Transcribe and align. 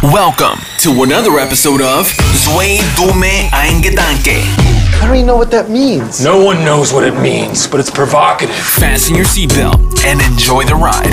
Welcome 0.00 0.60
to 0.78 1.02
another 1.02 1.40
episode 1.40 1.82
of 1.82 2.06
Zwei 2.06 2.78
Dume 2.94 3.50
Ein 3.52 3.82
Gedanke. 3.82 4.38
I 4.38 5.00
don't 5.04 5.16
even 5.16 5.26
know 5.26 5.36
what 5.36 5.50
that 5.50 5.70
means. 5.70 6.22
No 6.22 6.38
one 6.38 6.64
knows 6.64 6.92
what 6.92 7.02
it 7.02 7.20
means, 7.20 7.66
but 7.66 7.80
it's 7.80 7.90
provocative. 7.90 8.54
Fasten 8.54 9.16
your 9.16 9.24
seatbelt 9.24 10.04
and 10.04 10.20
enjoy 10.20 10.62
the 10.62 10.76
ride. 10.76 11.12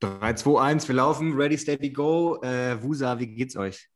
3, 0.00 0.34
2, 0.34 0.58
1, 0.58 0.88
wir 0.88 0.94
laufen, 0.94 1.32
ready, 1.32 1.56
steady, 1.56 1.88
go. 1.88 2.38
Äh, 2.42 2.82
Wusa, 2.82 3.18
wie 3.18 3.28
geht's 3.28 3.56
euch, 3.56 3.88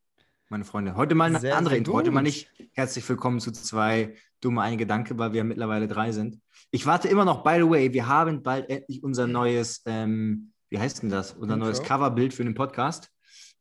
meine 0.51 0.65
Freunde? 0.65 0.97
Heute 0.97 1.15
mal 1.15 1.27
eine 1.27 1.41
Sehr, 1.41 1.57
andere 1.57 1.73
sehr 1.73 1.79
Intro. 1.79 1.93
Heute 1.95 2.11
mal 2.11 2.23
nicht 2.23 2.51
herzlich 2.73 3.07
willkommen 3.09 3.41
zu 3.41 3.53
zwei 3.53 4.15
dumme 4.41 4.63
ein 4.63 4.79
Gedanke, 4.79 5.19
weil 5.19 5.33
wir 5.33 5.45
mittlerweile 5.45 5.89
drei 5.89 6.13
sind. 6.13 6.41
Ich 6.71 6.87
warte 6.87 7.09
immer 7.09 7.25
noch, 7.25 7.43
by 7.43 7.57
the 7.59 7.69
way, 7.69 7.93
wir 7.93 8.07
haben 8.07 8.43
bald 8.43 8.69
endlich 8.71 9.03
unser 9.03 9.27
neues, 9.27 9.83
ähm, 9.87 10.53
wie 10.71 10.79
heißt 10.79 11.03
denn 11.03 11.11
das? 11.11 11.33
Unser 11.33 11.55
Intro? 11.55 11.67
neues 11.67 11.83
Coverbild 11.83 12.33
für 12.33 12.45
den 12.45 12.55
Podcast. 12.55 13.11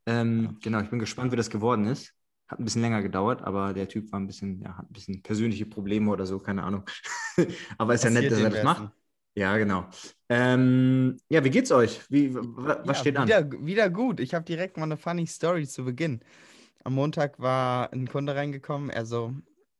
Ähm, 0.05 0.57
genau, 0.61 0.79
ich 0.79 0.89
bin 0.89 0.99
gespannt, 0.99 1.31
wie 1.31 1.35
das 1.35 1.49
geworden 1.49 1.85
ist. 1.85 2.13
Hat 2.47 2.59
ein 2.59 2.63
bisschen 2.63 2.81
länger 2.81 3.01
gedauert, 3.01 3.41
aber 3.41 3.73
der 3.73 3.89
Typ 3.89 4.09
war 4.11 4.19
ein 4.19 4.27
bisschen, 4.27 4.61
ja, 4.61 4.77
hat 4.77 4.89
ein 4.89 4.93
bisschen 4.93 5.21
persönliche 5.21 5.65
Probleme 5.65 6.09
oder 6.09 6.25
so, 6.25 6.39
keine 6.39 6.63
Ahnung. 6.63 6.83
aber 7.77 7.95
ist 7.95 8.05
ja 8.05 8.09
nett, 8.09 8.31
dass 8.31 8.39
er 8.39 8.49
das 8.49 8.63
macht. 8.63 8.91
Ja, 9.35 9.57
genau. 9.57 9.87
Ähm, 10.29 11.17
ja, 11.29 11.43
wie 11.43 11.49
geht's 11.49 11.71
euch? 11.71 12.01
Wie, 12.09 12.33
was 12.33 12.87
Ja, 12.87 12.93
steht 12.95 13.17
an? 13.17 13.27
wieder, 13.27 13.51
Wieder 13.51 13.89
gut. 13.89 14.19
Ich 14.19 14.33
habe 14.33 14.45
direkt 14.45 14.77
mal 14.77 14.83
eine 14.83 14.97
funny 14.97 15.27
Story 15.27 15.67
zu 15.67 15.83
Beginn. 15.83 16.21
Am 16.87 16.93
Montag 16.93 17.37
war 17.41 17.91
ein 17.91 18.07
Kunde 18.07 18.33
reingekommen. 18.33 18.89
Er 18.89 19.05
so, 19.05 19.33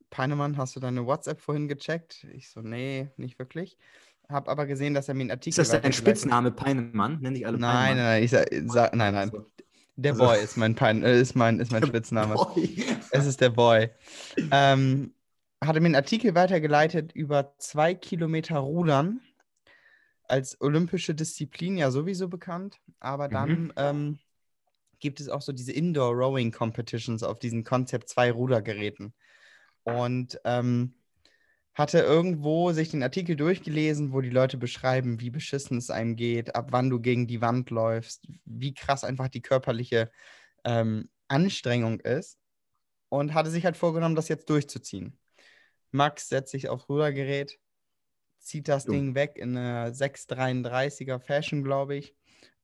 Peinemann, 0.09 0.57
hast 0.57 0.75
du 0.75 0.81
deine 0.81 1.05
WhatsApp 1.05 1.39
vorhin 1.39 1.69
gecheckt? 1.69 2.25
Ich 2.33 2.49
so, 2.49 2.59
nee, 2.59 3.07
nicht 3.15 3.39
wirklich. 3.39 3.77
Hab 4.27 4.49
aber 4.49 4.65
gesehen, 4.65 4.93
dass 4.93 5.07
er 5.07 5.13
mir 5.13 5.21
einen 5.21 5.31
Artikel. 5.31 5.61
Ist 5.61 5.71
das 5.71 5.81
dein 5.81 5.93
Spitzname, 5.93 6.51
Peinemann? 6.51 7.19
Nenn 7.21 7.33
dich 7.33 7.47
alle 7.47 7.57
Nein, 7.59 7.95
nein, 7.95 8.05
nein, 8.05 8.23
ich 8.23 8.31
sag, 8.31 8.49
sag, 8.65 8.93
nein, 8.93 9.13
nein. 9.13 9.31
Der 9.95 10.11
Also- 10.11 10.25
Boy 10.25 10.43
ist 10.43 10.57
mein, 10.57 10.75
Pein, 10.75 11.01
äh, 11.01 11.17
ist 11.17 11.33
mein, 11.33 11.61
ist 11.61 11.71
mein 11.71 11.81
Spitzname. 11.87 12.35
Es 13.11 13.25
ist 13.25 13.39
der 13.39 13.51
Boy. 13.51 13.89
Ähm, 14.51 15.13
hatte 15.63 15.79
mir 15.79 15.85
einen 15.85 15.95
Artikel 15.95 16.35
weitergeleitet 16.35 17.13
über 17.13 17.53
zwei 17.57 17.93
Kilometer 17.95 18.57
Rudern 18.57 19.21
als 20.27 20.59
olympische 20.59 21.15
Disziplin 21.15 21.77
ja 21.77 21.89
sowieso 21.89 22.27
bekannt, 22.27 22.81
aber 22.99 23.29
dann 23.29 23.49
Mhm. 23.67 23.73
ähm, 23.77 24.19
gibt 24.99 25.19
es 25.19 25.29
auch 25.29 25.41
so 25.41 25.51
diese 25.51 25.71
Indoor 25.71 26.13
Rowing 26.13 26.51
Competitions 26.51 27.23
auf 27.23 27.39
diesen 27.39 27.63
Concept 27.63 28.09
2 28.09 28.31
Rudergeräten. 28.31 29.13
Und 29.83 30.39
ähm, 30.43 30.95
hatte 31.77 31.99
irgendwo 31.99 32.71
sich 32.71 32.89
den 32.89 33.03
Artikel 33.03 33.35
durchgelesen, 33.35 34.11
wo 34.11 34.21
die 34.21 34.31
Leute 34.31 34.57
beschreiben, 34.57 35.19
wie 35.19 35.29
beschissen 35.29 35.77
es 35.77 35.91
einem 35.91 36.15
geht, 36.15 36.55
ab 36.55 36.69
wann 36.71 36.89
du 36.89 36.99
gegen 36.99 37.27
die 37.27 37.39
Wand 37.39 37.69
läufst, 37.69 38.27
wie 38.45 38.73
krass 38.73 39.03
einfach 39.03 39.27
die 39.27 39.43
körperliche 39.43 40.09
ähm, 40.63 41.07
Anstrengung 41.27 41.99
ist 41.99 42.39
und 43.09 43.35
hatte 43.35 43.51
sich 43.51 43.63
halt 43.63 43.77
vorgenommen, 43.77 44.15
das 44.15 44.27
jetzt 44.27 44.49
durchzuziehen. 44.49 45.19
Max 45.91 46.29
setzt 46.29 46.51
sich 46.51 46.67
aufs 46.67 46.89
Rudergerät, 46.89 47.59
zieht 48.39 48.67
das 48.67 48.85
Jo. 48.85 48.93
Ding 48.93 49.13
weg 49.13 49.37
in 49.37 49.55
eine 49.55 49.91
633er 49.91 51.19
Fashion, 51.19 51.63
glaube 51.63 51.95
ich. 51.95 52.15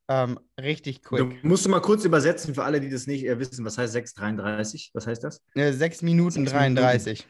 Ähm, 0.09 0.39
richtig 0.59 1.01
Du 1.01 1.09
quick. 1.29 1.43
musst 1.43 1.65
du 1.65 1.69
mal 1.69 1.79
kurz 1.79 2.03
übersetzen 2.03 2.53
für 2.53 2.63
alle, 2.63 2.81
die 2.81 2.89
das 2.89 3.07
nicht 3.07 3.25
äh, 3.25 3.39
wissen. 3.39 3.63
Was 3.65 3.77
heißt 3.77 3.95
6,33? 3.95 4.89
Was 4.93 5.07
heißt 5.07 5.23
das? 5.23 5.41
Äh, 5.55 5.71
6 5.71 6.01
Minuten 6.01 6.41
Sechs 6.45 6.51
33. 6.51 7.25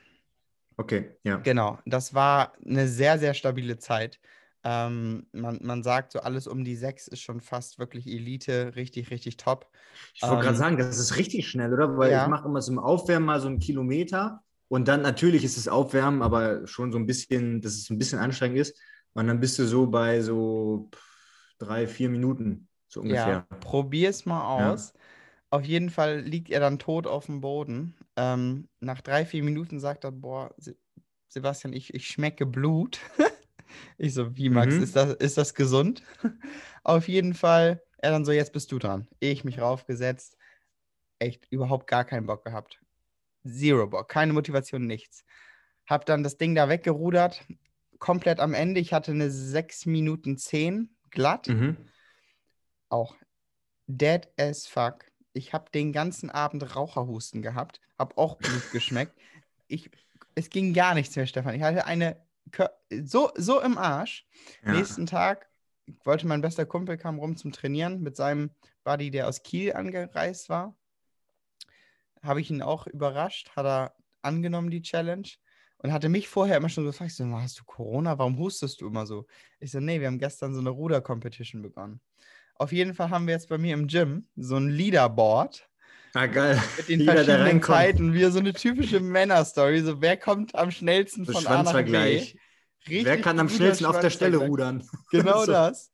Okay, 0.78 1.12
ja. 1.24 1.38
Genau, 1.38 1.78
das 1.86 2.14
war 2.16 2.54
eine 2.66 2.88
sehr, 2.88 3.20
sehr 3.20 3.36
stabile 3.36 3.78
Zeit. 3.78 4.20
Ähm, 4.64 5.28
man, 5.34 5.60
man 5.62 5.84
sagt, 5.84 6.14
so 6.14 6.22
alles 6.22 6.48
um 6.48 6.64
die 6.64 6.76
6 6.76 7.08
ist 7.10 7.22
schon 7.22 7.42
fast 7.42 7.78
wirklich 7.80 8.08
Elite, 8.08 8.74
richtig, 8.76 9.12
richtig 9.12 9.38
top. 9.38 9.68
Ich 10.16 10.24
wollte 10.24 10.36
gerade 10.38 10.50
Ähm, 10.50 10.56
sagen, 10.56 10.78
das 10.78 10.98
ist 10.98 11.18
richtig 11.18 11.48
schnell, 11.50 11.72
oder? 11.74 11.96
Weil 11.98 12.12
ja. 12.12 12.24
ich 12.24 12.30
mache 12.30 12.48
immer 12.48 12.62
so 12.62 12.72
im 12.72 12.80
Aufwärmen 12.80 13.26
mal 13.28 13.40
so 13.42 13.50
einen 13.50 13.60
Kilometer 13.60 14.42
und 14.70 14.88
dann 14.88 15.02
natürlich 15.02 15.44
ist 15.44 15.58
es 15.58 15.68
Aufwärmen, 15.68 16.22
aber 16.24 16.66
schon 16.66 16.92
so 16.92 16.98
ein 16.98 17.06
bisschen, 17.06 17.62
dass 17.62 17.74
es 17.74 17.90
ein 17.90 18.00
bisschen 18.00 18.18
anstrengend 18.20 18.58
ist. 18.58 18.80
Und 19.14 19.28
dann 19.28 19.40
bist 19.40 19.60
du 19.60 19.68
so 19.68 19.86
bei 19.86 20.22
so 20.22 20.90
drei, 21.58 21.88
vier 21.88 22.10
Minuten, 22.10 22.68
so 22.88 23.02
ungefähr. 23.02 23.42
Ja, 23.42 23.48
probier's 23.60 24.26
mal 24.26 24.48
Ja. 24.56 24.72
aus. 24.72 24.94
Auf 25.50 25.66
jeden 25.66 25.90
Fall 25.90 26.22
liegt 26.22 26.50
er 26.52 26.60
dann 26.60 26.80
tot 26.80 27.08
auf 27.08 27.28
dem 27.28 27.42
Boden. 27.42 27.96
Ähm, 28.18 28.70
nach 28.80 29.02
drei, 29.02 29.26
vier 29.26 29.44
Minuten 29.44 29.80
sagt 29.80 30.04
er, 30.04 30.12
boah, 30.12 30.54
Se 30.58 30.76
Sebastian, 31.30 31.74
ich, 31.74 31.94
ich 31.94 32.08
schmecke 32.08 32.46
Blut. 32.46 33.00
ich 33.98 34.14
so, 34.14 34.36
wie 34.38 34.50
Max, 34.50 34.78
Mhm. 34.78 34.80
ist, 34.80 34.96
das, 34.96 35.16
ist 35.16 35.38
das 35.38 35.54
gesund? 35.56 36.04
auf 36.84 37.08
jeden 37.08 37.34
Fall, 37.34 37.84
er 37.98 38.12
dann 38.12 38.26
so, 38.26 38.32
jetzt 38.32 38.54
bist 38.54 38.72
du 38.72 38.80
dran. 38.80 39.08
Ich 39.20 39.44
mich 39.44 39.60
raufgesetzt. 39.62 40.38
Echt 41.20 41.48
überhaupt 41.52 41.88
gar 41.88 42.06
keinen 42.06 42.28
Bock 42.28 42.44
gehabt. 42.46 42.80
Zero 43.46 43.88
Bock, 43.88 44.10
keine 44.10 44.34
Motivation, 44.34 44.88
nichts. 44.88 45.24
Hab 45.88 46.06
dann 46.06 46.24
das 46.24 46.38
Ding 46.38 46.56
da 46.56 46.70
weggerudert. 46.70 47.46
Komplett 48.00 48.40
am 48.40 48.54
Ende. 48.54 48.80
Ich 48.82 48.94
hatte 48.94 49.12
eine 49.12 49.32
6 49.32 49.86
Minuten 49.86 50.38
10 50.38 50.93
glatt 51.14 51.48
Mhm. 51.48 51.78
auch 52.90 53.16
dead 53.88 54.28
as 54.38 54.68
fuck. 54.68 55.06
Ich 55.34 55.54
habe 55.54 55.72
den 55.72 55.94
ganzen 55.94 56.30
Abend 56.30 56.76
Raucherhusten 56.76 57.42
gehabt, 57.42 57.80
habe 57.98 58.18
auch 58.18 58.38
Blut 58.38 58.72
geschmeckt. 58.72 59.18
Ich, 59.68 59.90
es 60.36 60.50
ging 60.50 60.74
gar 60.74 60.94
nichts 60.94 61.16
mehr, 61.16 61.26
Stefan. 61.26 61.56
Ich 61.56 61.62
hatte 61.64 61.86
eine 61.86 62.22
so, 62.92 63.32
so 63.36 63.62
im 63.62 63.78
Arsch. 63.78 64.28
Ja. 64.64 64.74
Nächsten 64.74 65.06
Tag 65.06 65.50
wollte 66.04 66.28
mein 66.28 66.42
bester 66.42 66.66
Kumpel 66.66 66.98
kam 66.98 67.18
rum 67.20 67.36
zum 67.36 67.52
Trainieren 67.52 68.02
mit 68.02 68.16
seinem 68.16 68.52
Buddy, 68.84 69.10
der 69.12 69.28
aus 69.28 69.44
Kiel 69.44 69.74
angereist 69.74 70.50
war. 70.50 70.78
Habe 72.22 72.42
ich 72.42 72.52
ihn 72.52 72.62
auch 72.62 72.86
überrascht, 72.88 73.52
hat 73.56 73.66
er 73.66 73.96
angenommen, 74.22 74.70
die 74.70 74.82
Challenge. 74.82 75.28
Und 75.84 75.92
hatte 75.92 76.08
mich 76.10 76.30
vorher 76.30 76.58
immer 76.58 76.70
schon 76.70 76.86
gefragt, 76.86 77.12
so, 77.12 77.26
hast 77.40 77.60
du 77.60 77.64
Corona? 77.66 78.18
Warum 78.18 78.38
hustest 78.38 78.80
du 78.82 78.88
immer 78.88 79.06
so? 79.06 79.28
Ich 79.60 79.72
so, 79.72 79.80
nee, 79.82 80.00
wir 80.00 80.08
haben 80.08 80.18
gestern 80.18 80.54
so 80.54 80.62
eine 80.62 80.70
Ruder-Competition 80.70 81.62
begonnen. 81.62 82.00
Auf 82.56 82.72
jeden 82.72 82.94
Fall 82.94 83.10
haben 83.10 83.28
wir 83.28 83.34
jetzt 83.34 83.50
bei 83.50 83.58
mir 83.58 83.74
im 83.74 83.88
Gym 83.88 84.26
so 84.38 84.56
ein 84.56 84.70
Leaderboard 84.70 85.68
Ah, 86.14 86.28
geil. 86.28 86.62
mit 86.78 86.88
den 86.88 87.00
Jeder, 87.02 87.16
der 87.16 87.26
verschiedenen. 87.26 87.64
Zeiten. 87.64 88.14
Wie 88.14 88.24
so 88.26 88.40
eine 88.40 88.54
typische 88.54 89.00
Männer-Story. 89.02 89.82
So, 89.82 90.02
wer 90.02 90.16
kommt 90.16 90.56
am 90.56 90.72
schnellsten 90.72 91.26
So 91.26 91.34
von 91.34 91.46
A 91.48 91.64
nach 91.64 91.74
B? 91.74 91.82
Schwanzvergleich. 91.82 92.38
Richtig 92.88 93.06
Wer 93.06 93.22
kann 93.22 93.40
am 93.40 93.50
schnellsten 93.50 93.86
auf 93.86 94.00
der 94.00 94.10
Stelle 94.10 94.38
rudern? 94.38 94.84
Genau 95.12 95.46
So. 95.46 95.52
das. 95.52 95.92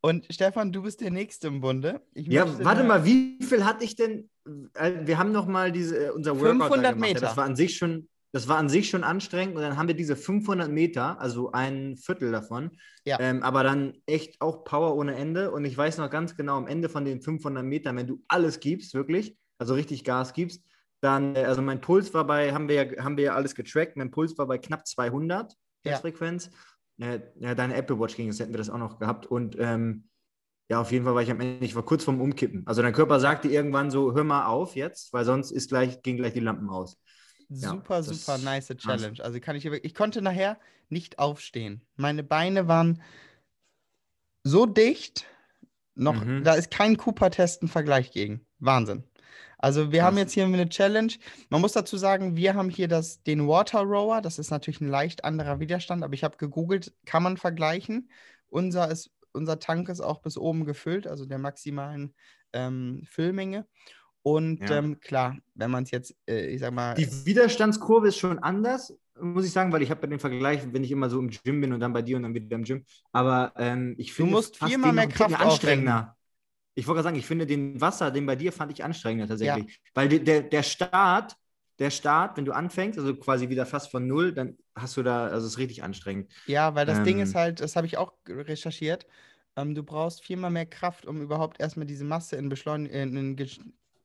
Und 0.00 0.26
Stefan, 0.30 0.72
du 0.72 0.82
bist 0.82 1.00
der 1.00 1.10
Nächste 1.10 1.48
im 1.48 1.60
Bunde. 1.60 2.02
Ich 2.14 2.26
Ja, 2.26 2.46
warte 2.64 2.84
mal, 2.84 3.04
wie 3.04 3.38
viel 3.42 3.64
hatte 3.64 3.84
ich 3.84 3.96
denn? 3.96 4.28
äh, 4.74 4.92
Wir 5.04 5.18
haben 5.18 5.32
noch 5.32 5.46
mal 5.46 5.72
diese, 5.72 6.06
äh, 6.06 6.10
unser 6.10 6.32
Workout 6.38 6.48
da 6.60 6.66
500 6.66 6.94
gemacht. 6.94 7.08
Meter. 7.14 7.20
Das 7.20 7.36
war 7.36 7.44
an 7.44 7.56
sich 7.56 7.76
schon, 7.76 8.08
das 8.32 8.48
war 8.48 8.58
an 8.58 8.68
sich 8.68 8.90
schon 8.90 9.04
anstrengend 9.04 9.56
und 9.56 9.62
dann 9.62 9.76
haben 9.76 9.88
wir 9.88 9.94
diese 9.94 10.16
500 10.16 10.70
Meter, 10.70 11.20
also 11.20 11.52
ein 11.52 11.96
Viertel 11.96 12.30
davon, 12.32 12.70
Ja. 13.04 13.18
ähm, 13.20 13.42
aber 13.42 13.62
dann 13.62 13.94
echt 14.06 14.40
auch 14.40 14.64
Power 14.64 14.96
ohne 14.96 15.14
Ende 15.14 15.50
und 15.50 15.64
ich 15.64 15.76
weiß 15.76 15.98
noch 15.98 16.10
ganz 16.10 16.36
genau, 16.36 16.56
am 16.56 16.66
Ende 16.66 16.88
von 16.88 17.04
den 17.04 17.22
500 17.22 17.64
Metern, 17.64 17.96
wenn 17.96 18.06
du 18.06 18.22
alles 18.28 18.60
gibst, 18.60 18.94
wirklich, 18.94 19.36
also 19.58 19.74
richtig 19.74 20.04
Gas 20.04 20.32
gibst, 20.34 20.62
dann, 21.00 21.36
äh, 21.36 21.44
also 21.44 21.62
mein 21.62 21.80
Puls 21.80 22.12
war 22.12 22.26
bei, 22.26 22.52
haben 22.52 22.68
wir 22.68 22.74
ja, 22.84 23.04
haben 23.04 23.16
wir 23.16 23.24
ja 23.24 23.34
alles 23.34 23.54
getrackt, 23.54 23.96
mein 23.96 24.10
Puls 24.10 24.36
war 24.36 24.46
bei 24.46 24.58
knapp 24.58 24.86
200 24.86 25.52
Ja. 25.84 25.92
Herzfrequenz. 25.92 26.50
Äh, 27.00 27.20
ja, 27.38 27.54
deine 27.54 27.76
Apple 27.76 27.98
Watch 28.00 28.16
ging, 28.16 28.26
das 28.26 28.40
hätten 28.40 28.52
wir 28.52 28.58
das 28.58 28.70
auch 28.70 28.78
noch 28.78 28.98
gehabt 28.98 29.26
und 29.26 29.56
ähm, 29.58 30.08
ja, 30.70 30.80
auf 30.80 30.92
jeden 30.92 31.04
Fall 31.06 31.14
war 31.14 31.22
ich 31.22 31.30
am 31.30 31.40
Ende, 31.40 31.64
ich 31.64 31.74
war 31.74 31.82
kurz 31.84 32.04
vorm 32.04 32.20
Umkippen. 32.20 32.66
Also 32.66 32.82
dein 32.82 32.92
Körper 32.92 33.20
sagte 33.20 33.48
irgendwann 33.48 33.90
so, 33.90 34.14
hör 34.14 34.24
mal 34.24 34.44
auf 34.46 34.76
jetzt, 34.76 35.12
weil 35.14 35.24
sonst 35.24 35.50
ist 35.50 35.70
gleich, 35.70 36.02
gehen 36.02 36.18
gleich 36.18 36.34
die 36.34 36.40
Lampen 36.40 36.68
aus. 36.68 37.00
Ja, 37.48 37.70
Super, 37.70 38.02
super 38.02 38.38
nice. 38.38 38.68
Challenge. 38.76 39.22
Also 39.22 39.40
kann 39.40 39.56
ich, 39.56 39.64
ich 39.64 39.94
konnte 39.94 40.20
nachher 40.22 40.58
nicht 40.88 41.18
aufstehen. 41.18 41.82
Meine 41.96 42.22
Beine 42.22 42.68
waren 42.68 43.02
so 44.44 44.66
dicht, 44.66 45.26
noch, 45.94 46.24
Mhm. 46.24 46.44
da 46.44 46.54
ist 46.54 46.70
kein 46.70 46.96
Cooper-Test 46.96 47.62
ein 47.62 47.68
Vergleich 47.68 48.12
gegen. 48.12 48.46
Wahnsinn. 48.58 49.04
Also 49.58 49.90
wir 49.90 50.04
haben 50.04 50.16
jetzt 50.16 50.32
hier 50.32 50.44
eine 50.44 50.68
Challenge. 50.68 51.12
Man 51.50 51.60
muss 51.60 51.72
dazu 51.72 51.96
sagen, 51.96 52.36
wir 52.36 52.54
haben 52.54 52.70
hier 52.70 52.86
das, 52.86 53.22
den 53.24 53.48
Water 53.48 53.80
Rower. 53.80 54.20
Das 54.22 54.38
ist 54.38 54.50
natürlich 54.50 54.80
ein 54.80 54.88
leicht 54.88 55.24
anderer 55.24 55.58
Widerstand, 55.58 56.04
aber 56.04 56.14
ich 56.14 56.22
habe 56.22 56.36
gegoogelt, 56.36 56.94
kann 57.06 57.24
man 57.24 57.36
vergleichen. 57.36 58.10
Unser, 58.48 58.88
ist, 58.90 59.10
unser 59.32 59.58
Tank 59.58 59.88
ist 59.88 60.00
auch 60.00 60.20
bis 60.22 60.38
oben 60.38 60.64
gefüllt, 60.64 61.08
also 61.08 61.26
der 61.26 61.38
maximalen 61.38 62.14
ähm, 62.52 63.02
Füllmenge. 63.04 63.66
Und 64.32 64.70
Ja. 64.70 64.70
ähm, 64.70 65.00
klar, 65.00 65.38
wenn 65.54 65.70
man 65.70 65.84
es 65.84 65.90
jetzt, 65.90 66.14
äh, 66.28 66.46
ich 66.48 66.60
sag 66.60 66.72
mal, 66.72 66.96
Die 66.96 67.26
Widerstandskurve 67.26 68.08
ist 68.08 68.18
schon 68.18 68.38
anders, 68.40 68.92
muss 69.20 69.44
ich 69.44 69.52
sagen, 69.52 69.72
weil 69.72 69.82
ich 69.82 69.90
habe 69.90 70.00
bei 70.00 70.06
den 70.08 70.18
Vergleich, 70.18 70.62
wenn 70.72 70.82
ich 70.84 70.90
immer 70.90 71.10
so 71.10 71.18
im 71.20 71.30
Gym 71.30 71.60
bin 71.60 71.72
und 71.72 71.80
dann 71.80 71.92
bei 71.92 72.02
dir 72.02 72.16
und 72.16 72.24
dann 72.24 72.34
wieder 72.34 72.56
im 72.56 72.64
Gym. 72.64 72.84
Aber 73.12 73.52
ähm, 73.56 73.94
ich 73.98 74.12
finde 74.12 74.36
musst 74.36 74.56
fast 74.56 74.74
viermal 74.74 74.92
mehr 74.94 75.06
Kraft 75.08 75.40
anstrengender. 75.40 76.16
Ich 76.74 76.86
wollte 76.86 76.98
gerade 76.98 77.04
sagen, 77.08 77.16
ich 77.18 77.26
finde 77.26 77.46
den 77.46 77.80
Wasser, 77.80 78.10
den 78.10 78.26
bei 78.26 78.36
dir 78.36 78.52
fand 78.52 78.72
ich 78.72 78.84
anstrengender 78.84 79.28
tatsächlich. 79.28 79.80
Weil 79.94 80.08
de- 80.08 80.20
der, 80.20 80.42
der 80.42 80.62
Start 80.62 81.36
der 81.80 81.90
Start, 81.90 82.36
wenn 82.36 82.44
du 82.44 82.52
anfängst, 82.52 82.98
also 82.98 83.14
quasi 83.16 83.48
wieder 83.50 83.66
fast 83.66 83.90
von 83.90 84.06
null, 84.06 84.32
dann 84.32 84.58
hast 84.74 84.96
du 84.96 85.02
da, 85.04 85.26
also 85.28 85.46
es 85.46 85.54
ist 85.54 85.58
richtig 85.58 85.82
anstrengend. 85.84 86.30
Ja, 86.46 86.74
weil 86.74 86.86
das 86.86 87.02
Ding 87.02 87.20
Ähm. 87.20 87.24
ist 87.24 87.34
halt, 87.34 87.60
das 87.60 87.76
habe 87.76 87.86
ich 87.86 87.98
auch 87.98 88.12
recherchiert. 88.26 89.06
Ähm, 89.56 89.74
du 89.74 89.82
brauchst 89.82 90.22
viermal 90.24 90.50
mehr 90.50 90.66
Kraft, 90.66 91.04
um 91.06 91.20
überhaupt 91.20 91.60
erstmal 91.60 91.86
diese 91.86 92.04
Masse 92.04 92.36
in, 92.36 92.48
Beschleun 92.48 92.86
in, 92.86 93.16
in 93.16 93.36
Gesch 93.36 93.60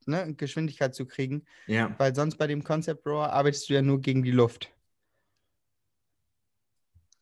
ne, 0.07 0.33
Geschwindigkeit 0.35 0.95
zu 0.95 1.05
kriegen. 1.05 1.45
Ja. 1.67 1.93
Weil 1.97 2.15
sonst 2.15 2.37
bei 2.37 2.47
dem 2.47 2.63
Concept 2.63 3.05
Rower 3.05 3.31
arbeitest 3.31 3.69
du 3.69 3.73
ja 3.73 3.81
nur 3.81 4.01
gegen 4.01 4.23
die 4.23 4.31
Luft. 4.31 4.69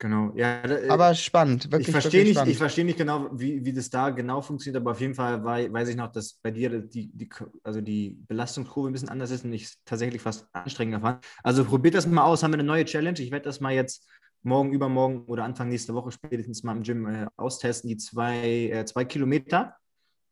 Genau. 0.02 0.32
Ja, 0.36 0.64
äh, 0.64 0.90
Aber 0.90 1.14
spannend, 1.14 1.66
wirklich. 1.72 1.90
ich 1.90 1.92
verstehe 1.92 2.24
nicht, 2.24 2.32
spannend. 2.34 2.52
ich 2.54 2.58
verstehe 2.58 2.84
nicht 2.86 2.98
genau, 2.98 3.30
wie, 3.34 3.64
wie 3.64 3.72
das 3.72 3.88
da 3.92 4.10
genau 4.10 4.42
funktioniert, 4.42 4.82
aber 4.82 4.92
auf 4.92 5.00
jeden 5.00 5.14
Fall 5.14 5.44
wei- 5.44 5.72
weiß 5.72 5.90
ich 5.90 5.96
noch, 5.96 6.12
dass 6.12 6.34
bei 6.42 6.50
dir 6.50 6.82
die, 6.82 7.12
die, 7.14 7.30
also 7.64 7.82
die 7.82 8.18
Belastungskurve 8.28 8.90
ein 8.90 8.94
bisschen 8.94 9.10
anders 9.10 9.30
ist 9.30 9.46
und 9.46 9.54
ich 9.54 9.66
es 9.66 9.78
tatsächlich 9.86 10.20
fast 10.20 10.48
anstrengender 10.54 11.02
fand. 11.02 11.24
Also 11.44 11.64
probiert 11.64 11.94
das 11.94 12.08
mal 12.08 12.24
aus, 12.24 12.42
haben 12.42 12.50
wir 12.52 12.56
eine 12.58 12.64
neue 12.64 12.84
Challenge. 12.86 13.20
Ich 13.22 13.30
werde 13.30 13.46
das 13.46 13.60
mal 13.60 13.74
jetzt 13.74 14.08
morgen, 14.42 14.74
übermorgen 14.74 15.26
oder 15.26 15.44
Anfang 15.44 15.70
nächste 15.70 15.94
Woche 15.94 16.12
spätestens 16.12 16.64
mal 16.64 16.76
im 16.76 16.82
Gym 16.82 17.06
äh, 17.06 17.28
austesten, 17.38 17.88
die 17.88 17.98
zwei, 17.98 18.70
äh, 18.72 18.86
zwei 18.86 19.06
Kilometer 19.06 19.76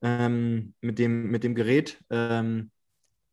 ähm, 0.02 0.74
mit, 0.82 1.00
dem, 1.00 1.30
mit 1.30 1.44
dem 1.44 1.56
Gerät. 1.56 2.04
Ähm, 2.10 2.72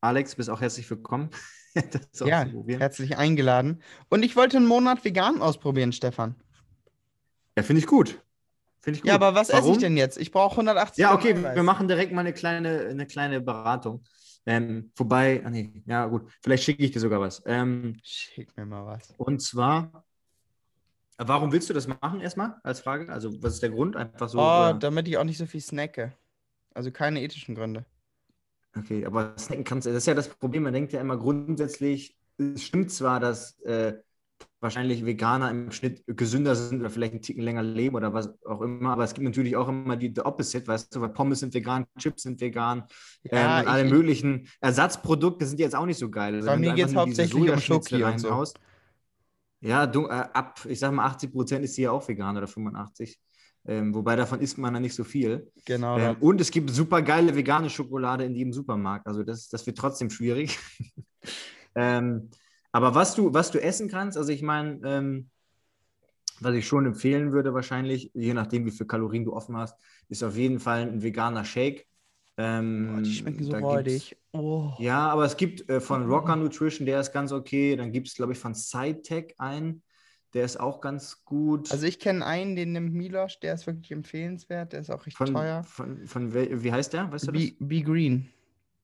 Alex, 0.00 0.34
bist 0.34 0.50
auch 0.50 0.60
herzlich 0.60 0.88
willkommen. 0.90 1.30
ja, 2.24 2.46
herzlich 2.78 3.16
eingeladen. 3.18 3.82
Und 4.08 4.24
ich 4.24 4.36
wollte 4.36 4.56
einen 4.56 4.66
Monat 4.66 5.04
vegan 5.04 5.42
ausprobieren, 5.42 5.92
Stefan. 5.92 6.34
Ja, 7.56 7.62
finde 7.62 7.80
ich 7.80 7.86
gut. 7.86 8.20
Finde 8.80 8.98
ich 8.98 9.02
gut. 9.02 9.08
Ja, 9.08 9.14
aber 9.14 9.34
was 9.34 9.48
esse 9.48 9.58
Warum? 9.62 9.72
ich 9.72 9.78
denn 9.78 9.96
jetzt? 9.96 10.18
Ich 10.18 10.30
brauche 10.30 10.52
180 10.52 11.02
Ja, 11.02 11.14
okay, 11.14 11.34
Eiweiß. 11.34 11.56
wir 11.56 11.62
machen 11.62 11.88
direkt 11.88 12.12
mal 12.12 12.20
eine 12.20 12.32
kleine, 12.32 12.86
eine 12.86 13.06
kleine 13.06 13.40
Beratung. 13.40 14.04
Ähm, 14.46 14.92
wobei, 14.94 15.42
ah 15.44 15.50
nee, 15.50 15.82
ja 15.86 16.06
gut, 16.06 16.30
vielleicht 16.40 16.62
schicke 16.62 16.84
ich 16.84 16.92
dir 16.92 17.00
sogar 17.00 17.20
was. 17.20 17.42
Ähm, 17.46 17.98
Schick 18.04 18.56
mir 18.56 18.64
mal 18.64 18.86
was. 18.86 19.12
und 19.16 19.42
zwar, 19.42 20.04
warum 21.18 21.50
willst 21.50 21.68
du 21.68 21.74
das 21.74 21.88
machen 21.88 22.20
erstmal 22.20 22.54
als 22.62 22.78
Frage? 22.78 23.12
Also 23.12 23.42
was 23.42 23.54
ist 23.54 23.62
der 23.62 23.70
Grund? 23.70 23.96
Einfach 23.96 24.28
so. 24.28 24.38
Oh, 24.38 24.42
oder? 24.42 24.74
damit 24.74 25.08
ich 25.08 25.18
auch 25.18 25.24
nicht 25.24 25.38
so 25.38 25.46
viel 25.46 25.60
snacke. 25.60 26.12
Also 26.76 26.93
keine 26.93 27.23
ethischen 27.23 27.55
Gründe. 27.56 27.87
Okay, 28.76 29.06
aber 29.06 29.34
snacken 29.38 29.64
kannst 29.64 29.87
du, 29.87 29.90
das 29.90 30.02
ist 30.02 30.06
ja 30.06 30.14
das 30.14 30.28
Problem, 30.28 30.62
man 30.64 30.73
denkt 30.75 30.93
ja 30.93 31.00
immer 31.00 31.17
grundsätzlich, 31.17 32.14
es 32.37 32.62
stimmt 32.64 32.90
zwar, 32.90 33.20
dass 33.20 33.58
äh, 33.61 33.94
wahrscheinlich 34.61 35.06
Veganer 35.06 35.50
im 35.50 35.73
Schnitt 35.73 36.05
gesünder 36.06 36.55
sind 36.55 36.81
oder 36.81 36.90
vielleicht 36.90 37.12
einen 37.14 37.23
Ticken 37.23 37.43
länger 37.43 37.62
leben 37.62 37.96
oder 37.96 38.12
was 38.12 38.34
auch 38.44 38.61
immer, 38.61 38.90
aber 38.93 39.05
es 39.05 39.14
gibt 39.14 39.25
natürlich 39.25 39.56
auch 39.56 39.69
immer 39.69 39.96
die 39.96 40.12
the 40.14 40.23
Opposite, 40.23 40.67
weißt 40.67 40.94
du, 40.94 41.00
weil 41.00 41.08
Pommes 41.11 41.40
sind 41.40 41.55
vegan, 41.55 41.87
Chips 41.99 42.25
sind 42.25 42.40
vegan, 42.40 42.84
Ja, 43.25 43.32
ähm, 43.32 43.62
und 43.62 43.69
alle 43.69 43.84
ich- 43.84 43.90
möglichen 43.90 44.49
Ersatzprodukte 44.61 45.46
sind 45.46 45.58
jetzt 45.61 45.75
auch 45.75 45.87
nicht 45.87 45.99
so 45.99 46.11
geil. 46.11 46.34
Also 46.34 46.49
Bei 46.49 46.56
mir 46.58 46.70
nur 46.73 46.76
diese 46.76 46.99
hauptsächlich 46.99 47.50
um 47.50 47.61
Schoki 47.61 48.05
und 48.05 48.19
so. 48.19 48.44
Ja, 49.61 49.87
du, 49.87 50.06
äh, 50.06 50.11
ab, 50.32 50.61
ich 50.69 50.78
sag 50.78 50.93
mal, 50.93 51.06
80 51.06 51.32
Prozent 51.32 51.64
ist 51.64 51.75
sie 51.75 51.82
ja 51.82 51.90
auch 51.90 52.06
vegan 52.06 52.37
oder 52.37 52.46
85. 52.46 53.19
Ähm, 53.68 53.94
wobei 53.94 54.14
davon 54.14 54.40
isst 54.40 54.58
man 54.58 54.74
dann 54.74 54.82
nicht 54.82 54.94
so 54.94 55.02
viel. 55.02 55.50
Genau. 55.64 55.98
Ähm, 55.98 56.16
und 56.20 56.40
es 56.40 56.50
gibt 56.50 56.70
super 56.70 57.02
geile 57.02 57.34
vegane 57.34 57.68
Schokolade 57.68 58.24
in 58.24 58.34
jedem 58.34 58.52
Supermarkt. 58.52 59.06
Also 59.06 59.24
das, 59.24 59.48
das 59.48 59.66
wird 59.66 59.76
trotzdem 59.76 60.10
schwierig. 60.10 60.58
ähm, 61.74 62.30
aber 62.70 62.94
was 62.94 63.14
du, 63.14 63.34
was 63.34 63.50
du 63.50 63.60
essen 63.60 63.88
kannst, 63.88 64.16
also 64.16 64.30
ich 64.30 64.42
meine, 64.42 64.80
ähm, 64.84 65.30
was 66.40 66.54
ich 66.54 66.66
schon 66.66 66.86
empfehlen 66.86 67.32
würde 67.32 67.54
wahrscheinlich, 67.54 68.10
je 68.14 68.34
nachdem 68.34 68.66
wie 68.66 68.70
viel 68.70 68.86
Kalorien 68.86 69.24
du 69.24 69.32
offen 69.32 69.56
hast, 69.56 69.76
ist 70.08 70.22
auf 70.22 70.36
jeden 70.36 70.60
Fall 70.60 70.82
ein 70.82 71.02
veganer 71.02 71.44
Shake. 71.44 71.86
Ähm, 72.36 72.92
Boah, 72.92 73.02
die 73.02 73.12
schmecken 73.12 73.44
so 73.44 73.52
räudig. 73.52 74.16
Oh. 74.32 74.72
Ja, 74.78 75.08
aber 75.08 75.24
es 75.24 75.36
gibt 75.36 75.68
äh, 75.70 75.80
von 75.80 76.04
Oh. 76.04 76.14
Rocker 76.14 76.36
Nutrition, 76.36 76.86
der 76.86 77.00
ist 77.00 77.12
ganz 77.12 77.32
okay. 77.32 77.76
Dann 77.76 77.92
gibt 77.92 78.08
es, 78.08 78.14
glaube 78.14 78.32
ich, 78.32 78.38
von 78.38 78.54
SciTech 78.54 79.34
einen, 79.38 79.82
der 80.37 80.44
ist 80.44 80.61
auch 80.61 80.83
ganz 80.83 81.25
gut. 81.25 81.73
Also 81.73 81.87
ich 81.87 81.99
kenne 81.99 82.25
einen, 82.25 82.56
den 82.56 82.73
nimmt 82.73 82.93
Milosch, 82.93 83.41
der 83.41 83.55
ist 83.55 83.67
wirklich 83.67 83.91
empfehlenswert, 83.91 84.75
der 84.75 84.81
ist 84.81 84.91
auch 84.91 85.06
richtig 85.06 85.17
von, 85.17 85.33
teuer. 85.33 85.65
Von, 85.65 86.06
von 86.06 86.35
wie 86.35 86.71
heißt 86.71 86.93
der? 86.93 87.11
Weißt 87.11 87.29
du 87.29 87.33
das? 87.33 87.43
Be, 87.43 87.53
Be 87.59 87.83
Green. 87.83 88.29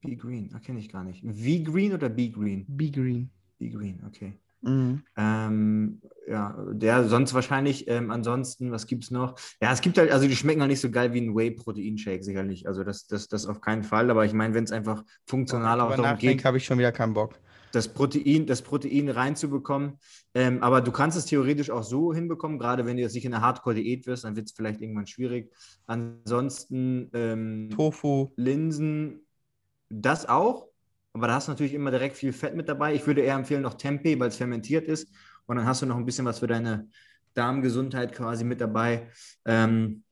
Be 0.01 0.17
Green, 0.17 0.51
ah, 0.55 0.61
kenne 0.61 0.81
ich 0.81 0.91
gar 0.91 1.05
nicht. 1.05 1.23
V 1.23 1.71
Green 1.71 1.93
oder 1.93 2.09
Be 2.09 2.31
Green? 2.31 2.65
Be 2.67 2.91
Green. 2.91 3.31
Be 3.59 3.69
Green, 3.69 4.03
okay. 4.07 4.33
Mhm. 4.63 5.03
Ähm, 5.15 6.01
ja, 6.27 6.57
der 6.73 7.05
sonst 7.05 7.35
wahrscheinlich, 7.35 7.87
ähm, 7.87 8.11
ansonsten, 8.11 8.73
was 8.73 8.87
gibt 8.87 9.05
es 9.05 9.11
noch? 9.11 9.39
Ja, 9.61 9.73
es 9.73 9.83
gibt 9.83 9.99
halt, 9.99 10.11
also 10.11 10.27
die 10.27 10.35
schmecken 10.35 10.63
halt 10.63 10.71
nicht 10.71 10.81
so 10.81 10.91
geil 10.91 11.13
wie 11.13 11.21
ein 11.21 11.37
Whey-Protein-Shake, 11.37 12.25
sicherlich. 12.25 12.67
Also 12.67 12.83
das, 12.83 13.07
das, 13.07 13.29
das 13.29 13.45
auf 13.45 13.61
keinen 13.61 13.83
Fall. 13.83 14.11
Aber 14.11 14.25
ich 14.25 14.33
meine, 14.33 14.55
wenn 14.55 14.65
es 14.65 14.73
einfach 14.73 15.05
funktional 15.27 15.83
auch 15.83 15.95
darum 15.97 16.17
geht, 16.17 16.47
habe 16.47 16.57
ich 16.57 16.65
schon 16.65 16.79
wieder 16.79 16.93
keinen 16.93 17.13
Bock. 17.13 17.39
Das 17.73 17.89
Protein, 17.89 18.47
das 18.47 18.63
Protein 18.63 19.09
reinzubekommen. 19.09 19.99
Ähm, 20.35 20.63
aber 20.63 20.81
du 20.81 20.93
kannst 20.93 21.17
es 21.17 21.27
theoretisch 21.27 21.71
auch 21.71 21.83
so 21.83 22.15
hinbekommen, 22.15 22.59
gerade 22.59 22.87
wenn 22.87 22.97
du 22.97 23.03
jetzt 23.03 23.15
nicht 23.15 23.25
in 23.25 23.35
einer 23.35 23.43
Hardcore-Diät 23.43 24.07
wirst, 24.07 24.25
dann 24.25 24.37
wird 24.37 24.47
es 24.47 24.53
vielleicht 24.53 24.81
irgendwann 24.81 25.07
schwierig. 25.07 25.53
Ansonsten 25.87 27.11
ähm, 27.13 27.71
Tofu. 27.75 28.31
Linsen, 28.37 29.27
das 29.89 30.29
auch, 30.29 30.69
aber 31.13 31.27
da 31.27 31.35
hast 31.35 31.49
du 31.49 31.53
natürlich 31.53 31.75
immer 31.75 31.91
direkt 31.91 32.17
viel 32.17 32.33
Fett 32.33 32.55
mit 32.55 32.69
dabei. 32.69 32.95
Ich 32.95 33.07
würde 33.07 33.21
eher 33.21 33.35
empfehlen 33.35 33.63
noch 33.63 33.75
Tempeh, 33.75 34.19
weil 34.19 34.29
es 34.29 34.37
fermentiert 34.37 34.87
ist 34.87 35.09
und 35.47 35.57
dann 35.57 35.67
hast 35.67 35.83
du 35.83 35.87
noch 35.87 35.97
ein 35.97 36.07
bisschen 36.07 36.25
was 36.25 36.39
für 36.39 36.47
deine 36.47 36.89
Darmgesundheit 37.35 38.13
quasi 38.13 38.45
mit 38.45 38.61
dabei. 38.61 39.09
Ähm, 39.45 40.05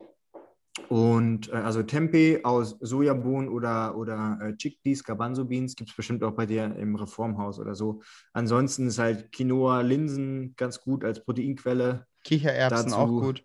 und 0.88 1.48
äh, 1.48 1.52
also 1.56 1.82
Tempeh 1.82 2.44
aus 2.44 2.76
Sojabohnen 2.80 3.48
oder, 3.48 3.96
oder 3.96 4.38
äh, 4.42 4.56
Chickpeas, 4.56 5.04
Garbanzo 5.04 5.44
Beans 5.44 5.76
gibt 5.76 5.90
es 5.90 5.96
bestimmt 5.96 6.22
auch 6.22 6.32
bei 6.32 6.46
dir 6.46 6.74
im 6.76 6.96
Reformhaus 6.96 7.58
oder 7.58 7.74
so. 7.74 8.02
Ansonsten 8.32 8.86
ist 8.88 8.98
halt 8.98 9.32
Quinoa, 9.32 9.80
Linsen 9.82 10.54
ganz 10.56 10.80
gut 10.80 11.04
als 11.04 11.24
Proteinquelle. 11.24 12.06
Kichererbsen 12.24 12.90
Dazu- 12.90 12.96
auch 12.96 13.08
gut. 13.08 13.44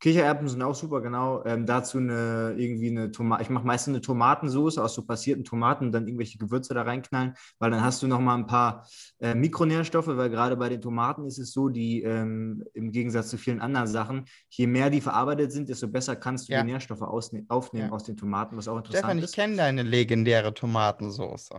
Kichererbsen 0.00 0.48
sind 0.48 0.62
auch 0.62 0.74
super, 0.74 1.00
genau. 1.02 1.44
Ähm, 1.44 1.66
dazu 1.66 1.98
eine 1.98 2.54
irgendwie 2.56 2.88
eine 2.90 3.10
Tomate. 3.12 3.42
Ich 3.42 3.50
mache 3.50 3.66
meistens 3.66 3.92
eine 3.94 4.00
Tomatensauce 4.00 4.78
aus 4.78 4.94
so 4.94 5.04
passierten 5.04 5.44
Tomaten 5.44 5.86
und 5.86 5.92
dann 5.92 6.06
irgendwelche 6.06 6.38
Gewürze 6.38 6.72
da 6.74 6.82
reinknallen, 6.82 7.34
weil 7.58 7.70
dann 7.70 7.82
hast 7.82 8.02
du 8.02 8.06
noch 8.06 8.18
mal 8.20 8.34
ein 8.34 8.46
paar 8.46 8.86
äh, 9.20 9.34
Mikronährstoffe, 9.34 10.06
weil 10.08 10.30
gerade 10.30 10.56
bei 10.56 10.70
den 10.70 10.80
Tomaten 10.80 11.26
ist 11.26 11.38
es 11.38 11.52
so, 11.52 11.68
die 11.68 12.02
ähm, 12.02 12.64
im 12.72 12.92
Gegensatz 12.92 13.28
zu 13.28 13.36
vielen 13.36 13.60
anderen 13.60 13.86
Sachen, 13.86 14.24
je 14.48 14.66
mehr 14.66 14.88
die 14.88 15.02
verarbeitet 15.02 15.52
sind, 15.52 15.68
desto 15.68 15.86
besser 15.86 16.16
kannst 16.16 16.48
du 16.48 16.52
Ja. 16.54 16.62
die 16.62 16.68
Nährstoffe 16.68 17.02
aufnehmen 17.02 17.48
Ja. 17.72 17.92
aus 17.92 18.04
den 18.04 18.16
Tomaten, 18.16 18.56
was 18.56 18.68
auch 18.68 18.78
interessant 18.78 19.02
Stefan, 19.02 19.18
ich 19.18 19.24
ist. 19.26 19.34
kenne 19.34 19.56
deine 19.56 19.82
legendäre 19.82 20.54
Tomatensauce. 20.54 21.50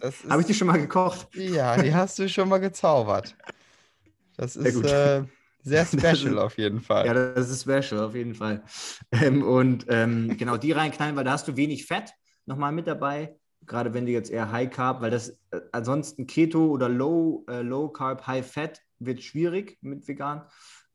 Ist, 0.00 0.30
Habe 0.30 0.40
ich 0.42 0.46
die 0.46 0.54
schon 0.54 0.68
mal 0.68 0.78
gekocht? 0.80 1.28
Ja, 1.34 1.76
die 1.76 1.94
hast 1.94 2.18
du 2.18 2.28
schon 2.28 2.48
mal 2.48 2.58
gezaubert. 2.58 3.36
Das 4.36 4.56
ist 4.56 4.74
gut. 4.74 4.86
äh, 4.86 5.24
sehr 5.62 5.86
special 5.86 6.38
auf 6.38 6.58
jeden 6.58 6.80
Fall. 6.80 7.06
Ja, 7.06 7.14
das 7.14 7.50
ist 7.50 7.62
special, 7.62 8.02
auf 8.02 8.14
jeden 8.14 8.34
Fall. 8.34 8.62
Ähm, 9.10 9.42
und 9.42 9.86
ähm, 9.88 10.36
genau, 10.36 10.56
die 10.56 10.72
reinknallen, 10.72 11.16
weil 11.16 11.24
da 11.24 11.32
hast 11.32 11.48
du 11.48 11.56
wenig 11.56 11.86
Fett 11.86 12.12
nochmal 12.46 12.72
mit 12.72 12.86
dabei. 12.86 13.36
Gerade 13.64 13.94
wenn 13.94 14.06
du 14.06 14.12
jetzt 14.12 14.30
eher 14.30 14.50
High 14.50 14.70
Carb, 14.70 15.00
weil 15.00 15.10
das 15.10 15.30
äh, 15.50 15.60
ansonsten 15.70 16.26
Keto 16.26 16.66
oder 16.66 16.88
Low, 16.88 17.44
äh, 17.48 17.62
Low 17.62 17.88
Carb, 17.88 18.26
High 18.26 18.44
Fat 18.44 18.80
wird 18.98 19.22
schwierig 19.22 19.78
mit 19.80 20.06
vegan. 20.08 20.42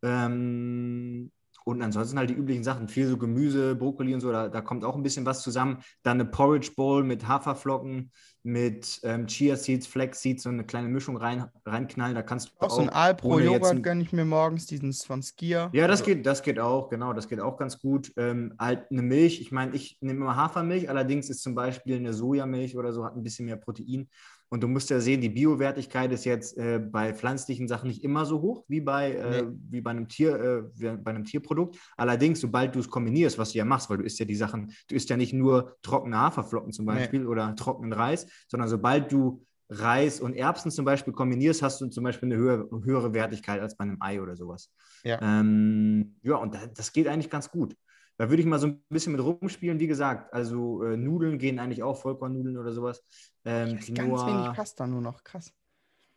Ähm, 0.03 1.31
und 1.67 1.81
ansonsten 1.81 2.17
halt 2.17 2.29
die 2.29 2.33
üblichen 2.33 2.63
Sachen, 2.63 2.87
viel 2.87 3.07
so 3.07 3.17
Gemüse, 3.17 3.75
Brokkoli 3.75 4.13
und 4.13 4.21
so, 4.21 4.31
da, 4.31 4.47
da 4.47 4.61
kommt 4.61 4.85
auch 4.85 4.95
ein 4.95 5.03
bisschen 5.03 5.25
was 5.25 5.41
zusammen. 5.41 5.83
Dann 6.01 6.19
eine 6.19 6.29
Porridge 6.29 6.71
Bowl 6.77 7.03
mit 7.03 7.27
Haferflocken, 7.27 8.11
mit 8.47 9.01
ähm, 9.03 9.27
Chia 9.27 9.57
Seeds, 9.57 9.87
Flax 9.87 10.21
Seeds, 10.21 10.43
so 10.43 10.49
eine 10.49 10.63
kleine 10.65 10.87
Mischung 10.87 11.17
rein, 11.17 11.45
reinknallen. 11.65 12.15
Da 12.15 12.21
kannst 12.21 12.47
du 12.47 12.65
auch 12.65 12.69
so 12.69 12.81
ein 12.81 12.89
Alpro 12.89 13.39
Joghurt 13.39 13.73
ein- 13.73 13.83
gönne 13.83 14.03
ich 14.03 14.13
mir 14.13 14.23
morgens, 14.23 14.67
diesen 14.67 14.93
von 14.93 15.21
Skier. 15.21 15.69
ja, 15.73 15.85
das 15.85 15.99
Also, 15.99 16.05
geht, 16.15 16.25
das 16.25 16.41
geht 16.43 16.57
auch, 16.57 16.89
genau, 16.89 17.11
das 17.11 17.27
geht 17.27 17.41
auch 17.41 17.57
ganz 17.57 17.77
gut. 17.77 18.13
Ähm, 18.15 18.53
halt 18.57 18.89
eine 18.89 19.01
Milch, 19.01 19.41
ich 19.41 19.51
meine, 19.51 19.75
ich 19.75 19.97
nehme 19.99 20.21
immer 20.21 20.35
Hafermilch, 20.37 20.89
allerdings 20.89 21.29
ist 21.29 21.43
zum 21.43 21.55
Beispiel 21.55 21.97
eine 21.97 22.13
Sojamilch 22.13 22.77
oder 22.77 22.93
so, 22.93 23.03
hat 23.03 23.15
ein 23.17 23.23
bisschen 23.23 23.45
mehr 23.47 23.57
Protein. 23.57 24.07
Und 24.49 24.63
du 24.63 24.67
musst 24.67 24.89
ja 24.89 24.99
sehen, 24.99 25.19
die 25.21 25.29
Biowertigkeit 25.29 26.11
ist 26.11 26.23
jetzt 26.25 26.57
äh, 26.57 26.79
bei 26.79 27.13
pflanzlichen 27.13 27.67
Sachen 27.67 27.87
nicht 27.89 28.03
immer 28.03 28.25
so 28.25 28.41
hoch 28.41 28.63
wie 28.67 28.79
bei, 28.81 29.11
äh, 29.13 29.41
Nee. 29.43 29.49
wie 29.69 29.81
bei 29.81 29.91
einem 29.91 30.07
Tier, 30.07 30.71
äh, 30.79 30.95
bei 30.97 31.11
einem 31.11 31.25
Tierprodukt. 31.25 31.77
Allerdings, 31.97 32.39
sobald 32.39 32.73
du 32.75 32.79
es 32.79 32.89
kombinierst, 32.89 33.37
was 33.37 33.51
du 33.51 33.57
ja 33.57 33.65
machst, 33.65 33.89
weil 33.89 33.97
du 33.97 34.03
isst 34.03 34.19
ja 34.19 34.25
die 34.25 34.35
Sachen, 34.35 34.71
du 34.89 34.95
isst 34.95 35.09
ja 35.09 35.17
nicht 35.17 35.33
nur 35.33 35.75
trockene 35.81 36.17
Haferflocken 36.17 36.71
zum 36.71 36.85
Nee. 36.85 36.93
Beispiel 36.93 37.27
oder 37.27 37.55
trockenen 37.55 37.91
Reis, 37.93 38.25
sondern 38.47 38.69
sobald 38.69 39.11
du 39.11 39.43
Reis 39.69 40.21
und 40.21 40.33
Erbsen 40.33 40.71
zum 40.71 40.85
Beispiel 40.85 41.11
kombinierst, 41.11 41.61
hast 41.61 41.81
du 41.81 41.87
zum 41.87 42.05
Beispiel 42.05 42.31
eine 42.31 42.37
höhere, 42.41 42.69
höhere 42.85 43.13
Wertigkeit 43.13 43.59
als 43.59 43.75
bei 43.75 43.83
einem 43.83 43.97
Ei 43.99 44.21
oder 44.21 44.37
sowas. 44.37 44.71
Ja. 45.03 45.19
Ähm, 45.21 46.15
ja, 46.23 46.35
und 46.37 46.53
da, 46.55 46.67
das 46.67 46.93
geht 46.93 47.09
eigentlich 47.09 47.29
ganz 47.29 47.51
gut. 47.51 47.75
Da 48.17 48.29
würde 48.29 48.41
ich 48.41 48.47
mal 48.47 48.59
so 48.59 48.67
ein 48.67 48.83
bisschen 48.89 49.13
mit 49.13 49.21
rumspielen. 49.21 49.79
Wie 49.79 49.87
gesagt, 49.87 50.33
also 50.33 50.83
äh, 50.83 50.97
Nudeln 50.97 51.37
gehen 51.37 51.59
eigentlich 51.59 51.83
auch, 51.83 52.01
Vollkornnudeln 52.01 52.57
oder 52.57 52.73
sowas. 52.73 53.03
Ähm, 53.45 53.67
ich 53.67 53.75
esse 53.75 53.93
ganz 53.93 54.25
wenig 54.25 54.51
Pasta 54.53 54.87
nur 54.87 55.01
noch, 55.01 55.23
krass. 55.23 55.53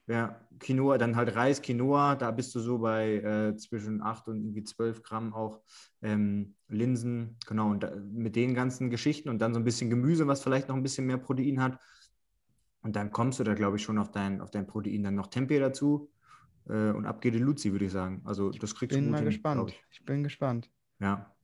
ja, 0.07 0.41
Quinoa, 0.59 0.99
dann 0.99 1.15
halt 1.17 1.37
Reis, 1.37 1.63
Quinoa, 1.63 2.17
da 2.17 2.31
bist 2.33 2.55
du 2.55 2.61
so 2.61 2.79
bei 2.79 3.17
äh, 3.17 3.57
zwischen 3.57 4.03
8 4.03 4.27
und 4.29 4.43
irgendwie 4.43 4.65
12 4.65 5.03
Gramm 5.03 5.33
auch. 5.35 5.63
Ähm, 6.03 6.57
Linsen, 6.69 7.39
genau, 7.47 7.71
und 7.71 7.83
da, 7.83 7.95
mit 7.97 8.35
den 8.37 8.55
ganzen 8.55 8.91
Geschichten 8.91 9.29
und 9.29 9.39
dann 9.39 9.55
so 9.55 9.61
ein 9.61 9.65
bisschen 9.65 9.91
Gemüse, 9.91 10.27
was 10.27 10.43
vielleicht 10.43 10.69
noch 10.69 10.77
ein 10.77 10.83
bisschen 10.83 11.07
mehr 11.07 11.19
Protein 11.19 11.63
hat. 11.63 11.79
Und 12.83 12.97
dann 12.97 13.13
kommst 13.13 13.39
du 13.39 13.45
da, 13.45 13.55
glaube 13.55 13.77
ich, 13.77 13.83
schon 13.83 13.99
auf 13.99 14.11
dein, 14.11 14.41
auf 14.41 14.51
dein 14.51 14.67
Protein. 14.67 15.03
Dann 15.03 15.15
noch 15.15 15.29
Tempeh 15.29 15.59
dazu 15.59 16.11
äh, 16.69 16.91
und 16.91 17.07
ab 17.07 17.21
geht 17.21 17.35
die 17.35 17.39
Luzi, 17.39 17.73
würde 17.73 17.85
ich 17.87 17.93
sagen. 17.93 18.23
Also 18.25 18.51
das 18.51 18.75
kriegst 18.75 18.99
du 19.01 19.03
Bin 19.03 19.05
gut 19.05 19.13
mal 19.13 19.23
hin, 19.23 19.43
glaub 19.53 19.67
gespannt. 19.67 19.71
ich. 19.71 19.85
Ich 19.91 20.05
bin 20.05 20.23
gespannt. 20.25 20.71
Ja. 21.01 21.35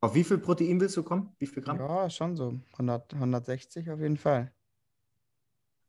Auf 0.00 0.14
wie 0.14 0.22
viel 0.24 0.38
Protein 0.38 0.80
willst 0.80 0.96
du 0.96 1.02
kommen? 1.02 1.34
Wie 1.38 1.46
viel 1.46 1.62
Gramm? 1.62 1.78
Ja, 1.78 2.08
schon 2.08 2.36
so. 2.36 2.60
100, 2.78 3.14
160 3.14 3.90
auf 3.90 4.00
jeden 4.00 4.16
Fall. 4.16 4.52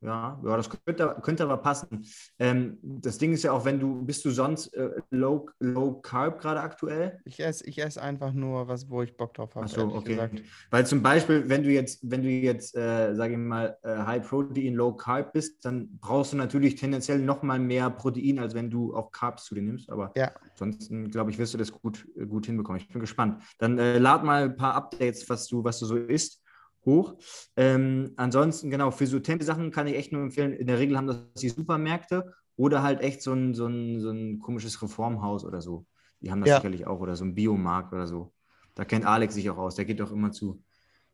Ja, 0.02 0.40
ja 0.44 0.58
das 0.58 0.70
könnte, 0.70 1.18
könnte 1.22 1.44
aber 1.44 1.58
passen. 1.58 2.06
Ähm, 2.38 2.78
das 2.82 3.18
Ding 3.18 3.34
ist 3.34 3.44
ja 3.44 3.52
auch, 3.52 3.66
wenn 3.66 3.80
du, 3.80 4.06
bist 4.06 4.24
du 4.24 4.30
sonst 4.30 4.74
äh, 4.74 4.90
low, 5.10 5.50
low 5.60 6.00
Carb 6.02 6.40
gerade 6.40 6.62
aktuell? 6.62 7.20
Ich 7.26 7.40
esse 7.40 7.66
ich 7.68 7.80
ess 7.80 7.98
einfach 7.98 8.32
nur 8.32 8.68
was, 8.68 8.90
wo 8.90 9.02
ich 9.02 9.16
Bock 9.18 9.34
drauf 9.34 9.56
habe. 9.56 9.66
Ach 9.66 9.70
so, 9.70 9.82
ehrlich 9.82 9.96
okay. 9.96 10.10
gesagt. 10.10 10.42
Weil 10.72 10.86
zum 10.86 11.02
Beispiel, 11.02 11.50
wenn 11.50 11.64
du 11.64 11.70
jetzt, 11.70 12.00
wenn 12.10 12.24
du 12.24 12.30
jetzt, 12.30 12.76
äh, 12.78 13.14
sage 13.14 13.34
ich 13.34 13.40
mal, 13.40 13.78
äh, 13.84 13.98
High 13.98 14.28
Protein, 14.28 14.74
Low 14.74 14.94
Carb 14.94 15.34
bist, 15.34 15.66
dann 15.66 15.90
brauchst 16.00 16.32
du 16.32 16.38
natürlich 16.38 16.76
tendenziell 16.76 17.20
nochmal 17.20 17.60
mehr 17.60 17.90
Protein, 17.90 18.40
als 18.40 18.54
wenn 18.54 18.70
du 18.70 18.96
auch 18.96 19.12
Carbs 19.12 19.46
zu 19.46 19.56
dir 19.56 19.64
nimmst. 19.64 19.90
Aber 19.90 20.14
Ja. 20.16 20.32
ansonsten, 20.52 21.10
glaube 21.10 21.32
ich, 21.32 21.38
wirst 21.38 21.54
du 21.54 21.58
das 21.58 21.72
gut, 21.72 22.08
äh, 22.16 22.26
gut 22.26 22.46
hinbekommen. 22.46 22.80
Ich 22.82 22.88
bin 22.88 23.02
gespannt. 23.02 23.44
Dann 23.58 23.78
äh, 23.78 23.98
lad 23.98 24.24
mal 24.24 24.44
ein 24.44 24.56
paar 24.56 24.76
Updates, 24.76 25.30
was 25.30 25.48
du, 25.48 25.64
was 25.64 25.80
du 25.80 25.86
so 25.86 25.98
isst, 25.98 26.42
hoch. 26.86 27.16
Ähm, 27.56 28.14
ansonsten, 28.18 28.70
genau, 28.70 28.92
für 28.92 29.08
so 29.08 29.20
Tempe-Sachen 29.20 29.72
kann 29.72 29.88
ich 29.88 29.96
echt 29.96 30.12
nur 30.12 30.22
empfehlen, 30.22 30.54
in 30.54 30.68
der 30.68 30.80
Regel 30.80 30.98
haben 30.98 31.08
das 31.08 31.18
die 31.36 31.50
Supermärkte 31.50 32.34
oder 32.56 32.84
halt 32.84 33.02
echt 33.02 33.22
so 33.22 33.34
ein, 33.34 33.54
so 33.54 33.68
ein, 33.68 34.00
so 34.00 34.12
ein 34.12 34.40
komisches 34.40 34.82
Reformhaus 34.82 35.46
oder 35.46 35.62
so. 35.62 35.86
Die 36.22 36.32
haben 36.32 36.42
das 36.42 36.50
Ja. 36.50 36.56
sicherlich 36.58 36.88
auch 36.88 37.00
oder 37.00 37.16
so 37.16 37.24
ein 37.26 37.36
Biomarkt 37.36 37.94
oder 37.94 38.08
so. 38.08 38.34
Da 38.76 38.86
kennt 38.86 39.06
Alex 39.06 39.34
sich 39.36 39.50
auch 39.50 39.58
aus. 39.58 39.76
Der 39.76 39.86
geht 39.86 40.00
doch 40.00 40.12
immer 40.12 40.32
zu, 40.32 40.62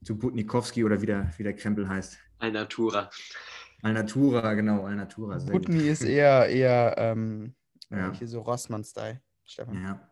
zu 0.04 0.18
Butnikowski 0.18 0.84
oder 0.84 1.02
wie 1.02 1.06
der, 1.06 1.32
wie 1.38 1.44
der 1.44 1.56
Krempel 1.56 1.88
heißt. 1.88 2.18
Alnatura. 2.40 3.10
Alnatura, 3.82 4.54
genau, 4.54 4.86
Alnatura. 4.86 5.40
Sehr 5.40 5.52
gut. 5.54 5.66
Putni 5.66 5.88
ist 5.88 6.02
eher, 6.04 6.48
eher 6.48 6.96
ähm, 6.98 7.56
Ja. 7.92 8.12
hier 8.14 8.28
so 8.28 8.42
Rossmann-Style. 8.42 9.22
Stefan. 9.44 9.84
Ja. 9.84 10.10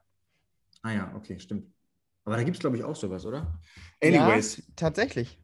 Ah 0.83 0.91
ja, 0.91 1.13
okay, 1.15 1.39
stimmt. 1.39 1.74
Aber 2.25 2.38
da 2.38 2.43
gibt 2.43 2.55
es, 2.55 2.62
glaube 2.62 2.77
ich, 2.77 2.83
auch 2.83 2.95
sowas, 2.95 3.25
oder? 3.25 3.60
Ja, 4.03 4.27
Anyways, 4.27 4.62
tatsächlich. 4.75 5.39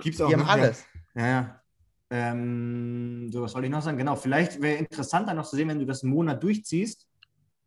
Gibt 0.00 0.14
es 0.14 0.20
auch. 0.20 0.28
Die 0.28 0.34
haben 0.34 0.48
alles. 0.48 0.84
Ja, 1.14 1.26
ja. 1.26 1.62
Ähm, 2.08 3.30
so, 3.32 3.42
was 3.42 3.54
wollte 3.54 3.66
ich 3.66 3.72
noch 3.72 3.82
sagen? 3.82 3.98
Genau, 3.98 4.14
vielleicht 4.14 4.62
wäre 4.62 4.76
interessanter 4.76 5.34
noch 5.34 5.48
zu 5.48 5.56
sehen, 5.56 5.68
wenn 5.68 5.78
du 5.78 5.86
das 5.86 6.02
einen 6.02 6.12
Monat 6.12 6.42
durchziehst. 6.42 7.06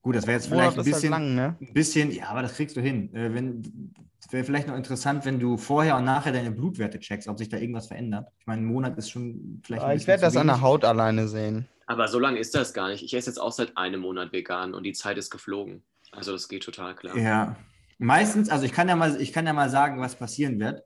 Gut, 0.02 0.16
das 0.16 0.26
wäre 0.26 0.38
jetzt 0.38 0.48
vielleicht 0.48 0.62
Monat 0.62 0.74
ein 0.74 0.78
halt 0.78 0.94
bisschen, 0.94 1.12
lang, 1.12 1.36
ne? 1.36 1.58
ein 1.60 1.74
bisschen, 1.74 2.12
ja, 2.12 2.28
aber 2.30 2.42
das 2.42 2.56
kriegst 2.56 2.78
du 2.78 2.82
hin. 2.82 3.14
Äh, 3.14 3.34
wenn, 3.34 3.94
wäre 4.32 4.44
vielleicht 4.44 4.68
noch 4.68 4.76
interessant, 4.76 5.26
wenn 5.26 5.40
du 5.40 5.58
vorher 5.58 5.98
und 5.98 6.06
nachher 6.06 6.32
deine 6.32 6.52
Blutwerte 6.52 7.00
checkst, 7.00 7.28
ob 7.28 7.38
sich 7.38 7.50
da 7.50 7.58
irgendwas 7.58 7.88
verändert. 7.88 8.28
Ich 8.40 8.48
meine, 8.48 8.62
ein 8.62 8.66
Monat 8.66 8.98
ist 8.98 9.10
schon 9.10 9.62
vielleicht. 9.64 9.84
Ah, 9.84 9.94
ich 9.94 10.08
werde 10.08 10.22
das 10.22 10.38
an 10.38 10.48
der. 10.48 10.62
Haut 10.62 10.86
alleine 10.86 11.28
sehen. 11.28 11.68
Aber 11.88 12.08
so 12.08 12.20
lange 12.20 12.40
ist 12.40 12.54
das 12.54 12.74
gar 12.74 12.90
nicht. 12.90 13.04
Ich 13.04 13.14
esse 13.14 13.30
jetzt 13.30 13.40
auch 13.40 13.52
seit 13.52 13.76
einem 13.78 14.02
Monat 14.02 14.32
vegan 14.32 14.74
und 14.74 14.84
die 14.84 14.94
Zeit 14.94 15.18
ist 15.18 15.32
geflogen. 15.32 15.84
Also 16.12 16.32
das 16.32 16.48
geht 16.48 16.64
total 16.64 16.96
klar. 16.96 17.18
Ja. 17.18 17.56
Meistens, 17.98 18.50
also 18.50 18.66
ich 18.66 18.72
kann 18.72 18.88
ja 18.88 18.96
mal, 18.96 19.20
ich 19.20 19.34
kann 19.34 19.46
ja 19.46 19.54
mal 19.54 19.70
sagen, 19.70 20.00
was 20.00 20.16
passieren 20.16 20.60
wird. 20.60 20.84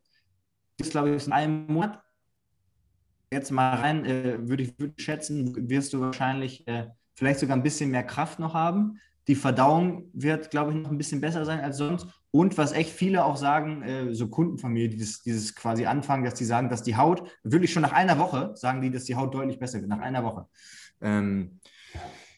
Ist, 0.78 0.92
glaube 0.92 1.16
ich, 1.16 1.26
in 1.26 1.34
einem 1.34 1.68
Monat. 1.68 2.02
Jetzt 3.32 3.52
mal 3.52 3.76
rein, 3.76 4.06
äh, 4.06 4.38
würde 4.48 4.64
ich 4.64 4.78
würd 4.80 5.02
schätzen, 5.02 5.70
wirst 5.70 5.94
du 5.94 6.00
wahrscheinlich 6.02 6.68
äh, 6.68 6.88
vielleicht 7.16 7.40
sogar 7.40 7.58
ein 7.58 7.64
bisschen 7.64 7.90
mehr 7.92 8.04
Kraft 8.04 8.40
noch 8.40 8.54
haben. 8.54 9.00
Die 9.28 9.36
Verdauung 9.36 10.10
wird, 10.14 10.52
glaube 10.52 10.72
ich, 10.72 10.78
noch 10.78 10.92
ein 10.92 10.98
bisschen 10.98 11.22
besser 11.22 11.46
sein 11.46 11.60
als 11.62 11.78
sonst. 11.78 12.08
Und 12.32 12.58
was 12.58 12.74
echt 12.74 12.92
viele 12.92 13.24
auch 13.24 13.38
sagen, 13.38 13.82
äh, 13.84 14.14
so 14.14 14.28
Kunden 14.28 14.58
von 14.58 14.74
mir, 14.74 14.90
die 14.90 14.98
dieses, 14.98 15.22
dieses 15.22 15.56
quasi 15.56 15.86
anfangen, 15.86 16.26
dass 16.26 16.34
die 16.34 16.46
sagen, 16.46 16.70
dass 16.70 16.84
die 16.84 16.98
Haut, 16.98 17.24
wirklich 17.44 17.72
schon 17.72 17.84
nach 17.84 17.94
einer 17.94 18.20
Woche, 18.20 18.52
sagen 18.56 18.82
die, 18.82 18.92
dass 18.92 19.06
die 19.06 19.16
Haut 19.16 19.34
deutlich 19.34 19.60
besser 19.60 19.80
wird, 19.80 19.90
nach 19.90 20.00
einer 20.00 20.24
Woche. 20.24 20.48
Ähm, 21.02 21.60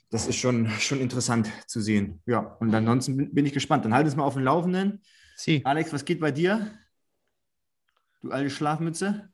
das 0.10 0.28
ist 0.28 0.36
schon, 0.36 0.70
schon 0.80 1.00
interessant 1.00 1.50
zu 1.68 1.82
sehen. 1.82 2.22
Ja, 2.26 2.40
und 2.60 2.74
ansonsten 2.74 3.18
bin, 3.18 3.34
bin 3.34 3.46
ich 3.46 3.54
gespannt. 3.54 3.86
Dann 3.86 3.94
halt 3.94 4.08
es 4.08 4.16
mal 4.16 4.24
auf 4.24 4.36
dem 4.36 4.44
Laufenden. 4.44 5.02
Sie. 5.36 5.62
Alex, 5.66 5.92
was 5.92 6.06
geht 6.06 6.20
bei 6.20 6.32
dir? 6.32 6.72
Du 8.26 8.32
alte 8.32 8.50
Schlafmütze? 8.50 9.30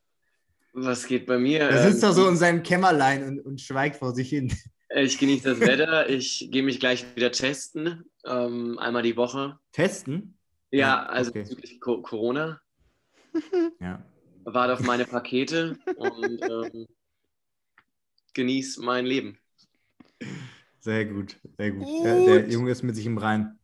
Was 0.74 1.07
geht 1.07 1.25
bei 1.25 1.38
mir? 1.38 1.62
Er 1.62 1.83
sitzt 1.83 2.03
Ähm, 2.03 2.10
da 2.10 2.13
so 2.13 2.27
in 2.27 2.36
seinem 2.36 2.62
Kämmerlein 2.62 3.24
und, 3.24 3.39
und 3.39 3.62
schweigt 3.62 3.95
vor 3.95 4.13
sich 4.13 4.27
hin. 4.27 4.53
Ich 4.93 5.17
genieße 5.17 5.51
das 5.51 5.62
Wetter. 5.62 6.10
Ich 6.10 6.50
gehe 6.51 6.62
mich 6.62 6.81
gleich 6.81 7.05
wieder 7.15 7.31
testen. 7.31 8.03
Ähm, 8.25 8.77
einmal 8.79 9.03
die 9.03 9.15
Woche. 9.15 9.57
Testen? 9.71 10.38
Ja, 10.71 10.79
Ja, 10.79 11.05
also 11.05 11.29
okay. 11.29 11.43
bezüglich 11.43 11.79
Co 11.79 12.01
Corona. 12.01 12.60
Ja. 13.79 14.03
Warte 14.43 14.74
auf 14.74 14.81
meine 14.81 15.05
Pakete 15.05 15.77
und 15.95 16.41
ähm, 16.41 16.86
genieße 18.33 18.81
mein 18.81 19.05
Leben. 19.05 19.38
Sehr 20.79 21.05
gut, 21.05 21.38
sehr 21.57 21.71
gut. 21.71 21.88
Ja, 22.03 22.25
der 22.25 22.50
Junge 22.50 22.71
ist 22.71 22.83
mit 22.83 22.98
sich 22.98 23.05
im 23.05 23.17
Rein. 23.17 23.57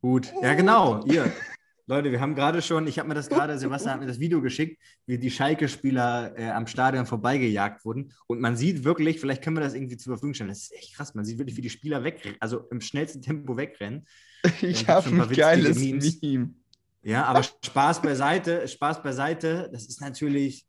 Gut. 0.00 0.32
Ja, 0.40 0.54
genau. 0.54 1.04
Ihr. 1.04 1.30
Leute, 1.90 2.12
wir 2.12 2.20
haben 2.20 2.36
gerade 2.36 2.62
schon, 2.62 2.86
ich 2.86 3.00
habe 3.00 3.08
mir 3.08 3.16
das 3.16 3.28
gerade, 3.28 3.58
Sebastian 3.58 3.94
hat 3.94 4.00
mir 4.00 4.06
das 4.06 4.20
Video 4.20 4.40
geschickt, 4.40 4.80
wie 5.06 5.18
die 5.18 5.28
Schalke-Spieler 5.28 6.38
äh, 6.38 6.50
am 6.50 6.68
Stadion 6.68 7.04
vorbeigejagt 7.04 7.84
wurden. 7.84 8.12
Und 8.28 8.40
man 8.40 8.56
sieht 8.56 8.84
wirklich, 8.84 9.18
vielleicht 9.18 9.42
können 9.42 9.56
wir 9.56 9.60
das 9.60 9.74
irgendwie 9.74 9.96
zur 9.96 10.12
Verfügung 10.12 10.34
stellen. 10.34 10.50
Das 10.50 10.62
ist 10.62 10.72
echt 10.72 10.94
krass. 10.94 11.16
Man 11.16 11.24
sieht 11.24 11.38
wirklich, 11.38 11.56
wie 11.56 11.62
die 11.62 11.68
Spieler 11.68 12.04
wegrennen, 12.04 12.36
also 12.38 12.68
im 12.70 12.80
schnellsten 12.80 13.22
Tempo 13.22 13.56
wegrennen. 13.56 14.06
Ich 14.44 14.60
gibt's 14.60 14.86
habe 14.86 15.08
ein 15.10 15.18
witzige 15.18 15.40
geiles. 15.40 15.78
Meme. 16.22 16.54
Ja, 17.02 17.24
aber 17.24 17.42
Spaß 17.42 18.02
beiseite, 18.02 18.68
Spaß 18.68 19.02
beiseite, 19.02 19.68
das 19.72 19.86
ist 19.86 20.00
natürlich, 20.00 20.66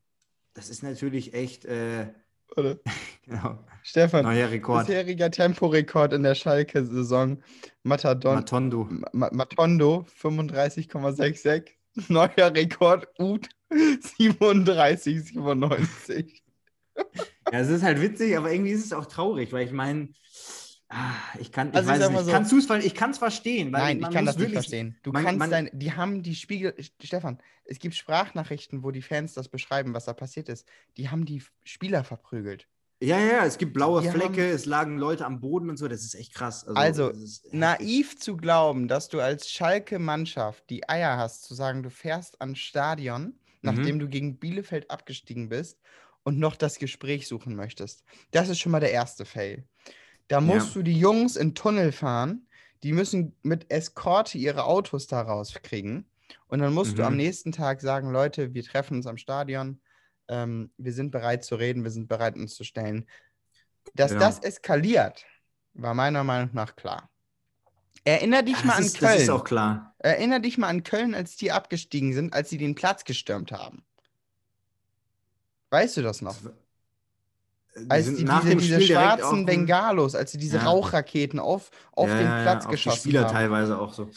das 0.55 0.69
ist 0.69 0.81
natürlich 0.81 1.35
echt, 1.35 1.65
äh, 1.65 2.07
Warte. 2.55 2.79
genau, 3.25 3.59
Stefan, 3.83 4.23
neuer 4.25 4.51
Rekord. 4.51 4.87
bisheriger 4.87 5.31
Temporekord 5.31 6.13
in 6.13 6.21
der 6.23 6.35
Schalke-Saison. 6.35 7.41
Matadon, 7.83 8.35
Matondo. 8.35 8.87
Ma 9.13 9.29
Matondo 9.31 10.05
35,66. 10.21 11.69
Neuer 12.07 12.53
Rekord 12.53 13.07
Ut 13.19 13.49
37,97. 13.71 16.41
Ja, 17.51 17.59
es 17.59 17.69
ist 17.69 17.83
halt 17.83 18.01
witzig, 18.01 18.37
aber 18.37 18.49
irgendwie 18.51 18.71
ist 18.71 18.85
es 18.85 18.93
auch 18.93 19.07
traurig, 19.07 19.51
weil 19.51 19.65
ich 19.65 19.73
meine, 19.73 20.07
ich 21.39 21.51
kann, 21.51 21.69
ich 21.69 21.75
Also 21.75 21.91
ich 21.91 21.99
weiß 21.99 22.09
mal 22.09 22.17
nicht. 22.17 22.25
so- 22.25 22.31
Kannst 22.31 22.51
du 22.51 22.57
es, 22.57 22.69
weil 22.69 22.85
ich 22.85 22.93
kann 22.95 23.11
es 23.11 23.17
verstehen. 23.17 23.71
Weil 23.71 23.81
Nein, 23.95 24.01
ich 24.01 24.09
kann 24.09 24.25
das 24.25 24.37
nicht 24.37 24.51
verstehen. 24.53 24.97
Du 25.03 25.11
man- 25.11 25.23
kannst 25.23 25.39
man- 25.39 25.49
dein, 25.49 25.69
die 25.73 25.93
haben 25.93 26.23
die 26.23 26.35
Spiegel, 26.35 26.75
Stefan, 27.01 27.39
es 27.65 27.79
gibt 27.79 27.95
Sprachnachrichten, 27.95 28.83
wo 28.83 28.91
die 28.91 29.01
Fans 29.01 29.33
das 29.33 29.47
beschreiben, 29.49 29.93
was 29.93 30.05
da 30.05 30.13
passiert 30.13 30.49
ist. 30.49 30.67
Die 30.97 31.09
haben 31.09 31.25
die 31.25 31.43
Spieler 31.63 32.03
verprügelt. 32.03 32.67
Ja, 33.03 33.17
ja, 33.17 33.25
ja, 33.37 33.45
es 33.45 33.57
gibt 33.57 33.73
blaue 33.73 34.01
Die 34.03 34.09
Flecke, 34.09 34.43
haben- 34.43 34.55
es 34.55 34.65
lagen 34.65 34.97
Leute 34.99 35.25
am 35.25 35.39
Boden 35.39 35.71
und 35.71 35.77
so, 35.77 35.87
das 35.87 36.01
ist 36.03 36.13
echt 36.13 36.35
krass. 36.35 36.67
Also, 36.67 37.09
ist 37.09 37.43
heftig. 37.45 37.59
Naiv 37.59 38.19
zu 38.19 38.37
glauben, 38.37 38.87
dass 38.87 39.09
du 39.09 39.19
als 39.19 39.49
Schalke-Mannschaft 39.49 40.69
die 40.69 40.87
Eier 40.87 41.17
hast, 41.17 41.43
zu 41.43 41.55
sagen, 41.55 41.81
du 41.83 41.89
fährst 41.89 42.39
ans 42.41 42.59
Stadion, 42.59 43.33
nachdem 43.63 43.97
du 43.99 44.07
gegen 44.07 44.37
Bielefeld 44.37 44.91
abgestiegen 44.91 45.49
bist 45.49 45.79
und 46.23 46.37
noch 46.37 46.55
das 46.55 46.77
Gespräch 46.77 47.27
suchen 47.27 47.55
möchtest. 47.55 48.03
Das 48.31 48.49
ist 48.49 48.59
schon 48.59 48.71
mal 48.71 48.79
der 48.79 48.91
erste 48.91 49.25
Fail. 49.25 49.63
Da 50.31 50.39
musst 50.39 50.75
du 50.75 50.81
die 50.81 50.97
Jungs 50.97 51.35
in 51.35 51.55
Tunnel 51.55 51.91
fahren, 51.91 52.47
die 52.83 52.93
müssen 52.93 53.35
mit 53.43 53.69
Eskorte 53.71 54.37
ihre 54.37 54.63
Autos 54.63 55.07
da 55.07 55.21
rauskriegen. 55.21 56.09
Und 56.47 56.59
dann 56.59 56.73
musst 56.73 56.97
du 56.97 57.03
am 57.03 57.13
Mhm. 57.13 57.17
nächsten 57.17 57.51
Tag 57.51 57.81
sagen, 57.81 58.11
Leute, 58.11 58.53
wir 58.53 58.63
treffen 58.63 58.95
uns 58.97 59.07
am 59.07 59.17
Stadion, 59.17 59.81
ähm, 60.29 60.71
wir 60.77 60.93
sind 60.93 61.11
bereit 61.11 61.43
zu 61.43 61.55
reden, 61.55 61.83
wir 61.83 61.91
sind 61.91 62.07
bereit, 62.07 62.35
uns 62.37 62.55
zu 62.55 62.63
stellen. 62.63 63.07
Dass 63.93 64.11
Genau. 64.11 64.21
das 64.21 64.39
eskaliert, 64.39 65.25
war 65.73 65.93
meiner 65.93 66.23
Meinung 66.23 66.51
nach 66.53 66.75
klar. 66.77 67.09
Erinner 68.05 68.41
dich 68.41 68.55
Ja, 68.59 68.65
mal 68.67 68.67
das, 68.67 68.77
an 68.77 68.83
ist, 68.85 69.01
das 69.01 69.15
ist 69.15 69.27
Köln. 69.27 69.29
auch 69.29 69.43
klar. 69.43 69.95
Erinner 69.99 70.39
dich 70.39 70.57
mal 70.57 70.69
an 70.69 70.83
Köln, 70.83 71.13
als 71.13 71.35
die 71.35 71.51
abgestiegen 71.51 72.13
sind, 72.13 72.33
als 72.33 72.49
sie 72.49 72.57
den 72.57 72.73
Platz 72.73 73.03
gestürmt 73.03 73.51
haben. 73.51 73.83
Weißt 75.71 75.97
du 75.97 76.01
das 76.01 76.21
noch? 76.21 76.35
Als 77.89 78.05
sind 78.05 78.17
die 78.19 78.23
nach 78.23 78.41
diese, 78.41 78.49
dem 78.51 78.59
diese 78.59 78.81
schwarzen 78.81 79.45
Bengalos, 79.45 80.15
als 80.15 80.31
sie 80.31 80.37
diese 80.37 80.57
Ja. 80.57 80.63
Rauchraketen 80.63 81.39
auf, 81.39 81.69
auf 81.93 82.09
Ja, 82.09 82.17
den 82.17 82.25
ja, 82.25 82.37
ja, 82.37 82.43
Platz 82.43 82.65
auch 82.65 82.69
geschossen 82.71 82.95
die 82.95 82.99
Spieler 83.09 83.25
haben. 83.25 83.33
teilweise 83.33 83.79
auch 83.79 83.93
so. 83.93 84.09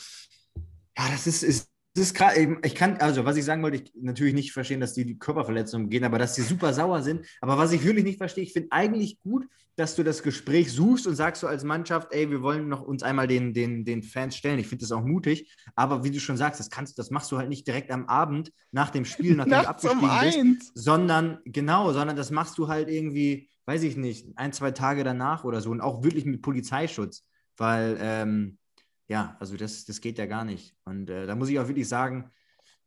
Ja, 0.96 1.08
das 1.10 1.26
ist, 1.26 1.42
ist, 1.42 1.68
das 1.94 2.06
ist 2.06 2.14
gerade, 2.14 2.58
ich 2.64 2.74
kann, 2.74 2.96
also 2.96 3.24
was 3.24 3.36
ich 3.36 3.44
sagen 3.44 3.62
wollte, 3.62 3.76
ich 3.76 3.92
natürlich 3.94 4.34
nicht 4.34 4.52
verstehen, 4.52 4.80
dass 4.80 4.94
die, 4.94 5.04
die 5.04 5.16
Körperverletzungen 5.16 5.88
gehen, 5.90 6.02
aber 6.02 6.18
dass 6.18 6.34
die 6.34 6.42
super 6.42 6.72
sauer 6.74 7.02
sind. 7.02 7.24
Aber 7.40 7.56
was 7.56 7.70
ich 7.70 7.84
wirklich 7.84 8.04
nicht 8.04 8.18
verstehe, 8.18 8.42
ich 8.42 8.52
finde 8.52 8.72
eigentlich 8.72 9.20
gut, 9.20 9.46
dass 9.76 9.94
du 9.94 10.02
das 10.02 10.24
Gespräch 10.24 10.72
suchst 10.72 11.06
und 11.06 11.14
sagst 11.14 11.40
so 11.40 11.46
als 11.46 11.62
Mannschaft, 11.62 12.12
ey, 12.12 12.30
wir 12.30 12.42
wollen 12.42 12.68
noch 12.68 12.82
uns 12.82 13.04
einmal 13.04 13.28
den, 13.28 13.54
den, 13.54 13.84
den 13.84 14.02
Fans 14.02 14.36
stellen. 14.36 14.58
Ich 14.58 14.66
finde 14.66 14.82
das 14.82 14.90
auch 14.90 15.04
mutig. 15.04 15.54
Aber 15.76 16.02
wie 16.02 16.10
du 16.10 16.18
schon 16.18 16.36
sagst, 16.36 16.58
das 16.58 16.68
kannst, 16.68 16.98
das 16.98 17.10
machst 17.10 17.30
du 17.30 17.38
halt 17.38 17.48
nicht 17.48 17.66
direkt 17.66 17.92
am 17.92 18.06
Abend 18.06 18.52
nach 18.72 18.90
dem 18.90 19.04
Spiel, 19.04 19.34
nachdem 19.36 19.62
du 19.62 19.68
abgestiegen 19.68 20.58
bist 20.58 20.72
sondern 20.74 21.38
genau, 21.44 21.92
sondern 21.92 22.16
das 22.16 22.32
machst 22.32 22.58
du 22.58 22.66
halt 22.66 22.88
irgendwie, 22.88 23.48
weiß 23.66 23.84
ich 23.84 23.96
nicht, 23.96 24.26
ein, 24.36 24.52
zwei 24.52 24.72
Tage 24.72 25.04
danach 25.04 25.44
oder 25.44 25.60
so 25.60 25.70
und 25.70 25.80
auch 25.80 26.02
wirklich 26.02 26.24
mit 26.24 26.42
Polizeischutz, 26.42 27.24
weil 27.56 27.96
ähm, 28.00 28.58
ja, 29.08 29.36
also 29.40 29.56
das, 29.56 29.84
das 29.84 30.00
geht 30.00 30.18
ja 30.18 30.26
gar 30.26 30.44
nicht. 30.44 30.76
Und 30.84 31.10
äh, 31.10 31.26
da 31.26 31.34
muss 31.34 31.48
ich 31.48 31.58
auch 31.58 31.68
wirklich 31.68 31.88
sagen, 31.88 32.30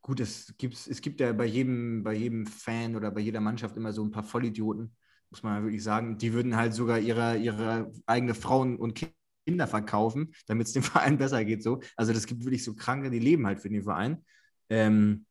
gut, 0.01 0.19
es 0.19 0.53
gibt, 0.57 0.75
es 0.75 1.01
gibt 1.01 1.19
ja 1.19 1.33
bei 1.33 1.45
jedem, 1.45 2.03
bei 2.03 2.13
jedem 2.13 2.45
Fan 2.47 2.95
oder 2.95 3.11
bei 3.11 3.21
jeder 3.21 3.41
Mannschaft 3.41 3.77
immer 3.77 3.91
so 3.91 4.03
ein 4.03 4.11
paar 4.11 4.23
Vollidioten. 4.23 4.95
muss 5.29 5.43
man 5.43 5.63
wirklich 5.63 5.83
sagen. 5.83 6.17
Die 6.17 6.33
würden 6.33 6.55
halt 6.55 6.73
sogar 6.73 6.99
ihre, 6.99 7.37
ihre 7.37 7.91
eigene 8.05 8.33
Frauen 8.33 8.77
und 8.77 8.99
Kinder 9.45 9.67
verkaufen, 9.67 10.33
damit 10.47 10.67
es 10.67 10.73
dem 10.73 10.83
Verein 10.83 11.17
besser 11.17 11.43
geht. 11.45 11.61
So. 11.61 11.81
Also 11.95 12.13
das 12.13 12.25
gibt 12.25 12.43
wirklich 12.45 12.63
so 12.63 12.73
Kranke, 12.73 13.09
die 13.09 13.19
leben 13.19 13.45
halt 13.45 13.59
für 13.59 13.69
den 13.69 13.83
Verein. 13.83 14.23
Ähm, 14.69 15.25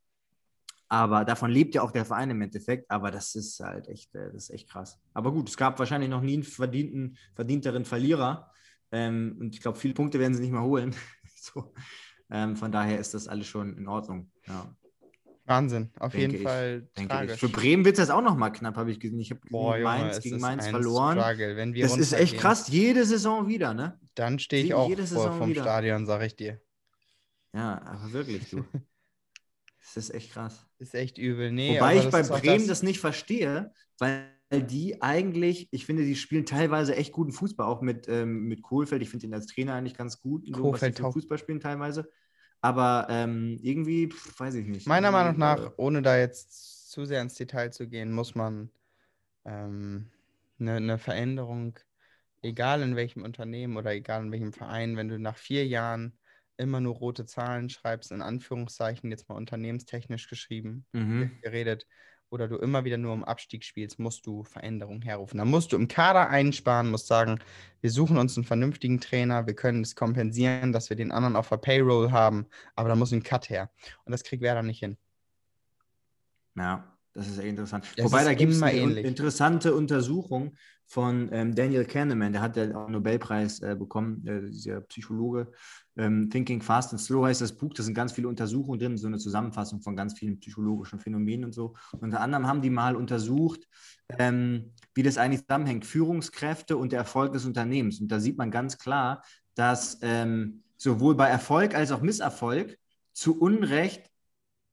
aber 0.88 1.24
davon 1.24 1.50
lebt 1.50 1.74
ja 1.74 1.82
auch 1.82 1.90
der 1.90 2.04
Verein 2.04 2.30
im 2.30 2.42
Endeffekt. 2.42 2.90
Aber 2.90 3.10
das 3.10 3.34
ist 3.34 3.58
halt 3.60 3.88
echt, 3.88 4.14
äh, 4.14 4.30
das 4.32 4.44
ist 4.44 4.50
echt 4.50 4.70
krass. 4.70 5.00
Aber 5.14 5.32
gut, 5.32 5.48
es 5.48 5.56
gab 5.56 5.78
wahrscheinlich 5.78 6.10
noch 6.10 6.22
nie 6.22 6.34
einen 6.34 6.44
verdienten, 6.44 7.16
verdienteren 7.34 7.84
Verlierer. 7.84 8.52
Ähm, 8.92 9.36
und 9.40 9.54
ich 9.54 9.60
glaube, 9.60 9.78
viele 9.78 9.94
Punkte 9.94 10.18
werden 10.18 10.34
sie 10.34 10.42
nicht 10.42 10.52
mehr 10.52 10.62
holen. 10.62 10.94
so. 11.36 11.72
ähm, 12.30 12.56
von 12.56 12.72
daher 12.72 12.98
ist 12.98 13.14
das 13.14 13.28
alles 13.28 13.46
schon 13.46 13.76
in 13.76 13.88
Ordnung. 13.88 14.30
Ja. 14.46 14.74
Wahnsinn, 15.46 15.92
auf 16.00 16.10
Denke 16.10 16.26
jeden 16.26 16.34
ich, 16.36 16.42
Fall 16.42 16.88
denke 16.96 17.14
tragisch. 17.14 17.34
ich. 17.34 17.40
Für 17.40 17.48
Bremen 17.48 17.84
wird 17.84 18.00
es 18.00 18.10
auch 18.10 18.20
noch 18.20 18.36
mal 18.36 18.50
knapp, 18.50 18.76
habe 18.76 18.90
ich 18.90 18.98
gesehen. 18.98 19.20
Ich 19.20 19.30
habe 19.30 19.40
Mainz 19.50 20.20
gegen 20.20 20.40
Mainz 20.40 20.66
verloren. 20.66 21.16
Das 21.76 21.96
ist 21.96 22.12
echt 22.12 22.36
krass, 22.38 22.66
jede 22.68 23.04
Saison 23.04 23.46
wieder, 23.46 23.72
ne? 23.72 23.98
Dann 24.16 24.40
stehe 24.40 24.62
ich 24.62 24.70
Jede 24.70 24.76
auch 24.76 24.88
vor, 24.88 24.96
Saison 25.06 25.38
vom 25.38 25.50
wieder. 25.50 25.62
Stadion, 25.62 26.04
sag 26.04 26.22
ich 26.22 26.34
dir. 26.34 26.60
Ja, 27.54 27.80
aber 27.82 28.12
wirklich, 28.12 28.50
du. 28.50 28.64
das 29.78 29.96
ist 29.96 30.14
echt 30.14 30.32
krass. 30.32 30.66
Ist 30.78 30.94
echt 30.94 31.16
übel. 31.16 31.52
Nee, 31.52 31.76
Wobei 31.76 31.96
ich 31.96 32.08
das 32.08 32.28
bei 32.28 32.40
Bremen 32.40 32.66
das, 32.66 32.82
nicht 32.82 32.98
verstehe, 32.98 33.72
weil 33.98 34.35
die 34.52 35.02
eigentlich, 35.02 35.68
ich 35.72 35.86
finde, 35.86 36.04
die 36.04 36.14
spielen 36.14 36.46
teilweise 36.46 36.94
echt 36.94 37.12
guten 37.12 37.32
Fußball, 37.32 37.66
auch 37.66 37.80
mit, 37.80 38.08
ähm, 38.08 38.44
mit 38.44 38.62
Kohlfeld. 38.62 39.02
Ich 39.02 39.10
finde 39.10 39.26
ihn 39.26 39.34
als 39.34 39.46
Trainer 39.46 39.74
eigentlich 39.74 39.96
ganz 39.96 40.20
gut, 40.20 40.46
so, 40.46 40.52
was 40.52 40.60
Kohlfeld 40.60 40.98
für. 40.98 41.12
Fußball 41.12 41.38
spielen 41.38 41.60
teilweise. 41.60 42.08
Aber 42.60 43.06
ähm, 43.10 43.58
irgendwie, 43.60 44.08
pf, 44.08 44.38
weiß 44.38 44.54
ich 44.54 44.66
nicht. 44.66 44.86
Meiner 44.86 45.10
Meinung 45.10 45.38
nach, 45.38 45.72
ohne 45.76 46.02
da 46.02 46.16
jetzt 46.16 46.90
zu 46.90 47.04
sehr 47.04 47.22
ins 47.22 47.34
Detail 47.34 47.70
zu 47.70 47.88
gehen, 47.88 48.12
muss 48.12 48.34
man 48.34 48.70
ähm, 49.44 50.10
eine, 50.58 50.74
eine 50.74 50.98
Veränderung, 50.98 51.78
egal 52.42 52.82
in 52.82 52.96
welchem 52.96 53.22
Unternehmen 53.24 53.76
oder 53.76 53.92
egal 53.92 54.24
in 54.24 54.32
welchem 54.32 54.52
Verein, 54.52 54.96
wenn 54.96 55.08
du 55.08 55.18
nach 55.18 55.36
vier 55.36 55.66
Jahren 55.66 56.16
immer 56.56 56.80
nur 56.80 56.94
rote 56.94 57.26
Zahlen 57.26 57.68
schreibst, 57.68 58.12
in 58.12 58.22
Anführungszeichen, 58.22 59.10
jetzt 59.10 59.28
mal 59.28 59.34
unternehmenstechnisch 59.34 60.28
geschrieben, 60.28 60.86
äh, 60.94 60.98
mhm. 60.98 61.30
geredet, 61.42 61.86
oder 62.30 62.48
du 62.48 62.56
immer 62.56 62.84
wieder 62.84 62.98
nur 62.98 63.12
um 63.12 63.24
Abstieg 63.24 63.64
spielst, 63.64 63.98
musst 63.98 64.26
du 64.26 64.44
Veränderungen 64.44 65.02
herrufen. 65.02 65.38
Da 65.38 65.44
musst 65.44 65.72
du 65.72 65.76
im 65.76 65.88
Kader 65.88 66.28
einsparen, 66.28 66.90
musst 66.90 67.06
sagen, 67.06 67.38
wir 67.80 67.90
suchen 67.90 68.18
uns 68.18 68.36
einen 68.36 68.44
vernünftigen 68.44 69.00
Trainer, 69.00 69.46
wir 69.46 69.54
können 69.54 69.82
es 69.82 69.94
kompensieren, 69.94 70.72
dass 70.72 70.90
wir 70.90 70.96
den 70.96 71.12
anderen 71.12 71.36
auf 71.36 71.48
der 71.48 71.58
Payroll 71.58 72.10
haben, 72.10 72.46
aber 72.74 72.88
da 72.88 72.96
muss 72.96 73.12
ein 73.12 73.22
Cut 73.22 73.50
her. 73.50 73.70
Und 74.04 74.12
das 74.12 74.24
kriegt 74.24 74.42
Werder 74.42 74.62
nicht 74.62 74.80
hin. 74.80 74.96
Ja, 76.56 76.95
das 77.16 77.28
ist 77.28 77.38
interessant. 77.38 77.84
Es 77.96 78.04
Wobei, 78.04 78.24
da 78.24 78.34
gibt 78.34 78.52
es 78.52 78.62
eine 78.62 78.78
ähnlich. 78.78 79.04
interessante 79.04 79.74
Untersuchung 79.74 80.54
von 80.84 81.28
ähm, 81.32 81.54
Daniel 81.54 81.84
Kahneman, 81.84 82.32
der 82.32 82.42
hat 82.42 82.56
ja 82.56 82.70
auch 82.76 82.84
einen 82.84 82.92
Nobelpreis 82.92 83.60
äh, 83.60 83.74
bekommen, 83.74 84.24
äh, 84.26 84.50
dieser 84.50 84.82
Psychologe. 84.82 85.50
Ähm, 85.96 86.30
Thinking 86.30 86.60
Fast 86.60 86.92
and 86.92 87.00
Slow 87.00 87.26
heißt 87.26 87.40
das 87.40 87.56
Buch, 87.56 87.72
da 87.74 87.82
sind 87.82 87.94
ganz 87.94 88.12
viele 88.12 88.28
Untersuchungen 88.28 88.78
drin, 88.78 88.96
so 88.96 89.06
eine 89.06 89.18
Zusammenfassung 89.18 89.80
von 89.80 89.96
ganz 89.96 90.16
vielen 90.16 90.38
psychologischen 90.38 91.00
Phänomenen 91.00 91.46
und 91.46 91.52
so. 91.52 91.74
Unter 92.00 92.20
anderem 92.20 92.46
haben 92.46 92.62
die 92.62 92.70
mal 92.70 92.94
untersucht, 92.94 93.66
ähm, 94.18 94.72
wie 94.94 95.02
das 95.02 95.18
eigentlich 95.18 95.40
zusammenhängt, 95.46 95.86
Führungskräfte 95.86 96.76
und 96.76 96.92
der 96.92 97.00
Erfolg 97.00 97.32
des 97.32 97.46
Unternehmens. 97.46 98.00
Und 98.00 98.08
da 98.08 98.20
sieht 98.20 98.36
man 98.36 98.50
ganz 98.50 98.78
klar, 98.78 99.22
dass 99.54 99.98
ähm, 100.02 100.62
sowohl 100.76 101.14
bei 101.14 101.28
Erfolg 101.28 101.74
als 101.74 101.90
auch 101.90 102.02
Misserfolg 102.02 102.78
zu 103.12 103.40
Unrecht 103.40 104.10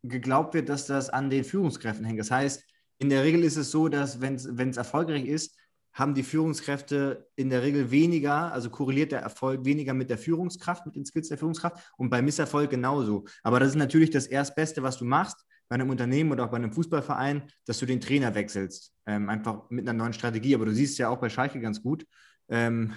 geglaubt 0.03 0.53
wird, 0.53 0.69
dass 0.69 0.85
das 0.85 1.09
an 1.09 1.29
den 1.29 1.43
Führungskräften 1.43 2.05
hängt. 2.05 2.19
Das 2.19 2.31
heißt, 2.31 2.63
in 2.99 3.09
der 3.09 3.23
Regel 3.23 3.43
ist 3.43 3.57
es 3.57 3.71
so, 3.71 3.87
dass 3.87 4.21
wenn 4.21 4.35
es 4.35 4.77
erfolgreich 4.77 5.25
ist, 5.25 5.57
haben 5.93 6.15
die 6.15 6.23
Führungskräfte 6.23 7.27
in 7.35 7.49
der 7.49 7.61
Regel 7.61 7.91
weniger, 7.91 8.51
also 8.51 8.69
korreliert 8.69 9.11
der 9.11 9.21
Erfolg 9.21 9.63
weniger 9.63 9.93
mit 9.93 10.09
der 10.09 10.17
Führungskraft, 10.17 10.85
mit 10.85 10.95
den 10.95 11.05
Skills 11.05 11.29
der 11.29 11.37
Führungskraft 11.37 11.93
und 11.97 12.09
bei 12.09 12.21
Misserfolg 12.21 12.71
genauso. 12.71 13.25
Aber 13.43 13.59
das 13.59 13.69
ist 13.69 13.75
natürlich 13.75 14.09
das 14.09 14.25
Erstbeste, 14.25 14.81
was 14.81 14.97
du 14.97 15.05
machst 15.05 15.45
bei 15.69 15.75
einem 15.75 15.89
Unternehmen 15.89 16.31
oder 16.31 16.45
auch 16.45 16.49
bei 16.49 16.57
einem 16.57 16.73
Fußballverein, 16.73 17.43
dass 17.65 17.77
du 17.77 17.85
den 17.85 18.01
Trainer 18.01 18.33
wechselst. 18.33 18.91
Ähm, 19.05 19.29
einfach 19.29 19.69
mit 19.69 19.87
einer 19.87 19.97
neuen 19.97 20.13
Strategie. 20.13 20.55
Aber 20.55 20.65
du 20.65 20.73
siehst 20.73 20.97
ja 20.97 21.09
auch 21.09 21.19
bei 21.19 21.29
Schalke 21.29 21.59
ganz 21.61 21.81
gut. 21.81 22.05
Ähm, 22.49 22.93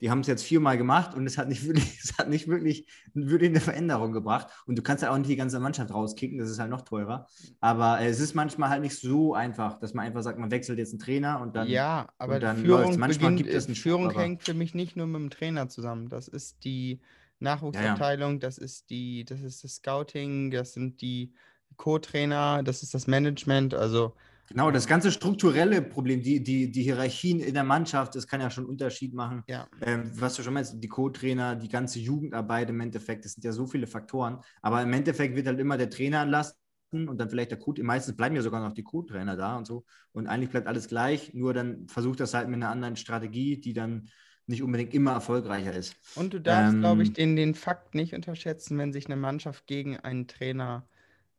die 0.00 0.10
haben 0.10 0.20
es 0.20 0.26
jetzt 0.26 0.42
viermal 0.42 0.78
gemacht 0.78 1.14
und 1.14 1.26
es 1.26 1.36
hat 1.38 1.48
nicht 1.48 1.64
wirklich, 1.66 1.98
es 2.02 2.16
hat 2.18 2.28
nicht 2.28 2.48
wirklich, 2.48 2.86
wirklich 3.14 3.50
eine 3.50 3.60
Veränderung 3.60 4.12
gebracht. 4.12 4.48
Und 4.66 4.76
du 4.76 4.82
kannst 4.82 5.02
ja 5.02 5.12
auch 5.12 5.18
nicht 5.18 5.30
die 5.30 5.36
ganze 5.36 5.60
Mannschaft 5.60 5.92
rauskicken, 5.92 6.38
das 6.38 6.50
ist 6.50 6.58
halt 6.58 6.70
noch 6.70 6.82
teurer. 6.82 7.26
Aber 7.60 8.00
äh, 8.00 8.08
es 8.08 8.20
ist 8.20 8.34
manchmal 8.34 8.70
halt 8.70 8.82
nicht 8.82 8.98
so 8.98 9.34
einfach, 9.34 9.78
dass 9.78 9.94
man 9.94 10.06
einfach 10.06 10.22
sagt, 10.22 10.38
man 10.38 10.50
wechselt 10.50 10.78
jetzt 10.78 10.92
einen 10.92 11.00
Trainer 11.00 11.40
und 11.40 11.54
dann. 11.54 11.68
ja, 11.68 12.08
aber 12.18 12.40
dann 12.40 12.58
Führung, 12.58 12.82
läuft's. 12.82 12.96
Manchmal 12.96 13.30
beginnt, 13.30 13.48
gibt 13.48 13.56
es 13.56 13.64
äh, 13.64 13.68
einen 13.68 13.76
Führung 13.76 14.10
Schub, 14.10 14.20
hängt 14.20 14.42
für 14.42 14.54
mich 14.54 14.74
nicht 14.74 14.96
nur 14.96 15.06
mit 15.06 15.20
dem 15.20 15.30
Trainer 15.30 15.68
zusammen. 15.68 16.08
Das 16.08 16.28
ist 16.28 16.64
die 16.64 17.00
Nachwuchsabteilung, 17.40 18.40
das 18.40 18.58
ist 18.58 18.90
die, 18.90 19.24
das 19.24 19.40
ist 19.40 19.64
das 19.64 19.76
Scouting, 19.76 20.50
das 20.50 20.74
sind 20.74 21.00
die 21.00 21.32
Co-Trainer, 21.76 22.62
das 22.62 22.82
ist 22.82 22.94
das 22.94 23.06
Management. 23.06 23.74
Also 23.74 24.14
Genau, 24.50 24.70
das 24.72 24.86
ganze 24.88 25.12
strukturelle 25.12 25.80
Problem, 25.80 26.22
die, 26.22 26.42
die, 26.42 26.70
die 26.72 26.82
Hierarchien 26.82 27.38
in 27.38 27.54
der 27.54 27.62
Mannschaft, 27.62 28.16
das 28.16 28.26
kann 28.26 28.40
ja 28.40 28.50
schon 28.50 28.64
einen 28.64 28.70
Unterschied 28.70 29.14
machen. 29.14 29.44
ja, 29.46 29.68
Ähm, 29.80 30.10
was 30.20 30.34
du 30.34 30.42
schon 30.42 30.54
meinst, 30.54 30.74
die 30.82 30.88
Co-Trainer, 30.88 31.54
die 31.54 31.68
ganze 31.68 32.00
Jugendarbeit 32.00 32.68
im 32.68 32.80
Endeffekt, 32.80 33.24
das 33.24 33.32
sind 33.34 33.44
ja 33.44 33.52
so 33.52 33.66
viele 33.66 33.86
Faktoren. 33.86 34.40
Aber 34.60 34.82
im 34.82 34.92
Endeffekt 34.92 35.36
wird 35.36 35.46
halt 35.46 35.60
immer 35.60 35.78
der 35.78 35.88
Trainer 35.88 36.22
entlassen 36.22 36.56
und 36.92 37.18
dann 37.18 37.30
vielleicht 37.30 37.52
der 37.52 37.58
Co. 37.60 37.74
Meistens 37.80 38.16
bleiben 38.16 38.34
ja 38.34 38.42
sogar 38.42 38.60
noch 38.60 38.72
die 38.72 38.82
Co-Trainer 38.82 39.36
da 39.36 39.56
und 39.56 39.66
so. 39.66 39.84
Und 40.12 40.26
eigentlich 40.26 40.50
bleibt 40.50 40.66
alles 40.66 40.88
gleich, 40.88 41.32
nur 41.32 41.54
dann 41.54 41.86
versucht 41.86 42.18
das 42.18 42.34
halt 42.34 42.48
mit 42.48 42.56
einer 42.56 42.70
anderen 42.70 42.96
Strategie, 42.96 43.60
die 43.60 43.72
dann 43.72 44.08
nicht 44.46 44.62
unbedingt 44.64 44.92
immer 44.94 45.12
erfolgreicher 45.12 45.72
ist. 45.72 45.94
Und 46.14 46.34
du 46.34 46.40
darfst, 46.40 46.78
glaube 46.80 47.02
ich, 47.02 47.12
Ähm, 47.12 47.14
den, 47.14 47.36
den 47.36 47.54
Fakt 47.54 47.94
nicht 47.94 48.14
unterschätzen, 48.14 48.78
wenn 48.78 48.92
sich 48.92 49.06
eine 49.06 49.16
Mannschaft 49.16 49.66
gegen 49.66 49.96
einen 49.98 50.26
Trainer 50.28 50.86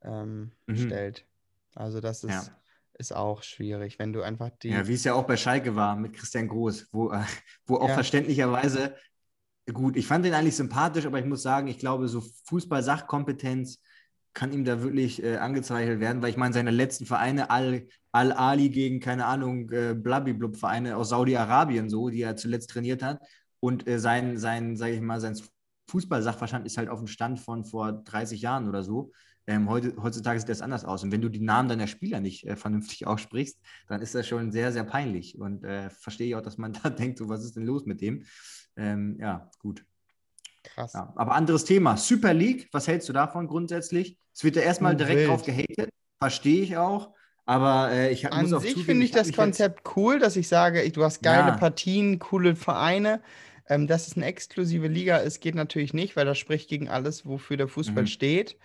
ähm, 0.02 0.52
Mhm. 0.68 1.02
stellt. 1.02 1.26
Also 1.76 2.00
das 2.02 2.24
ist, 2.24 2.52
Ja. 2.52 2.61
Ist 3.02 3.14
auch 3.16 3.44
schwierig, 3.44 4.00
wenn 4.00 4.14
du 4.14 4.22
einfach 4.22 4.50
die. 4.62 4.70
Ja, 4.70 4.88
wie 4.88 4.94
es 4.94 5.04
ja 5.04 5.14
auch 5.16 5.24
bei 5.26 5.36
Schalke 5.36 5.76
war 5.76 5.96
mit 5.96 6.14
Christian 6.14 6.48
Groß, 6.48 6.88
wo, 6.92 7.12
äh, 7.12 7.24
wo 7.66 7.78
auch 7.78 7.90
Ja. 7.90 7.96
verständlicherweise, 7.96 8.96
gut, 9.74 9.98
ich 9.98 10.08
fand 10.08 10.24
den 10.24 10.34
eigentlich 10.34 10.56
sympathisch, 10.56 11.06
aber 11.06 11.20
ich 11.20 11.26
muss 11.26 11.42
sagen, 11.42 11.68
ich 11.68 11.80
glaube, 11.80 12.08
so 12.08 12.24
Fußball-Sachkompetenz 12.46 13.82
kann 14.34 14.54
ihm 14.54 14.64
da 14.64 14.82
wirklich 14.82 15.22
äh, 15.22 15.38
angezweifelt 15.38 16.00
werden, 16.00 16.22
weil 16.22 16.30
ich 16.30 16.38
meine, 16.38 16.54
seine 16.54 16.72
letzten 16.72 17.06
Vereine, 17.06 17.50
Al- 17.50 17.88
Al-Ali 18.14 18.70
gegen, 18.70 19.00
keine 19.02 19.26
Ahnung, 19.26 19.70
äh, 19.72 19.94
Blabbiblub-Vereine 19.94 20.96
aus 20.96 21.10
Saudi-Arabien, 21.10 21.90
so, 21.90 22.10
die 22.10 22.22
er 22.22 22.38
zuletzt 22.38 22.70
trainiert 22.70 23.04
hat. 23.04 23.20
Und 23.60 23.88
äh, 23.88 24.00
sein, 24.00 24.38
sein, 24.38 24.78
sage 24.78 24.94
ich 24.94 25.02
mal, 25.02 25.20
sein 25.20 25.36
Fußball-Sachverstand 25.90 26.66
ist 26.66 26.78
halt 26.78 26.88
auf 26.90 27.00
dem 27.00 27.08
Stand 27.08 27.40
von 27.42 27.66
vor 27.66 27.92
30 27.92 28.42
Jahren 28.42 28.70
oder 28.70 28.84
so. 28.84 29.12
Ähm, 29.48 29.70
heute, 29.70 29.96
heutzutage 30.02 30.40
sieht 30.40 30.50
das 30.50 30.62
anders 30.62 30.86
aus. 30.86 31.04
Und 31.04 31.12
wenn 31.12 31.22
du 31.22 31.30
die 31.30 31.40
Namen 31.40 31.68
deiner 31.68 31.88
Spieler 31.88 32.20
nicht 32.20 32.46
äh, 32.46 32.56
vernünftig 32.56 33.08
aussprichst, 33.08 33.60
dann 33.88 34.02
ist 34.02 34.14
das 34.16 34.28
schon 34.28 34.52
sehr, 34.52 34.72
sehr 34.72 34.84
peinlich. 34.84 35.38
Und 35.38 35.64
äh, 35.64 35.90
verstehe 35.90 36.28
ich 36.28 36.36
auch, 36.36 36.42
dass 36.42 36.58
man 36.58 36.74
da 36.84 36.90
denkt, 36.90 37.18
so, 37.18 37.28
was 37.30 37.44
ist 37.44 37.56
denn 37.56 37.66
los 37.66 37.86
mit 37.86 38.02
dem? 38.02 38.26
Ähm, 38.78 39.18
ja, 39.20 39.50
gut. 39.60 39.84
Krass. 40.64 40.94
Ja. 40.94 41.12
Aber 41.16 41.34
anderes 41.34 41.66
Thema. 41.66 41.98
Super 41.98 42.34
League, 42.34 42.70
was 42.72 42.88
hältst 42.88 43.10
du 43.10 43.14
davon 43.14 43.48
grundsätzlich? 43.48 44.18
Es 44.34 44.44
wird 44.44 44.56
ja 44.56 44.62
erstmal 44.62 44.94
Oh, 44.94 44.98
direkt 44.98 45.18
wild. 45.20 45.30
drauf 45.30 45.44
gehatet. 45.44 45.90
Verstehe 46.20 46.62
ich 46.62 46.78
auch. 46.78 47.14
Aber 47.46 47.92
äh, 47.92 48.12
ich 48.12 48.24
hab- 48.26 48.34
muss 48.40 48.54
An 48.54 48.60
auch 48.60 48.62
sich 48.62 48.86
finde 48.86 49.04
ich 49.04 49.12
hab 49.12 49.18
das 49.18 49.28
mich 49.28 49.36
jetzt- 49.36 49.44
Konzept 49.44 49.90
cool, 49.96 50.20
dass 50.20 50.36
ich 50.36 50.48
sage, 50.48 50.84
ich- 50.84 50.94
du 50.94 51.04
hast 51.04 51.24
geile 51.24 51.50
Ja. 51.50 51.58
Partien, 51.58 52.20
coole 52.20 52.56
Vereine. 52.56 53.22
Ähm, 53.68 53.88
dass 53.88 54.08
es 54.08 54.18
eine 54.18 54.26
exklusive 54.26 54.88
Liga 54.88 55.18
ist, 55.18 55.40
geht 55.40 55.56
natürlich 55.56 55.94
nicht, 55.94 56.16
weil 56.16 56.26
das 56.26 56.38
spricht 56.38 56.70
gegen 56.70 56.90
alles, 56.90 57.26
wofür 57.26 57.58
der 57.58 57.68
Fußball 57.68 58.04
Mhm. 58.04 58.08
steht. 58.08 58.58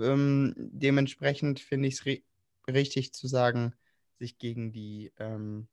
Ähm, 0.00 0.54
dementsprechend 0.56 1.60
finde 1.60 1.88
ich 1.88 1.94
es 1.94 2.06
ri 2.06 2.24
richtig 2.68 3.12
zu 3.14 3.26
sagen, 3.28 3.72
sich 4.18 4.38
gegen 4.38 4.72
die 4.72 5.12
ähm, 5.18 5.68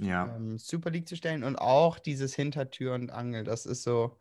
Ja. 0.00 0.26
ähm, 0.36 0.58
Super 0.58 0.90
League 0.90 1.08
zu 1.08 1.16
stellen 1.16 1.44
und 1.44 1.56
auch 1.56 1.98
dieses 1.98 2.34
Hintertür 2.34 2.94
und 2.94 3.10
Angel. 3.10 3.44
Das 3.44 3.66
ist 3.66 3.82
so 3.82 4.16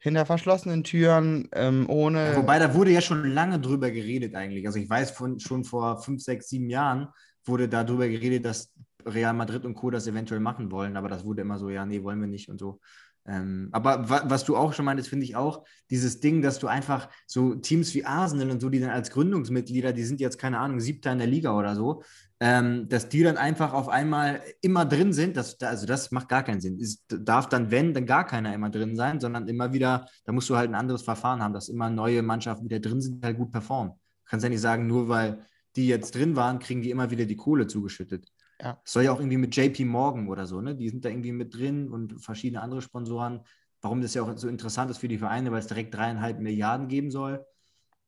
hinter 0.00 0.26
verschlossenen 0.26 0.84
Türen, 0.84 1.48
ähm, 1.52 1.86
ohne. 1.88 2.32
Ja, 2.32 2.36
Wobei, 2.38 2.58
da 2.58 2.74
wurde 2.74 2.92
ja 2.92 3.00
schon 3.00 3.24
lange 3.32 3.58
drüber 3.60 3.90
geredet 3.90 4.34
eigentlich. 4.34 4.66
Also 4.66 4.78
ich 4.78 4.88
weiß 4.88 5.10
von, 5.10 5.40
schon 5.40 5.64
vor 5.64 6.00
fünf, 6.02 6.22
sechs, 6.22 6.48
sieben 6.48 6.70
Jahren 6.70 7.08
wurde 7.44 7.68
darüber 7.68 8.08
geredet, 8.08 8.44
dass 8.44 8.72
Real 9.04 9.32
Madrid 9.34 9.64
und 9.64 9.74
Co. 9.74 9.90
das 9.90 10.06
eventuell 10.06 10.40
machen 10.40 10.70
wollen, 10.70 10.96
aber 10.96 11.08
das 11.08 11.24
wurde 11.24 11.42
immer 11.42 11.58
so, 11.58 11.70
ja, 11.70 11.84
nee, 11.86 12.02
wollen 12.02 12.20
wir 12.20 12.26
nicht 12.28 12.48
und 12.48 12.58
so. 12.58 12.80
Ähm, 13.28 13.68
aber 13.72 14.08
wa 14.08 14.22
was 14.24 14.44
du 14.44 14.56
auch 14.56 14.72
schon 14.72 14.86
meintest, 14.86 15.10
finde 15.10 15.24
ich 15.24 15.36
auch, 15.36 15.64
dieses 15.90 16.20
Ding, 16.20 16.40
dass 16.40 16.58
du 16.58 16.66
einfach 16.66 17.10
so 17.26 17.54
Teams 17.54 17.94
wie 17.94 18.06
Arsenal 18.06 18.50
und 18.50 18.60
so, 18.60 18.70
die 18.70 18.80
dann 18.80 18.90
als 18.90 19.10
Gründungsmitglieder, 19.10 19.92
die 19.92 20.04
sind 20.04 20.20
jetzt, 20.20 20.38
keine 20.38 20.58
Ahnung, 20.58 20.80
siebter 20.80 21.12
in 21.12 21.18
der 21.18 21.26
Liga 21.26 21.56
oder 21.56 21.74
so, 21.74 22.02
ähm, 22.40 22.88
dass 22.88 23.10
die 23.10 23.22
dann 23.22 23.36
einfach 23.36 23.74
auf 23.74 23.88
einmal 23.88 24.40
immer 24.62 24.86
drin 24.86 25.12
sind, 25.12 25.36
das, 25.36 25.60
also 25.60 25.86
das 25.86 26.10
macht 26.10 26.28
gar 26.28 26.42
keinen 26.42 26.60
Sinn. 26.62 26.78
Es 26.80 27.04
darf 27.08 27.48
dann, 27.48 27.70
wenn, 27.70 27.92
dann 27.92 28.06
gar 28.06 28.24
keiner 28.24 28.54
immer 28.54 28.70
drin 28.70 28.96
sein, 28.96 29.20
sondern 29.20 29.46
immer 29.46 29.72
wieder, 29.74 30.06
da 30.24 30.32
musst 30.32 30.48
du 30.48 30.56
halt 30.56 30.70
ein 30.70 30.74
anderes 30.74 31.02
Verfahren 31.02 31.42
haben, 31.42 31.52
dass 31.52 31.68
immer 31.68 31.90
neue 31.90 32.22
Mannschaften 32.22 32.64
wieder 32.64 32.80
drin 32.80 33.02
sind, 33.02 33.22
halt 33.22 33.36
gut 33.36 33.50
performen. 33.50 33.92
Du 33.92 34.30
kannst 34.30 34.44
ja 34.44 34.50
nicht 34.50 34.60
sagen, 34.60 34.86
nur 34.86 35.08
weil 35.08 35.44
die 35.76 35.88
jetzt 35.88 36.14
drin 36.14 36.34
waren, 36.34 36.60
kriegen 36.60 36.80
die 36.80 36.90
immer 36.90 37.10
wieder 37.10 37.26
die 37.26 37.36
Kohle 37.36 37.66
zugeschüttet. 37.66 38.26
Ja. 38.60 38.80
Das 38.82 38.92
soll 38.92 39.04
ja 39.04 39.12
auch 39.12 39.20
irgendwie 39.20 39.36
mit 39.36 39.54
JP 39.54 39.84
Morgan 39.84 40.28
oder 40.28 40.46
so, 40.46 40.60
ne? 40.60 40.74
Die 40.74 40.88
sind 40.88 41.04
da 41.04 41.08
irgendwie 41.08 41.32
mit 41.32 41.54
drin 41.54 41.88
und 41.88 42.20
verschiedene 42.20 42.60
andere 42.60 42.82
Sponsoren. 42.82 43.40
Warum 43.80 44.00
das 44.00 44.14
ja 44.14 44.22
auch 44.22 44.36
so 44.36 44.48
interessant 44.48 44.90
ist 44.90 44.98
für 44.98 45.08
die 45.08 45.18
Vereine, 45.18 45.52
weil 45.52 45.60
es 45.60 45.68
direkt 45.68 45.94
dreieinhalb 45.94 46.40
Milliarden 46.40 46.88
geben 46.88 47.10
soll. 47.10 47.44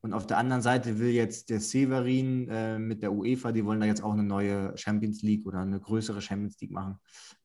Und 0.03 0.15
auf 0.15 0.27
der 0.27 0.39
anderen 0.39 0.63
Seite 0.63 0.99
will 0.99 1.11
jetzt 1.11 1.51
der 1.51 1.61
Severin 1.61 2.49
äh, 2.49 2.79
mit 2.79 3.03
der 3.03 3.13
UEFA, 3.13 3.53
die 3.53 3.65
wollen 3.65 3.81
da 3.81 3.87
jetzt 3.87 4.03
auch 4.03 4.13
eine 4.13 4.23
neue 4.23 4.77
Champions 4.77 5.23
League 5.23 5.47
oder 5.47 5.61
eine 5.61 5.79
größere 5.79 6.23
Champions 6.23 6.59
League 6.61 6.71
machen. 6.71 6.99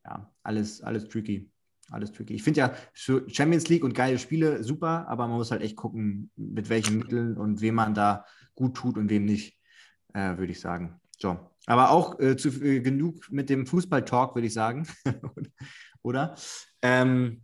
Ja, 0.06 0.32
alles, 0.42 0.82
alles 0.82 1.08
tricky. 1.08 1.52
Alles 1.92 2.12
tricky. 2.12 2.34
Ich 2.34 2.44
finde 2.44 2.62
ja 2.62 2.74
Champions 2.94 3.68
League 3.68 3.84
und 3.84 3.94
geile 3.94 4.18
Spiele 4.18 4.64
super, 4.64 5.08
aber 5.08 5.28
man 5.28 5.38
muss 5.38 5.52
halt 5.52 5.62
echt 5.62 5.76
gucken, 5.76 6.32
mit 6.36 6.70
welchen 6.70 6.98
Mitteln 6.98 7.38
und 7.38 7.62
wem 7.62 7.76
man 7.76 7.94
da 7.94 8.26
gut 8.56 8.76
tut 8.76 8.98
und 8.98 9.10
wem 9.10 9.26
nicht, 9.26 9.60
äh, 10.14 10.38
würde 10.38 10.52
ich 10.52 10.60
sagen. 10.60 11.00
So. 11.20 11.38
Aber 11.66 11.92
auch 11.92 12.20
äh, 12.20 12.38
zu, 12.38 12.50
äh, 12.64 12.80
genug 12.82 13.32
mit 13.32 13.50
dem 13.50 13.66
Fußball-Talk, 13.66 14.36
würde 14.36 14.48
ich 14.48 14.54
sagen. 14.54 14.88
Oder? 16.04 16.36
Ähm, 16.82 17.44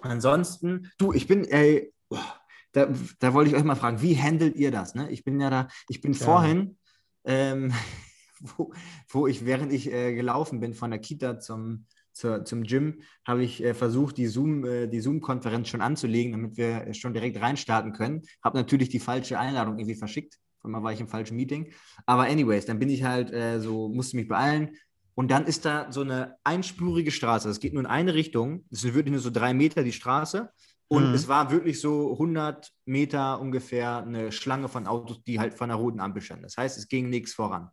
ansonsten, 0.00 0.90
du, 0.98 1.12
ich 1.12 1.26
bin, 1.28 1.44
ey, 1.44 1.92
boah, 2.08 2.40
da, 2.72 2.88
da 3.18 3.34
wollte 3.34 3.50
ich 3.50 3.56
euch 3.56 3.64
mal 3.64 3.76
fragen, 3.76 4.02
wie 4.02 4.20
handelt 4.20 4.56
ihr 4.56 4.70
das? 4.70 4.94
Ne? 4.94 5.10
Ich 5.10 5.24
bin 5.24 5.40
ja 5.40 5.50
da, 5.50 5.68
ich 5.88 6.00
bin 6.00 6.12
Ja. 6.12 6.24
vorhin, 6.24 6.78
ähm, 7.24 7.72
wo, 8.40 8.72
wo 9.08 9.26
ich, 9.26 9.44
während 9.44 9.72
ich 9.72 9.92
äh, 9.92 10.14
gelaufen 10.14 10.60
bin 10.60 10.74
von 10.74 10.90
der 10.90 11.00
Kita 11.00 11.38
zum, 11.38 11.86
zur, 12.12 12.44
zum 12.44 12.64
Gym, 12.64 13.02
habe 13.24 13.44
ich 13.44 13.62
äh, 13.62 13.74
versucht, 13.74 14.16
die 14.16 14.26
Zoom, 14.26 14.64
äh, 14.64 15.00
Zoom-Konferenz 15.00 15.68
schon 15.68 15.80
anzulegen, 15.80 16.32
damit 16.32 16.56
wir 16.56 16.88
äh, 16.88 16.94
schon 16.94 17.12
direkt 17.12 17.40
reinstarten 17.40 17.92
können. 17.92 18.22
Habe 18.42 18.58
natürlich 18.58 18.88
die 18.88 18.98
falsche 18.98 19.38
Einladung 19.38 19.78
irgendwie 19.78 19.94
verschickt. 19.94 20.38
Von 20.60 20.70
mal 20.70 20.82
war 20.82 20.92
ich 20.92 21.00
im 21.00 21.08
falschen 21.08 21.36
Meeting. 21.36 21.72
Aber 22.06 22.24
anyways, 22.24 22.66
dann 22.66 22.78
bin 22.78 22.88
ich 22.90 23.04
halt 23.04 23.32
äh, 23.32 23.60
so, 23.60 23.88
musste 23.88 24.16
mich 24.16 24.28
beeilen. 24.28 24.76
Und 25.14 25.30
dann 25.30 25.46
ist 25.46 25.64
da 25.64 25.90
so 25.90 26.02
eine 26.02 26.36
einspurige 26.44 27.10
Straße. 27.10 27.48
Es 27.48 27.58
geht 27.60 27.72
nur 27.72 27.82
in 27.82 27.86
eine 27.88 28.14
Richtung. 28.14 28.64
Es 28.70 28.82
sind 28.82 28.94
wirklich 28.94 29.12
nur 29.12 29.20
so 29.20 29.30
drei 29.30 29.52
Meter 29.52 29.82
die 29.82 29.92
Straße. 29.92 30.50
Und 30.90 31.08
Mhm. 31.08 31.14
es 31.14 31.28
war 31.28 31.50
wirklich 31.50 31.80
so 31.80 32.16
100 32.18 32.70
Meter 32.86 33.40
ungefähr 33.40 33.98
eine 33.98 34.32
Schlange 34.32 34.68
von 34.68 34.86
Autos, 34.86 35.22
die 35.24 35.38
halt 35.38 35.54
von 35.54 35.68
der 35.68 35.76
roten 35.76 36.00
Ampel 36.00 36.22
standen. 36.22 36.44
Das 36.44 36.56
heißt, 36.56 36.78
es 36.78 36.88
ging 36.88 37.10
nichts 37.10 37.34
voran. 37.34 37.68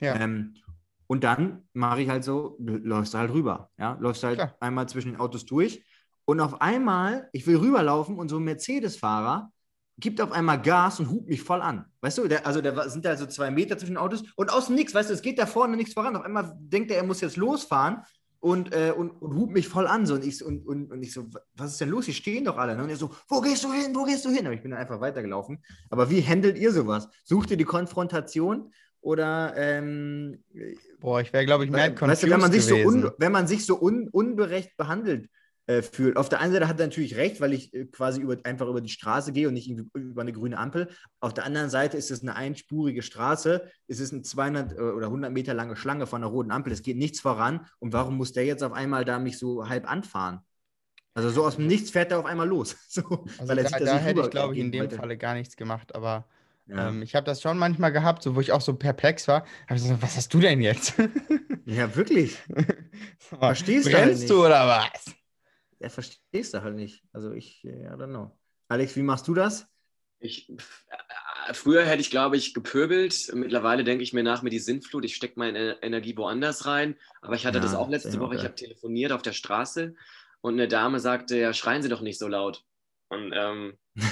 Ja. 0.00 0.16
Ähm, 0.16 0.54
und 1.06 1.22
dann 1.22 1.68
mache 1.74 2.02
ich 2.02 2.08
halt 2.08 2.24
so, 2.24 2.56
läufst 2.58 3.14
du 3.14 3.18
halt 3.18 3.30
rüber. 3.32 3.70
Ja? 3.78 3.96
Läufst 4.00 4.24
halt 4.24 4.36
Klar. 4.38 4.56
einmal 4.60 4.88
zwischen 4.88 5.12
den 5.12 5.20
Autos 5.20 5.46
durch. 5.46 5.84
Und 6.24 6.40
auf 6.40 6.60
einmal, 6.60 7.28
ich 7.32 7.46
will 7.46 7.56
rüberlaufen 7.58 8.18
und 8.18 8.28
so 8.28 8.38
ein 8.38 8.44
Mercedes-Fahrer 8.44 9.52
gibt 9.98 10.20
auf 10.20 10.32
einmal 10.32 10.60
Gas 10.60 11.00
und 11.00 11.10
hupt 11.10 11.28
mich 11.28 11.42
voll 11.42 11.62
an. 11.62 11.86
Weißt 12.00 12.18
du, 12.18 12.28
der, 12.28 12.46
also 12.46 12.60
da 12.60 12.88
sind 12.88 13.04
da 13.04 13.16
so 13.16 13.26
zwei 13.26 13.50
Meter 13.50 13.78
zwischen 13.78 13.94
den 13.94 13.98
Autos 13.98 14.24
und 14.36 14.52
aus 14.52 14.66
dem 14.66 14.74
Nix, 14.74 14.94
weißt 14.94 15.08
du, 15.10 15.14
es 15.14 15.22
geht 15.22 15.38
da 15.38 15.46
vorne 15.46 15.76
nichts 15.76 15.94
voran. 15.94 16.16
Auf 16.16 16.24
einmal 16.24 16.56
denkt 16.58 16.90
er, 16.90 16.98
er 16.98 17.04
muss 17.04 17.20
jetzt 17.20 17.36
losfahren 17.36 18.02
und, 18.40 18.74
äh, 18.74 18.92
und, 18.96 19.10
und 19.10 19.34
hupt 19.34 19.52
mich 19.52 19.68
voll 19.68 19.86
an. 19.86 20.04
So. 20.04 20.14
Und, 20.14 20.24
ich, 20.24 20.38
so- 20.38 20.46
und, 20.46 20.66
und, 20.66 20.92
und 20.92 21.02
ich 21.02 21.12
so, 21.12 21.26
was 21.54 21.72
ist 21.72 21.80
denn 21.80 21.88
los? 21.88 22.04
Die 22.04 22.12
stehen 22.12 22.44
doch 22.44 22.58
alle. 22.58 22.76
Ne? 22.76 22.82
Und 22.82 22.90
er 22.90 22.96
so, 22.96 23.10
wo 23.28 23.40
gehst 23.40 23.64
du 23.64 23.72
hin? 23.72 23.94
Wo 23.94 24.04
gehst 24.04 24.24
du 24.24 24.30
hin? 24.30 24.44
Aber 24.46 24.54
ich 24.54 24.62
bin 24.62 24.70
dann 24.70 24.80
einfach 24.80 25.00
weitergelaufen. 25.00 25.62
Aber 25.88 26.10
wie 26.10 26.22
handelt 26.22 26.58
ihr 26.58 26.72
sowas? 26.72 27.08
Sucht 27.24 27.50
ihr 27.50 27.56
die 27.56 27.64
Konfrontation 27.64 28.72
oder 29.00 29.54
ähm, 29.56 30.42
Boah, 31.00 31.20
ich 31.20 31.32
wäre, 31.32 31.46
glaube 31.46 31.64
ich, 31.64 31.70
mehr 31.70 31.98
weißt 31.98 32.24
du, 32.24 32.30
wenn 32.30 32.40
man 32.40 32.52
sich 32.52 32.64
so, 32.66 32.74
gewesen. 32.74 33.04
un, 33.04 33.12
wenn 33.18 33.32
man 33.32 33.46
sich 33.46 33.64
so 33.64 33.80
un, 33.80 34.08
unberecht 34.08 34.76
behandelt 34.76 35.30
äh, 35.66 35.82
fühlt. 35.82 36.16
Auf 36.16 36.28
der 36.28 36.40
einen 36.40 36.52
Seite 36.52 36.68
hat 36.68 36.78
er 36.80 36.86
natürlich 36.86 37.16
recht, 37.16 37.40
weil 37.40 37.52
ich 37.52 37.74
äh, 37.74 37.86
quasi 37.86 38.20
über, 38.20 38.36
einfach 38.44 38.68
über 38.68 38.80
die 38.80 38.88
Straße 38.88 39.32
gehe 39.32 39.48
und 39.48 39.54
nicht 39.54 39.68
irgendwie 39.68 39.88
über 39.98 40.22
eine 40.22 40.32
grüne 40.32 40.58
Ampel. 40.58 40.88
Auf 41.20 41.34
der 41.34 41.44
anderen 41.44 41.70
Seite 41.70 41.96
ist 41.96 42.10
es 42.10 42.22
eine 42.22 42.36
einspurige 42.36 43.02
Straße, 43.02 43.68
es 43.88 44.00
ist 44.00 44.12
eine 44.12 44.22
200 44.22 44.72
äh, 44.72 44.80
oder 44.80 45.06
100 45.06 45.32
Meter 45.32 45.54
lange 45.54 45.76
Schlange 45.76 46.06
von 46.06 46.22
einer 46.22 46.30
roten 46.30 46.50
Ampel, 46.50 46.72
es 46.72 46.82
geht 46.82 46.96
nichts 46.96 47.20
voran. 47.20 47.66
Und 47.78 47.92
warum 47.92 48.16
muss 48.16 48.32
der 48.32 48.44
jetzt 48.44 48.62
auf 48.62 48.72
einmal 48.72 49.04
da 49.04 49.18
mich 49.18 49.38
so 49.38 49.68
halb 49.68 49.90
anfahren? 49.90 50.40
Also 51.14 51.30
so 51.30 51.46
aus 51.46 51.56
dem 51.56 51.66
Nichts 51.66 51.90
fährt 51.90 52.12
er 52.12 52.18
auf 52.18 52.26
einmal 52.26 52.46
los. 52.46 52.76
So, 52.88 53.24
Also 53.38 53.54
da, 53.54 53.62
da 53.62 53.98
hätte 53.98 54.20
ich, 54.20 54.30
glaube 54.30 54.54
ich, 54.54 54.60
in 54.60 54.70
dem 54.70 54.82
wollte. 54.82 54.96
Falle 54.96 55.16
gar 55.16 55.34
nichts 55.34 55.56
gemacht, 55.56 55.94
aber 55.94 56.26
Ja. 56.66 56.88
ähm, 56.90 57.00
ich 57.02 57.14
habe 57.14 57.24
das 57.24 57.40
schon 57.40 57.56
manchmal 57.58 57.90
gehabt, 57.90 58.22
so, 58.22 58.34
wo 58.36 58.40
ich 58.40 58.52
auch 58.52 58.60
so 58.60 58.74
perplex 58.74 59.26
war. 59.26 59.46
Hab 59.66 59.76
ich 59.78 59.82
so, 59.82 59.96
was 60.02 60.16
hast 60.16 60.32
du 60.34 60.40
denn 60.40 60.60
jetzt? 60.60 60.94
ja, 61.64 61.94
wirklich. 61.96 62.36
Verstehst 63.18 63.92
du 63.92 63.96
halt 63.96 64.04
Brennst 64.04 64.22
nicht. 64.22 64.30
du 64.30 64.44
oder 64.44 64.66
was? 64.68 65.14
Ja, 65.80 65.88
verstehst 65.88 66.54
du 66.54 66.62
halt 66.62 66.74
nicht. 66.76 67.04
Also 67.12 67.32
ich, 67.32 67.64
äh, 67.64 67.84
I 67.84 67.88
don't 67.88 68.08
know. 68.08 68.36
Alex, 68.68 68.96
wie 68.96 69.02
machst 69.02 69.28
du 69.28 69.34
das? 69.34 69.66
Ich, 70.18 70.48
äh, 70.50 71.52
früher 71.54 71.84
hätte 71.84 72.00
ich, 72.00 72.10
glaube 72.10 72.36
ich, 72.36 72.54
gepöbelt. 72.54 73.30
Mittlerweile 73.34 73.84
denke 73.84 74.02
ich 74.02 74.12
mir 74.12 74.22
nach 74.22 74.42
mir 74.42 74.50
die 74.50 74.58
Sinnflut. 74.58 75.04
Ich 75.04 75.14
stecke 75.14 75.38
meine 75.38 75.82
Energie 75.82 76.16
woanders 76.16 76.66
rein. 76.66 76.96
Aber 77.20 77.34
ich 77.34 77.44
hatte 77.46 77.58
Ja, 77.58 77.62
das 77.62 77.74
auch 77.74 77.88
letzte 77.90 78.18
Woche. 78.20 78.34
Ich 78.34 78.40
geil. 78.40 78.48
habe 78.48 78.56
telefoniert 78.56 79.12
auf 79.12 79.22
der 79.22 79.32
Straße 79.34 79.94
und 80.40 80.54
eine 80.54 80.68
Dame 80.68 81.00
sagte, 81.00 81.36
ja, 81.38 81.52
schreien 81.52 81.82
Sie 81.82 81.88
doch 81.88 82.00
nicht 82.00 82.18
so 82.18 82.28
laut. 82.28 82.64
Und 83.08 83.32
ähm, 83.34 83.74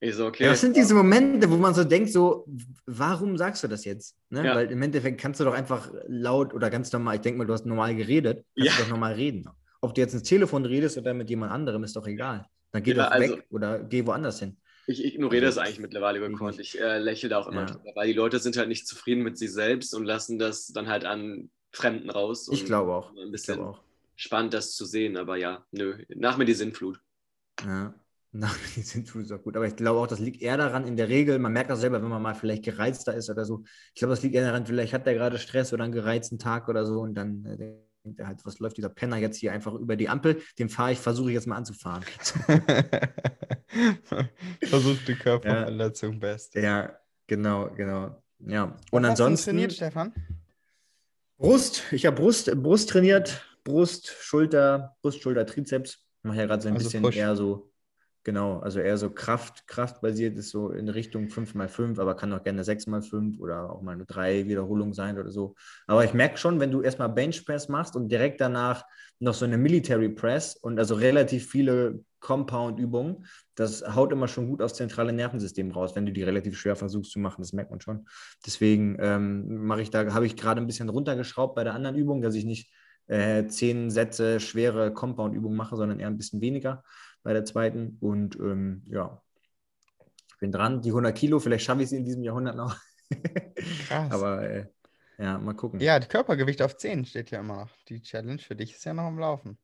ich 0.00 0.14
so, 0.14 0.26
okay. 0.26 0.44
Ja, 0.44 0.50
das 0.50 0.60
sind 0.60 0.76
diese 0.76 0.94
Momente, 0.94 1.50
wo 1.50 1.56
man 1.56 1.74
so 1.74 1.84
denkt, 1.84 2.10
so, 2.10 2.46
warum 2.86 3.36
sagst 3.36 3.62
du 3.64 3.68
das 3.68 3.84
jetzt? 3.84 4.16
Ne? 4.30 4.44
Ja. 4.44 4.54
Weil 4.54 4.70
im 4.70 4.80
Endeffekt 4.82 5.20
kannst 5.20 5.40
du 5.40 5.44
doch 5.44 5.54
einfach 5.54 5.90
laut 6.06 6.54
oder 6.54 6.70
ganz 6.70 6.92
normal, 6.92 7.16
ich 7.16 7.20
denke 7.22 7.38
mal, 7.38 7.46
du 7.46 7.52
hast 7.52 7.66
normal 7.66 7.94
geredet, 7.94 8.44
kannst 8.56 8.70
Ja. 8.70 8.76
du 8.76 8.82
doch 8.84 8.90
normal 8.90 9.14
reden. 9.14 9.48
Ob 9.84 9.94
du 9.94 10.00
jetzt 10.00 10.14
ins 10.14 10.22
Telefon 10.24 10.64
redest 10.64 10.96
oder 10.98 11.14
mit 11.14 11.30
jemand 11.30 11.52
anderem, 11.52 11.84
ist 11.84 11.94
doch 11.96 12.06
egal. 12.06 12.46
Dann 12.72 12.82
geh 12.82 12.92
Ja, 12.92 13.04
doch 13.04 13.10
also- 13.12 13.36
weg 13.36 13.44
oder 13.50 13.78
geh 13.84 14.04
woanders 14.06 14.40
hin. 14.40 14.56
Ich 14.86 15.02
ignoriere 15.02 15.46
Also, 15.46 15.60
das 15.60 15.66
eigentlich 15.66 15.80
mittlerweile 15.80 16.18
ich 16.18 16.26
gekonnt. 16.30 16.58
Ich 16.60 16.78
äh, 16.78 16.98
lächle 16.98 17.30
da 17.30 17.38
auch 17.38 17.48
immer 17.48 17.60
Ja. 17.62 17.66
drüber, 17.66 17.92
weil 17.94 18.06
die 18.08 18.12
Leute 18.12 18.38
sind 18.38 18.56
halt 18.58 18.68
nicht 18.68 18.86
zufrieden 18.86 19.22
mit 19.22 19.38
sich 19.38 19.50
selbst 19.52 19.94
und 19.94 20.04
lassen 20.04 20.38
das 20.38 20.66
dann 20.68 20.88
halt 20.88 21.04
an 21.06 21.50
Fremden 21.72 22.10
raus. 22.10 22.48
Ich 22.52 22.66
glaube 22.66 22.92
auch. 22.92 23.16
Ein 23.16 23.30
bisschen 23.32 23.60
auch. 23.60 23.80
spannend, 24.16 24.52
das 24.54 24.76
zu 24.76 24.84
sehen, 24.84 25.16
aber 25.16 25.36
ja, 25.36 25.64
nö. 25.72 25.96
Nach 26.14 26.36
mir 26.36 26.44
die 26.44 26.52
Sinnflut. 26.54 27.00
Ja. 27.64 27.94
Na, 28.36 28.50
die 28.76 28.82
sind 28.82 29.08
schon 29.08 29.24
so 29.24 29.38
gut. 29.38 29.56
Aber 29.56 29.66
ich 29.66 29.76
glaube 29.76 30.00
auch, 30.00 30.06
das 30.08 30.18
liegt 30.18 30.42
eher 30.42 30.56
daran, 30.56 30.86
in 30.86 30.96
der 30.96 31.08
Regel, 31.08 31.38
man 31.38 31.52
merkt 31.52 31.70
das 31.70 31.80
selber, 31.80 32.02
wenn 32.02 32.08
man 32.10 32.20
mal 32.20 32.34
vielleicht 32.34 32.64
gereizter 32.64 33.14
ist 33.14 33.30
oder 33.30 33.44
so. 33.44 33.62
Ich 33.94 34.00
glaube, 34.00 34.10
das 34.12 34.22
liegt 34.24 34.34
eher 34.34 34.44
daran, 34.44 34.66
vielleicht 34.66 34.92
hat 34.92 35.06
der 35.06 35.14
gerade 35.14 35.38
Stress 35.38 35.72
oder 35.72 35.84
einen 35.84 35.92
gereizten 35.92 36.38
Tag 36.38 36.68
oder 36.68 36.84
so 36.84 37.00
und 37.00 37.14
dann 37.14 37.44
äh, 37.46 37.74
denkt 38.04 38.20
er 38.20 38.28
halt, 38.28 38.44
was 38.44 38.58
läuft 38.58 38.76
dieser 38.76 38.90
Penner 38.90 39.16
jetzt 39.16 39.38
hier 39.38 39.52
einfach 39.52 39.72
über 39.74 39.96
die 39.96 40.08
Ampel? 40.08 40.42
Den 40.58 40.68
fahre 40.68 40.92
ich, 40.92 40.98
versuche 40.98 41.30
ich 41.30 41.34
jetzt 41.34 41.46
mal 41.46 41.56
anzufahren. 41.56 42.04
Versuchte 44.62 45.14
Körperverletzung 45.16 46.20
best. 46.20 46.54
Ja, 46.54 46.96
genau, 47.26 47.70
genau. 47.70 48.22
Ja. 48.40 48.74
Was 48.76 48.82
Und 48.90 49.02
du 49.04 49.08
ansonsten 49.08 49.50
trainiert, 49.50 49.72
Stefan? 49.72 50.12
Brust. 51.38 51.82
Ich 51.92 52.06
habe 52.06 52.16
Brust, 52.16 52.50
Brust 52.62 52.90
trainiert. 52.90 53.42
Brust, 53.64 54.14
Schulter, 54.20 54.94
Brust, 55.00 55.22
Schulter, 55.22 55.46
Trizeps. 55.46 56.04
Ich 56.18 56.24
mache 56.24 56.38
ja 56.38 56.46
gerade 56.46 56.62
so 56.62 56.68
ein 56.68 56.74
Also 56.74 56.84
bisschen 56.84 57.02
Push. 57.02 57.16
eher 57.16 57.34
so, 57.34 57.72
genau, 58.24 58.58
also 58.58 58.80
eher 58.80 58.96
so 58.96 59.10
Kraft, 59.10 59.66
kraftbasiert 59.68 60.36
ist 60.36 60.50
so 60.50 60.70
in 60.70 60.88
Richtung 60.88 61.28
5x5, 61.28 62.00
aber 62.00 62.16
kann 62.16 62.32
auch 62.32 62.42
gerne 62.42 62.62
6x5 62.62 63.38
oder 63.38 63.70
auch 63.70 63.82
mal 63.82 63.92
eine 63.92 64.06
3 64.06 64.46
Wiederholung 64.46 64.94
sein 64.94 65.18
oder 65.18 65.30
so. 65.30 65.54
Aber 65.86 66.04
ich 66.04 66.14
merke 66.14 66.38
schon, 66.38 66.58
wenn 66.58 66.70
du 66.70 66.80
erstmal 66.80 67.10
Benchpress 67.10 67.68
machst 67.68 67.94
und 67.94 68.08
direkt 68.08 68.40
danach 68.40 68.84
noch 69.20 69.34
so 69.34 69.44
eine 69.44 69.58
Military 69.58 70.08
Press 70.08 70.56
und 70.56 70.78
also 70.78 70.94
relativ 70.94 71.48
viele 71.48 72.00
Compound-Übungen, 72.20 73.26
das 73.54 73.84
haut 73.94 74.10
immer 74.10 74.26
schon 74.26 74.48
gut 74.48 74.62
aufs 74.62 74.74
zentrale 74.74 75.12
Nervensystem 75.12 75.70
raus, 75.70 75.94
wenn 75.94 76.06
du 76.06 76.12
die 76.12 76.22
relativ 76.22 76.58
schwer 76.58 76.74
versuchst 76.74 77.12
zu 77.12 77.18
machen. 77.18 77.42
Das 77.42 77.52
merkt 77.52 77.70
man 77.70 77.80
schon. 77.80 78.06
Deswegen 78.44 78.96
ähm, 78.98 79.66
mache 79.66 79.82
ich 79.82 79.90
da, 79.90 80.12
habe 80.12 80.26
ich 80.26 80.36
gerade 80.36 80.60
ein 80.60 80.66
bisschen 80.66 80.88
runtergeschraubt 80.88 81.54
bei 81.54 81.62
der 81.62 81.74
anderen 81.74 81.96
Übung, 81.96 82.22
dass 82.22 82.34
ich 82.34 82.46
nicht 82.46 82.72
äh, 83.06 83.46
zehn 83.46 83.90
Sätze 83.90 84.40
schwere 84.40 84.92
Compound-Übungen 84.92 85.56
mache, 85.56 85.76
sondern 85.76 86.00
eher 86.00 86.06
ein 86.06 86.16
bisschen 86.16 86.40
weniger 86.40 86.82
bei 87.24 87.32
der 87.32 87.44
zweiten. 87.44 87.96
Und 88.00 88.36
ähm, 88.36 88.84
ja, 88.86 89.20
ich 90.28 90.38
bin 90.38 90.52
dran. 90.52 90.80
Die 90.82 90.90
100 90.90 91.16
Kilo, 91.16 91.40
vielleicht 91.40 91.64
schaffe 91.64 91.82
ich 91.82 91.88
sie 91.88 91.96
in 91.96 92.04
diesem 92.04 92.22
Jahrhundert 92.22 92.54
noch. 92.54 92.76
Krass. 93.88 94.12
Aber 94.12 94.48
äh, 94.48 94.66
ja, 95.18 95.38
mal 95.38 95.54
gucken. 95.54 95.80
Ja, 95.80 95.98
das 95.98 96.08
Körpergewicht 96.08 96.62
auf 96.62 96.76
10 96.76 97.04
steht 97.06 97.30
ja 97.32 97.40
immer 97.40 97.56
noch. 97.56 97.70
Die 97.88 98.02
Challenge 98.02 98.38
für 98.38 98.54
dich 98.54 98.74
ist 98.74 98.84
ja 98.84 98.94
noch 98.94 99.04
am 99.04 99.18
Laufen. 99.18 99.58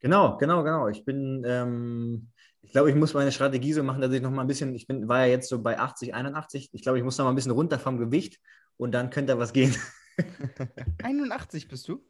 Genau, 0.00 0.36
genau, 0.38 0.62
genau. 0.62 0.88
Ich 0.88 1.04
bin, 1.04 1.42
ähm, 1.46 2.30
ich 2.62 2.72
glaube, 2.72 2.90
ich 2.90 2.96
muss 2.96 3.14
meine 3.14 3.32
Strategie 3.32 3.72
so 3.72 3.82
machen, 3.82 4.00
dass 4.00 4.12
ich 4.12 4.22
noch 4.22 4.30
mal 4.30 4.42
ein 4.42 4.46
bisschen, 4.46 4.74
ich 4.74 4.86
bin, 4.86 5.08
war 5.08 5.20
ja 5.20 5.26
jetzt 5.26 5.48
so 5.48 5.62
bei 5.62 5.78
80, 5.78 6.14
81. 6.14 6.70
Ich 6.72 6.82
glaube, 6.82 6.98
ich 6.98 7.04
muss 7.04 7.18
noch 7.18 7.24
mal 7.24 7.32
ein 7.32 7.36
bisschen 7.36 7.52
runter 7.52 7.78
vom 7.78 7.98
Gewicht 7.98 8.40
und 8.76 8.92
dann 8.92 9.10
könnte 9.10 9.32
da 9.32 9.38
was 9.38 9.52
gehen. 9.52 9.74
81 11.02 11.68
bist 11.68 11.88
du? 11.88 12.04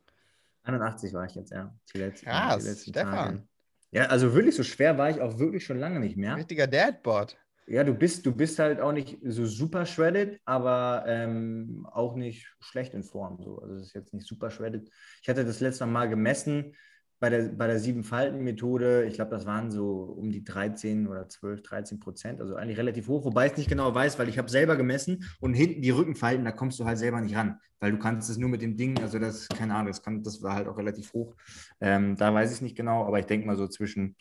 81 0.65 1.13
war 1.15 1.25
ich 1.25 1.35
jetzt, 1.35 1.53
ja. 1.53 1.75
Die 1.95 1.99
letzten, 1.99 2.27
Krass, 2.27 2.63
die 2.63 2.71
letzten 2.71 2.91
Stefan. 2.91 3.13
Tage. 3.13 3.49
Ja, 3.95 4.07
also 4.07 4.35
wirklich 4.35 4.57
so 4.57 4.65
schwer 4.65 4.99
war 4.99 5.09
ich 5.09 5.21
auch 5.21 5.39
wirklich 5.39 5.65
schon 5.65 5.79
lange 5.79 6.01
nicht 6.01 6.17
mehr. 6.17 6.37
Richtiger 6.37 6.67
Dadboard. 6.67 7.39
Ja, 7.67 7.85
du 7.85 7.95
bist, 7.95 8.27
du 8.27 8.35
bist 8.35 8.59
halt 8.59 8.81
auch 8.81 8.93
nicht 8.93 9.19
so 9.23 9.47
super 9.47 9.87
shredded, 9.87 10.41
aber 10.45 11.05
ähm, 11.07 11.87
auch 11.91 12.17
nicht 12.17 12.47
schlecht 12.61 12.93
in 12.93 13.05
Form. 13.05 13.41
So. 13.41 13.61
Also 13.61 13.77
es 13.77 13.87
ist 13.87 13.95
jetzt 13.95 14.13
nicht 14.13 14.27
super 14.27 14.51
shredded. 14.51 14.91
Ich 15.23 15.29
hatte 15.29 15.45
das 15.45 15.61
letzte 15.61 15.87
Mal 15.87 16.09
gemessen 16.09 16.75
bei 17.21 17.31
der, 17.31 17.49
bei 17.49 17.67
der 17.67 17.79
Sieben-Falten-Methode, 17.79 19.05
ich 19.05 19.15
glaube, 19.15 19.31
das 19.31 19.47
waren 19.47 19.71
so 19.71 20.03
um 20.03 20.31
die 20.31 20.45
13 20.45 21.07
oder 21.07 21.29
12, 21.29 21.63
13 21.63 22.01
Prozent, 22.01 22.41
also 22.41 22.57
eigentlich 22.57 22.79
relativ 22.79 23.09
hoch, 23.09 23.25
wobei 23.25 23.47
ich 23.47 23.53
es 23.53 23.59
nicht 23.59 23.71
genau 23.71 23.95
weiß, 23.95 24.19
weil 24.19 24.29
ich 24.29 24.39
habe 24.39 24.51
selber 24.51 24.77
gemessen 24.77 25.25
und 25.41 25.55
hinten 25.55 25.83
die 25.83 25.91
Rückenfalten, 25.91 26.45
da 26.45 26.53
kommst 26.53 26.79
du 26.81 26.85
halt 26.85 26.99
selber 26.99 27.21
nicht 27.21 27.37
ran, 27.37 27.59
weil 27.81 27.93
du 27.93 27.99
kannst 27.99 28.29
es 28.31 28.37
nur 28.37 28.49
mit 28.51 28.63
dem 28.63 28.77
Ding, 28.77 28.99
also 29.01 29.19
das, 29.19 29.49
keine 29.49 29.75
Ahnung, 29.75 29.89
das, 29.89 30.03
kann, 30.03 30.23
das 30.23 30.43
war 30.43 30.55
halt 30.55 30.69
auch 30.69 30.77
relativ 30.77 31.13
hoch. 31.13 31.35
Ähm, 31.81 32.17
da 32.17 32.35
weiß 32.35 32.51
ich 32.51 32.57
es 32.57 32.63
nicht 32.63 32.77
genau, 32.77 33.07
aber 33.07 33.19
ich 33.19 33.27
denke 33.27 33.47
mal 33.47 33.57
so 33.57 33.69
zwischen 33.69 34.17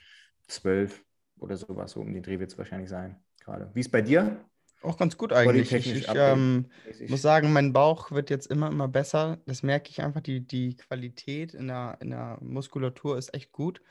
12 0.47 1.03
oder 1.38 1.58
sowas, 1.58 1.91
so 1.91 1.99
um 1.99 2.13
den 2.13 2.23
Dreh 2.23 2.39
wird 2.39 2.51
es 2.51 2.58
wahrscheinlich 2.58 2.89
sein, 2.89 3.17
gerade. 3.43 3.69
Wie 3.73 3.79
ist 3.82 3.91
bei 3.91 4.01
dir? 4.01 4.45
Auch 4.84 4.98
ganz 4.98 5.17
gut 5.17 5.34
eigentlich. 5.34 5.74
Ich, 5.74 6.08
ähm, 6.15 6.67
muss 7.08 7.22
sagen, 7.22 7.54
mein 7.54 7.74
Bauch 7.74 8.12
wird 8.12 8.30
jetzt 8.30 8.48
immer, 8.48 8.67
immer 8.69 8.88
besser. 8.88 9.38
Das 9.46 9.63
merke 9.63 9.89
ich 9.89 10.02
einfach. 10.02 10.22
Die, 10.22 10.46
die 10.46 10.76
Qualität 10.76 11.54
in 11.54 11.67
der, 11.67 11.98
in 12.02 12.10
der 12.10 12.38
Muskulatur 12.41 13.17
ist 13.17 13.34
echt 13.34 13.52
gut, 13.52 13.82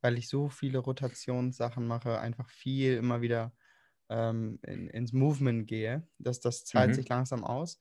weil 0.00 0.18
ich 0.18 0.28
so 0.28 0.48
viele 0.48 0.78
Rotationssachen 0.78 1.86
mache, 1.86 2.18
einfach 2.18 2.48
viel 2.48 2.96
immer 2.96 3.20
wieder 3.22 3.52
ähm, 4.08 4.58
in, 4.62 4.88
ins 4.88 5.12
Movement 5.12 5.66
gehe. 5.66 6.06
Das, 6.18 6.40
das 6.40 6.64
zahlt 6.64 6.90
Mhm. 6.90 6.94
sich 6.94 7.08
langsam 7.08 7.44
aus. 7.44 7.78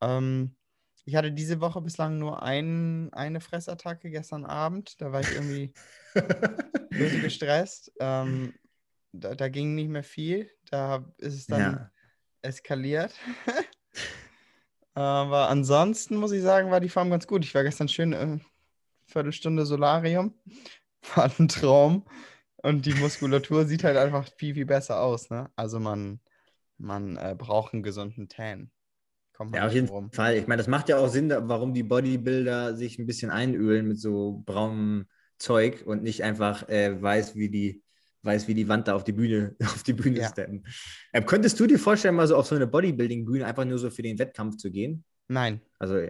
Ähm, 0.00 0.56
ich 1.04 1.16
hatte 1.16 1.32
diese 1.32 1.60
Woche 1.60 1.82
bislang 1.82 2.18
nur 2.18 2.42
ein, 2.42 3.12
eine 3.12 3.40
Fressattacke 3.40 4.10
gestern 4.10 4.46
Abend. 4.46 5.00
Da 5.00 5.12
war 5.12 5.20
ich 5.20 5.30
irgendwie 5.32 5.74
böse 6.90 7.20
gestresst. 7.20 7.92
Ähm, 8.00 8.54
da, 9.12 9.34
da 9.34 9.48
ging 9.48 9.74
nicht 9.74 9.88
mehr 9.88 10.02
viel. 10.04 10.50
Da 10.70 11.04
ist 11.18 11.34
es 11.34 11.46
dann 11.46 11.60
Ja. 11.60 11.90
Eskaliert. 12.44 13.14
Aber 14.94 15.48
ansonsten 15.48 16.16
muss 16.16 16.32
ich 16.32 16.42
sagen, 16.42 16.70
war 16.70 16.80
die 16.80 16.88
Form 16.88 17.10
ganz 17.10 17.26
gut. 17.26 17.44
Ich 17.44 17.54
war 17.54 17.64
gestern 17.64 17.88
schön 17.88 18.12
äh, 18.12 18.38
Viertelstunde 19.06 19.66
Solarium. 19.66 20.34
War 21.16 21.30
ein 21.38 21.48
Traum. 21.48 22.06
Und 22.58 22.86
die 22.86 22.94
Muskulatur 22.94 23.66
sieht 23.66 23.84
halt 23.84 23.96
einfach 23.98 24.28
viel, 24.38 24.54
viel 24.54 24.66
besser 24.66 25.00
aus. 25.02 25.30
Ne? 25.30 25.50
Also 25.56 25.80
man, 25.80 26.20
man 26.78 27.16
äh, 27.18 27.36
braucht 27.38 27.74
einen 27.74 27.82
gesunden 27.84 28.28
Tan. 28.28 28.72
Kommt 29.34 29.52
man 29.52 29.62
Ja, 29.62 29.66
auf 29.66 29.72
jeden 29.72 29.88
rum. 29.88 30.12
Fall. 30.12 30.36
Ich 30.36 30.46
meine, 30.48 30.58
das 30.60 30.68
macht 30.68 30.88
ja 30.88 30.98
auch 30.98 31.08
Sinn, 31.08 31.30
warum 31.30 31.74
die 31.74 31.82
Bodybuilder 31.84 32.76
sich 32.76 32.98
ein 32.98 33.06
bisschen 33.06 33.30
einölen 33.30 33.86
mit 33.88 34.00
so 34.00 34.42
braunem 34.46 35.06
Zeug 35.38 35.84
und 35.86 36.02
nicht 36.02 36.22
einfach 36.24 36.68
äh, 36.68 37.00
weiß, 37.00 37.36
wie 37.36 37.50
die, 37.50 37.83
weiß, 38.24 38.48
wie 38.48 38.54
die 38.54 38.68
Wand 38.68 38.88
da 38.88 38.94
auf 38.94 39.04
die 39.04 39.12
Bühne, 39.12 39.54
auf 39.64 39.82
die 39.82 39.92
Bühne 39.92 40.18
Ja. 40.20 40.28
steppen. 40.28 40.64
Ähm, 41.12 41.26
könntest 41.26 41.58
du 41.60 41.66
dir 41.66 41.78
vorstellen, 41.78 42.14
mal 42.14 42.26
so 42.26 42.36
auf 42.36 42.46
so 42.46 42.54
eine 42.54 42.66
Bodybuilding-Bühne 42.66 43.44
einfach 43.46 43.64
nur 43.64 43.78
so 43.78 43.90
für 43.90 44.02
den 44.02 44.18
Wettkampf 44.18 44.56
zu 44.56 44.70
gehen? 44.70 45.04
Nein, 45.28 45.60
Also, 45.78 46.00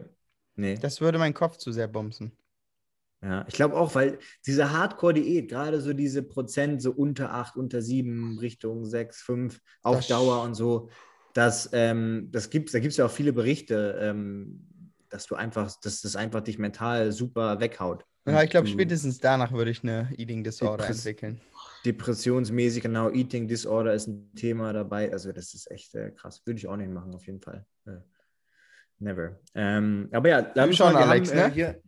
nee. 0.57 0.77
das 0.81 1.01
würde 1.01 1.19
meinen 1.19 1.35
Kopf 1.35 1.57
zu 1.57 1.73
sehr 1.73 1.89
bumsen. 1.89 2.33
Ja, 3.23 3.45
ich 3.49 3.55
glaube 3.55 3.75
auch, 3.77 3.95
weil 3.95 4.19
diese 4.47 4.71
Hardcore-Diät, 4.71 5.49
gerade 5.49 5.81
so 5.81 5.95
diese 5.95 6.23
Prozent, 6.23 6.83
so 6.83 6.93
unter 6.93 7.33
8, 7.33 7.57
unter 7.57 7.81
7, 7.81 8.39
Richtung 8.39 8.85
6, 8.85 9.23
5, 9.23 9.61
auf 9.83 9.97
Das- 9.97 10.09
Dauer 10.09 10.43
und 10.43 10.55
so, 10.55 10.91
das, 11.33 11.71
ähm, 11.73 12.29
das 12.33 12.51
gibt's, 12.51 12.73
da 12.73 12.81
gibt 12.81 12.91
es 12.93 12.99
ja 12.99 13.07
auch 13.07 13.11
viele 13.11 13.33
Berichte, 13.33 13.99
ähm, 14.01 14.69
dass 15.09 15.27
du 15.27 15.37
einfach, 15.37 15.73
dass 15.81 16.03
das 16.03 16.17
einfach 16.17 16.43
dich 16.43 16.59
mental 16.59 17.13
super 17.13 17.61
weghaut. 17.61 18.05
Ja, 18.27 18.43
ich 18.43 18.51
glaube, 18.51 18.67
spätestens 18.69 19.19
danach 19.19 19.53
würde 19.53 19.71
ich 19.71 19.83
eine 19.83 20.11
Eating 20.17 20.45
Disorder 20.45 20.85
Depres- 20.85 20.91
entwickeln. 20.99 21.41
Depressionsmäßig, 21.85 22.83
genau, 22.83 23.11
Eating 23.11 23.47
Disorder 23.47 23.95
ist 23.95 24.07
ein 24.07 24.35
Thema 24.35 24.73
dabei. 24.73 25.13
Also, 25.13 25.33
das 25.33 25.55
ist 25.55 25.71
echt 25.71 25.95
äh, 25.95 26.11
krass. 26.11 26.43
Würde 26.45 26.59
ich 26.59 26.67
auch 26.67 26.77
nicht 26.77 26.91
machen, 26.91 27.15
auf 27.15 27.27
jeden 27.27 27.41
Fall. 27.41 27.67
Äh, 27.87 27.99
never. 28.99 29.39
Ähm, 29.55 30.09
aber 30.13 30.29
ja, 30.29 30.65
uns 30.65 30.77
schauen, 30.77 30.95
mal, 30.95 31.01
wir 31.01 31.09
Alex, 31.09 31.31
haben, 31.31 31.39
äh, 31.39 31.49
ne? 31.49 31.55
hier, 31.55 31.83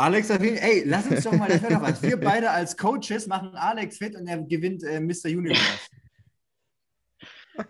Alex, 0.00 0.30
ey, 0.30 0.84
lass 0.86 1.08
uns 1.08 1.24
doch 1.24 1.32
mal, 1.32 1.48
das 1.48 1.60
wäre 1.60 1.74
doch 1.74 1.82
was. 1.82 2.00
Wir 2.00 2.16
beide 2.20 2.50
als 2.50 2.76
Coaches 2.76 3.26
machen 3.26 3.50
Alex 3.54 3.98
fit 3.98 4.14
und 4.14 4.28
er 4.28 4.40
gewinnt 4.42 4.84
äh, 4.84 5.00
Mr. 5.00 5.26
Universe. 5.26 5.88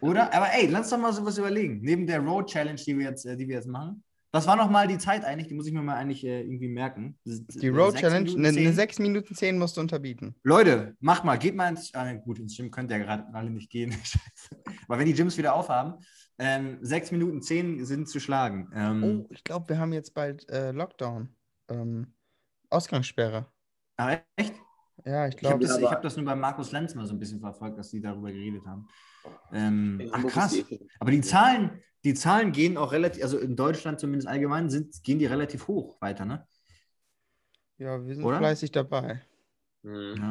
Oder? 0.00 0.32
Aber 0.34 0.52
ey, 0.52 0.66
lass 0.66 0.90
doch 0.90 0.98
mal 0.98 1.12
sowas 1.12 1.38
überlegen. 1.38 1.80
Neben 1.80 2.06
der 2.06 2.20
Road 2.20 2.50
Challenge, 2.50 2.78
die 2.78 2.98
wir 2.98 3.06
jetzt, 3.06 3.24
äh, 3.24 3.36
die 3.36 3.48
wir 3.48 3.56
jetzt 3.56 3.68
machen. 3.68 4.04
Was 4.30 4.46
war 4.46 4.56
nochmal 4.56 4.86
die 4.88 4.98
Zeit 4.98 5.24
eigentlich? 5.24 5.48
Die 5.48 5.54
muss 5.54 5.66
ich 5.66 5.72
mir 5.72 5.80
mal 5.82 5.96
eigentlich 5.96 6.22
äh, 6.24 6.42
irgendwie 6.42 6.68
merken. 6.68 7.18
Die 7.24 7.68
Road 7.68 7.96
Challenge, 7.96 8.30
eine, 8.30 8.48
eine 8.48 8.72
6 8.72 8.98
Minuten 8.98 9.34
10 9.34 9.58
musst 9.58 9.76
du 9.76 9.80
unterbieten. 9.80 10.34
Leute, 10.44 10.94
macht 11.00 11.24
mal, 11.24 11.38
geht 11.38 11.54
mal 11.56 11.68
ins. 11.70 11.94
Ah, 11.94 12.12
gut, 12.12 12.38
ins 12.38 12.56
Gym 12.56 12.70
könnt 12.70 12.90
ihr 12.90 12.98
ja 12.98 13.04
gerade 13.04 13.26
alle 13.32 13.48
nicht 13.50 13.70
gehen. 13.70 13.92
Scheiße. 14.04 14.50
Aber 14.86 14.98
wenn 14.98 15.06
die 15.06 15.14
Gyms 15.14 15.38
wieder 15.38 15.54
aufhaben, 15.54 15.94
ähm, 16.38 16.78
6 16.82 17.10
Minuten 17.12 17.40
10 17.42 17.84
sind 17.86 18.08
zu 18.08 18.20
schlagen. 18.20 18.70
Ähm, 18.74 19.02
Oh, 19.02 19.26
ich 19.32 19.42
glaube, 19.44 19.68
wir 19.70 19.78
haben 19.78 19.92
jetzt 19.92 20.12
bald 20.14 20.48
äh, 20.50 20.72
Lockdown. 20.72 21.34
Ähm, 21.70 22.12
Ausgangssperre. 22.70 23.46
aber 23.96 24.20
echt? 24.36 24.54
Ja, 25.04 25.26
ich 25.26 25.36
Ich 25.36 25.44
habe 25.44 25.58
glaube, 25.58 25.80
das, 25.80 25.90
hab 25.90 26.02
das 26.02 26.16
nur 26.16 26.26
bei 26.26 26.34
Markus 26.34 26.70
Lenz 26.72 26.94
mal 26.94 27.06
so 27.06 27.14
ein 27.14 27.18
bisschen 27.18 27.40
verfolgt, 27.40 27.78
dass 27.78 27.90
die 27.90 28.00
darüber 28.00 28.30
geredet 28.30 28.66
haben. 28.66 28.86
Ähm, 29.52 30.08
ach 30.12 30.26
krass. 30.26 30.56
Aber 30.98 31.10
die 31.10 31.20
Zahlen, 31.22 31.80
die 32.08 32.14
Zahlen 32.14 32.52
gehen 32.52 32.78
auch 32.78 32.92
relativ, 32.92 33.22
also 33.22 33.38
in 33.38 33.54
Deutschland 33.54 34.00
zumindest 34.00 34.28
allgemein, 34.28 34.70
sind, 34.70 35.04
gehen 35.04 35.18
die 35.18 35.26
relativ 35.26 35.68
hoch 35.68 36.00
weiter, 36.00 36.24
ne? 36.24 36.46
ja, 37.76 38.04
wir 38.04 38.14
sind 38.14 38.24
Oder? 38.24 38.38
fleißig 38.38 38.72
dabei. 38.72 39.22
Mhm. 39.82 40.14
Ja. 40.16 40.30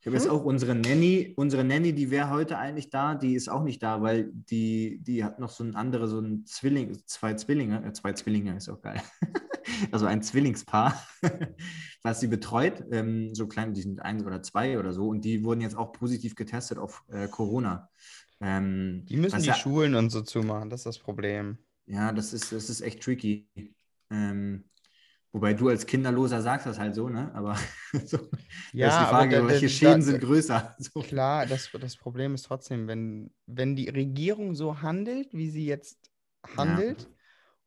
Ich 0.00 0.06
habe 0.06 0.16
jetzt 0.16 0.28
auch 0.28 0.44
unsere 0.44 0.74
Nanny, 0.74 1.32
unsere 1.34 1.64
Nanny, 1.64 1.94
die 1.94 2.10
wäre 2.10 2.28
heute 2.28 2.58
eigentlich 2.58 2.90
da, 2.90 3.14
die 3.14 3.34
ist 3.34 3.48
auch 3.48 3.64
nicht 3.64 3.82
da, 3.82 4.02
weil 4.02 4.30
die, 4.34 4.98
die 5.02 5.24
hat 5.24 5.38
noch 5.38 5.48
so 5.48 5.64
ein 5.64 5.74
andere, 5.74 6.06
so 6.08 6.20
ein 6.20 6.44
Zwilling, 6.44 6.96
zwei 7.06 7.32
Zwillinge, 7.34 7.82
äh, 7.86 7.92
zwei 7.94 8.12
Zwillinge 8.12 8.54
ist 8.54 8.68
auch 8.68 8.82
geil. 8.82 9.00
also 9.92 10.04
ein 10.04 10.22
Zwillingspaar, 10.22 11.02
was 12.02 12.20
sie 12.20 12.26
betreut, 12.26 12.84
ähm, 12.90 13.34
so 13.34 13.46
klein, 13.46 13.72
die 13.72 13.80
sind 13.80 14.02
eins 14.02 14.22
oder 14.24 14.42
zwei 14.42 14.78
oder 14.78 14.92
so, 14.92 15.08
und 15.08 15.24
die 15.24 15.42
wurden 15.42 15.62
jetzt 15.62 15.76
auch 15.76 15.92
positiv 15.92 16.34
getestet 16.34 16.76
auf 16.76 17.02
äh, 17.08 17.26
Corona. 17.26 17.88
Ähm, 18.40 19.06
Die 19.08 19.16
müssen 19.16 19.42
die 19.42 19.54
ja, 19.54 19.54
Schulen 19.54 19.94
und 19.94 20.10
so 20.10 20.20
zumachen, 20.20 20.68
das 20.68 20.80
ist 20.80 20.84
das 20.84 20.98
Problem. 20.98 21.56
ja, 21.86 22.12
das 22.12 22.32
ist, 22.32 22.52
das 22.52 22.70
ist 22.70 22.80
echt 22.80 23.02
tricky. 23.02 23.48
Ähm, 24.10 24.64
wobei 25.32 25.54
du 25.54 25.68
als 25.68 25.86
Kinderloser 25.86 26.42
sagst 26.42 26.66
das 26.66 26.78
halt 26.78 26.94
so, 26.94 27.08
ne? 27.08 27.32
Aber 27.34 27.56
so, 28.06 28.18
Ja, 28.72 28.88
ist 28.88 28.98
die 28.98 29.06
aber 29.08 29.26
Frage, 29.26 29.46
da- 29.46 29.46
welche 29.48 29.68
da- 29.70 29.70
Schäden 29.70 30.02
da- 30.02 30.02
sind 30.02 30.20
größer? 30.20 30.76
So. 30.80 31.04
Klar, 31.04 31.46
das, 31.46 31.70
das 31.72 31.96
Problem 31.96 32.34
ist 32.34 32.44
trotzdem, 32.44 32.88
wenn, 32.88 33.32
wenn 33.46 33.76
die 33.76 33.88
Regierung 33.90 34.54
so 34.54 34.82
handelt, 34.82 35.32
wie 35.34 35.50
sie 35.50 35.66
jetzt 35.66 36.10
handelt, 36.56 37.10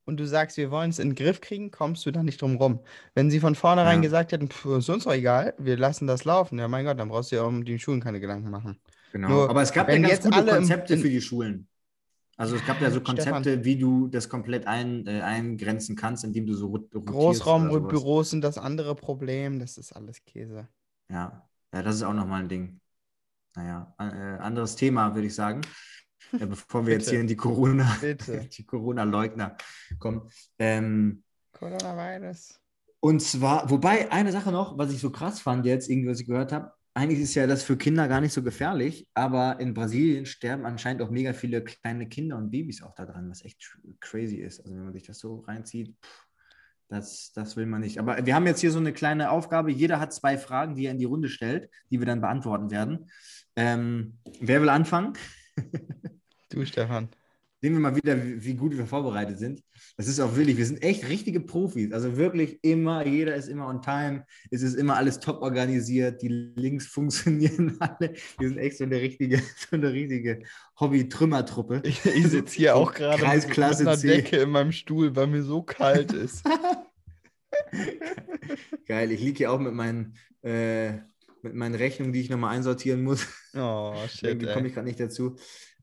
und 0.06 0.20
du 0.20 0.28
sagst, 0.28 0.58
wir 0.58 0.72
wollen 0.72 0.90
es 0.92 1.00
in 1.00 1.10
den 1.12 1.16
Griff 1.16 1.42
kriegen, 1.42 1.72
kommst 1.72 2.06
du 2.06 2.12
da 2.12 2.24
nicht 2.24 2.42
drum 2.42 2.58
rum. 2.58 2.82
Wenn 3.16 3.32
sie 3.32 3.40
von 3.42 3.56
vornherein 3.56 4.02
Ja. 4.02 4.04
gesagt 4.04 4.32
hätten, 4.34 4.50
pff, 4.50 4.66
ist 4.80 4.90
uns 4.90 5.06
doch 5.06 5.14
egal, 5.14 5.56
wir 5.60 5.78
lassen 5.78 6.08
das 6.08 6.26
laufen, 6.26 6.60
ja 6.60 6.68
mein 6.70 6.86
Gott, 6.86 7.00
dann 7.00 7.10
brauchst 7.10 7.32
du 7.32 7.38
ja 7.38 7.44
um 7.44 7.66
die 7.66 7.80
Schulen 7.80 8.02
keine 8.02 8.20
Gedanken 8.22 8.50
machen. 8.52 8.80
Genau. 9.18 9.30
Nur, 9.30 9.50
Aber 9.50 9.64
es 9.64 9.74
gab 9.74 9.90
ja 9.90 9.98
ganz 9.98 10.22
gute 10.22 10.40
im- 10.40 10.46
Konzepte 10.46 10.96
für 10.96 11.10
die 11.10 11.22
Schulen. 11.22 11.68
Also 12.38 12.56
es 12.56 12.64
gab 12.68 12.80
ja 12.80 12.92
so 12.92 13.00
Stefan. 13.00 13.16
Konzepte, 13.16 13.66
wie 13.66 13.78
du 13.78 14.08
das 14.10 14.30
komplett 14.30 14.68
ein, 14.68 15.08
äh, 15.08 15.22
eingrenzen 15.22 15.96
kannst, 15.96 16.24
indem 16.24 16.46
du 16.46 16.54
so. 16.54 16.70
Großraumbüros 16.70 18.30
sind 18.30 18.44
das 18.44 18.60
andere 18.60 18.94
Problem, 18.94 19.58
das 19.58 19.80
ist 19.80 19.92
alles 19.92 20.24
Käse. 20.24 20.68
Ja. 21.10 21.50
ja, 21.74 21.82
das 21.82 21.96
ist 21.96 22.04
auch 22.04 22.14
nochmal 22.14 22.44
ein 22.44 22.50
Ding. 22.50 22.80
Naja, 23.56 23.96
äh, 23.98 24.04
anderes 24.40 24.76
Thema, 24.76 25.16
würde 25.16 25.26
ich 25.28 25.34
sagen. 25.34 25.62
Äh, 26.32 26.46
bevor 26.46 26.86
wir 26.86 26.94
jetzt 26.94 27.10
hier 27.10 27.20
in 27.20 27.26
die 27.26 27.36
Corona, 27.36 27.98
die 28.56 28.66
Corona-Leugner 28.68 29.58
kommen. 29.98 30.30
Ähm, 30.60 31.24
Coronavirus. 31.54 32.60
Und 33.00 33.24
zwar, 33.24 33.68
wobei 33.72 34.12
eine 34.12 34.32
Sache 34.32 34.52
noch, 34.52 34.78
was 34.78 34.92
ich 34.92 35.00
so 35.00 35.10
krass 35.10 35.40
fand 35.40 35.66
jetzt, 35.66 35.90
irgendwie, 35.90 36.10
was 36.12 36.20
ich 36.20 36.28
gehört 36.28 36.52
habe, 36.52 36.72
eigentlich 36.98 37.20
ist 37.20 37.36
ja 37.36 37.46
das 37.46 37.62
für 37.62 37.78
Kinder 37.78 38.08
gar 38.08 38.22
nicht 38.22 38.34
so 38.34 38.42
gefährlich, 38.42 39.08
aber 39.14 39.60
in 39.60 39.76
Brasilien 39.76 40.26
sterben 40.26 40.66
anscheinend 40.66 41.04
auch 41.04 41.12
mega 41.12 41.32
viele 41.34 41.64
kleine 41.64 42.10
Kinder 42.10 42.38
und 42.38 42.50
Babys 42.50 42.82
auch 42.82 42.96
daran, 42.96 43.30
was 43.30 43.46
echt 43.46 43.72
crazy 44.00 44.38
ist. 44.38 44.62
Also 44.62 44.76
wenn 44.76 44.86
man 44.86 44.94
sich 44.94 45.06
das 45.06 45.20
so 45.20 45.42
reinzieht, 45.42 45.96
pff, 46.04 46.26
das, 46.90 47.32
das 47.34 47.56
will 47.56 47.68
man 47.68 47.82
nicht. 47.82 48.00
Aber 48.00 48.26
wir 48.26 48.34
haben 48.34 48.48
jetzt 48.48 48.62
hier 48.62 48.72
so 48.72 48.80
eine 48.80 48.94
kleine 48.94 49.30
Aufgabe. 49.30 49.72
Jeder 49.72 50.00
hat 50.00 50.12
zwei 50.12 50.40
Fragen, 50.40 50.74
die 50.74 50.86
er 50.86 50.92
in 50.92 50.98
die 50.98 51.06
Runde 51.06 51.30
stellt, 51.30 51.70
die 51.92 52.00
wir 52.00 52.08
dann 52.08 52.22
beantworten 52.22 52.72
werden. 52.72 53.12
Ähm, 53.56 54.18
wer 54.40 54.62
will 54.62 54.70
anfangen? 54.70 55.14
Du, 56.50 56.66
Stefan. 56.66 57.10
Sehen 57.60 57.74
wir 57.74 57.80
mal 57.80 57.96
wieder, 57.96 58.24
wie, 58.24 58.44
wie 58.44 58.54
gut 58.54 58.78
wir 58.78 58.86
vorbereitet 58.86 59.40
sind. 59.40 59.64
Das 59.96 60.08
ist 60.08 60.20
auch 60.20 60.36
wirklich, 60.36 60.58
wir 60.58 60.66
sind 60.66 60.84
echt 60.84 61.10
richtige 61.10 61.40
Profis. 61.40 61.92
Also 61.92 62.16
wirklich 62.16 62.60
immer, 62.62 63.06
jeder 63.06 63.36
ist 63.36 63.48
immer 63.48 63.68
on 63.68 63.82
time. 63.82 64.26
Es 64.52 64.62
ist 64.62 64.76
immer 64.76 64.96
alles 64.96 65.20
top 65.20 65.42
organisiert. 65.42 66.22
Die 66.22 66.28
Links 66.28 66.86
funktionieren 66.88 67.78
alle. 67.80 68.14
Wir 68.38 68.50
sind 68.50 68.60
echt 68.60 68.78
so 68.78 68.84
eine 68.84 68.98
richtige, 68.98 69.38
so 69.70 69.76
eine 69.76 69.92
richtige 69.92 70.44
Hobby-Trümmertruppe. 70.80 71.82
Ich, 71.84 72.06
ich 72.06 72.28
sitze 72.28 72.58
hier 72.58 72.76
auch 72.76 72.94
gerade 72.94 73.14
mit, 73.14 73.22
mit 73.22 73.30
Kreisklasse 73.32 73.84
einer 73.84 73.98
C. 73.98 74.08
Decke 74.08 74.38
in 74.38 74.52
meinem 74.52 74.72
Stuhl, 74.72 75.16
weil 75.16 75.26
mir 75.26 75.42
so 75.42 75.64
kalt 75.64 76.14
ist. 76.14 76.46
Geil, 78.88 79.12
ich 79.12 79.20
liege 79.20 79.38
hier 79.38 79.52
auch 79.52 79.60
mit 79.60 79.74
meinen, 79.74 80.16
äh, 80.44 80.92
mit 81.42 81.56
meinen 81.56 81.74
Rechnungen, 81.74 82.14
die 82.14 82.22
ich 82.22 82.30
nochmal 82.30 82.56
einsortieren 82.56 83.04
muss. 83.04 83.26
Oh, 83.56 83.96
shit, 84.08 84.30
Irgendwie 84.30 84.54
komme 84.54 84.68
ich 84.68 84.76
gerade 84.76 84.88
nicht 84.88 85.00
dazu. 85.00 85.38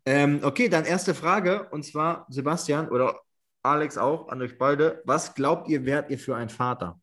Ähm, 0.07 0.41
okay, 0.43 0.69
dann 0.69 0.85
erste 0.85 1.15
Frage 1.15 1.69
und 1.71 1.85
zwar 1.85 2.27
Sebastian 2.29 2.89
oder 2.89 3.21
Alex 3.63 3.97
auch 3.97 4.29
an 4.29 4.43
euch 4.43 4.59
beide. 4.59 5.03
Was 5.05 5.35
glaubt 5.35 5.69
ihr, 5.69 5.85
wärt 5.87 6.11
ihr 6.11 6.19
für 6.19 6.37
ein 6.37 6.51
Vater? 6.51 7.01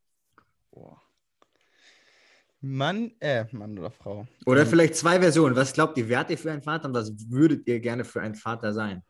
Mann, 2.63 3.11
äh, 3.19 3.45
Mann 3.51 3.77
oder 3.79 3.89
Frau. 3.89 4.27
Oder 4.45 4.61
Ähm, 4.61 4.67
vielleicht 4.67 4.95
zwei 4.95 5.19
Versionen. 5.19 5.55
Was 5.55 5.73
glaubt 5.73 5.97
ihr, 5.97 6.07
wärt 6.07 6.29
ihr 6.29 6.37
für 6.37 6.51
einen 6.51 6.61
Vater 6.61 6.85
und 6.87 6.93
was 6.93 7.11
würdet 7.29 7.67
ihr 7.67 7.79
gerne 7.79 8.05
für 8.05 8.21
ein 8.21 8.35
Vater 8.35 8.71
sein? 8.71 9.01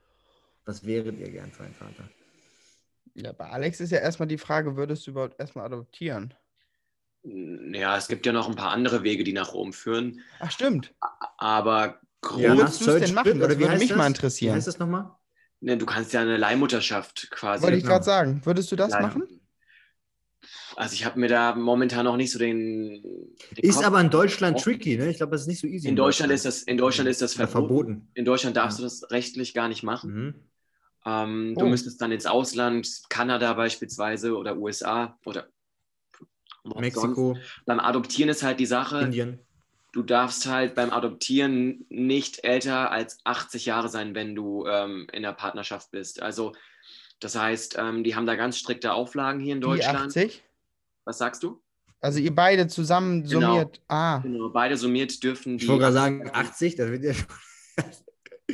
Was 0.64 0.86
wäret 0.86 1.20
ihr 1.20 1.30
gern 1.30 1.52
für 1.52 1.64
ein 1.64 1.74
Vater? 1.74 2.10
Ja, 3.14 3.34
bei 3.34 3.50
Alex 3.50 3.82
ist 3.82 3.92
ja 3.92 4.00
erstmal 4.00 4.28
die 4.28 4.38
Frage, 4.38 4.78
würdest 4.78 5.06
du 5.06 5.12
überhaupt 5.12 5.38
erstmal 5.38 5.66
adoptieren? 5.66 6.34
Ja, 7.24 7.98
es 7.98 8.08
gibt 8.08 8.26
ja 8.26 8.32
noch 8.32 8.48
ein 8.48 8.56
paar 8.56 8.72
andere 8.72 9.04
Wege, 9.04 9.26
die 9.26 9.34
nach 9.34 9.54
Rom 9.54 9.74
führen. 9.74 10.22
Ach, 10.40 10.50
stimmt. 10.50 10.94
Aber 11.38 12.00
grob, 12.22 12.40
Ja, 12.42 12.56
würdest 12.58 12.82
du 12.82 12.86
es 12.86 12.92
Search 12.92 13.06
denn 13.06 13.16
machen? 13.16 13.42
Oder 13.42 13.58
wie 13.58 13.64
würde 13.64 13.78
mich 13.78 13.90
das? 13.90 13.98
mal 13.98 14.04
Wie 14.06 14.08
interessieren. 14.08 14.56
heißt 14.56 14.68
das 14.68 14.80
nochmal? 14.80 15.12
ne, 15.64 15.78
du 15.78 15.86
kannst 15.86 16.12
ja 16.14 16.22
eine 16.22 16.38
Leihmutterschaft 16.38 17.30
quasi. 17.32 17.64
Wollte 17.64 17.78
ich 17.78 17.84
genau. 17.84 17.94
gerade 17.96 18.06
sagen. 18.06 18.42
Würdest 18.46 18.72
du 18.72 18.76
das 18.76 18.92
Ja, 18.94 19.00
machen? 19.02 19.24
Also 20.76 20.94
ich 20.94 21.06
habe 21.06 21.20
mir 21.20 21.28
da 21.28 21.54
momentan 21.54 22.06
noch 22.06 22.18
nicht 22.18 22.32
so 22.32 22.40
den. 22.40 23.04
den 23.04 23.36
Ist 23.58 23.76
Kopf- 23.76 23.86
aber 23.86 24.02
in 24.02 24.10
Deutschland 24.10 24.60
tricky, 24.60 24.98
ne? 24.98 25.10
Ich 25.12 25.18
glaube, 25.18 25.34
das 25.34 25.42
ist 25.42 25.48
nicht 25.48 25.60
so 25.60 25.68
easy. 25.68 25.88
in 25.88 25.96
Deutschland 25.96 26.32
ist 26.32 26.46
das, 26.46 26.64
in 26.64 26.78
Deutschland 26.78 27.10
ist 27.10 27.22
das 27.22 27.34
verboten. 27.34 27.52
verboten. 27.68 28.08
In 28.16 28.26
Deutschland 28.26 28.58
darfst 28.58 28.80
Ja. 28.80 28.84
du 28.84 28.86
das 28.86 29.12
rechtlich 29.12 29.54
gar 29.54 29.68
nicht 29.68 29.84
machen. 29.84 30.14
Mhm. 30.14 30.36
Ähm, 31.06 31.56
Du 31.58 31.66
Oh. 31.66 31.70
müsstest 31.70 32.02
dann 32.02 32.12
ins 32.12 32.26
Ausland, 32.26 32.88
Kanada 33.10 33.54
beispielsweise 33.54 34.36
oder 34.36 34.58
USA 34.58 35.18
oder 35.26 35.48
sonst. 36.64 36.80
Mexiko, 36.80 37.38
Beim 37.66 37.80
Adoptieren 37.80 38.30
ist 38.30 38.42
halt 38.44 38.60
die 38.60 38.66
Sache, 38.66 39.00
Indien. 39.02 39.40
Du 39.92 40.04
darfst 40.04 40.46
halt 40.48 40.76
beim 40.76 40.92
Adoptieren 40.92 41.86
nicht 41.90 42.44
älter 42.44 42.92
als 42.92 43.20
80 43.26 43.66
Jahre 43.66 43.90
sein, 43.90 44.16
wenn 44.16 44.36
du 44.36 44.66
ähm, 44.68 45.08
in 45.12 45.24
der 45.24 45.34
Partnerschaft 45.34 45.92
bist. 45.92 46.22
Also 46.22 46.54
das 47.20 47.36
heißt, 47.38 47.76
ähm, 47.78 48.04
die 48.04 48.16
haben 48.16 48.26
da 48.26 48.36
ganz 48.36 48.58
strikte 48.58 48.94
Auflagen 48.94 49.40
hier 49.40 49.54
in 49.54 49.62
Die 49.62 49.68
Deutschland. 49.68 50.08
80? 50.16 50.44
Was 51.06 51.18
sagst 51.18 51.44
du? 51.44 51.62
Also 52.00 52.20
ihr 52.20 52.34
beide 52.34 52.68
zusammen 52.68 53.24
Genau. 53.26 53.48
summiert. 53.54 53.82
Ah, 53.88 54.20
Genau, 54.20 54.50
beide 54.50 54.76
summiert 54.78 55.22
dürfen 55.24 55.58
die. 55.58 55.64
Ich 55.66 55.70
wollte 55.70 55.82
gerade 55.82 55.94
sagen, 55.94 56.30
80, 56.34 56.76
das 56.76 56.90
wird 56.90 57.04
ja 57.04 57.14
schon. 57.14 57.26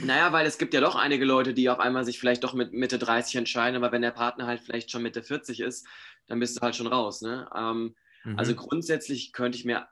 Naja, 0.06 0.32
weil 0.32 0.46
es 0.46 0.58
gibt 0.60 0.74
ja 0.76 0.82
doch 0.82 0.96
einige 0.96 1.26
Leute, 1.26 1.54
die 1.56 1.70
auf 1.70 1.80
einmal 1.80 2.04
sich 2.06 2.20
vielleicht 2.20 2.44
doch 2.44 2.54
mit 2.54 2.72
Mitte 2.74 3.00
30 3.00 3.36
entscheiden, 3.38 3.76
aber 3.78 3.92
wenn 3.92 4.02
der 4.04 4.12
Partner 4.12 4.46
halt 4.46 4.60
vielleicht 4.62 4.92
schon 4.92 5.02
Mitte 5.02 5.24
40 5.24 5.60
ist, 5.62 5.88
dann 6.28 6.40
bist 6.40 6.58
du 6.58 6.62
halt 6.62 6.76
schon 6.76 6.88
raus. 6.88 7.22
Ne? 7.22 7.50
Ähm, 7.56 7.96
Mhm. 8.24 8.38
Also 8.38 8.54
grundsätzlich 8.56 9.32
könnte 9.32 9.58
ich 9.58 9.64
mir 9.66 9.88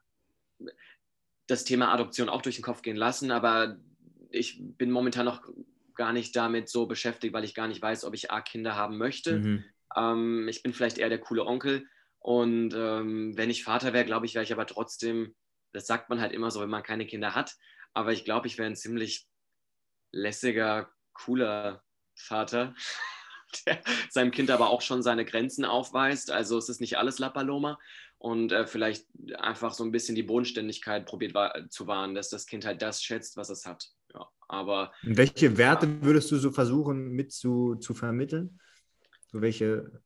das 1.47 1.63
Thema 1.63 1.93
Adoption 1.93 2.29
auch 2.29 2.41
durch 2.41 2.55
den 2.55 2.63
Kopf 2.63 2.81
gehen 2.81 2.95
lassen, 2.95 3.31
aber 3.31 3.77
ich 4.29 4.59
bin 4.59 4.91
momentan 4.91 5.25
noch 5.25 5.43
gar 5.95 6.11
nicht 6.11 6.35
damit 6.35 6.69
so 6.69 6.87
beschäftigt, 6.87 7.33
weil 7.33 7.43
ich 7.43 7.55
gar 7.55 7.67
nicht 7.67 7.81
weiß, 7.81 8.03
ob 8.03 8.13
ich 8.13 8.31
A, 8.31 8.41
Kinder 8.41 8.75
haben 8.75 8.97
möchte. 8.97 9.39
Mhm. 9.39 9.63
Ähm, 9.95 10.47
ich 10.47 10.61
bin 10.61 10.73
vielleicht 10.73 10.97
eher 10.97 11.09
der 11.09 11.19
coole 11.19 11.45
Onkel 11.45 11.87
und 12.19 12.73
ähm, 12.73 13.37
wenn 13.37 13.49
ich 13.49 13.63
Vater 13.63 13.93
wäre, 13.93 14.05
glaube 14.05 14.25
ich, 14.25 14.33
wäre 14.33 14.43
ich 14.43 14.51
aber 14.51 14.65
trotzdem, 14.65 15.35
das 15.73 15.87
sagt 15.87 16.09
man 16.09 16.19
halt 16.19 16.33
immer 16.33 16.51
so, 16.51 16.61
wenn 16.61 16.69
man 16.69 16.83
keine 16.83 17.05
Kinder 17.05 17.35
hat, 17.35 17.55
aber 17.93 18.11
ich 18.11 18.25
glaube, 18.25 18.47
ich 18.47 18.57
wäre 18.57 18.67
ein 18.67 18.75
ziemlich 18.75 19.27
lässiger, 20.11 20.89
cooler 21.13 21.83
Vater, 22.15 22.73
der 23.65 23.79
seinem 24.09 24.31
Kind 24.31 24.49
aber 24.51 24.69
auch 24.69 24.81
schon 24.81 25.03
seine 25.03 25.25
Grenzen 25.25 25.65
aufweist. 25.65 26.31
Also 26.31 26.57
es 26.57 26.69
ist 26.69 26.81
nicht 26.81 26.97
alles 26.97 27.19
La 27.19 27.29
Paloma 27.29 27.79
und 28.17 28.51
äh, 28.51 28.65
vielleicht 28.65 29.05
einfach 29.37 29.73
so 29.73 29.83
ein 29.83 29.91
bisschen 29.91 30.15
die 30.15 30.23
Bodenständigkeit 30.23 31.05
probiert 31.05 31.33
wa 31.33 31.53
zu 31.69 31.87
wahren, 31.87 32.15
dass 32.15 32.29
das 32.29 32.45
Kind 32.45 32.65
halt 32.65 32.81
das 32.81 33.03
schätzt, 33.03 33.37
was 33.37 33.49
es 33.49 33.65
hat. 33.65 33.85
Ja, 34.13 34.27
aber 34.47 34.91
welche 35.03 35.57
Werte 35.57 36.01
würdest 36.01 36.31
du 36.31 36.37
so 36.37 36.51
versuchen 36.51 37.09
mit 37.11 37.31
zu, 37.31 37.75
zu 37.75 37.93
vermitteln? 37.93 38.59
So 39.27 39.41
welche, 39.41 40.01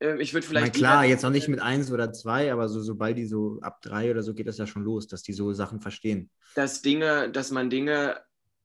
äh, 0.00 0.20
ich 0.20 0.34
würde 0.34 0.46
vielleicht 0.46 0.74
klar, 0.74 1.02
lieber- 1.02 1.10
jetzt 1.10 1.22
noch 1.22 1.30
nicht 1.30 1.48
mit 1.48 1.60
eins 1.60 1.90
oder 1.92 2.12
zwei, 2.12 2.52
aber 2.52 2.68
so, 2.68 2.82
sobald 2.82 3.16
die 3.16 3.26
so 3.26 3.58
ab 3.62 3.80
drei 3.82 4.10
oder 4.10 4.22
so 4.22 4.34
geht 4.34 4.46
das 4.48 4.58
ja 4.58 4.66
schon 4.66 4.82
los, 4.82 5.06
dass 5.06 5.22
die 5.22 5.32
so 5.32 5.52
Sachen 5.52 5.80
verstehen. 5.80 6.30
dass 6.54 6.82
Dinge, 6.82 7.30
dass 7.30 7.50
man 7.50 7.70
Dinge 7.70 8.20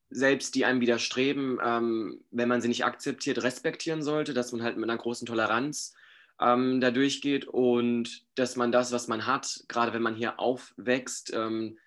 selbst, 0.09 0.55
die 0.55 0.65
einem 0.65 0.81
widerstreben, 0.81 1.59
ähm, 1.63 2.23
wenn 2.31 2.47
man 2.47 2.61
sie 2.61 2.67
nicht 2.67 2.85
akzeptiert, 2.85 3.43
respektieren 3.43 4.01
sollte, 4.01 4.33
dass 4.33 4.51
man 4.51 4.63
halt 4.63 4.77
mit 4.77 4.89
einer 4.89 4.99
großen 4.99 5.25
Toleranz 5.25 5.93
ähm, 6.39 6.79
da 6.79 6.91
durchgeht 6.91 7.47
und 7.47 8.25
dass 8.35 8.55
man 8.55 8.71
das, 8.71 8.91
was 8.91 9.07
man 9.07 9.25
hat, 9.25 9.63
gerade 9.67 9.93
wenn 9.93 10.01
man 10.01 10.15
hier 10.15 10.39
aufwächst, 10.39 11.33
ähm, 11.33 11.77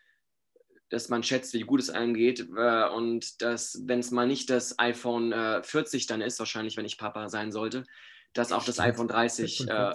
dass 0.90 1.08
man 1.08 1.22
schätzt, 1.22 1.54
wie 1.54 1.60
gut 1.60 1.80
es 1.80 1.88
einem 1.88 2.14
geht 2.14 2.48
äh, 2.56 2.88
und 2.88 3.40
dass, 3.42 3.80
wenn 3.86 4.00
es 4.00 4.10
mal 4.10 4.26
nicht 4.26 4.50
das 4.50 4.78
iPhone 4.78 5.32
äh, 5.32 5.62
40 5.62 6.06
dann 6.06 6.20
ist, 6.20 6.38
wahrscheinlich, 6.40 6.76
wenn 6.76 6.84
ich 6.84 6.98
Papa 6.98 7.28
sein 7.28 7.52
sollte, 7.52 7.84
dass 8.32 8.52
auch 8.52 8.64
das 8.64 8.80
iPhone 8.80 9.08
30 9.08 9.60
äh, 9.68 9.92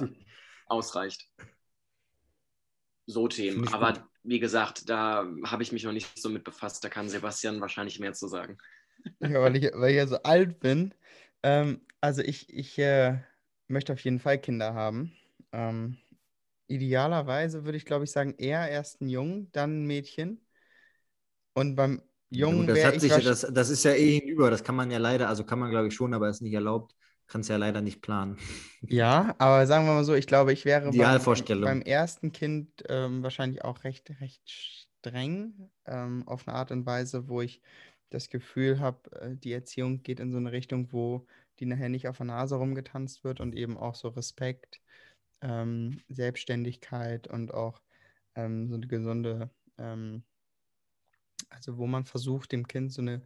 ausreicht. 0.67 1.29
So 3.05 3.27
Themen. 3.27 3.67
Aber. 3.73 4.07
Wie 4.25 4.39
gesagt, 4.39 4.89
da 4.89 5.25
habe 5.45 5.63
ich 5.63 5.71
mich 5.71 5.83
noch 5.83 5.91
nicht 5.91 6.17
so 6.19 6.29
mit 6.29 6.43
befasst. 6.43 6.83
Da 6.83 6.89
kann 6.89 7.09
Sebastian 7.09 7.61
wahrscheinlich 7.61 7.99
mehr 7.99 8.13
zu 8.13 8.27
sagen. 8.27 8.57
ja, 9.19 9.41
weil, 9.41 9.55
ich, 9.55 9.71
weil 9.73 9.91
ich 9.91 9.97
ja 9.97 10.07
so 10.07 10.17
alt 10.23 10.59
bin. 10.59 10.93
Ähm, 11.43 11.81
also 12.01 12.21
ich, 12.21 12.49
ich 12.53 12.77
äh, 12.79 13.19
möchte 13.67 13.93
auf 13.93 13.99
jeden 14.03 14.19
Fall 14.19 14.39
Kinder 14.39 14.73
haben. 14.73 15.13
Ähm, 15.51 15.97
idealerweise 16.67 17.65
würde 17.65 17.77
ich, 17.77 17.85
glaube 17.85 18.05
ich, 18.05 18.11
sagen, 18.11 18.35
eher 18.37 18.69
erst 18.69 19.01
ein 19.01 19.09
Jungen, 19.09 19.51
dann 19.53 19.83
ein 19.83 19.87
Mädchen. 19.87 20.41
Und 21.53 21.75
beim 21.75 22.01
Ja, 22.33 22.45
Jungen 22.45 22.67
gut, 22.67 22.67
das, 22.69 22.83
hat 22.83 22.99
ich 22.99 23.07
sich, 23.07 23.15
ja- 23.15 23.21
das, 23.21 23.47
das 23.51 23.69
ist 23.69 23.83
ja 23.85 23.93
eh 23.93 24.19
hinüber, 24.19 24.49
das 24.51 24.63
kann 24.63 24.75
man 24.75 24.91
ja 24.91 24.97
leider, 24.97 25.29
also 25.29 25.45
kann 25.45 25.57
man 25.59 25.69
glaube 25.69 25.87
ich 25.87 25.93
schon, 25.95 26.13
aber 26.13 26.29
ist 26.29 26.41
nicht 26.41 26.53
erlaubt, 26.53 26.93
kannst 27.27 27.49
ja 27.49 27.57
leider 27.57 27.81
nicht 27.81 28.01
planen. 28.01 28.37
Ja, 28.81 29.35
aber 29.39 29.65
sagen 29.67 29.85
wir 29.85 29.93
mal 29.93 30.03
so, 30.03 30.13
ich 30.13 30.27
glaube, 30.27 30.53
ich 30.53 30.65
wäre 30.65 30.91
beim, 30.91 31.61
beim 31.61 31.81
ersten 31.81 32.31
Kind 32.31 32.83
ähm, 32.87 33.23
wahrscheinlich 33.23 33.63
auch 33.63 33.83
recht, 33.83 34.11
recht 34.21 34.49
streng, 34.49 35.69
ähm, 35.85 36.27
auf 36.27 36.47
eine 36.47 36.55
Art 36.57 36.71
und 36.71 36.85
Weise, 36.85 37.27
wo 37.27 37.41
ich 37.41 37.61
das 38.09 38.29
Gefühl 38.29 38.79
habe, 38.79 39.11
äh, 39.19 39.35
die 39.35 39.51
Erziehung 39.51 40.03
geht 40.03 40.19
in 40.19 40.31
so 40.31 40.37
eine 40.37 40.51
Richtung, 40.51 40.91
wo 40.91 41.25
die 41.59 41.65
nachher 41.65 41.89
nicht 41.89 42.07
auf 42.07 42.17
der 42.17 42.27
Nase 42.27 42.55
rumgetanzt 42.55 43.23
wird 43.23 43.39
und 43.39 43.55
eben 43.55 43.77
auch 43.77 43.95
so 43.95 44.09
Respekt, 44.09 44.81
ähm, 45.41 46.01
Selbstständigkeit 46.09 47.27
und 47.27 47.53
auch 47.53 47.81
ähm, 48.35 48.67
so 48.67 48.75
eine 48.75 48.87
gesunde, 48.87 49.49
ähm, 49.77 50.23
also 51.49 51.77
wo 51.77 51.87
man 51.87 52.05
versucht, 52.05 52.51
dem 52.51 52.67
Kind 52.67 52.91
so 52.91 53.01
eine 53.01 53.21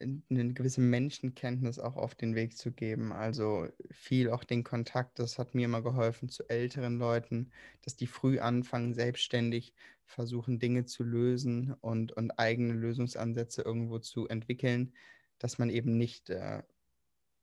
eine 0.00 0.52
gewisse 0.52 0.80
Menschenkenntnis 0.80 1.78
auch 1.78 1.96
auf 1.96 2.14
den 2.14 2.34
Weg 2.34 2.56
zu 2.56 2.70
geben. 2.72 3.12
Also 3.12 3.68
viel 3.90 4.30
auch 4.30 4.44
den 4.44 4.62
Kontakt, 4.64 5.18
das 5.18 5.38
hat 5.38 5.54
mir 5.54 5.64
immer 5.64 5.82
geholfen 5.82 6.28
zu 6.28 6.48
älteren 6.48 6.98
Leuten, 6.98 7.50
dass 7.82 7.96
die 7.96 8.06
früh 8.06 8.38
anfangen, 8.38 8.94
selbstständig 8.94 9.74
versuchen, 10.04 10.58
Dinge 10.58 10.84
zu 10.84 11.02
lösen 11.02 11.74
und, 11.80 12.12
und 12.12 12.38
eigene 12.38 12.74
Lösungsansätze 12.74 13.62
irgendwo 13.62 13.98
zu 13.98 14.28
entwickeln, 14.28 14.92
dass 15.38 15.58
man 15.58 15.70
eben 15.70 15.96
nicht 15.96 16.30
äh, 16.30 16.62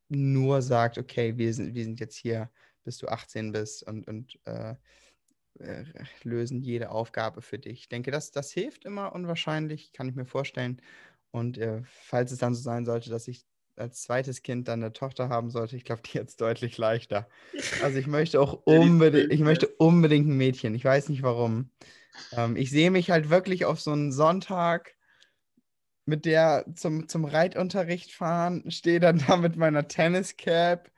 nur 0.10 0.62
sagt, 0.62 0.98
okay, 0.98 1.38
wir 1.38 1.54
sind, 1.54 1.74
wir 1.76 1.84
sind 1.84 2.00
jetzt 2.00 2.16
hier, 2.16 2.52
bis 2.84 2.98
du 3.00 3.08
18 3.08 3.52
bist 3.52 3.84
und, 3.84 4.08
und 4.08 4.40
äh, 4.46 4.76
äh, 5.60 5.86
lösen 6.24 6.62
jede 6.62 6.90
Aufgabe 6.90 7.42
für 7.42 7.60
dich. 7.60 7.82
Ich 7.82 7.90
denke, 7.90 8.12
das, 8.12 8.32
das 8.32 8.52
hilft 8.52 8.86
immer 8.86 9.14
unwahrscheinlich, 9.14 9.94
kann 9.94 10.10
ich 10.10 10.16
mir 10.16 10.26
vorstellen. 10.26 10.82
Und 11.34 11.58
äh, 11.58 11.82
falls 11.84 12.32
es 12.32 12.38
dann 12.38 12.54
so 12.54 12.62
sein 12.62 12.86
sollte, 12.86 13.10
dass 13.10 13.28
ich 13.28 13.44
als 13.76 14.04
zweites 14.04 14.44
Kind 14.44 14.68
dann 14.68 14.84
eine 14.84 14.94
Tochter 14.94 15.30
haben 15.30 15.50
sollte, 15.50 15.76
ich 15.76 15.84
glaube, 15.84 16.04
die 16.04 16.16
jetzt 16.16 16.40
deutlich 16.42 16.78
leichter. 16.78 17.28
Also 17.82 17.98
ich 17.98 18.06
möchte 18.06 18.40
auch 18.40 18.62
unbedingt, 18.66 19.34
ich 19.34 19.40
möchte 19.40 19.68
unbedingt 19.68 20.28
ein 20.28 20.38
Mädchen. 20.38 20.76
Ich 20.76 20.86
weiß 20.86 21.10
nicht 21.10 21.24
warum. 21.24 21.72
Ähm, 22.32 22.56
ich 22.56 22.70
sehe 22.70 22.92
mich 22.92 23.10
halt 23.10 23.32
wirklich 23.32 23.66
auf 23.66 23.82
so 23.82 23.92
einen 23.92 24.12
Sonntag 24.12 24.96
mit 26.06 26.26
der 26.26 26.66
zum, 26.76 27.08
zum 27.08 27.26
Reitunterricht 27.26 28.12
fahren, 28.12 28.70
stehe 28.70 29.00
dann 29.00 29.24
da 29.28 29.36
mit 29.36 29.56
meiner 29.56 29.88
Tenniscap 29.88 30.92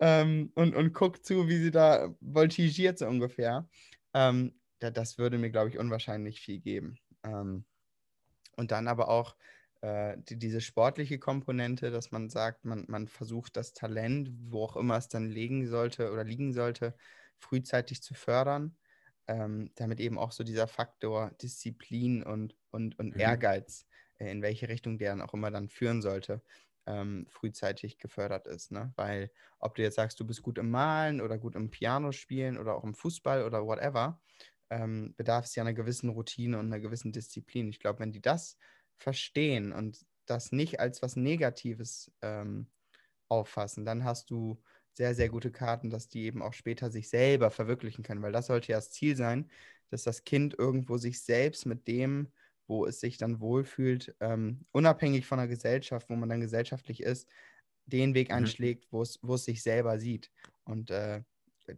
ähm, 0.00 0.50
und, 0.56 0.74
und 0.74 0.92
gucke 0.94 1.22
zu, 1.22 1.46
wie 1.46 1.58
sie 1.58 1.70
da 1.70 2.12
voltigiert 2.20 2.98
so 2.98 3.06
ungefähr. 3.06 3.68
Ähm, 4.14 4.58
da, 4.80 4.90
das 4.90 5.16
würde 5.16 5.38
mir, 5.38 5.50
glaube 5.50 5.68
ich, 5.68 5.78
unwahrscheinlich 5.78 6.40
viel 6.40 6.58
geben. 6.58 6.98
Ähm, 7.22 7.64
und 8.56 8.72
dann 8.72 8.88
aber 8.88 9.08
auch 9.08 9.36
äh, 9.82 10.16
die, 10.18 10.38
diese 10.38 10.60
sportliche 10.60 11.18
Komponente, 11.18 11.90
dass 11.90 12.10
man 12.10 12.28
sagt, 12.30 12.64
man, 12.64 12.84
man 12.88 13.08
versucht 13.08 13.56
das 13.56 13.72
Talent, 13.72 14.30
wo 14.50 14.64
auch 14.64 14.76
immer 14.76 14.96
es 14.96 15.08
dann 15.08 15.26
liegen 15.28 15.66
sollte 15.66 16.10
oder 16.12 16.24
liegen 16.24 16.52
sollte, 16.52 16.94
frühzeitig 17.38 18.02
zu 18.02 18.14
fördern, 18.14 18.76
ähm, 19.26 19.70
damit 19.76 20.00
eben 20.00 20.18
auch 20.18 20.32
so 20.32 20.44
dieser 20.44 20.66
Faktor 20.68 21.32
Disziplin 21.42 22.22
und, 22.22 22.56
und, 22.70 22.98
und 22.98 23.12
Mhm. 23.14 23.18
Ehrgeiz, 23.18 23.86
äh, 24.18 24.30
in 24.30 24.42
welche 24.42 24.68
Richtung 24.68 24.98
der 24.98 25.10
dann 25.12 25.22
auch 25.22 25.34
immer 25.34 25.50
dann 25.50 25.68
führen 25.68 26.02
sollte, 26.02 26.42
ähm, 26.86 27.26
frühzeitig 27.28 27.98
gefördert 27.98 28.46
ist. 28.46 28.72
Ne? 28.72 28.92
Weil 28.96 29.30
ob 29.58 29.74
du 29.74 29.82
jetzt 29.82 29.96
sagst, 29.96 30.18
du 30.20 30.26
bist 30.26 30.42
gut 30.42 30.58
im 30.58 30.70
Malen 30.70 31.20
oder 31.20 31.38
gut 31.38 31.54
im 31.54 31.70
Piano 31.70 32.12
spielen 32.12 32.58
oder 32.58 32.74
auch 32.76 32.84
im 32.84 32.94
Fußball 32.94 33.44
oder 33.44 33.64
whatever, 33.66 34.20
ähm, 34.70 35.14
bedarf 35.16 35.46
es 35.46 35.54
ja 35.54 35.62
einer 35.62 35.74
gewissen 35.74 36.10
Routine 36.10 36.58
und 36.58 36.66
einer 36.66 36.80
gewissen 36.80 37.12
Disziplin. 37.12 37.68
Ich 37.68 37.80
glaube, 37.80 38.00
wenn 38.00 38.12
die 38.12 38.20
das 38.20 38.56
verstehen 39.00 39.72
und 39.72 40.06
das 40.26 40.52
nicht 40.52 40.80
als 40.80 41.02
was 41.02 41.16
Negatives 41.16 42.12
ähm, 42.22 42.68
auffassen, 43.28 43.84
dann 43.84 44.04
hast 44.04 44.30
du 44.30 44.62
sehr, 44.92 45.14
sehr 45.14 45.28
gute 45.28 45.50
Karten, 45.52 45.90
dass 45.90 46.08
die 46.08 46.24
eben 46.24 46.42
auch 46.42 46.52
später 46.52 46.90
sich 46.90 47.08
selber 47.08 47.50
verwirklichen 47.50 48.04
können, 48.04 48.22
weil 48.22 48.32
das 48.32 48.46
sollte 48.46 48.72
ja 48.72 48.78
das 48.78 48.90
Ziel 48.90 49.16
sein, 49.16 49.50
dass 49.90 50.02
das 50.04 50.24
Kind 50.24 50.54
irgendwo 50.58 50.98
sich 50.98 51.22
selbst 51.22 51.66
mit 51.66 51.86
dem, 51.88 52.32
wo 52.66 52.86
es 52.86 53.00
sich 53.00 53.18
dann 53.18 53.40
wohlfühlt, 53.40 54.14
ähm, 54.20 54.66
unabhängig 54.72 55.26
von 55.26 55.38
der 55.38 55.48
Gesellschaft, 55.48 56.10
wo 56.10 56.16
man 56.16 56.28
dann 56.28 56.40
gesellschaftlich 56.40 57.02
ist, 57.02 57.28
den 57.86 58.14
Weg 58.14 58.32
Mhm. 58.32 58.32
einschlägt, 58.32 58.86
wo 58.92 59.02
es, 59.02 59.18
wo 59.22 59.34
es 59.34 59.44
sich 59.44 59.62
selber 59.62 59.98
sieht. 59.98 60.30
Und 60.64 60.90
äh, 60.90 61.22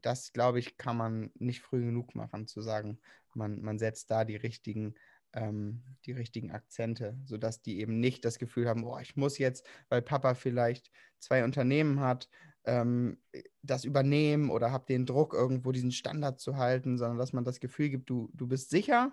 das, 0.03 0.33
glaube 0.33 0.59
ich, 0.59 0.77
kann 0.77 0.97
man 0.97 1.31
nicht 1.35 1.61
früh 1.61 1.81
genug 1.85 2.15
machen, 2.15 2.47
zu 2.47 2.63
sagen, 2.63 3.01
man, 3.35 3.61
man 3.63 3.79
setzt 3.79 4.11
da 4.11 4.25
die 4.25 4.37
richtigen, 4.37 4.95
ähm, 5.35 5.83
die 6.07 6.13
richtigen 6.13 6.51
Akzente, 6.51 7.19
sodass 7.25 7.63
die 7.63 7.81
eben 7.81 8.01
nicht 8.01 8.25
das 8.25 8.39
Gefühl 8.39 8.69
haben, 8.69 8.83
boah, 8.83 9.01
ich 9.01 9.17
muss 9.17 9.39
jetzt, 9.39 9.67
weil 9.89 10.03
Papa 10.03 10.35
vielleicht 10.35 10.91
zwei 11.19 11.45
Unternehmen 11.45 12.01
hat, 12.01 12.29
ähm, 12.65 13.19
das 13.63 13.85
übernehmen 13.85 14.51
oder 14.51 14.71
habe 14.73 14.87
den 14.87 15.07
Druck, 15.07 15.35
irgendwo 15.35 15.73
diesen 15.73 15.93
Standard 15.93 16.41
zu 16.41 16.57
halten, 16.57 16.99
sondern 16.99 17.19
dass 17.19 17.33
man 17.33 17.45
das 17.45 17.61
Gefühl 17.61 17.89
gibt, 17.91 18.11
du, 18.11 18.31
du 18.35 18.47
bist 18.47 18.71
sicher, 18.71 19.13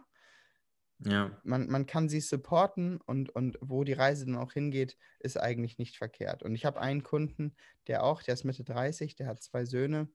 Ja. 0.99 1.31
man, 1.43 1.67
man 1.69 1.85
kann 1.85 2.09
sie 2.09 2.21
supporten 2.21 2.99
und, 3.01 3.29
und 3.29 3.57
wo 3.61 3.83
die 3.83 3.93
Reise 3.93 4.25
dann 4.25 4.35
auch 4.35 4.53
hingeht, 4.53 4.97
ist 5.19 5.37
eigentlich 5.39 5.77
nicht 5.77 5.97
verkehrt. 5.97 6.43
Und 6.43 6.53
ich 6.55 6.65
habe 6.65 6.81
einen 6.81 7.03
Kunden, 7.03 7.55
der 7.87 8.03
auch, 8.03 8.21
der 8.21 8.33
ist 8.33 8.43
Mitte 8.43 8.63
30, 8.63 9.15
der 9.15 9.27
hat 9.27 9.41
zwei 9.41 9.65
Söhne 9.65 10.09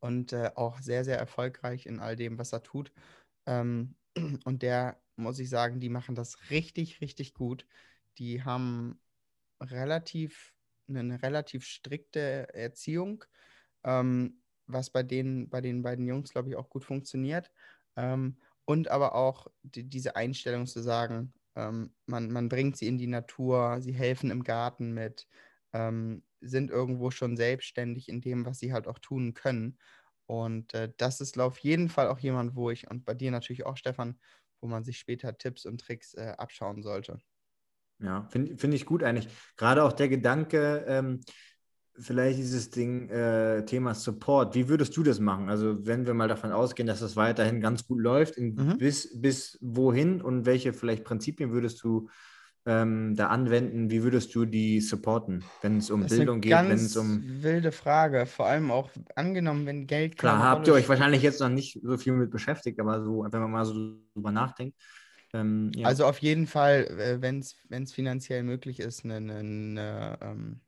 und 0.00 0.32
äh, 0.32 0.50
auch 0.54 0.80
sehr, 0.80 1.04
sehr 1.04 1.18
erfolgreich 1.18 1.86
in 1.86 2.00
all 2.00 2.16
dem, 2.16 2.38
was 2.38 2.52
er 2.52 2.62
tut. 2.62 2.92
Ähm, 3.46 3.96
und 4.44 4.62
der, 4.62 5.00
muss 5.16 5.38
ich 5.38 5.48
sagen, 5.50 5.80
die 5.80 5.88
machen 5.88 6.14
das 6.14 6.50
richtig, 6.50 7.00
richtig 7.00 7.34
gut. 7.34 7.66
Die 8.18 8.42
haben 8.42 9.00
relativ, 9.60 10.54
eine 10.88 11.22
relativ 11.22 11.64
strikte 11.64 12.52
Erziehung, 12.54 13.24
ähm, 13.84 14.42
was 14.66 14.90
bei 14.90 15.02
den, 15.02 15.48
bei 15.48 15.60
den 15.60 15.82
beiden 15.82 16.06
Jungs, 16.06 16.32
glaube 16.32 16.50
ich, 16.50 16.56
auch 16.56 16.68
gut 16.70 16.84
funktioniert. 16.84 17.50
Ähm, 17.96 18.38
und 18.64 18.88
aber 18.88 19.14
auch 19.14 19.46
die, 19.62 19.84
diese 19.84 20.16
Einstellung 20.16 20.66
zu 20.66 20.80
sagen, 20.80 21.32
ähm, 21.56 21.92
man, 22.06 22.30
man 22.30 22.48
bringt 22.48 22.76
sie 22.76 22.86
in 22.86 22.98
die 22.98 23.06
Natur, 23.06 23.80
sie 23.80 23.92
helfen 23.92 24.30
im 24.30 24.44
Garten 24.44 24.92
mit, 24.92 25.26
ähm, 25.72 26.22
sind 26.40 26.70
irgendwo 26.70 27.10
schon 27.10 27.36
selbstständig 27.36 28.08
in 28.08 28.20
dem, 28.20 28.46
was 28.46 28.58
sie 28.58 28.72
halt 28.72 28.86
auch 28.86 28.98
tun 28.98 29.34
können. 29.34 29.78
Und 30.28 30.74
äh, 30.74 30.92
das 30.98 31.22
ist 31.22 31.38
auf 31.40 31.58
jeden 31.60 31.88
Fall 31.88 32.08
auch 32.08 32.18
jemand, 32.18 32.54
wo 32.54 32.70
ich, 32.70 32.90
und 32.90 33.06
bei 33.06 33.14
dir 33.14 33.30
natürlich 33.30 33.64
auch, 33.64 33.78
Stefan, 33.78 34.18
wo 34.60 34.68
man 34.68 34.84
sich 34.84 34.98
später 34.98 35.36
Tipps 35.38 35.64
und 35.64 35.80
Tricks 35.80 36.12
äh, 36.14 36.34
abschauen 36.36 36.82
sollte. 36.82 37.18
Ja, 38.00 38.28
finde 38.30 38.56
find 38.58 38.74
ich 38.74 38.84
gut 38.84 39.02
eigentlich. 39.02 39.28
Gerade 39.56 39.82
auch 39.82 39.92
der 39.92 40.08
Gedanke, 40.08 40.84
ähm, 40.86 41.20
vielleicht 41.98 42.38
dieses 42.38 42.70
Ding, 42.70 43.08
äh, 43.08 43.64
Thema 43.64 43.94
Support. 43.94 44.54
Wie 44.54 44.68
würdest 44.68 44.96
du 44.96 45.02
das 45.02 45.18
machen? 45.18 45.48
Also, 45.48 45.86
wenn 45.86 46.06
wir 46.06 46.12
mal 46.12 46.28
davon 46.28 46.52
ausgehen, 46.52 46.86
dass 46.86 47.00
das 47.00 47.16
weiterhin 47.16 47.60
ganz 47.60 47.86
gut 47.86 48.00
läuft, 48.00 48.36
in, 48.36 48.54
Mhm. 48.54 48.78
bis, 48.78 49.20
bis 49.20 49.58
wohin 49.62 50.20
und 50.20 50.44
welche 50.44 50.74
vielleicht 50.74 51.04
Prinzipien 51.04 51.52
würdest 51.52 51.82
du 51.82 52.10
ähm, 52.68 53.16
da 53.16 53.28
anwenden? 53.28 53.90
Wie 53.90 54.02
würdest 54.02 54.34
du 54.34 54.44
die 54.44 54.80
supporten, 54.80 55.42
wenn 55.62 55.78
es 55.78 55.90
um 55.90 56.02
Das 56.02 56.14
Bildung 56.14 56.42
geht, 56.42 56.52
wenn 56.52 56.68
ganz 56.68 56.82
es 56.82 56.96
um. 56.96 57.42
wilde 57.42 57.72
Frage. 57.72 58.26
Vor 58.26 58.46
allem 58.46 58.70
auch 58.70 58.90
angenommen, 59.14 59.64
wenn 59.64 59.86
Geld 59.86 60.18
Klar, 60.18 60.42
habt 60.42 60.66
ihr 60.66 60.74
euch 60.74 60.88
wahrscheinlich 60.88 61.22
jetzt 61.22 61.40
noch 61.40 61.48
nicht 61.48 61.80
so 61.82 61.96
viel 61.96 62.12
mit 62.12 62.30
beschäftigt, 62.30 62.78
aber 62.78 63.02
so, 63.02 63.26
wenn 63.28 63.40
man 63.40 63.50
mal 63.50 63.64
so 63.64 63.96
drüber 64.14 64.30
nachdenkt. 64.30 64.76
Ähm, 65.32 65.72
ja. 65.74 65.86
Also 65.86 66.04
auf 66.04 66.18
jeden 66.18 66.46
Fall, 66.46 66.86
äh, 66.98 67.22
wenn 67.22 67.40
es 67.40 67.92
finanziell 67.92 68.42
möglich 68.42 68.80
ist, 68.80 69.04
eine, 69.04 69.16
eine, 69.16 69.38
eine 69.38 70.18
ähm, 70.20 70.60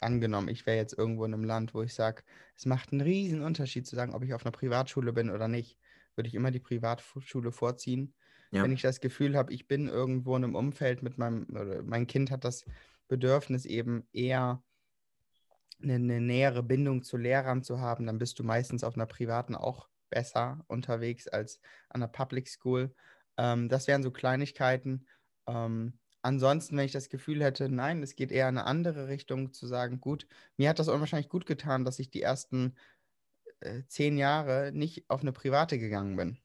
angenommen, 0.00 0.48
ich 0.48 0.66
wäre 0.66 0.76
jetzt 0.76 0.96
irgendwo 0.96 1.24
in 1.24 1.32
einem 1.32 1.44
Land, 1.44 1.72
wo 1.72 1.82
ich 1.82 1.94
sage, 1.94 2.22
es 2.54 2.66
macht 2.66 2.92
einen 2.92 3.00
riesen 3.00 3.40
Unterschied 3.40 3.86
zu 3.86 3.96
sagen, 3.96 4.14
ob 4.14 4.22
ich 4.22 4.34
auf 4.34 4.44
einer 4.44 4.52
Privatschule 4.52 5.14
bin 5.14 5.30
oder 5.30 5.48
nicht, 5.48 5.78
würde 6.16 6.28
ich 6.28 6.34
immer 6.34 6.50
die 6.50 6.60
Privatschule 6.60 7.50
vorziehen. 7.50 8.14
Ja. 8.54 8.62
Wenn 8.62 8.72
ich 8.72 8.82
das 8.82 9.00
Gefühl 9.00 9.36
habe, 9.36 9.52
ich 9.52 9.66
bin 9.66 9.88
irgendwo 9.88 10.36
in 10.36 10.44
einem 10.44 10.54
Umfeld 10.54 11.02
mit 11.02 11.18
meinem, 11.18 11.46
oder 11.50 11.82
mein 11.82 12.06
Kind 12.06 12.30
hat 12.30 12.44
das 12.44 12.64
Bedürfnis 13.08 13.64
eben 13.64 14.06
eher 14.12 14.62
eine, 15.82 15.94
eine 15.94 16.20
nähere 16.20 16.62
Bindung 16.62 17.02
zu 17.02 17.16
Lehrern 17.16 17.62
zu 17.62 17.80
haben, 17.80 18.06
dann 18.06 18.18
bist 18.18 18.38
du 18.38 18.44
meistens 18.44 18.84
auf 18.84 18.94
einer 18.94 19.06
privaten 19.06 19.54
auch 19.54 19.88
besser 20.08 20.64
unterwegs 20.68 21.26
als 21.26 21.60
an 21.88 22.02
einer 22.02 22.12
Public 22.12 22.48
School. 22.48 22.94
Ähm, 23.36 23.68
das 23.68 23.88
wären 23.88 24.04
so 24.04 24.12
Kleinigkeiten. 24.12 25.08
Ähm, 25.46 25.98
ansonsten, 26.22 26.76
wenn 26.76 26.86
ich 26.86 26.92
das 26.92 27.08
Gefühl 27.08 27.42
hätte, 27.42 27.68
nein, 27.68 28.02
es 28.02 28.14
geht 28.14 28.30
eher 28.30 28.48
in 28.48 28.58
eine 28.58 28.66
andere 28.66 29.08
Richtung, 29.08 29.52
zu 29.52 29.66
sagen, 29.66 30.00
gut, 30.00 30.28
mir 30.56 30.68
hat 30.68 30.78
das 30.78 30.88
unwahrscheinlich 30.88 31.28
gut 31.28 31.46
getan, 31.46 31.84
dass 31.84 31.98
ich 31.98 32.10
die 32.10 32.22
ersten 32.22 32.76
äh, 33.60 33.82
zehn 33.88 34.16
Jahre 34.16 34.70
nicht 34.72 35.10
auf 35.10 35.22
eine 35.22 35.32
private 35.32 35.78
gegangen 35.78 36.14
bin. 36.16 36.38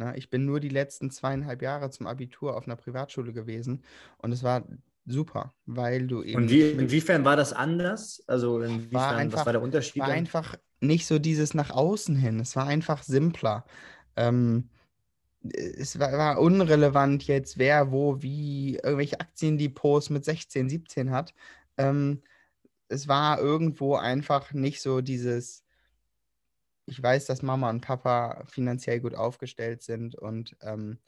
Ne? 0.00 0.14
Ich 0.16 0.30
bin 0.30 0.44
nur 0.46 0.58
die 0.60 0.68
letzten 0.70 1.10
zweieinhalb 1.10 1.62
Jahre 1.62 1.90
zum 1.90 2.06
Abitur 2.06 2.56
auf 2.56 2.66
einer 2.66 2.76
Privatschule 2.76 3.32
gewesen 3.32 3.82
und 4.18 4.32
es 4.32 4.42
war 4.42 4.64
super, 5.06 5.54
weil 5.66 6.06
du 6.06 6.22
eben 6.22 6.42
Und 6.42 6.50
wie, 6.50 6.70
inwiefern 6.70 7.24
war 7.24 7.36
das 7.36 7.52
anders? 7.52 8.22
Also 8.26 8.60
inwiefern, 8.62 9.16
einfach- 9.16 9.38
was 9.40 9.46
war 9.46 9.52
der 9.52 9.62
Unterschied? 9.62 10.00
war 10.00 10.08
dann? 10.08 10.16
einfach 10.16 10.56
nicht 10.80 11.06
so 11.06 11.18
dieses 11.18 11.54
nach 11.54 11.70
außen 11.70 12.16
hin. 12.16 12.40
Es 12.40 12.56
war 12.56 12.66
einfach 12.66 13.02
simpler. 13.02 13.64
Ähm, 14.16 14.70
es 15.42 15.98
war, 15.98 16.12
war 16.12 16.40
unrelevant 16.40 17.26
jetzt, 17.26 17.58
wer 17.58 17.92
wo 17.92 18.22
wie 18.22 18.76
irgendwelche 18.76 19.20
Aktiendepots 19.20 20.10
mit 20.10 20.24
16, 20.24 20.68
17 20.68 21.10
hat. 21.10 21.34
Ähm, 21.78 22.22
es 22.88 23.08
war 23.08 23.38
irgendwo 23.38 23.96
einfach 23.96 24.52
nicht 24.52 24.82
so 24.82 25.00
dieses, 25.00 25.62
ich 26.86 27.02
weiß, 27.02 27.26
dass 27.26 27.42
Mama 27.42 27.70
und 27.70 27.80
Papa 27.82 28.44
finanziell 28.46 29.00
gut 29.00 29.14
aufgestellt 29.14 29.82
sind 29.82 30.14
und 30.16 30.56
ähm, 30.62 30.98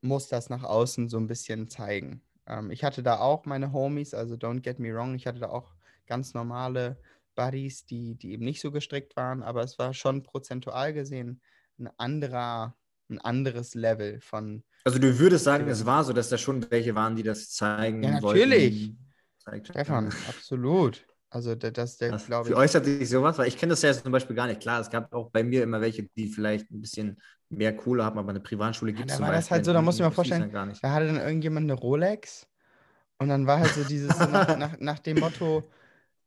muss 0.00 0.28
das 0.28 0.48
nach 0.50 0.62
außen 0.62 1.08
so 1.08 1.18
ein 1.18 1.26
bisschen 1.26 1.68
zeigen. 1.68 2.22
Ähm, 2.46 2.70
ich 2.70 2.84
hatte 2.84 3.02
da 3.02 3.18
auch 3.18 3.44
meine 3.46 3.72
Homies, 3.72 4.14
also 4.14 4.34
don't 4.34 4.60
get 4.60 4.78
me 4.78 4.94
wrong, 4.94 5.14
ich 5.14 5.26
hatte 5.26 5.40
da 5.40 5.48
auch 5.50 5.74
ganz 6.06 6.34
normale 6.34 6.98
Buddies, 7.34 7.84
die, 7.84 8.14
die 8.16 8.32
eben 8.32 8.44
nicht 8.44 8.60
so 8.60 8.70
gestrickt 8.72 9.16
waren, 9.16 9.42
aber 9.42 9.62
es 9.62 9.78
war 9.78 9.94
schon 9.94 10.22
prozentual 10.22 10.92
gesehen 10.92 11.40
ein 11.78 11.88
anderer, 11.98 12.76
ein 13.08 13.20
anderes 13.20 13.74
Level 13.74 14.20
von, 14.20 14.64
Also 14.84 14.98
du 14.98 15.18
würdest 15.18 15.44
sagen, 15.44 15.68
es 15.68 15.84
war 15.86 16.04
so, 16.04 16.12
dass 16.12 16.28
da 16.30 16.38
schon 16.38 16.68
welche 16.70 16.94
waren, 16.94 17.14
die 17.16 17.22
das 17.22 17.50
zeigen 17.50 18.02
Ja, 18.02 18.20
wollten. 18.20 18.50
natürlich. 18.50 18.94
Stefan, 19.64 20.12
absolut. 20.24 21.07
Also 21.30 21.54
da- 21.54 21.70
das, 21.70 21.96
der 21.98 22.12
glaube 22.12 22.48
wie 22.48 22.52
ich. 22.52 22.56
äußert 22.56 22.84
sich 22.86 23.08
sowas? 23.08 23.36
Weil 23.38 23.48
ich 23.48 23.56
kenne 23.58 23.70
das 23.70 23.82
ja 23.82 23.92
zum 23.92 24.12
Beispiel 24.12 24.34
gar 24.34 24.46
nicht. 24.46 24.60
Klar, 24.60 24.80
es 24.80 24.90
gab 24.90 25.12
auch 25.12 25.30
bei 25.30 25.42
mir 25.44 25.62
immer 25.62 25.80
welche, 25.80 26.04
die 26.16 26.28
vielleicht 26.28 26.70
ein 26.70 26.80
bisschen 26.80 27.20
mehr 27.50 27.76
Kohle 27.76 28.04
haben, 28.04 28.18
aber 28.18 28.30
eine 28.30 28.40
Privatschule 28.40 28.92
gibt 28.92 29.10
es 29.10 29.16
da 29.16 29.18
zum 29.18 29.26
war 29.26 29.32
das 29.32 29.50
Beispiel 29.50 29.56
halt 29.56 29.64
so, 29.64 29.72
da 29.72 29.80
in- 29.80 29.84
musst 29.84 29.98
du 29.98 30.02
dir 30.02 30.04
mal 30.04 30.08
in 30.08 30.12
Ostfriesland 30.12 30.14
vorstellen, 30.14 30.52
gar 30.52 30.66
nicht. 30.66 30.82
Da 30.82 30.92
hatte 30.92 31.06
dann 31.06 31.16
irgendjemand 31.16 31.64
eine 31.64 31.74
Rolex 31.74 32.46
und 33.18 33.28
dann 33.28 33.46
war 33.46 33.60
halt 33.60 33.74
so 33.74 33.84
dieses 33.84 34.20
nach, 34.20 34.54
nach, 34.54 34.78
nach 34.80 34.98
dem 35.00 35.18
Motto, 35.18 35.70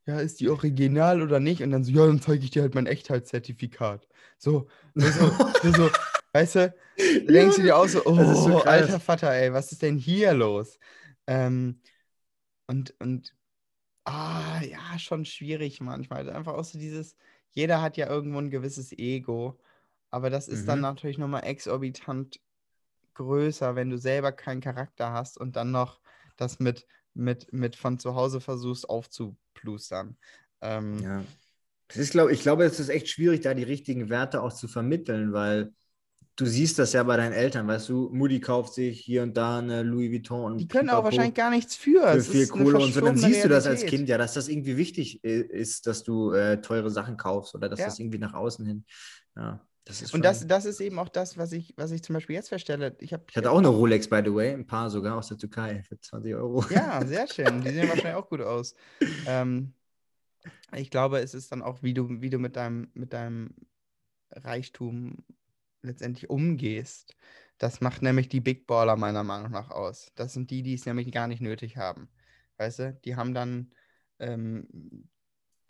ja, 0.07 0.19
ist 0.19 0.39
die 0.41 0.49
original 0.49 1.21
oder 1.21 1.39
nicht? 1.39 1.63
Und 1.63 1.71
dann 1.71 1.83
so, 1.83 1.91
ja, 1.91 2.07
dann 2.07 2.21
zeige 2.21 2.43
ich 2.43 2.51
dir 2.51 2.63
halt 2.63 2.75
mein 2.75 2.87
Echtheitszertifikat. 2.87 4.07
So, 4.37 4.67
so, 4.95 5.37
so, 5.61 5.91
weißt 6.33 6.55
du, 6.55 6.75
da 7.27 7.33
denkst 7.33 7.57
du 7.57 7.63
dir 7.63 7.77
auch 7.77 7.87
so, 7.87 8.05
oh, 8.05 8.17
Das 8.17 8.29
ist 8.29 8.43
so 8.43 8.63
alter 8.63 8.99
Vater, 8.99 9.31
ey, 9.33 9.53
was 9.53 9.71
ist 9.71 9.81
denn 9.81 9.97
hier 9.97 10.33
los? 10.33 10.79
Ähm, 11.27 11.81
und, 12.67 12.95
und, 12.99 13.33
ah, 14.05 14.61
ja, 14.63 14.97
schon 14.99 15.25
schwierig 15.25 15.81
manchmal. 15.81 16.29
Einfach 16.29 16.53
auch 16.53 16.63
so 16.63 16.77
dieses, 16.79 17.15
jeder 17.51 17.81
hat 17.81 17.97
ja 17.97 18.07
irgendwo 18.09 18.39
ein 18.39 18.49
gewisses 18.49 18.91
Ego, 18.93 19.59
aber 20.09 20.29
das 20.29 20.47
ist 20.47 20.67
dann 20.67 20.79
Mhm. 20.79 20.83
natürlich 20.83 21.17
nochmal 21.17 21.43
exorbitant 21.45 22.39
größer, 23.15 23.75
wenn 23.75 23.89
du 23.89 23.97
selber 23.97 24.31
keinen 24.31 24.61
Charakter 24.61 25.11
hast 25.13 25.37
und 25.37 25.55
dann 25.55 25.71
noch 25.71 26.01
das 26.37 26.59
mit, 26.59 26.87
mit, 27.13 27.51
mit 27.53 27.75
von 27.75 27.99
zu 27.99 28.15
Hause 28.15 28.41
versuchst 28.41 28.89
aufzuplustern. 28.89 30.17
Ähm, 30.61 30.99
Ja. 31.01 31.23
Das 31.87 31.97
ist, 31.97 32.11
glaub, 32.11 32.29
ich 32.29 32.41
glaube, 32.41 32.63
es 32.63 32.79
ist 32.79 32.89
echt 32.89 33.09
schwierig, 33.09 33.41
da 33.41 33.53
die 33.53 33.63
richtigen 33.63 34.09
Werte 34.09 34.41
auch 34.41 34.53
zu 34.53 34.69
vermitteln, 34.69 35.33
weil 35.33 35.73
du 36.35 36.45
siehst 36.45 36.79
das 36.79 36.93
ja 36.93 37.03
bei 37.03 37.17
deinen 37.17 37.33
Eltern, 37.33 37.67
weißt 37.67 37.89
du, 37.89 38.09
Mutti 38.11 38.39
kauft 38.39 38.73
sich 38.73 38.99
hier 38.99 39.23
und 39.23 39.35
da 39.35 39.59
eine 39.59 39.83
Louis 39.83 40.11
Vuitton 40.11 40.53
und 40.53 40.57
Die 40.57 40.67
können 40.67 40.89
auch 40.89 40.93
Pipapo 40.97 41.05
wahrscheinlich 41.05 41.33
gar 41.35 41.49
nichts 41.51 41.75
für. 41.75 42.01
für 42.01 42.17
Es 42.17 42.27
viel 42.29 42.47
Kohle 42.47 42.79
und 42.79 42.93
so. 42.93 43.01
Dann 43.01 43.17
siehst 43.17 43.43
du 43.43 43.49
das 43.49 43.67
als. 43.67 43.85
Kind 43.85 44.09
ja, 44.09 44.17
dass 44.17 44.33
das 44.33 44.47
irgendwie 44.47 44.77
wichtig 44.77 45.23
i- 45.23 45.27
ist, 45.27 45.85
dass 45.87 46.03
du 46.03 46.31
äh, 46.31 46.61
teure 46.61 46.89
Sachen 46.89 47.17
kaufst 47.17 47.53
oder 47.55 47.69
dass 47.69 47.79
Ja. 47.79 47.85
das 47.85 47.99
irgendwie 47.99 48.17
nach 48.17 48.33
außen 48.33 48.65
hin. 48.65 48.85
Ja, 49.35 49.65
das 49.85 50.01
ist 50.01 50.13
Und 50.13 50.23
das, 50.25 50.45
das 50.47 50.65
ist 50.65 50.79
eben 50.81 50.99
auch 50.99 51.09
das, 51.09 51.37
was 51.37 51.51
ich, 51.51 51.73
was 51.77 51.91
ich 51.91 52.03
zum 52.03 52.13
Beispiel 52.13 52.35
jetzt 52.35 52.49
feststelle. 52.49 52.95
Ich, 52.99 53.13
hab, 53.13 53.29
Ich 53.29 53.35
hatte 53.35 53.51
auch 53.51 53.57
eine 53.57 53.67
Rolex, 53.69 54.07
by 54.07 54.21
the 54.25 54.33
way, 54.33 54.51
ein 54.53 54.65
paar 54.67 54.89
sogar 54.89 55.17
aus 55.17 55.27
der 55.29 55.37
Türkei 55.37 55.83
für 55.83 55.99
20 55.99 56.35
Euro. 56.35 56.63
Ja, 56.69 57.03
sehr 57.05 57.27
schön. 57.27 57.61
Die 57.61 57.69
sehen 57.71 57.89
wahrscheinlich 57.89 58.15
auch 58.15 58.29
gut 58.29 58.41
aus. 58.41 58.75
Ähm, 59.27 59.73
ich 60.75 60.89
glaube, 60.89 61.19
es 61.19 61.33
ist 61.33 61.51
dann 61.51 61.61
auch, 61.61 61.83
wie 61.83 61.93
du, 61.93 62.21
wie 62.21 62.29
du 62.29 62.39
mit 62.39 62.55
deinem, 62.55 62.89
mit 62.93 63.13
deinem 63.13 63.53
Reichtum 64.31 65.17
letztendlich 65.81 66.29
umgehst. 66.29 67.15
Das 67.57 67.81
macht 67.81 68.01
nämlich 68.01 68.29
die 68.29 68.41
Big 68.41 68.67
Baller 68.67 68.95
meiner 68.95 69.23
Meinung 69.23 69.51
nach 69.51 69.69
aus. 69.69 70.11
Das 70.15 70.33
sind 70.33 70.51
die, 70.51 70.63
die 70.63 70.73
es 70.73 70.85
nämlich 70.85 71.11
gar 71.11 71.27
nicht 71.27 71.41
nötig 71.41 71.77
haben. 71.77 72.09
Weißt 72.57 72.79
du, 72.79 72.93
die 73.05 73.15
haben 73.15 73.33
dann 73.33 73.71
ähm, 74.19 74.67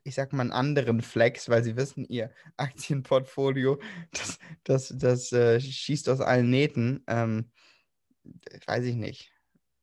ich 0.04 0.16
sag 0.16 0.34
mal, 0.34 0.42
einen 0.42 0.52
anderen 0.52 1.02
Flex, 1.02 1.50
weil 1.50 1.64
sie 1.64 1.76
wissen, 1.76 2.06
ihr 2.06 2.32
Aktienportfolio, 2.58 3.80
das, 4.12 4.40
das, 4.64 4.94
das 4.98 5.32
äh, 5.32 5.60
schießt 5.60 6.10
aus 6.10 6.22
allen 6.22 6.50
Nähten. 6.50 7.04
Ähm, 7.08 7.52
weiß 8.66 8.86
ich 8.86 8.96
nicht. 8.96 9.32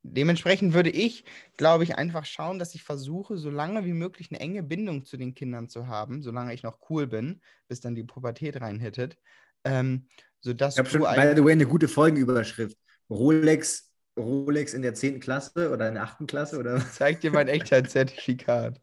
Dementsprechend 0.01 0.73
würde 0.73 0.89
ich, 0.89 1.25
glaube 1.57 1.83
ich, 1.83 1.95
einfach 1.97 2.25
schauen, 2.25 2.57
dass 2.57 2.73
ich 2.73 2.83
versuche, 2.83 3.37
so 3.37 3.49
lange 3.49 3.83
wie 3.85 3.93
möglich 3.93 4.31
eine 4.31 4.39
enge 4.39 4.63
Bindung 4.63 5.03
zu 5.03 5.17
den 5.17 5.33
Kindern 5.35 5.67
zu 5.67 5.87
haben, 5.87 6.21
solange 6.21 6.53
ich 6.53 6.63
noch 6.63 6.79
cool 6.89 7.05
bin, 7.05 7.41
bis 7.67 7.81
dann 7.81 7.95
die 7.95 8.05
Pubertät 8.05 8.61
reinhittet. 8.61 9.17
Ähm, 9.63 10.07
sodass 10.41 10.75
Ich 10.75 10.79
habe 10.79 10.89
schon, 10.89 11.01
by 11.01 11.33
the 11.35 11.43
way, 11.43 11.51
eine 11.51 11.65
gute 11.65 11.87
Folgenüberschrift. 11.87 12.77
Rolex, 13.09 13.91
Rolex 14.17 14.73
in 14.73 14.81
der 14.81 14.93
10. 14.93 15.19
Klasse 15.19 15.71
oder 15.71 15.87
in 15.87 15.95
der 15.95 16.03
8. 16.03 16.27
Klasse 16.27 16.57
oder 16.57 16.79
zeig 16.91 17.21
dir 17.21 17.31
mein 17.31 17.47
Echtheitszertifikat. 17.49 18.79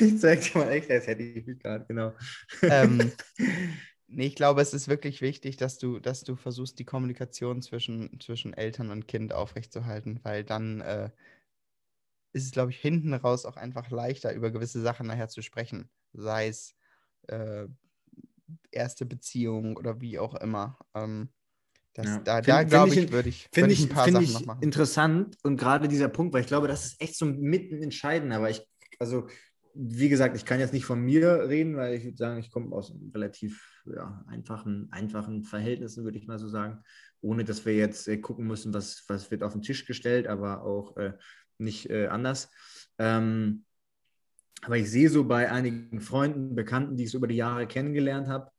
Ich 0.00 0.18
zeig 0.18 0.40
dir 0.42 0.58
mal 0.58 0.70
echt 0.70 0.90
das 0.90 1.04
Zertifikat, 1.04 1.88
genau. 1.88 2.12
ähm, 2.62 3.12
nee, 4.06 4.26
ich 4.26 4.34
glaube, 4.34 4.60
es 4.60 4.74
ist 4.74 4.88
wirklich 4.88 5.20
wichtig, 5.20 5.56
dass 5.56 5.78
du, 5.78 6.00
dass 6.00 6.24
du 6.24 6.36
versuchst, 6.36 6.78
die 6.78 6.84
Kommunikation 6.84 7.62
zwischen, 7.62 8.18
zwischen 8.20 8.52
Eltern 8.52 8.90
und 8.90 9.06
Kind 9.06 9.32
aufrechtzuerhalten, 9.32 10.20
weil 10.22 10.44
dann 10.44 10.80
äh, 10.80 11.10
ist 12.32 12.46
es, 12.46 12.50
glaube 12.50 12.72
ich, 12.72 12.78
hinten 12.78 13.14
raus 13.14 13.46
auch 13.46 13.56
einfach 13.56 13.90
leichter, 13.90 14.32
über 14.32 14.50
gewisse 14.50 14.80
Sachen 14.80 15.06
nachher 15.06 15.28
zu 15.28 15.40
sprechen. 15.40 15.88
Sei 16.12 16.48
es 16.48 16.74
äh, 17.28 17.66
erste 18.70 19.06
Beziehung 19.06 19.76
oder 19.76 20.00
wie 20.00 20.18
auch 20.18 20.34
immer. 20.34 20.78
Ähm, 20.94 21.28
das, 21.94 22.06
Ja. 22.06 22.18
Da, 22.18 22.40
da 22.40 22.62
glaube 22.64 22.94
ich 22.94 23.12
würde 23.12 23.28
ich, 23.28 23.48
Finde 23.52 23.70
würd 23.70 23.72
ich 23.72 23.84
ich, 23.84 23.90
ein 23.90 23.94
paar 23.94 24.10
Sachen 24.10 24.24
ich 24.24 24.32
noch 24.34 24.46
machen. 24.46 24.62
interessant 24.62 25.36
und 25.42 25.56
gerade 25.56 25.88
dieser 25.88 26.08
Punkt, 26.08 26.34
weil 26.34 26.40
ich 26.40 26.48
glaube, 26.48 26.68
das 26.68 26.84
ist 26.86 27.00
echt 27.00 27.16
so 27.16 27.24
mitten 27.24 27.82
entscheidend. 27.82 28.32
Aber 28.32 28.50
ich, 28.50 28.66
also, 28.98 29.28
wie 29.74 30.08
gesagt, 30.08 30.36
ich 30.36 30.44
kann 30.44 30.60
jetzt 30.60 30.72
nicht 30.72 30.84
von 30.84 31.00
mir 31.00 31.48
reden, 31.48 31.76
weil 31.76 31.94
ich 31.94 32.04
würde 32.04 32.16
sagen, 32.16 32.38
ich 32.38 32.50
komme 32.50 32.74
aus 32.74 32.92
relativ 33.14 33.82
ja, 33.86 34.24
einfachen, 34.28 34.88
einfachen 34.92 35.44
Verhältnissen, 35.44 36.04
würde 36.04 36.18
ich 36.18 36.26
mal 36.26 36.38
so 36.38 36.48
sagen. 36.48 36.82
Ohne 37.20 37.44
dass 37.44 37.64
wir 37.64 37.74
jetzt 37.74 38.06
äh, 38.08 38.18
gucken 38.18 38.46
müssen, 38.46 38.74
was, 38.74 39.04
was 39.08 39.30
wird 39.30 39.42
auf 39.42 39.52
den 39.52 39.62
Tisch 39.62 39.86
gestellt, 39.86 40.26
aber 40.26 40.62
auch 40.64 40.96
äh, 40.96 41.14
nicht 41.58 41.90
äh, 41.90 42.08
anders. 42.08 42.50
Ähm, 42.98 43.64
aber 44.64 44.76
ich 44.78 44.90
sehe 44.90 45.08
so 45.08 45.24
bei 45.24 45.50
einigen 45.50 46.00
Freunden, 46.00 46.54
Bekannten, 46.54 46.96
die 46.96 47.04
ich 47.04 47.10
so 47.10 47.18
über 47.18 47.26
die 47.26 47.36
Jahre 47.36 47.66
kennengelernt 47.66 48.28
habe, 48.28 48.50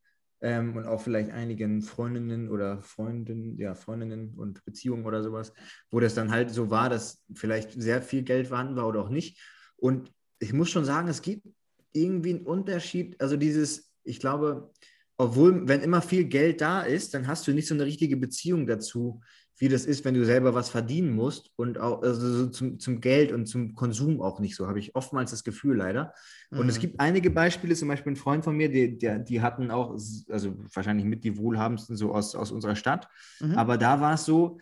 ähm, 0.42 0.76
und 0.76 0.86
auch 0.86 1.02
vielleicht 1.02 1.32
einigen 1.32 1.82
Freundinnen 1.82 2.50
oder 2.50 2.82
Freundinnen, 2.82 3.58
ja, 3.58 3.74
Freundinnen 3.74 4.36
und 4.36 4.64
Beziehungen 4.66 5.06
oder 5.06 5.24
sowas, 5.24 5.54
wo 5.90 6.00
das 6.00 6.14
dann 6.14 6.30
halt 6.30 6.52
so 6.52 6.70
war, 6.70 6.90
dass 6.90 7.24
vielleicht 7.34 7.72
sehr 7.82 8.02
viel 8.02 8.24
Geld 8.24 8.48
vorhanden 8.48 8.76
war 8.76 8.88
oder 8.88 9.02
auch 9.02 9.10
nicht. 9.10 9.40
Und 9.78 10.12
ich 10.40 10.54
muss 10.54 10.70
schon 10.70 10.86
sagen, 10.86 11.08
es 11.08 11.22
gibt 11.22 11.48
irgendwie 11.94 12.36
einen 12.36 12.46
Unterschied. 12.46 13.20
Also 13.20 13.38
dieses, 13.38 13.92
ich 14.04 14.20
glaube, 14.20 14.72
obwohl, 15.18 15.68
wenn 15.68 15.82
immer 15.82 16.02
viel 16.02 16.26
Geld 16.26 16.62
da 16.62 16.82
ist, 16.82 17.14
dann 17.14 17.28
hast 17.28 17.48
du 17.48 17.54
nicht 17.54 17.68
so 17.68 17.74
eine 17.74 17.86
richtige 17.86 18.18
Beziehung 18.18 18.68
dazu, 18.68 19.22
wie 19.58 19.70
das 19.70 19.86
ist, 19.86 20.04
wenn 20.04 20.14
du 20.14 20.26
selber 20.26 20.54
was 20.54 20.70
verdienen 20.70 21.12
musst 21.16 21.52
und 21.56 21.78
auch 21.80 22.02
also 22.02 22.28
so 22.28 22.48
zum, 22.48 22.80
zum 22.80 23.00
Geld 23.00 23.32
und 23.32 23.46
zum 23.46 23.74
Konsum 23.74 24.22
auch 24.22 24.40
nicht 24.40 24.56
so, 24.56 24.68
habe 24.68 24.80
ich 24.80 24.96
oftmals 24.96 25.32
das 25.32 25.44
Gefühl 25.44 25.78
leider. 25.78 26.14
Und 26.52 26.68
es 26.70 26.78
Mhm. 26.78 26.82
gibt 26.82 27.00
einige 27.00 27.30
Beispiele, 27.32 27.76
zum 27.76 27.88
Beispiel 27.88 28.14
ein 28.14 28.18
Freund 28.18 28.44
von 28.44 28.56
mir, 28.56 28.70
die, 28.70 28.98
der, 28.98 29.20
die 29.20 29.42
hatten 29.42 29.72
auch, 29.72 29.92
also 30.30 30.56
wahrscheinlich 30.74 31.06
mit 31.06 31.24
die 31.24 31.38
wohlhabendsten 31.38 31.96
so 31.96 32.14
aus, 32.14 32.36
aus 32.36 32.52
unserer 32.52 32.76
Stadt, 32.76 33.08
Mhm. 33.40 33.54
aber 33.58 33.78
da 33.78 34.00
war 34.02 34.14
es 34.16 34.26
so, 34.26 34.60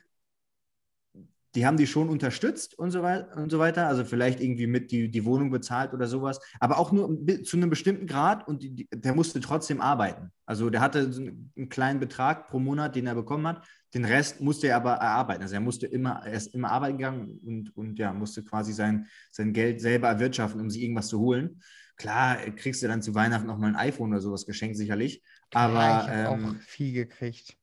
die 1.55 1.65
haben 1.65 1.77
die 1.77 1.87
schon 1.87 2.09
unterstützt 2.09 2.77
und 2.77 2.91
so, 2.91 3.03
und 3.03 3.51
so 3.51 3.59
weiter, 3.59 3.87
also 3.87 4.03
vielleicht 4.03 4.39
irgendwie 4.39 4.67
mit 4.67 4.91
die, 4.91 5.09
die 5.09 5.25
Wohnung 5.25 5.51
bezahlt 5.51 5.93
oder 5.93 6.07
sowas, 6.07 6.39
aber 6.59 6.79
auch 6.79 6.91
nur 6.91 7.17
zu 7.43 7.57
einem 7.57 7.69
bestimmten 7.69 8.07
Grad 8.07 8.47
und 8.47 8.63
die, 8.63 8.73
die, 8.73 8.87
der 8.91 9.13
musste 9.13 9.39
trotzdem 9.39 9.79
arbeiten. 9.79 10.31
Also 10.45 10.69
der 10.69 10.81
hatte 10.81 10.99
einen 10.99 11.69
kleinen 11.69 11.99
Betrag 11.99 12.47
pro 12.47 12.59
Monat, 12.59 12.95
den 12.95 13.07
er 13.07 13.15
bekommen 13.15 13.45
hat, 13.47 13.65
den 13.93 14.05
Rest 14.05 14.41
musste 14.41 14.67
er 14.67 14.77
aber 14.77 14.93
erarbeiten. 14.93 15.43
Also 15.43 15.53
er 15.53 15.61
musste 15.61 15.85
immer, 15.85 16.21
er 16.25 16.33
ist 16.33 16.53
immer 16.55 16.71
arbeiten 16.71 16.97
gegangen 16.97 17.39
und, 17.45 17.75
und 17.77 17.99
ja, 17.99 18.11
musste 18.13 18.43
quasi 18.43 18.73
sein, 18.73 19.07
sein 19.31 19.53
Geld 19.53 19.79
selber 19.81 20.07
erwirtschaften, 20.07 20.59
um 20.59 20.69
sich 20.69 20.81
irgendwas 20.81 21.07
zu 21.07 21.19
holen. 21.19 21.61
Klar, 21.95 22.37
kriegst 22.55 22.81
du 22.81 22.87
dann 22.87 23.03
zu 23.03 23.13
Weihnachten 23.13 23.45
noch 23.45 23.59
mal 23.59 23.67
ein 23.67 23.75
iPhone 23.75 24.11
oder 24.11 24.21
sowas 24.21 24.47
geschenkt, 24.47 24.77
sicherlich. 24.77 25.21
Aber, 25.53 25.73
ja, 25.73 26.01
ich 26.01 26.09
habe 26.09 26.43
ähm, 26.43 26.45
auch 26.45 26.55
viel 26.65 26.93
gekriegt. 26.93 27.55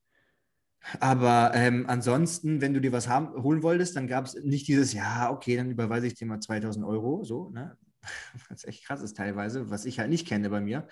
Aber 0.99 1.53
ähm, 1.55 1.85
ansonsten, 1.89 2.61
wenn 2.61 2.75
du 2.75 2.81
dir 2.81 2.93
was 2.93 3.09
haben, 3.09 3.43
holen 3.43 3.63
wolltest, 3.63 3.97
dann 3.97 4.07
gab 4.07 4.27
es 4.27 4.35
nicht 4.35 4.67
dieses, 4.67 4.93
ja, 4.93 5.31
okay, 5.31 5.57
dann 5.57 5.71
überweise 5.71 6.07
ich 6.07 6.15
dir 6.15 6.27
mal 6.27 6.41
2000 6.41 6.85
Euro, 6.85 7.25
so, 7.25 7.51
ne? 7.51 7.77
Was 8.49 8.65
echt 8.65 8.87
krass 8.87 9.03
ist 9.03 9.17
teilweise, 9.17 9.69
was 9.69 9.85
ich 9.85 9.99
halt 9.99 10.09
nicht 10.09 10.27
kenne 10.27 10.49
bei 10.49 10.63
mir. 10.63 10.89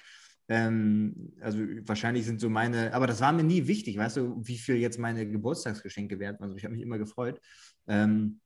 Ähm, 0.49 1.33
also 1.41 1.59
wahrscheinlich 1.83 2.27
sind 2.27 2.39
so 2.39 2.51
meine, 2.51 2.93
aber 2.93 3.07
das 3.07 3.23
war 3.23 3.33
mir 3.33 3.45
nie 3.45 3.67
wichtig, 3.67 3.97
weißt 3.97 4.19
du, 4.19 4.37
wie 4.43 4.59
viel 4.59 4.77
jetzt 4.77 4.99
meine 4.99 5.27
Geburtstagsgeschenke 5.27 6.19
wert 6.19 6.39
waren. 6.39 6.51
Also 6.51 6.59
ich 6.59 6.65
habe 6.65 6.75
mich 6.75 6.83
immer 6.83 6.99
gefreut. 6.99 7.41
Ähm, 7.87 8.41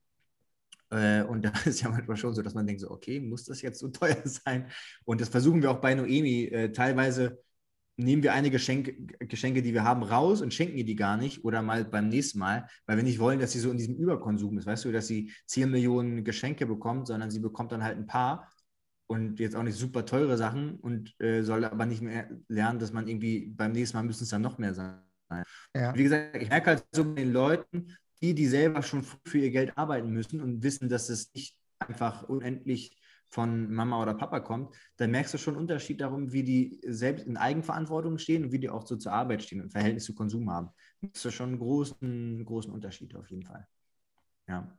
äh, 0.91 1.23
und 1.23 1.45
da 1.45 1.53
ist 1.65 1.81
ja 1.83 1.89
manchmal 1.89 2.17
schon 2.17 2.35
so, 2.35 2.43
dass 2.43 2.55
man 2.55 2.67
denkt 2.67 2.81
so, 2.83 2.91
okay, 2.91 3.21
muss 3.21 3.45
das 3.45 3.63
jetzt 3.63 3.81
so 3.81 3.89
teuer 3.89 4.21
sein? 4.25 4.71
Und 5.05 5.21
das 5.21 5.29
versuchen 5.29 5.63
wir 5.63 5.71
auch 5.71 5.81
bei 5.81 5.95
Noemi. 5.95 6.45
Äh, 6.45 6.73
teilweise 6.73 7.39
nehmen 8.03 8.23
wir 8.23 8.33
einige 8.33 8.53
Geschenke, 8.53 8.95
Geschenke, 9.27 9.63
die 9.63 9.75
wir 9.75 9.85
haben, 9.85 10.03
raus 10.03 10.41
und 10.41 10.55
schenken 10.55 10.77
ihr 10.77 10.85
die 10.85 10.97
gar 10.97 11.17
nicht 11.17 11.45
oder 11.45 11.63
mal 11.63 11.85
beim 11.85 12.09
nächsten 12.09 12.39
Mal, 12.39 12.69
weil 12.87 12.97
wir 12.97 13.05
nicht 13.05 13.19
wollen, 13.19 13.41
dass 13.41 13.53
sie 13.53 13.61
so 13.61 13.71
in 13.71 13.79
diesem 13.79 13.97
Überkonsum 13.97 14.57
ist, 14.59 14.67
weißt 14.67 14.85
du, 14.85 14.93
dass 14.93 15.07
sie 15.07 15.33
10 15.47 15.71
Millionen 15.71 16.25
Geschenke 16.25 16.67
bekommt, 16.67 17.07
sondern 17.07 17.31
sie 17.31 17.41
bekommt 17.41 17.73
dann 17.73 17.83
halt 17.85 17.97
ein 17.97 18.07
paar 18.07 18.51
und 19.07 19.41
jetzt 19.41 19.57
auch 19.57 19.63
nicht 19.63 19.77
super 19.77 20.07
teure 20.07 20.37
Sachen 20.37 20.77
und 20.77 21.15
äh, 21.21 21.43
soll 21.43 21.65
aber 21.65 21.87
nicht 21.87 22.03
mehr 22.03 22.31
lernen, 22.49 22.79
dass 22.79 22.93
man 22.93 23.07
irgendwie 23.07 23.47
beim 23.47 23.73
nächsten 23.73 23.97
Mal 23.97 24.05
müssen 24.05 24.25
es 24.25 24.31
dann 24.31 24.43
noch 24.43 24.59
mehr 24.59 24.75
sein. 24.75 25.03
Ja. 25.75 25.95
Wie 25.95 26.03
gesagt, 26.03 26.37
ich 26.41 26.49
merke 26.49 26.71
halt 26.71 26.85
so 26.93 27.05
bei 27.05 27.23
den 27.23 27.33
Leuten, 27.33 27.95
die, 28.21 28.35
die 28.35 28.47
selber 28.47 28.83
schon 28.83 29.05
für 29.27 29.39
ihr 29.39 29.51
Geld 29.51 29.77
arbeiten 29.77 30.11
müssen 30.11 30.41
und 30.41 30.63
wissen, 30.63 30.89
dass 30.89 31.09
es 31.09 31.33
nicht 31.35 31.57
einfach 31.79 32.23
unendlich 32.25 32.97
von 33.33 33.73
Mama 33.73 34.01
oder 34.01 34.13
Papa 34.13 34.41
kommt, 34.41 34.77
dann 34.99 35.11
merkst 35.11 35.33
du 35.33 35.39
schon 35.39 35.55
einen 35.55 35.63
Unterschied 35.63 36.03
darum, 36.03 36.33
wie 36.33 36.43
die 36.43 36.81
selbst 36.87 37.27
in 37.27 37.39
Eigenverantwortung 37.39 38.19
stehen 38.19 38.45
und 38.45 38.53
wie 38.53 38.59
die 38.59 38.69
auch 38.69 38.87
so 38.87 38.97
zur 38.97 39.13
Arbeit 39.13 39.43
stehen 39.43 39.63
und 39.63 39.71
Verhältnis 39.71 40.05
zu 40.05 40.15
Konsum 40.15 40.51
haben. 40.51 40.69
Das 41.01 41.25
ist 41.25 41.35
schon 41.35 41.49
einen 41.49 41.59
großen, 41.59 42.45
großen 42.45 42.71
Unterschied 42.71 43.17
auf 43.17 43.31
jeden 43.31 43.45
Fall. 43.45 43.67
Ja. 44.47 44.77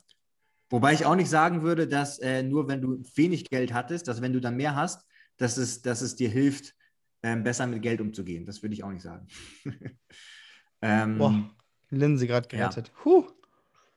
Wobei 0.69 0.93
ich 0.93 1.05
auch 1.05 1.15
nicht 1.15 1.29
sagen 1.29 1.63
würde, 1.63 1.87
dass 1.87 2.19
äh, 2.19 2.43
nur 2.43 2.67
wenn 2.67 2.81
du 2.81 3.01
wenig 3.15 3.49
Geld 3.49 3.73
hattest, 3.73 4.07
dass 4.07 4.21
wenn 4.21 4.33
du 4.33 4.39
dann 4.39 4.55
mehr 4.55 4.75
hast, 4.75 5.03
dass 5.37 5.57
es, 5.57 5.81
dass 5.81 6.01
es 6.01 6.15
dir 6.15 6.29
hilft, 6.29 6.75
ähm, 7.23 7.43
besser 7.43 7.65
mit 7.65 7.81
Geld 7.81 8.01
umzugehen. 8.01 8.45
Das 8.45 8.61
würde 8.61 8.75
ich 8.75 8.83
auch 8.83 8.91
nicht 8.91 9.01
sagen. 9.01 9.27
ähm, 10.81 11.17
Boah, 11.17 11.55
Linse 11.89 12.27
gerade 12.27 12.47
ja. 12.55 12.69
gerettet. 12.69 12.91
Huh. 13.03 13.27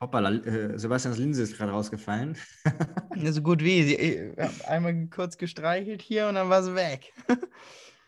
Hoppala, 0.01 0.31
äh, 0.31 0.79
Sebastians 0.79 1.19
Linse 1.19 1.43
ist 1.43 1.57
gerade 1.57 1.73
rausgefallen. 1.73 2.37
Ja, 3.17 3.33
so 3.33 3.41
gut 3.41 3.65
wie. 3.65 3.83
Sie 3.83 3.95
ich 3.95 4.39
hab 4.39 4.69
einmal 4.69 5.07
kurz 5.07 5.39
gestreichelt 5.39 6.03
hier 6.03 6.29
und 6.29 6.35
dann 6.35 6.51
war 6.51 6.63
sie 6.63 6.75
weg. 6.75 7.15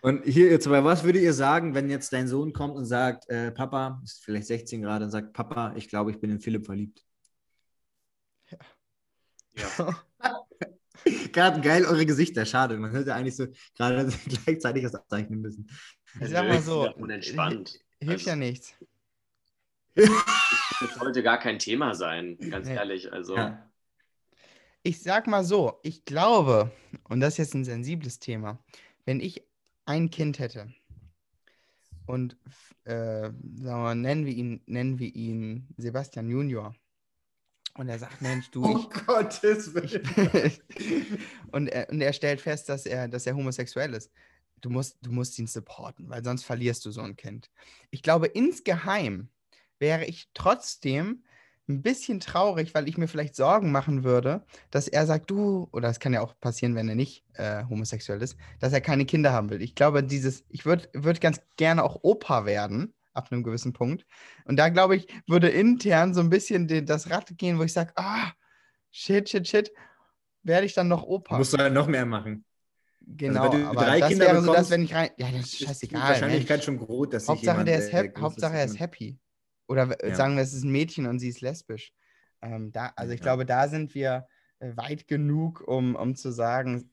Und 0.00 0.24
hier 0.24 0.48
jetzt, 0.50 0.66
aber 0.66 0.84
was 0.84 1.02
würdet 1.02 1.22
ihr 1.22 1.32
sagen, 1.32 1.74
wenn 1.74 1.90
jetzt 1.90 2.12
dein 2.12 2.28
Sohn 2.28 2.52
kommt 2.52 2.76
und 2.76 2.84
sagt, 2.84 3.28
äh, 3.28 3.50
Papa, 3.50 4.00
ist 4.04 4.24
vielleicht 4.24 4.46
16 4.46 4.82
gerade, 4.82 5.04
und 5.04 5.10
sagt, 5.10 5.32
Papa, 5.32 5.72
ich 5.74 5.88
glaube, 5.88 6.12
ich 6.12 6.20
bin 6.20 6.30
in 6.30 6.40
Philipp 6.40 6.66
verliebt. 6.66 7.04
Ja. 9.56 10.04
Gerade 11.32 11.60
geil 11.60 11.84
eure 11.84 12.06
Gesichter, 12.06 12.44
schade. 12.44 12.76
Man 12.76 12.92
hätte 12.92 13.14
eigentlich 13.14 13.36
so 13.36 13.46
gerade 13.76 14.12
gleichzeitig 14.44 14.82
das 14.82 14.94
abzeichnen 14.94 15.40
müssen. 15.40 15.68
Ich 16.20 16.28
sag 16.28 16.46
mal 16.46 16.60
so, 16.60 16.86
Ja, 16.86 16.92
unentspannt. 16.92 17.80
Hilft 18.00 18.26
ja 18.26 18.36
nichts. 18.36 18.74
Das 20.80 20.94
sollte 20.94 21.22
gar 21.24 21.38
kein 21.40 21.58
Thema 21.58 21.94
sein, 21.94 22.38
ganz 22.50 22.68
Nee. 22.68 22.74
ehrlich. 22.76 23.12
Also, 23.12 23.36
Ja. 23.36 23.64
Ich 24.84 25.02
sag 25.02 25.26
mal 25.26 25.44
so, 25.44 25.80
ich 25.82 26.04
glaube, 26.04 26.70
und 27.08 27.18
das 27.20 27.34
ist 27.34 27.38
jetzt 27.38 27.54
ein 27.54 27.64
sensibles 27.64 28.20
Thema, 28.20 28.62
wenn 29.04 29.18
ich 29.20 29.42
ein 29.86 30.08
Kind 30.08 30.38
hätte 30.38 30.72
und 32.06 32.36
äh, 32.84 33.24
sagen 33.24 33.34
wir 33.56 33.72
mal, 33.76 33.94
nennen 33.96 34.24
wir 34.24 34.32
ihn, 34.32 34.62
nennen 34.66 34.98
wir 34.98 35.14
ihn 35.14 35.66
Sebastian 35.76 36.30
Junior. 36.30 36.74
Und 37.74 37.88
er 37.88 37.98
sagt, 37.98 38.22
Mensch, 38.22 38.50
du, 38.50 38.64
Oh 38.64 38.88
Gottes 39.06 39.68
ich, 39.68 39.74
Willen. 39.74 41.18
und, 41.52 41.68
er, 41.68 41.88
und 41.90 42.00
er 42.00 42.12
stellt 42.12 42.40
fest, 42.40 42.68
dass 42.68 42.86
er, 42.86 43.08
dass 43.08 43.26
er 43.26 43.34
homosexuell 43.36 43.92
ist. 43.94 44.10
Du 44.60 44.70
musst, 44.70 44.96
du 45.02 45.12
musst 45.12 45.38
ihn 45.38 45.46
supporten, 45.46 46.08
weil 46.08 46.24
sonst 46.24 46.44
verlierst 46.44 46.84
du 46.86 46.90
so 46.92 47.00
ein 47.02 47.16
Kind. 47.16 47.50
Ich 47.90 48.02
glaube, 48.02 48.26
insgeheim 48.26 49.28
wäre 49.78 50.04
ich 50.04 50.28
trotzdem 50.34 51.24
ein 51.68 51.82
bisschen 51.82 52.18
traurig, 52.20 52.74
weil 52.74 52.88
ich 52.88 52.96
mir 52.96 53.08
vielleicht 53.08 53.36
Sorgen 53.36 53.70
machen 53.72 54.02
würde, 54.02 54.44
dass 54.70 54.88
er 54.88 55.06
sagt, 55.06 55.30
du, 55.30 55.68
oder 55.70 55.88
es 55.88 56.00
kann 56.00 56.14
ja 56.14 56.22
auch 56.22 56.34
passieren, 56.40 56.74
wenn 56.74 56.88
er 56.88 56.94
nicht 56.94 57.24
äh, 57.34 57.64
homosexuell 57.68 58.22
ist, 58.22 58.36
dass 58.58 58.72
er 58.72 58.80
keine 58.80 59.04
Kinder 59.04 59.32
haben 59.32 59.50
will. 59.50 59.60
Ich 59.60 59.74
glaube, 59.74 60.02
dieses, 60.02 60.44
ich 60.48 60.64
würde 60.64 60.88
würd 60.94 61.20
ganz 61.20 61.42
gerne 61.56 61.84
auch 61.84 61.98
Opa 62.02 62.46
werden, 62.46 62.94
ab 63.12 63.28
einem 63.30 63.42
gewissen 63.42 63.74
Punkt. 63.74 64.06
Und 64.46 64.56
da 64.56 64.70
glaube 64.70 64.96
ich, 64.96 65.08
würde 65.26 65.48
intern 65.50 66.14
so 66.14 66.20
ein 66.20 66.30
bisschen 66.30 66.68
den, 66.68 66.86
das 66.86 67.10
Rad 67.10 67.36
gehen, 67.36 67.58
wo 67.58 67.64
ich 67.64 67.72
sage, 67.74 67.92
ah, 67.96 68.32
shit, 68.90 69.28
shit, 69.28 69.46
shit, 69.46 69.70
werde 70.42 70.64
ich 70.64 70.72
dann 70.72 70.88
noch 70.88 71.02
Opa? 71.02 71.36
Musst 71.36 71.52
du 71.52 71.58
halt 71.58 71.74
noch 71.74 71.86
mehr 71.86 72.06
machen. 72.06 72.44
Genau, 73.00 73.48
Also 73.48 73.66
aber 73.66 73.84
drei 73.84 74.00
das 74.00 74.08
Kinder 74.10 74.26
wäre 74.26 74.40
so 74.40 74.46
das, 74.46 74.50
bekommst, 74.52 74.70
wenn 74.70 74.82
ich 74.82 74.94
rein. 74.94 75.10
Ja, 75.16 75.30
das 75.30 75.40
ist 75.40 75.46
Ist 75.52 75.60
die 75.60 75.64
scheißegal. 75.66 76.00
Wahrscheinlichkeit 76.02 76.56
Mensch. 76.58 76.64
schon 76.64 76.78
groß, 76.78 77.08
dass 77.10 77.28
Hauptsache, 77.28 77.54
jemand, 77.54 77.68
der 77.68 77.78
ist 77.78 77.88
äh, 77.88 77.92
happy. 77.92 78.08
groß 78.08 78.22
Hauptsache, 78.22 78.56
er 78.56 78.64
ist 78.64 78.78
happy. 78.78 79.18
Oder 79.68 79.96
Ja. 80.02 80.14
sagen 80.14 80.36
wir, 80.36 80.42
es 80.42 80.54
ist 80.54 80.64
ein 80.64 80.72
Mädchen 80.72 81.06
und 81.06 81.18
sie 81.20 81.28
ist 81.28 81.40
lesbisch. 81.42 81.92
Ähm, 82.42 82.72
da, 82.72 82.92
also 82.96 83.12
ich 83.12 83.20
Ja. 83.20 83.24
glaube, 83.24 83.46
da 83.46 83.68
sind 83.68 83.94
wir 83.94 84.26
äh, 84.60 84.76
weit 84.76 85.08
genug, 85.08 85.60
um, 85.66 85.94
um 85.96 86.16
zu 86.16 86.32
sagen, 86.32 86.90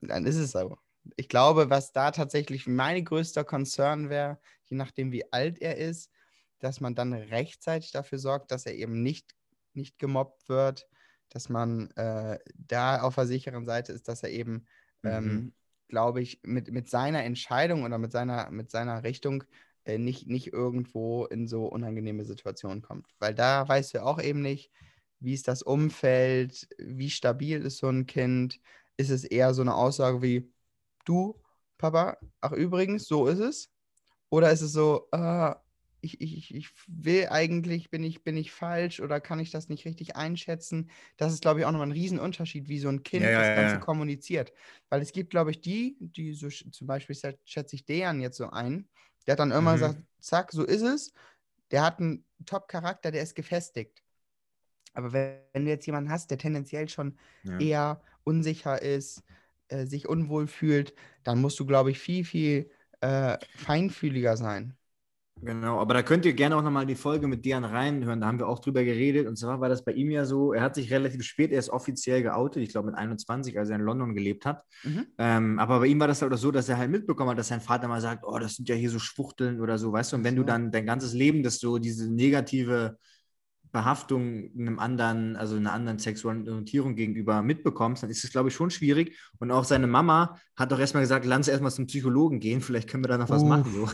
dann 0.00 0.26
ist 0.26 0.36
es 0.36 0.52
so. 0.52 0.78
Ich 1.16 1.28
glaube, 1.28 1.70
was 1.70 1.92
da 1.92 2.10
tatsächlich 2.12 2.66
mein 2.66 3.04
größter 3.04 3.44
Concern 3.44 4.08
wäre, 4.10 4.40
je 4.64 4.76
nachdem, 4.76 5.12
wie 5.12 5.32
alt 5.32 5.60
er 5.60 5.76
ist, 5.76 6.10
dass 6.60 6.80
man 6.80 6.94
dann 6.94 7.12
rechtzeitig 7.12 7.90
dafür 7.92 8.18
sorgt, 8.18 8.52
dass 8.52 8.66
er 8.66 8.74
eben 8.74 9.02
nicht, 9.02 9.34
nicht 9.74 9.98
gemobbt 9.98 10.48
wird, 10.48 10.88
dass 11.28 11.48
man 11.48 11.90
äh, 11.92 12.38
da 12.54 13.02
auf 13.02 13.16
der 13.16 13.26
sicheren 13.26 13.66
Seite 13.66 13.92
ist, 13.92 14.06
dass 14.08 14.22
er 14.22 14.30
eben, 14.30 14.66
ähm, 15.04 15.48
Mhm. 15.48 15.52
glaube 15.88 16.22
ich, 16.22 16.40
mit, 16.44 16.70
mit 16.70 16.88
seiner 16.88 17.24
Entscheidung 17.24 17.82
oder 17.84 17.98
mit 17.98 18.12
seiner, 18.12 18.50
mit 18.50 18.70
seiner 18.70 19.02
Richtung 19.02 19.44
äh, 19.84 19.98
nicht, 19.98 20.26
nicht 20.28 20.52
irgendwo 20.52 21.26
in 21.26 21.46
so 21.48 21.66
unangenehme 21.66 22.24
Situationen 22.24 22.82
kommt. 22.82 23.06
Weil 23.18 23.34
da 23.34 23.66
weißt 23.68 23.94
du 23.94 24.02
auch 24.04 24.20
eben 24.20 24.40
nicht, 24.42 24.70
wie 25.20 25.34
ist 25.34 25.48
das 25.48 25.62
Umfeld, 25.62 26.68
wie 26.78 27.10
stabil 27.10 27.60
ist 27.62 27.78
so 27.78 27.88
ein 27.88 28.06
Kind, 28.06 28.60
ist 28.96 29.10
es 29.10 29.24
eher 29.24 29.54
so 29.54 29.62
eine 29.62 29.74
Aussage 29.74 30.22
wie, 30.22 30.50
du, 31.04 31.40
Papa, 31.78 32.16
ach 32.40 32.52
übrigens, 32.52 33.06
so 33.06 33.26
ist 33.26 33.38
es? 33.40 33.70
Oder 34.30 34.50
ist 34.52 34.62
es 34.62 34.72
so, 34.72 35.08
äh, 35.12 35.54
ich, 36.00 36.20
ich, 36.20 36.54
ich 36.54 36.68
will 36.88 37.28
eigentlich, 37.30 37.90
bin 37.90 38.02
ich, 38.02 38.24
bin 38.24 38.36
ich 38.36 38.50
falsch 38.50 39.00
oder 39.00 39.20
kann 39.20 39.38
ich 39.38 39.50
das 39.52 39.68
nicht 39.68 39.84
richtig 39.84 40.16
einschätzen? 40.16 40.90
Das 41.16 41.32
ist, 41.32 41.42
glaube 41.42 41.60
ich, 41.60 41.66
auch 41.66 41.70
nochmal 41.70 41.88
ein 41.88 41.92
Riesenunterschied, 41.92 42.68
wie 42.68 42.78
so 42.80 42.88
ein 42.88 43.02
Kind 43.04 43.24
Ja, 43.24 43.30
ja, 43.30 43.38
das 43.38 43.52
Ganze 43.52 43.78
ja. 43.78 43.78
kommuniziert. 43.78 44.52
Weil 44.88 45.00
es 45.02 45.12
gibt, 45.12 45.30
glaube 45.30 45.52
ich, 45.52 45.60
die, 45.60 45.96
die 46.00 46.34
so 46.34 46.48
zum 46.48 46.86
Beispiel 46.88 47.14
schä- 47.14 47.38
schätze 47.44 47.76
ich 47.76 47.84
Dejan 47.84 48.20
jetzt 48.20 48.36
so 48.38 48.50
ein, 48.50 48.88
der 49.26 49.32
hat 49.32 49.40
dann 49.40 49.52
immer 49.52 49.72
Mhm. 49.72 49.74
gesagt, 49.74 49.98
zack, 50.20 50.52
so 50.52 50.64
ist 50.64 50.82
es. 50.82 51.12
Der 51.70 51.84
hat 51.84 52.00
einen 52.00 52.24
Top-Charakter, 52.46 53.10
der 53.10 53.22
ist 53.22 53.34
gefestigt. 53.34 54.02
Aber 54.94 55.12
wenn, 55.12 55.40
wenn 55.52 55.64
du 55.64 55.70
jetzt 55.70 55.86
jemanden 55.86 56.10
hast, 56.10 56.30
der 56.30 56.38
tendenziell 56.38 56.88
schon 56.88 57.18
Ja. 57.44 57.58
eher 57.58 58.02
unsicher 58.24 58.80
ist, 58.82 59.24
äh, 59.68 59.86
sich 59.86 60.08
unwohl 60.08 60.46
fühlt, 60.46 60.94
dann 61.24 61.40
musst 61.40 61.58
du, 61.60 61.66
glaube 61.66 61.90
ich, 61.90 61.98
viel, 61.98 62.24
viel 62.24 62.70
äh, 63.00 63.38
feinfühliger 63.54 64.36
sein. 64.36 64.76
Genau, 65.44 65.80
aber 65.80 65.94
da 65.94 66.02
könnt 66.02 66.24
ihr 66.24 66.34
gerne 66.34 66.56
auch 66.56 66.62
nochmal 66.62 66.86
die 66.86 66.94
Folge 66.94 67.26
mit 67.26 67.44
Dian 67.44 67.64
reinhören. 67.64 68.20
Da 68.20 68.28
haben 68.28 68.38
wir 68.38 68.46
auch 68.46 68.60
drüber 68.60 68.84
geredet. 68.84 69.26
Und 69.26 69.36
zwar 69.36 69.60
war 69.60 69.68
das 69.68 69.84
bei 69.84 69.90
ihm 69.92 70.08
ja 70.12 70.24
so, 70.24 70.52
er 70.52 70.62
hat 70.62 70.76
sich 70.76 70.92
relativ 70.92 71.24
spät 71.24 71.50
erst 71.50 71.70
offiziell 71.70 72.22
geoutet, 72.22 72.62
ich 72.62 72.68
glaube 72.68 72.86
mit 72.86 72.96
21, 72.96 73.58
als 73.58 73.68
er 73.68 73.76
in 73.76 73.82
London 73.82 74.14
gelebt 74.14 74.46
hat. 74.46 74.62
Mhm. 74.84 75.06
Ähm, 75.18 75.58
aber 75.58 75.80
bei 75.80 75.86
ihm 75.86 75.98
war 75.98 76.06
das 76.06 76.22
halt 76.22 76.32
auch 76.32 76.38
so, 76.38 76.52
dass 76.52 76.68
er 76.68 76.78
halt 76.78 76.92
mitbekommen 76.92 77.30
hat, 77.30 77.38
dass 77.38 77.48
sein 77.48 77.60
Vater 77.60 77.88
mal 77.88 78.00
sagt, 78.00 78.24
oh, 78.24 78.38
das 78.38 78.54
sind 78.54 78.68
ja 78.68 78.76
hier 78.76 78.88
so 78.88 79.00
Schwuchteln 79.00 79.60
oder 79.60 79.78
so, 79.78 79.92
weißt 79.92 80.12
du? 80.12 80.16
Und 80.16 80.24
wenn 80.24 80.36
du 80.36 80.44
dann 80.44 80.70
dein 80.70 80.86
ganzes 80.86 81.12
Leben, 81.12 81.42
das 81.42 81.58
so 81.58 81.78
diese 81.78 82.08
negative 82.08 82.96
Behaftung 83.72 84.50
einem 84.56 84.78
anderen, 84.78 85.34
also 85.34 85.56
einer 85.56 85.72
anderen 85.72 85.98
sexuellen 85.98 86.48
Orientierung 86.48 86.94
gegenüber 86.94 87.42
mitbekommst, 87.42 88.04
dann 88.04 88.10
ist 88.10 88.22
es, 88.22 88.30
glaube 88.30 88.50
ich, 88.50 88.54
schon 88.54 88.70
schwierig. 88.70 89.18
Und 89.40 89.50
auch 89.50 89.64
seine 89.64 89.88
Mama 89.88 90.38
hat 90.56 90.70
doch 90.70 90.78
erstmal 90.78 91.02
gesagt, 91.02 91.24
lass 91.24 91.48
erstmal 91.48 91.72
zum 91.72 91.86
Psychologen 91.86 92.38
gehen, 92.38 92.60
vielleicht 92.60 92.88
können 92.88 93.02
wir 93.02 93.08
da 93.08 93.18
noch 93.18 93.30
was 93.30 93.42
Uff. 93.42 93.48
machen. 93.48 93.72
So. 93.72 93.88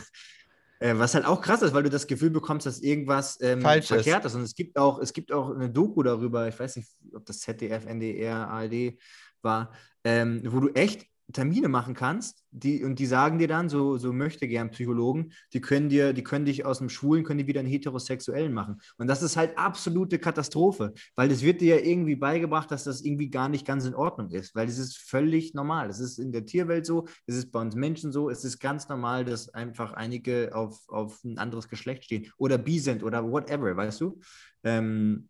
Äh, 0.79 0.97
was 0.97 1.13
halt 1.13 1.25
auch 1.25 1.41
krass 1.41 1.61
ist, 1.61 1.73
weil 1.73 1.83
du 1.83 1.89
das 1.89 2.07
Gefühl 2.07 2.29
bekommst, 2.29 2.65
dass 2.65 2.79
irgendwas 2.79 3.37
ähm, 3.41 3.61
Falsch 3.61 3.91
ist. 3.91 4.03
verkehrt 4.03 4.23
ist. 4.25 4.35
Und 4.35 4.43
es 4.43 4.55
gibt 4.55 4.77
auch, 4.77 4.99
es 4.99 5.11
gibt 5.11 5.31
auch 5.31 5.53
eine 5.53 5.69
Doku 5.69 6.01
darüber, 6.03 6.47
ich 6.47 6.57
weiß 6.57 6.77
nicht, 6.77 6.89
ob 7.13 7.25
das 7.25 7.39
ZDF, 7.39 7.85
NDR, 7.85 8.47
ARD 8.47 8.97
war, 9.41 9.73
ähm, 10.05 10.41
wo 10.45 10.61
du 10.61 10.69
echt 10.69 11.05
Termine 11.31 11.67
machen 11.67 11.93
kannst, 11.93 12.43
die, 12.51 12.83
und 12.83 12.97
die 12.97 13.05
sagen 13.05 13.37
dir 13.37 13.47
dann, 13.47 13.69
so, 13.69 13.97
so 13.97 14.11
möchte 14.11 14.47
gern 14.47 14.71
Psychologen, 14.71 15.33
die 15.53 15.61
können 15.61 15.89
dir, 15.89 16.13
die 16.13 16.23
können 16.23 16.45
dich 16.45 16.65
aus 16.65 16.79
dem 16.79 16.89
Schwulen, 16.89 17.23
können 17.23 17.39
die 17.39 17.47
wieder 17.47 17.59
einen 17.59 17.69
Heterosexuellen 17.69 18.53
machen. 18.53 18.81
Und 18.97 19.07
das 19.07 19.21
ist 19.21 19.37
halt 19.37 19.57
absolute 19.57 20.17
Katastrophe, 20.17 20.93
weil 21.15 21.29
es 21.31 21.43
wird 21.43 21.61
dir 21.61 21.77
ja 21.77 21.85
irgendwie 21.85 22.15
beigebracht, 22.15 22.71
dass 22.71 22.83
das 22.83 23.01
irgendwie 23.01 23.29
gar 23.29 23.49
nicht 23.49 23.65
ganz 23.65 23.85
in 23.85 23.95
Ordnung 23.95 24.31
ist, 24.31 24.55
weil 24.55 24.67
es 24.67 24.79
ist 24.79 24.97
völlig 24.97 25.53
normal. 25.53 25.89
Es 25.89 25.99
ist 25.99 26.17
in 26.17 26.31
der 26.31 26.45
Tierwelt 26.45 26.85
so, 26.85 27.07
es 27.27 27.35
ist 27.35 27.51
bei 27.51 27.61
uns 27.61 27.75
Menschen 27.75 28.11
so, 28.11 28.29
es 28.29 28.43
ist 28.43 28.59
ganz 28.59 28.89
normal, 28.89 29.25
dass 29.25 29.49
einfach 29.49 29.93
einige 29.93 30.55
auf, 30.55 30.87
auf 30.87 31.23
ein 31.23 31.37
anderes 31.37 31.67
Geschlecht 31.67 32.05
stehen 32.05 32.31
oder 32.37 32.57
bi 32.57 32.79
sind 32.79 33.03
oder 33.03 33.29
whatever, 33.29 33.75
weißt 33.75 34.01
du? 34.01 34.19
Ähm, 34.63 35.29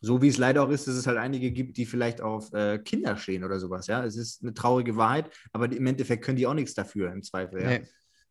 so 0.00 0.22
wie 0.22 0.28
es 0.28 0.38
leider 0.38 0.62
auch 0.62 0.70
ist, 0.70 0.86
dass 0.86 0.94
es 0.94 1.06
halt 1.06 1.18
einige 1.18 1.50
gibt, 1.50 1.76
die 1.76 1.86
vielleicht 1.86 2.20
auf 2.20 2.52
äh, 2.52 2.78
Kinder 2.78 3.16
stehen 3.16 3.44
oder 3.44 3.58
sowas. 3.58 3.86
Ja, 3.86 4.04
es 4.04 4.16
ist 4.16 4.42
eine 4.42 4.54
traurige 4.54 4.96
Wahrheit, 4.96 5.30
aber 5.52 5.70
im 5.70 5.86
Endeffekt 5.86 6.24
können 6.24 6.36
die 6.36 6.46
auch 6.46 6.54
nichts 6.54 6.74
dafür 6.74 7.12
im 7.12 7.22
Zweifel. 7.22 7.62
Ja? 7.62 7.68
Nee. 7.68 7.82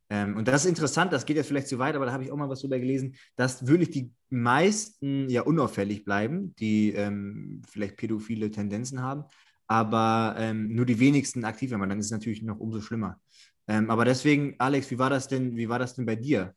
Ähm, 0.09 0.37
und 0.37 0.47
das 0.47 0.63
ist 0.63 0.69
interessant, 0.69 1.11
das 1.11 1.25
geht 1.25 1.35
jetzt 1.35 1.47
vielleicht 1.47 1.67
zu 1.67 1.79
weit, 1.79 1.95
aber 1.95 2.05
da 2.05 2.13
habe 2.13 2.23
ich 2.23 2.31
auch 2.31 2.37
mal 2.37 2.47
was 2.47 2.61
drüber 2.61 2.79
gelesen, 2.79 3.15
dass 3.35 3.67
wirklich 3.67 3.89
die 3.89 4.11
meisten 4.29 5.29
ja 5.29 5.41
unauffällig 5.41 6.05
bleiben, 6.05 6.55
die 6.55 6.91
ähm, 6.93 7.61
vielleicht 7.69 7.97
pädophile 7.97 8.49
Tendenzen 8.49 9.01
haben, 9.01 9.25
aber 9.67 10.35
ähm, 10.37 10.73
nur 10.73 10.85
die 10.85 10.99
wenigsten 10.99 11.43
aktiv 11.43 11.71
werden. 11.71 11.89
Dann 11.89 11.99
ist 11.99 12.05
es 12.05 12.11
natürlich 12.11 12.41
noch 12.41 12.59
umso 12.59 12.79
schlimmer. 12.79 13.19
Ähm, 13.67 13.89
aber 13.89 14.05
deswegen, 14.05 14.55
Alex, 14.59 14.89
wie 14.91 14.99
war 14.99 15.09
das 15.09 15.27
denn, 15.27 15.57
wie 15.57 15.67
war 15.67 15.79
das 15.79 15.95
denn 15.95 16.05
bei 16.05 16.15
dir 16.15 16.55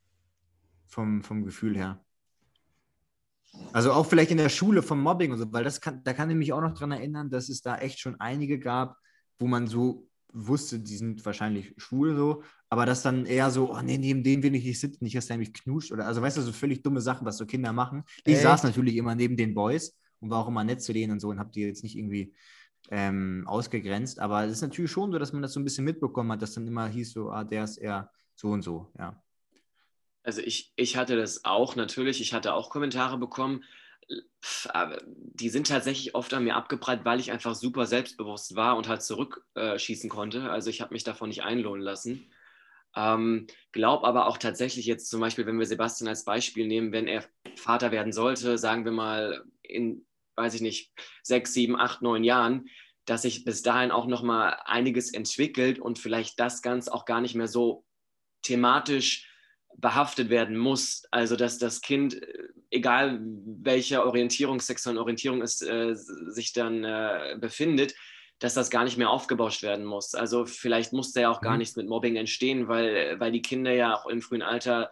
vom, 0.87 1.23
vom 1.25 1.45
Gefühl 1.45 1.77
her? 1.77 2.01
Also 3.73 3.93
auch 3.93 4.07
vielleicht 4.07 4.31
in 4.31 4.37
der 4.39 4.49
Schule 4.49 4.83
vom 4.83 5.01
Mobbing 5.01 5.33
und 5.33 5.39
so, 5.39 5.53
weil 5.53 5.65
das 5.65 5.81
kann, 5.81 6.03
da 6.03 6.13
kann 6.13 6.31
ich 6.31 6.37
mich 6.37 6.53
auch 6.53 6.61
noch 6.61 6.75
dran 6.75 6.93
erinnern, 6.93 7.31
dass 7.31 7.49
es 7.49 7.63
da 7.63 7.77
echt 7.77 8.01
schon 8.01 8.19
einige 8.21 8.59
gab, 8.59 8.97
wo 9.39 9.47
man 9.47 9.67
so 9.67 10.09
wusste, 10.33 10.79
die 10.79 10.97
sind 10.97 11.25
wahrscheinlich 11.25 11.75
schwul 11.77 12.17
so, 12.17 12.43
aber 12.69 12.87
das 12.87 13.03
dann 13.03 13.27
eher 13.27 13.51
so, 13.51 13.73
oh 13.73 13.81
nee, 13.83 13.99
neben 13.99 14.23
dem 14.23 14.43
will 14.43 14.55
ich 14.55 14.65
nicht 14.65 14.81
sitzen, 14.81 15.05
nicht, 15.05 15.17
dass 15.17 15.27
der 15.27 15.39
mich 15.39 15.53
knutscht 15.53 15.93
oder, 15.93 16.07
also 16.07 16.23
weißt 16.23 16.37
du, 16.37 16.43
so 16.43 16.53
völlig 16.53 16.83
dumme 16.83 17.01
Sachen, 17.01 17.27
was 17.27 17.37
so 17.37 17.47
Kinder 17.47 17.73
machen. 17.73 18.05
Ich 18.25 18.35
Echt? 18.35 18.43
saß 18.43 18.63
natürlich 18.63 18.97
immer 18.97 19.15
neben 19.15 19.37
den 19.37 19.55
Boys 19.55 19.97
und 20.21 20.31
war 20.31 20.45
auch 20.45 20.49
immer 20.49 20.65
nett 20.65 20.83
zu 20.83 20.93
denen 20.93 21.13
und 21.13 21.21
so 21.21 21.29
und 21.29 21.39
habe 21.39 21.51
die 21.51 21.63
jetzt 21.63 21.83
nicht 21.83 21.97
irgendwie 21.97 22.33
ähm, 22.91 23.45
ausgegrenzt, 23.47 24.19
aber 24.21 24.45
es 24.45 24.53
ist 24.53 24.63
natürlich 24.63 24.91
schon 24.91 25.13
so, 25.13 25.19
dass 25.19 25.33
man 25.33 25.43
das 25.43 25.53
so 25.53 25.61
ein 25.61 25.65
bisschen 25.65 25.85
mitbekommen 25.85 26.33
hat, 26.33 26.43
dass 26.43 26.55
dann 26.55 26.67
immer 26.67 26.89
hieß 26.89 27.13
so, 27.13 27.31
ah, 27.31 27.45
der 27.45 27.65
ist 27.65 27.79
eher 27.79 28.11
so 28.35 28.51
und 28.51 28.63
so, 28.63 28.93
ja. 28.99 29.21
Also 30.31 30.43
ich, 30.43 30.73
ich 30.77 30.97
hatte 30.97 31.17
das 31.17 31.45
auch 31.45 31.75
natürlich, 31.75 32.21
ich 32.21 32.33
hatte 32.33 32.55
auch 32.55 32.71
Kommentare 32.71 33.19
bekommen, 33.19 33.65
die 34.07 35.49
sind 35.49 35.67
tatsächlich 35.67 36.15
oft 36.15 36.33
an 36.33 36.45
mir 36.45 36.55
abgeprallt, 36.55 37.05
weil 37.05 37.19
ich 37.19 37.33
einfach 37.33 37.57
super 37.57 37.85
selbstbewusst 37.85 38.55
war 38.55 38.77
und 38.77 38.87
halt 38.87 39.03
zurückschießen 39.03 39.81
schießen 39.81 40.09
konnte. 40.09 40.49
Also 40.49 40.71
ich 40.71 40.83
habe 40.83 40.95
mich 40.95 41.03
davon 41.03 41.31
nicht 41.31 41.43
einlohnen 41.43 41.83
lassen. 41.83 42.33
Ähm, 42.95 43.49
glaub 43.73 44.05
aber 44.05 44.29
auch 44.29 44.39
tatsächlich 44.39 44.87
jetzt 44.87 45.11
zum 45.11 45.21
Beispiel, 45.21 45.47
wenn 45.47 45.59
wir 45.59 45.67
Sebastian 45.67 46.07
als 46.07 46.25
Beispiel 46.25 46.69
nehmen, 46.69 46.93
wenn 46.93 47.09
er 47.09 47.25
Vater 47.57 47.91
werden 47.91 48.13
sollte, 48.13 48.57
sagen 48.57 48.85
wir 48.85 48.93
mal 48.93 49.45
in, 49.63 50.07
weiß 50.37 50.55
ich 50.55 50.61
nicht, 50.61 50.93
sechs, 51.25 51.53
sieben, 51.53 51.75
acht, 51.75 52.03
neun 52.03 52.23
Jahren, 52.23 52.69
dass 53.05 53.23
sich 53.23 53.45
bis 53.45 53.63
dahin 53.63 53.91
auch 53.91 54.07
nochmal 54.07 54.61
einiges 54.65 55.13
entwickelt 55.13 55.81
und 55.81 55.99
vielleicht 55.99 56.39
das 56.39 56.63
Ganze 56.63 56.95
auch 56.95 57.05
gar 57.05 57.21
nicht 57.21 57.35
mehr 57.35 57.49
so 57.49 57.85
thematisch 58.43 59.27
behaftet 59.81 60.31
werden 60.31 60.57
muss. 60.57 61.05
Also 61.11 61.37
dass 61.37 61.59
das 61.59 61.81
Kind, 61.81 62.23
äh, 62.23 62.49
egal 62.71 63.21
welche 63.23 64.05
Orientierung, 64.05 64.61
sexuelle 64.61 65.01
Orientierung 65.01 65.43
es 65.43 65.63
äh, 65.63 65.95
sich 65.95 66.53
dann 66.53 66.85
äh, 66.85 67.37
befindet, 67.41 67.95
dass 68.39 68.55
das 68.55 68.71
gar 68.71 68.85
nicht 68.85 68.97
mehr 68.97 69.11
aufgebauscht 69.11 69.63
werden 69.63 69.85
muss. 69.85 70.15
Also 70.15 70.47
vielleicht 70.47 70.93
muss 70.93 71.13
da 71.13 71.21
ja 71.21 71.31
auch 71.31 71.43
gar 71.43 71.53
Mhm. 71.53 71.59
nichts 71.59 71.77
mit 71.77 71.89
Mobbing 71.89 72.17
entstehen, 72.17 72.69
weil, 72.69 73.21
weil 73.21 73.33
die 73.33 73.43
Kinder 73.43 73.73
ja 73.73 73.95
auch 73.95 74.07
im 74.07 74.23
frühen 74.23 74.43
Alter 74.43 74.91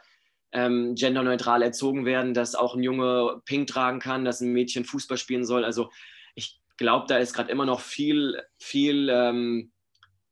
ähm, 0.53 0.95
genderneutral 0.95 1.63
erzogen 1.63 2.05
werden, 2.05 2.35
dass 2.35 2.55
auch 2.55 2.75
ein 2.75 2.83
Junge 2.83 3.41
Pink 3.45 3.69
tragen 3.69 4.01
kann, 4.01 4.25
dass 4.25 4.41
ein 4.41 4.53
Mädchen 4.53 4.85
Fußball 4.85 5.19
spielen 5.19 5.45
soll. 5.45 5.65
Also 5.65 5.91
ich 6.35 6.61
glaube, 6.77 7.07
da 7.09 7.19
ist 7.19 7.35
gerade 7.35 7.51
immer 7.51 7.67
noch 7.67 7.81
viel, 7.81 8.41
viel 8.59 9.09
ähm, 9.11 9.73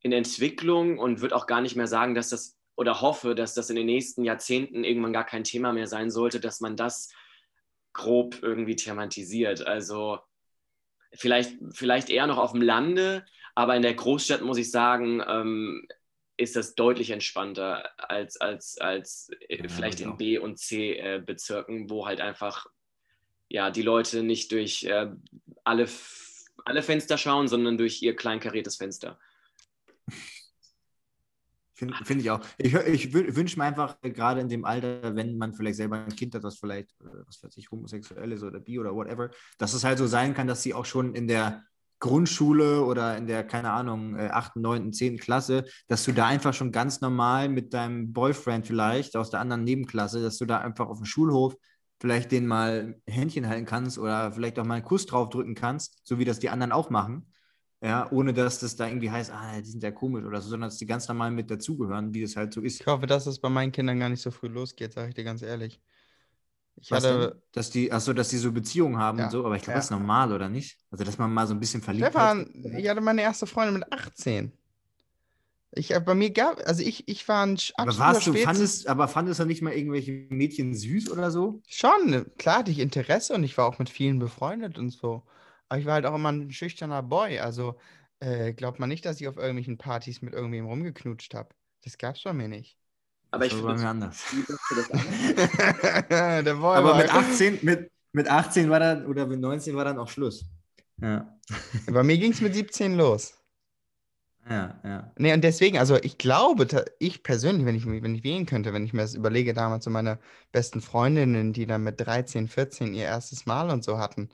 in 0.01 0.13
Entwicklung 0.13 0.99
und 0.99 1.21
würde 1.21 1.37
auch 1.37 1.47
gar 1.47 1.61
nicht 1.61 1.77
mehr 1.77 1.87
sagen, 1.89 2.15
dass 2.15 2.29
das 2.29 2.56
oder 2.77 3.01
hoffe, 3.01 3.35
dass 3.35 3.55
das 3.55 3.71
in 3.71 3.77
den 3.77 3.87
nächsten 3.87 4.25
Jahrzehnten 4.25 4.85
irgendwann 4.85 5.13
gar 5.13 5.25
kein 5.25 5.45
Thema 5.45 5.73
mehr 5.73 5.87
sein 5.87 6.11
sollte, 6.11 6.41
dass 6.41 6.61
man 6.61 6.77
das 6.77 7.13
grob 7.93 8.43
irgendwie 8.43 8.77
thematisiert. 8.77 9.67
Also 9.67 10.19
vielleicht, 11.13 11.57
vielleicht 11.73 12.11
eher 12.11 12.27
noch 12.27 12.39
auf 12.39 12.53
dem 12.53 12.63
Lande, 12.63 13.25
aber 13.55 13.75
in 13.75 13.83
der 13.83 13.95
Großstadt 13.95 14.43
muss 14.43 14.59
ich 14.59 14.71
sagen, 14.71 15.23
ähm, 15.27 15.89
ist 16.37 16.57
das 16.57 16.75
deutlich 16.75 17.11
entspannter 17.11 17.91
als, 17.97 18.37
als, 18.37 18.79
als 18.79 19.31
äh, 19.49 19.63
Ja, 19.63 19.69
vielleicht 19.69 20.01
ich 20.01 20.07
in. 20.07 20.17
B- 20.19 20.39
und 20.39 20.59
C-Bezirken, 20.59 21.89
wo 21.89 22.07
halt 22.07 22.21
einfach 22.21 22.67
ja, 23.49 23.71
die 23.71 23.83
Leute 23.83 24.23
nicht 24.23 24.53
durch 24.53 24.85
äh, 24.85 25.11
alle, 25.65 25.89
alle 26.65 26.83
Fenster 26.83 27.17
schauen, 27.17 27.49
sondern 27.49 27.79
durch 27.79 28.03
ihr 28.03 28.15
kleinkariertes 28.15 28.77
Fenster. 28.77 29.19
Finde 31.77 31.95
find 32.05 32.23
ich 32.23 32.31
auch. 32.31 32.41
Ich, 32.57 32.73
ich 32.75 33.13
wünsche 33.13 33.59
mir 33.59 33.67
einfach, 33.67 33.99
äh, 34.01 34.11
gerade 34.11 34.41
in 34.41 34.49
dem 34.49 34.65
Alter, 34.65 35.15
wenn 35.15 35.37
man 35.37 35.53
vielleicht 35.53 35.77
selber 35.77 35.97
ein 35.97 36.17
Kind 36.17 36.35
hat, 36.35 36.43
das 36.43 36.59
vielleicht, 36.59 36.91
äh, 37.03 37.27
was 37.27 37.43
weiß 37.43 37.55
ich, 37.59 37.71
homosexuell 37.71 38.33
ist 38.33 38.43
oder 38.43 38.61
bi 38.61 38.79
oder 38.79 38.95
whatever, 38.95 39.29
dass 39.59 39.75
es 39.75 39.85
halt 39.85 39.99
so 39.99 40.07
sein 40.07 40.33
kann, 40.33 40.47
dass 40.47 40.63
sie 40.63 40.73
auch 40.73 40.87
schon 40.87 41.15
in 41.15 41.29
der 41.29 41.63
Grundschule 41.99 42.83
oder 42.83 43.19
in 43.19 43.27
der, 43.27 43.45
keine 43.45 43.73
Ahnung, 43.73 44.17
äh, 44.17 44.29
8., 44.29 44.57
9., 44.57 44.95
10. 44.95 45.19
Klasse, 45.19 45.65
dass 45.87 46.03
du 46.05 46.13
da 46.13 46.27
einfach 46.27 46.55
schon 46.55 46.73
ganz 46.73 47.03
normal 47.03 47.51
mit 47.51 47.75
deinem 47.75 48.15
Boyfriend 48.15 48.67
vielleicht 48.67 49.15
aus 49.15 49.29
der 49.29 49.41
anderen 49.41 49.65
Nebenklasse, 49.65 50.23
dass 50.23 50.39
du 50.39 50.47
da 50.47 50.59
einfach 50.59 50.89
auf 50.89 50.97
dem 50.97 51.07
Schulhof 51.07 51.57
vielleicht 52.01 52.33
den 52.33 52.47
mal 52.47 52.99
Händchen 53.07 53.49
halten 53.49 53.67
kannst 53.67 53.99
oder 53.99 54.33
vielleicht 54.33 54.59
auch 54.59 54.65
mal 54.65 54.75
einen 54.75 54.85
Kuss 54.85 55.05
draufdrücken 55.05 55.55
kannst, 55.55 56.01
so 56.05 56.19
wie 56.19 56.25
das 56.25 56.39
die 56.39 56.49
anderen 56.49 56.73
auch 56.73 56.89
machen. 56.89 57.27
Ja, 57.87 58.11
ohne 58.11 58.33
dass 58.33 58.59
das 58.59 58.75
da 58.77 58.89
irgendwie 58.89 59.11
heißt, 59.11 59.31
ah, 59.33 59.61
die 59.61 59.71
sind 59.71 59.83
ja 59.83 59.93
komisch 59.93 60.25
oder 60.25 60.41
so, 60.41 60.49
sondern 60.49 60.71
dass 60.71 60.79
die 60.79 60.87
ganz 60.87 61.07
normal 61.09 61.31
mit 61.31 61.51
dazugehören, 61.51 62.13
wie 62.13 62.23
das 62.23 62.35
halt 62.35 62.53
so 62.53 62.61
ist. 62.61 62.81
Ich 62.81 62.87
hoffe, 62.87 63.07
dass 63.07 63.27
es 63.27 63.39
bei 63.39 63.49
meinen 63.49 63.71
Kindern 63.73 64.01
gar 64.01 64.09
nicht 64.09 64.23
so 64.23 64.31
früh 64.31 64.49
losgeht, 64.49 64.93
sage 64.93 65.09
ich 65.11 65.15
dir 65.15 65.25
ganz 65.25 65.43
ehrlich. 65.43 65.81
Ich 66.77 66.91
Was 66.91 67.05
hatte, 67.05 67.31
denn? 67.31 67.43
Dass 67.53 67.71
die, 67.71 67.93
achso, 67.93 68.13
dass 68.13 68.29
die 68.29 68.37
so 68.39 68.53
Beziehungen 68.53 68.99
haben 68.99 69.19
Ja. 69.19 69.25
und 69.27 69.31
so, 69.31 69.45
aber 69.47 69.57
ich 69.57 69.63
glaube, 69.63 69.75
Ja. 69.75 69.79
das 69.79 69.87
ist 69.87 69.91
normal, 69.93 70.33
oder 70.33 70.49
nicht? 70.49 70.79
Also, 70.91 71.05
dass 71.05 71.19
man 71.19 71.33
mal 71.33 71.47
so 71.47 71.55
ein 71.55 71.61
bisschen 71.61 71.81
verliebt 71.81 72.09
Stefan, 72.09 72.47
ist. 72.47 72.75
ich 72.79 72.89
hatte 72.89 73.01
meine 73.01 73.23
erste 73.23 73.47
Freundin 73.47 73.75
mit 73.75 73.93
18. 73.93 74.53
Ich, 75.73 75.93
äh, 75.95 76.01
bei 76.01 76.15
mir 76.15 76.31
gab, 76.31 76.59
also 76.67 76.83
ich, 76.83 77.07
ich 77.09 77.27
war 77.29 77.45
ein 77.45 77.59
Aber 77.77 77.99
warst 77.99 78.27
du, 78.27 78.35
fandest, 78.35 78.89
aber 78.89 79.09
fandest 79.09 79.41
du 79.41 79.45
nicht 79.45 79.63
mal 79.63 79.73
irgendwelche 79.73 80.27
Mädchen 80.31 80.75
süß 80.75 81.11
oder 81.11 81.31
so? 81.31 81.63
Schon, 81.69 82.27
klar 82.39 82.59
hatte 82.59 82.71
ich 82.73 82.79
Interesse 82.81 83.35
und 83.35 83.45
ich 83.45 83.57
war 83.59 83.67
auch 83.67 83.79
mit 83.79 83.89
vielen 83.91 84.19
befreundet 84.19 84.79
und 84.79 84.91
so. 84.91 85.23
Aber 85.69 85.81
ich 85.81 85.87
war 85.87 85.95
halt 85.95 86.07
auch 86.07 86.15
immer 86.15 86.33
ein 86.33 86.51
schüchterner 86.51 87.03
Boy. 87.03 87.39
Also 87.41 87.77
äh, 88.21 88.53
glaubt 88.53 88.79
man 88.79 88.89
nicht, 88.89 89.05
dass 89.05 89.21
ich 89.21 89.29
auf 89.29 89.37
irgendwelchen 89.37 89.79
Partys 89.79 90.23
mit 90.23 90.33
irgendwem 90.35 90.67
rumgeknutscht 90.67 91.35
habe. 91.35 91.51
Das 91.85 91.99
gab's 91.99 92.23
bei 92.23 92.33
mir 92.33 92.49
nicht. 92.49 92.79
Aber 93.33 93.45
ich 93.47 93.53
Das 93.53 93.61
finde 93.61 93.69
war 93.69 93.77
es 93.77 93.83
mir 93.83 93.89
anders. 93.89 94.25
gut, 94.31 94.49
dass 94.49 94.59
du 94.69 94.75
das 94.77 94.91
an- 94.91 96.45
Der 96.45 96.55
Boy 96.55 96.77
Aber 96.77 96.91
war 96.91 96.97
mit 96.99 97.11
18, 97.13 97.59
mit, 97.63 97.91
mit 98.13 98.29
18 98.29 98.71
war 98.71 98.81
dann, 98.81 99.07
oder 99.07 99.27
mit 99.27 99.41
19 99.41 99.75
war 99.77 99.85
dann 99.85 99.99
auch 99.99 100.09
Schluss. 100.09 100.45
Ja. 101.01 101.37
Bei 101.91 102.03
mir 102.03 102.17
ging 102.17 102.33
es 102.33 102.41
mit 102.41 102.55
17 102.55 102.97
los. 102.97 103.35
Ja, 104.49 104.81
ja. 104.85 105.13
Nee, 105.19 105.33
und 105.35 105.43
deswegen, 105.43 105.77
also 105.77 105.97
ich 105.97 106.19
glaube, 106.19 106.69
ich 107.01 107.25
persönlich, 107.25 107.67
wenn 107.67 107.75
ich, 107.75 107.85
wenn 107.85 108.15
ich 108.15 108.23
wählen 108.23 108.47
könnte, 108.47 108.73
wenn 108.73 108.85
ich 108.85 108.93
mir 108.93 109.03
das 109.03 109.15
überlege, 109.15 109.55
damals 109.55 109.85
so 109.85 109.91
meine 109.91 110.19
besten 110.53 110.81
Freundinnen, 110.81 111.53
die 111.53 111.67
dann 111.67 111.83
mit 111.83 112.01
13, 112.01 112.47
14 112.47 112.95
ihr 112.95 113.05
erstes 113.07 113.45
Mal 113.47 113.71
und 113.71 113.83
so 113.83 113.99
hatten, 113.99 114.29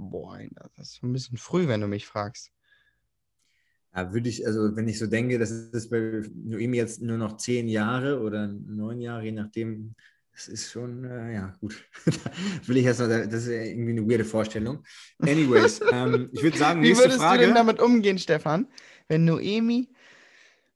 boah, 0.00 0.38
das 0.76 0.94
ist 0.94 1.02
ein 1.02 1.12
bisschen 1.12 1.36
früh, 1.36 1.68
wenn 1.68 1.80
du 1.80 1.86
mich 1.86 2.06
fragst. 2.06 2.50
Ja, 3.94 4.12
würde 4.12 4.28
ich, 4.28 4.46
also 4.46 4.76
wenn 4.76 4.88
ich 4.88 4.98
so 4.98 5.06
denke, 5.06 5.38
das 5.38 5.50
ist 5.50 5.90
bei 5.90 6.22
Noemi 6.34 6.76
jetzt 6.76 7.02
nur 7.02 7.18
noch 7.18 7.36
zehn 7.36 7.68
Jahre 7.68 8.20
oder 8.20 8.46
neun 8.46 9.00
Jahre, 9.00 9.24
je 9.24 9.32
nachdem, 9.32 9.94
das 10.32 10.46
ist 10.46 10.70
schon, 10.70 11.04
äh, 11.04 11.34
ja, 11.34 11.56
gut. 11.60 11.84
Will 12.66 12.76
ich 12.76 12.84
erst 12.86 13.00
mal, 13.00 13.28
das 13.28 13.46
ist 13.46 13.48
irgendwie 13.48 13.90
eine 13.90 14.08
weirde 14.08 14.24
Vorstellung. 14.24 14.84
Anyways, 15.18 15.80
ähm, 15.92 16.30
ich 16.32 16.42
würde 16.42 16.56
sagen, 16.56 16.82
Wie 16.82 16.88
nächste 16.88 17.04
würdest 17.04 17.20
Frage. 17.20 17.40
du 17.40 17.46
denn 17.46 17.54
damit 17.54 17.80
umgehen, 17.80 18.18
Stefan, 18.18 18.68
wenn 19.08 19.24
Noemi 19.24 19.92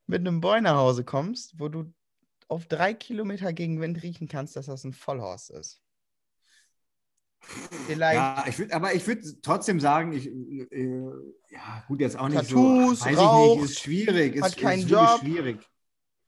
mit 0.06 0.20
einem 0.20 0.40
Boy 0.40 0.60
nach 0.60 0.76
Hause 0.76 1.04
kommst, 1.04 1.58
wo 1.58 1.68
du 1.68 1.92
auf 2.48 2.66
drei 2.66 2.94
Kilometer 2.94 3.52
gegen 3.52 3.80
Wind 3.80 4.02
riechen 4.02 4.26
kannst, 4.26 4.56
dass 4.56 4.66
das 4.66 4.84
ein 4.84 4.92
Vollhorst 4.92 5.50
ist? 5.50 5.83
Vielleicht 7.86 8.14
Ja, 8.14 8.44
ich 8.48 8.58
würd, 8.58 8.72
aber 8.72 8.94
ich 8.94 9.06
würde 9.06 9.22
trotzdem 9.42 9.80
sagen, 9.80 10.12
ich, 10.12 10.26
äh, 10.26 11.00
ja, 11.50 11.84
gut, 11.86 12.00
jetzt 12.00 12.18
auch 12.18 12.28
nicht 12.28 12.48
Tattoos, 12.48 13.00
so, 13.00 13.04
weiß 13.04 13.12
ich 13.12 13.18
raucht, 13.18 13.60
nicht, 13.60 13.70
ist 13.70 13.80
schwierig, 13.80 14.40
hat 14.40 14.50
ist, 14.50 14.56
keinen 14.56 14.82
ist 14.82 14.90
Job. 14.90 15.20
schwierig. 15.20 15.58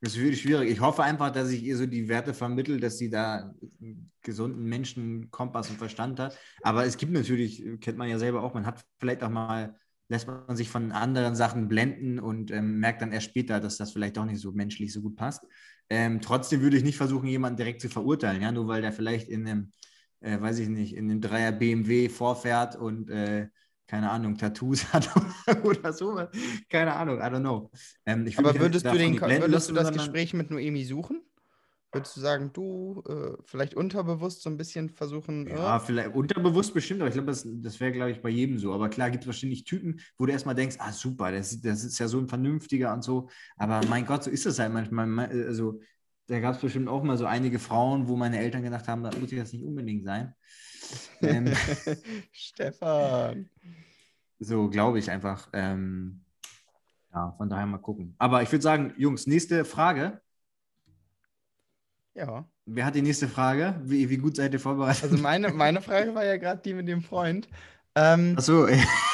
Ist 0.02 0.18
wirklich 0.18 0.42
schwierig. 0.42 0.70
Ich 0.70 0.80
hoffe 0.80 1.02
einfach, 1.02 1.30
dass 1.30 1.50
ich 1.50 1.62
ihr 1.62 1.76
so 1.76 1.86
die 1.86 2.08
Werte 2.08 2.34
vermittle, 2.34 2.78
dass 2.78 2.98
sie 2.98 3.08
da 3.08 3.54
einen 3.80 4.10
gesunden 4.22 4.64
Menschenkompass 4.64 5.70
und 5.70 5.78
Verstand 5.78 6.20
hat. 6.20 6.38
Aber 6.62 6.84
es 6.84 6.98
gibt 6.98 7.12
natürlich, 7.12 7.64
kennt 7.80 7.96
man 7.96 8.08
ja 8.08 8.18
selber 8.18 8.42
auch, 8.42 8.52
man 8.52 8.66
hat 8.66 8.84
vielleicht 9.00 9.22
auch 9.22 9.30
mal, 9.30 9.74
lässt 10.08 10.28
man 10.28 10.54
sich 10.54 10.68
von 10.68 10.92
anderen 10.92 11.34
Sachen 11.34 11.66
blenden 11.68 12.18
und 12.20 12.50
ähm, 12.50 12.78
merkt 12.78 13.00
dann 13.00 13.12
erst 13.12 13.26
später, 13.26 13.58
dass 13.58 13.78
das 13.78 13.92
vielleicht 13.92 14.18
auch 14.18 14.26
nicht 14.26 14.40
so 14.40 14.52
menschlich 14.52 14.92
so 14.92 15.00
gut 15.00 15.16
passt. 15.16 15.44
Ähm, 15.88 16.20
trotzdem 16.20 16.60
würde 16.60 16.76
ich 16.76 16.84
nicht 16.84 16.96
versuchen, 16.98 17.26
jemanden 17.26 17.56
direkt 17.56 17.80
zu 17.80 17.88
verurteilen, 17.88 18.42
ja, 18.42 18.52
nur 18.52 18.68
weil 18.68 18.82
der 18.82 18.92
vielleicht 18.92 19.28
in 19.28 19.46
einem 19.46 19.72
äh, 20.26 20.40
weiß 20.40 20.58
ich 20.58 20.68
nicht, 20.68 20.94
in 20.94 21.10
einem 21.10 21.20
Dreier 21.20 21.52
BMW 21.52 22.08
vorfährt 22.08 22.76
und 22.76 23.10
äh, 23.10 23.48
keine 23.86 24.10
Ahnung, 24.10 24.36
Tattoos 24.36 24.84
hat 24.92 25.08
oder 25.62 25.92
so. 25.92 26.20
Keine 26.68 26.94
Ahnung, 26.94 27.18
I 27.18 27.22
don't 27.22 27.40
know. 27.40 27.70
Ähm, 28.04 28.24
Aber 28.36 28.52
mich 28.52 28.60
würdest 28.60 28.84
du, 28.84 28.98
den, 28.98 29.20
würdest 29.20 29.70
du 29.70 29.74
das 29.74 29.92
Gespräch 29.92 30.34
mit 30.34 30.50
Noemi 30.50 30.84
suchen? 30.84 31.22
Würdest 31.92 32.16
du 32.16 32.20
sagen, 32.20 32.50
du 32.52 33.02
äh, 33.08 33.40
vielleicht 33.44 33.74
unterbewusst 33.74 34.42
so 34.42 34.50
ein 34.50 34.56
bisschen 34.56 34.90
versuchen, 34.90 35.46
Ja, 35.46 35.76
äh, 35.76 35.80
vielleicht 35.80 36.14
unterbewusst 36.14 36.74
bestimmt, 36.74 37.00
aber 37.00 37.08
ich 37.08 37.14
glaube, 37.14 37.28
das, 37.28 37.46
das 37.46 37.78
wäre, 37.80 37.92
glaube 37.92 38.10
ich, 38.10 38.20
bei 38.20 38.28
jedem 38.28 38.58
so. 38.58 38.74
Aber 38.74 38.88
klar, 38.88 39.10
gibt 39.10 39.22
es 39.22 39.28
wahrscheinlich 39.28 39.64
Typen, 39.64 40.00
wo 40.18 40.26
du 40.26 40.32
erstmal 40.32 40.56
denkst, 40.56 40.76
ah, 40.80 40.92
super, 40.92 41.30
das, 41.30 41.60
das 41.60 41.84
ist 41.84 41.98
ja 41.98 42.08
so 42.08 42.18
ein 42.18 42.28
Vernünftiger 42.28 42.92
und 42.92 43.02
so. 43.02 43.30
Aber 43.56 43.80
mein 43.88 44.04
Gott, 44.04 44.24
so 44.24 44.30
ist 44.30 44.46
es 44.46 44.58
halt 44.58 44.72
manchmal. 44.72 45.30
Also, 45.30 45.80
da 46.26 46.40
gab 46.40 46.54
es 46.54 46.60
bestimmt 46.60 46.88
auch 46.88 47.02
mal 47.02 47.16
so 47.16 47.26
einige 47.26 47.58
Frauen, 47.58 48.08
wo 48.08 48.16
meine 48.16 48.38
Eltern 48.38 48.62
gedacht 48.62 48.88
haben, 48.88 49.02
da 49.02 49.10
muss 49.18 49.30
ich 49.32 49.38
das 49.38 49.52
nicht 49.52 49.64
unbedingt 49.64 50.04
sein. 50.04 50.34
ähm, 51.22 51.52
Stefan. 52.32 53.48
So 54.38 54.68
glaube 54.68 54.98
ich 54.98 55.10
einfach. 55.10 55.48
Ähm, 55.52 56.20
ja, 57.14 57.32
von 57.38 57.48
daher 57.48 57.66
mal 57.66 57.78
gucken. 57.78 58.14
Aber 58.18 58.42
ich 58.42 58.50
würde 58.52 58.62
sagen, 58.62 58.92
Jungs, 58.96 59.26
nächste 59.26 59.64
Frage. 59.64 60.20
Ja. 62.14 62.48
Wer 62.64 62.84
hat 62.84 62.94
die 62.94 63.02
nächste 63.02 63.28
Frage? 63.28 63.80
Wie, 63.84 64.08
wie 64.10 64.16
gut 64.16 64.36
seid 64.36 64.52
ihr 64.52 64.60
vorbereitet? 64.60 65.04
Also 65.04 65.18
meine, 65.18 65.52
meine 65.52 65.80
Frage 65.80 66.14
war 66.14 66.24
ja 66.24 66.36
gerade 66.36 66.60
die 66.62 66.74
mit 66.74 66.88
dem 66.88 67.02
Freund. 67.02 67.48
Ähm, 67.94 68.34
Achso, 68.36 68.66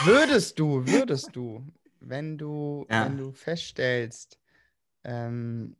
würdest 0.04 0.58
du, 0.58 0.86
würdest 0.86 1.30
du, 1.36 1.64
wenn 2.00 2.38
du, 2.38 2.86
Ja. 2.90 3.04
wenn 3.04 3.16
du 3.16 3.32
feststellst, 3.32 4.38
ähm, 5.04 5.76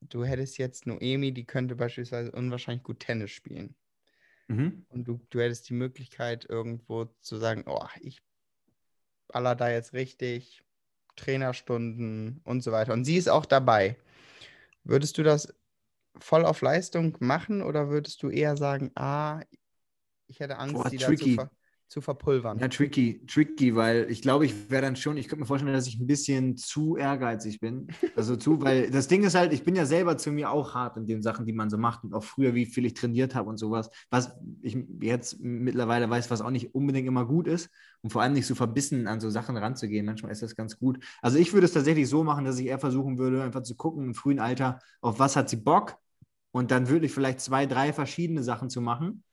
du 0.00 0.24
hättest 0.24 0.58
jetzt 0.58 0.86
Noemi, 0.86 1.32
die 1.32 1.44
könnte 1.46 1.76
beispielsweise 1.76 2.32
unwahrscheinlich 2.32 2.82
gut 2.84 3.00
Tennis 3.00 3.30
spielen. 3.30 3.74
mhm. 4.48 4.84
Und 4.88 5.04
du, 5.04 5.20
du 5.30 5.40
hättest 5.40 5.68
die 5.68 5.74
Möglichkeit, 5.74 6.44
irgendwo 6.48 7.06
zu 7.20 7.36
sagen, 7.38 7.64
oh, 7.66 7.86
ich 8.00 8.22
baller 9.28 9.54
da 9.54 9.70
jetzt 9.70 9.92
richtig, 9.92 10.62
Trainerstunden 11.16 12.40
und 12.44 12.62
so 12.62 12.72
weiter. 12.72 12.92
Und 12.92 13.04
sie 13.04 13.16
ist 13.16 13.28
auch 13.28 13.46
dabei. 13.46 13.96
Würdest 14.84 15.18
du 15.18 15.22
das 15.22 15.54
voll 16.18 16.44
auf 16.44 16.62
Leistung 16.62 17.16
machen 17.20 17.62
oder 17.62 17.90
würdest 17.90 18.22
du 18.22 18.30
eher 18.30 18.56
sagen, 18.56 18.92
ah, 18.96 19.42
ich 20.26 20.40
hätte 20.40 20.58
Angst, 20.58 20.74
Boah, 20.74 20.88
sie 20.88 20.98
da 20.98 21.14
zu, 21.14 21.14
tricky. 21.16 21.34
ver 21.34 21.50
zu 21.90 22.00
verpulvern? 22.00 22.60
Ja, 22.60 22.68
tricky, 22.68 23.20
tricky, 23.26 23.74
weil 23.74 24.06
ich 24.10 24.22
glaube, 24.22 24.46
ich 24.46 24.70
wäre 24.70 24.80
dann 24.80 24.94
schon, 24.94 25.16
ich 25.16 25.26
könnte 25.26 25.40
mir 25.40 25.46
vorstellen, 25.46 25.74
dass 25.74 25.88
ich 25.88 25.98
ein 25.98 26.06
bisschen 26.06 26.56
zu 26.56 26.96
ehrgeizig 26.96 27.58
bin. 27.58 27.88
Also 28.14 28.36
zu, 28.36 28.62
weil 28.62 28.90
das 28.90 29.08
Ding 29.08 29.24
ist 29.24 29.34
halt, 29.34 29.52
ich 29.52 29.64
bin 29.64 29.74
ja 29.74 29.84
selber 29.84 30.16
zu 30.16 30.30
mir 30.30 30.52
auch 30.52 30.74
hart 30.74 30.96
in 30.96 31.06
den 31.06 31.20
Sachen, 31.20 31.46
die 31.46 31.52
man 31.52 31.68
so 31.68 31.78
macht 31.78 32.04
und 32.04 32.14
auch 32.14 32.22
früher, 32.22 32.54
wie 32.54 32.64
viel 32.64 32.84
ich 32.84 32.94
trainiert 32.94 33.34
habe 33.34 33.50
und 33.50 33.56
sowas, 33.56 33.90
was 34.08 34.30
ich 34.62 34.78
jetzt 35.00 35.40
mittlerweile 35.40 36.08
weiß, 36.08 36.30
was 36.30 36.42
auch 36.42 36.50
nicht 36.50 36.76
unbedingt 36.76 37.08
immer 37.08 37.26
gut 37.26 37.48
ist 37.48 37.70
und 38.02 38.10
vor 38.10 38.22
allem 38.22 38.34
nicht 38.34 38.46
so 38.46 38.54
verbissen 38.54 39.08
an 39.08 39.18
so 39.18 39.28
Sachen 39.28 39.56
ranzugehen. 39.56 40.06
Manchmal 40.06 40.30
ist 40.30 40.42
das 40.42 40.54
ganz 40.54 40.78
gut. 40.78 41.02
Also 41.22 41.38
ich 41.38 41.52
würde 41.52 41.64
es 41.64 41.72
tatsächlich 41.72 42.08
so 42.08 42.22
machen, 42.22 42.44
dass 42.44 42.58
ich 42.60 42.66
eher 42.66 42.78
versuchen 42.78 43.18
würde, 43.18 43.42
einfach 43.42 43.62
zu 43.62 43.74
gucken 43.74 44.04
im 44.04 44.14
frühen 44.14 44.38
Alter, 44.38 44.78
auf 45.00 45.18
was 45.18 45.34
hat 45.34 45.50
sie 45.50 45.56
Bock 45.56 45.96
und 46.52 46.70
dann 46.70 46.88
würde 46.88 47.06
ich 47.06 47.12
vielleicht 47.12 47.40
zwei, 47.40 47.66
drei 47.66 47.92
verschiedene 47.92 48.44
Sachen 48.44 48.70
zu 48.70 48.80
machen 48.80 49.24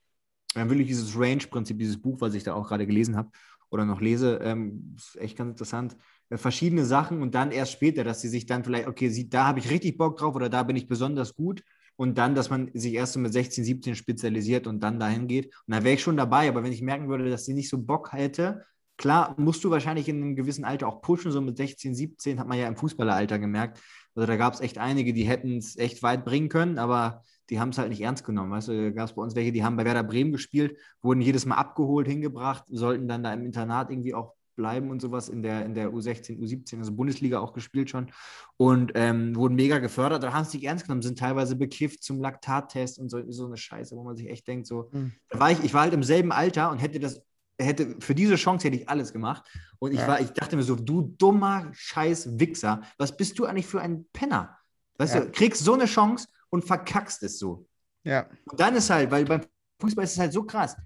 dann 0.54 0.70
will 0.70 0.80
ich 0.80 0.88
dieses 0.88 1.18
Range-Prinzip, 1.18 1.78
dieses 1.78 2.00
Buch, 2.00 2.20
was 2.20 2.34
ich 2.34 2.42
da 2.42 2.54
auch 2.54 2.68
gerade 2.68 2.86
gelesen 2.86 3.16
habe 3.16 3.30
oder 3.70 3.84
noch 3.84 4.00
lese, 4.00 4.40
ähm, 4.42 4.94
ist 4.96 5.16
echt 5.16 5.36
ganz 5.36 5.50
interessant. 5.50 5.96
Äh, 6.30 6.36
verschiedene 6.38 6.84
Sachen 6.84 7.22
und 7.22 7.34
dann 7.34 7.50
erst 7.50 7.72
später, 7.72 8.04
dass 8.04 8.20
sie 8.20 8.28
sich 8.28 8.46
dann 8.46 8.64
vielleicht, 8.64 8.88
okay, 8.88 9.08
sieht, 9.08 9.34
da 9.34 9.46
habe 9.46 9.58
ich 9.58 9.70
richtig 9.70 9.98
Bock 9.98 10.16
drauf 10.16 10.34
oder 10.34 10.48
da 10.48 10.62
bin 10.62 10.76
ich 10.76 10.88
besonders 10.88 11.34
gut 11.34 11.62
und 11.96 12.16
dann, 12.16 12.34
dass 12.34 12.48
man 12.50 12.70
sich 12.74 12.94
erst 12.94 13.14
so 13.14 13.20
mit 13.20 13.32
16, 13.32 13.64
17 13.64 13.94
spezialisiert 13.94 14.66
und 14.66 14.80
dann 14.80 15.00
dahin 15.00 15.26
geht. 15.26 15.46
Und 15.66 15.74
da 15.74 15.82
wäre 15.82 15.94
ich 15.94 16.02
schon 16.02 16.16
dabei, 16.16 16.48
aber 16.48 16.62
wenn 16.62 16.72
ich 16.72 16.80
merken 16.80 17.08
würde, 17.08 17.28
dass 17.28 17.44
sie 17.44 17.54
nicht 17.54 17.68
so 17.68 17.78
Bock 17.78 18.12
hätte, 18.12 18.64
klar, 18.96 19.34
musst 19.38 19.64
du 19.64 19.70
wahrscheinlich 19.70 20.08
in 20.08 20.22
einem 20.22 20.36
gewissen 20.36 20.64
Alter 20.64 20.88
auch 20.88 21.02
pushen, 21.02 21.32
so 21.32 21.40
mit 21.40 21.56
16, 21.56 21.94
17, 21.94 22.38
hat 22.38 22.46
man 22.46 22.58
ja 22.58 22.68
im 22.68 22.76
Fußballeralter 22.76 23.38
gemerkt. 23.38 23.80
Also 24.14 24.26
da 24.26 24.36
gab 24.36 24.54
es 24.54 24.60
echt 24.60 24.78
einige, 24.78 25.12
die 25.12 25.24
hätten 25.24 25.58
es 25.58 25.76
echt 25.76 26.02
weit 26.02 26.24
bringen 26.24 26.48
können, 26.48 26.78
aber 26.78 27.22
die 27.50 27.60
haben 27.60 27.70
es 27.70 27.78
halt 27.78 27.88
nicht 27.90 28.00
ernst 28.00 28.24
genommen. 28.24 28.50
Weißt 28.50 28.68
du, 28.68 28.82
da 28.84 28.90
gab 28.90 29.08
es 29.08 29.14
bei 29.14 29.22
uns 29.22 29.34
welche, 29.34 29.52
die 29.52 29.64
haben 29.64 29.76
bei 29.76 29.84
Werder 29.84 30.02
Bremen 30.02 30.32
gespielt, 30.32 30.76
wurden 31.02 31.20
jedes 31.20 31.46
Mal 31.46 31.56
abgeholt, 31.56 32.06
hingebracht, 32.06 32.64
sollten 32.68 33.08
dann 33.08 33.22
da 33.22 33.32
im 33.32 33.44
Internat 33.44 33.90
irgendwie 33.90 34.14
auch 34.14 34.34
bleiben 34.56 34.90
und 34.90 35.00
sowas 35.00 35.28
in 35.28 35.42
der, 35.42 35.64
in 35.64 35.72
der 35.72 35.90
U16, 35.90 36.36
U17, 36.38 36.78
also 36.78 36.92
Bundesliga 36.92 37.38
auch 37.38 37.52
gespielt 37.52 37.90
schon 37.90 38.10
und 38.56 38.92
ähm, 38.96 39.36
wurden 39.36 39.54
mega 39.54 39.78
gefördert. 39.78 40.22
Da 40.22 40.32
haben 40.32 40.44
sie 40.44 40.58
nicht 40.58 40.66
ernst 40.66 40.84
genommen, 40.84 41.00
sind 41.00 41.18
teilweise 41.18 41.54
bekifft 41.56 42.02
zum 42.02 42.20
Laktattest 42.20 42.98
und 42.98 43.08
so, 43.08 43.22
so 43.30 43.46
eine 43.46 43.56
Scheiße, 43.56 43.96
wo 43.96 44.02
man 44.02 44.16
sich 44.16 44.28
echt 44.28 44.46
denkt, 44.48 44.66
so, 44.66 44.90
Hm. 44.90 45.12
da 45.30 45.38
war 45.38 45.52
ich, 45.52 45.62
ich 45.62 45.72
war 45.74 45.82
halt 45.82 45.94
im 45.94 46.02
selben 46.02 46.32
Alter 46.32 46.70
und 46.72 46.78
hätte 46.78 46.98
das, 46.98 47.22
hätte, 47.60 47.96
für 48.00 48.14
diese 48.16 48.34
Chance 48.34 48.66
hätte 48.66 48.76
ich 48.76 48.88
alles 48.88 49.12
gemacht. 49.12 49.44
Und 49.78 49.92
ich 49.92 50.00
Ja. 50.00 50.08
war, 50.08 50.20
ich 50.20 50.30
dachte 50.32 50.56
mir 50.56 50.62
so, 50.64 50.74
du 50.74 51.02
dummer 51.02 51.68
Scheiß 51.72 52.38
Wichser, 52.40 52.82
was 52.98 53.16
bist 53.16 53.38
du 53.38 53.46
eigentlich 53.46 53.66
für 53.66 53.80
ein 53.80 54.06
Penner? 54.12 54.58
Weißt 54.98 55.14
Ja. 55.14 55.20
du, 55.20 55.30
kriegst 55.30 55.62
so 55.64 55.74
eine 55.74 55.86
Chance 55.86 56.26
und 56.50 56.64
verkackst 56.64 57.22
es 57.22 57.38
so. 57.38 57.66
Ja. 58.04 58.28
Und 58.44 58.58
dann 58.58 58.76
ist 58.76 58.90
halt, 58.90 59.10
weil 59.10 59.24
beim 59.24 59.42
Fußball 59.80 60.04
ist 60.04 60.12
es 60.12 60.18
halt 60.18 60.32
so 60.32 60.44
krass. 60.44 60.76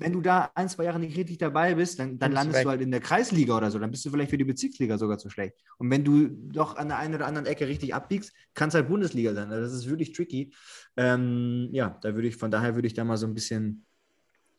wenn 0.00 0.12
du 0.14 0.22
da 0.22 0.50
ein, 0.54 0.68
zwei 0.68 0.84
Jahre 0.84 0.98
nicht 0.98 1.16
richtig 1.16 1.36
dabei 1.38 1.74
bist, 1.74 1.98
dann, 1.98 2.18
dann 2.18 2.32
landest 2.32 2.58
weg. 2.58 2.64
du 2.64 2.70
halt 2.70 2.80
in 2.80 2.90
der 2.90 3.00
Kreisliga 3.00 3.56
oder 3.56 3.70
so. 3.70 3.78
Dann 3.78 3.90
bist 3.90 4.04
du 4.04 4.10
vielleicht 4.10 4.30
für 4.30 4.38
die 4.38 4.44
Bezirksliga 4.44 4.96
sogar 4.96 5.18
zu 5.18 5.28
schlecht. 5.28 5.56
Und 5.76 5.90
wenn 5.90 6.04
du 6.04 6.28
doch 6.28 6.76
an 6.76 6.88
der 6.88 6.96
einen 6.96 7.14
oder 7.14 7.26
anderen 7.26 7.46
Ecke 7.46 7.68
richtig 7.68 7.94
abbiegst, 7.94 8.32
kann 8.54 8.70
es 8.70 8.74
halt 8.74 8.88
Bundesliga 8.88 9.34
sein. 9.34 9.50
Also 9.50 9.62
das 9.62 9.74
ist 9.74 9.90
wirklich 9.90 10.12
tricky. 10.12 10.54
Ähm, 10.96 11.68
ja, 11.72 11.98
da 12.00 12.14
würde 12.14 12.28
ich, 12.28 12.36
von 12.36 12.50
daher 12.50 12.74
würde 12.74 12.86
ich 12.86 12.94
da 12.94 13.04
mal 13.04 13.18
so 13.18 13.26
ein 13.26 13.34
bisschen 13.34 13.84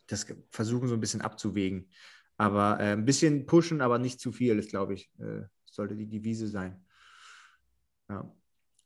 das 0.06 0.26
versuchen, 0.50 0.86
so 0.86 0.94
ein 0.94 1.00
bisschen 1.00 1.22
abzuwägen. 1.22 1.88
Aber 2.36 2.78
äh, 2.78 2.92
ein 2.92 3.04
bisschen 3.04 3.46
pushen, 3.46 3.80
aber 3.80 3.98
nicht 3.98 4.20
zu 4.20 4.30
viel, 4.30 4.58
ist, 4.58 4.70
glaube 4.70 4.94
ich, 4.94 5.10
äh, 5.18 5.42
sollte 5.64 5.96
die 5.96 6.08
Devise 6.08 6.46
sein. 6.46 6.84
Ja. 8.08 8.32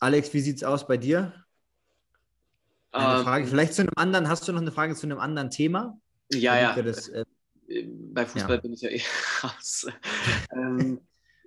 Alex, 0.00 0.32
wie 0.34 0.40
sieht 0.40 0.56
es 0.56 0.64
aus 0.64 0.86
bei 0.86 0.96
dir? 0.96 1.34
Eine 2.96 3.16
Ähm, 3.16 3.24
Frage, 3.24 3.46
vielleicht 3.46 3.74
zu 3.74 3.82
einem 3.82 3.92
anderen, 3.96 4.28
hast 4.28 4.46
du 4.48 4.52
noch 4.52 4.60
eine 4.60 4.72
Frage 4.72 4.94
zu 4.94 5.06
einem 5.06 5.18
anderen 5.18 5.50
Thema? 5.50 5.98
Ja, 6.30 6.56
ja. 6.58 6.82
Das, 6.82 7.08
äh, 7.08 7.24
Bei 8.14 8.26
Fußball 8.26 8.58
Ja. 8.58 8.62
bin 8.62 8.72
ich 8.74 8.82
ja 8.82 8.90
eh 8.90 9.02
raus. 9.42 9.86
ähm, 10.52 11.00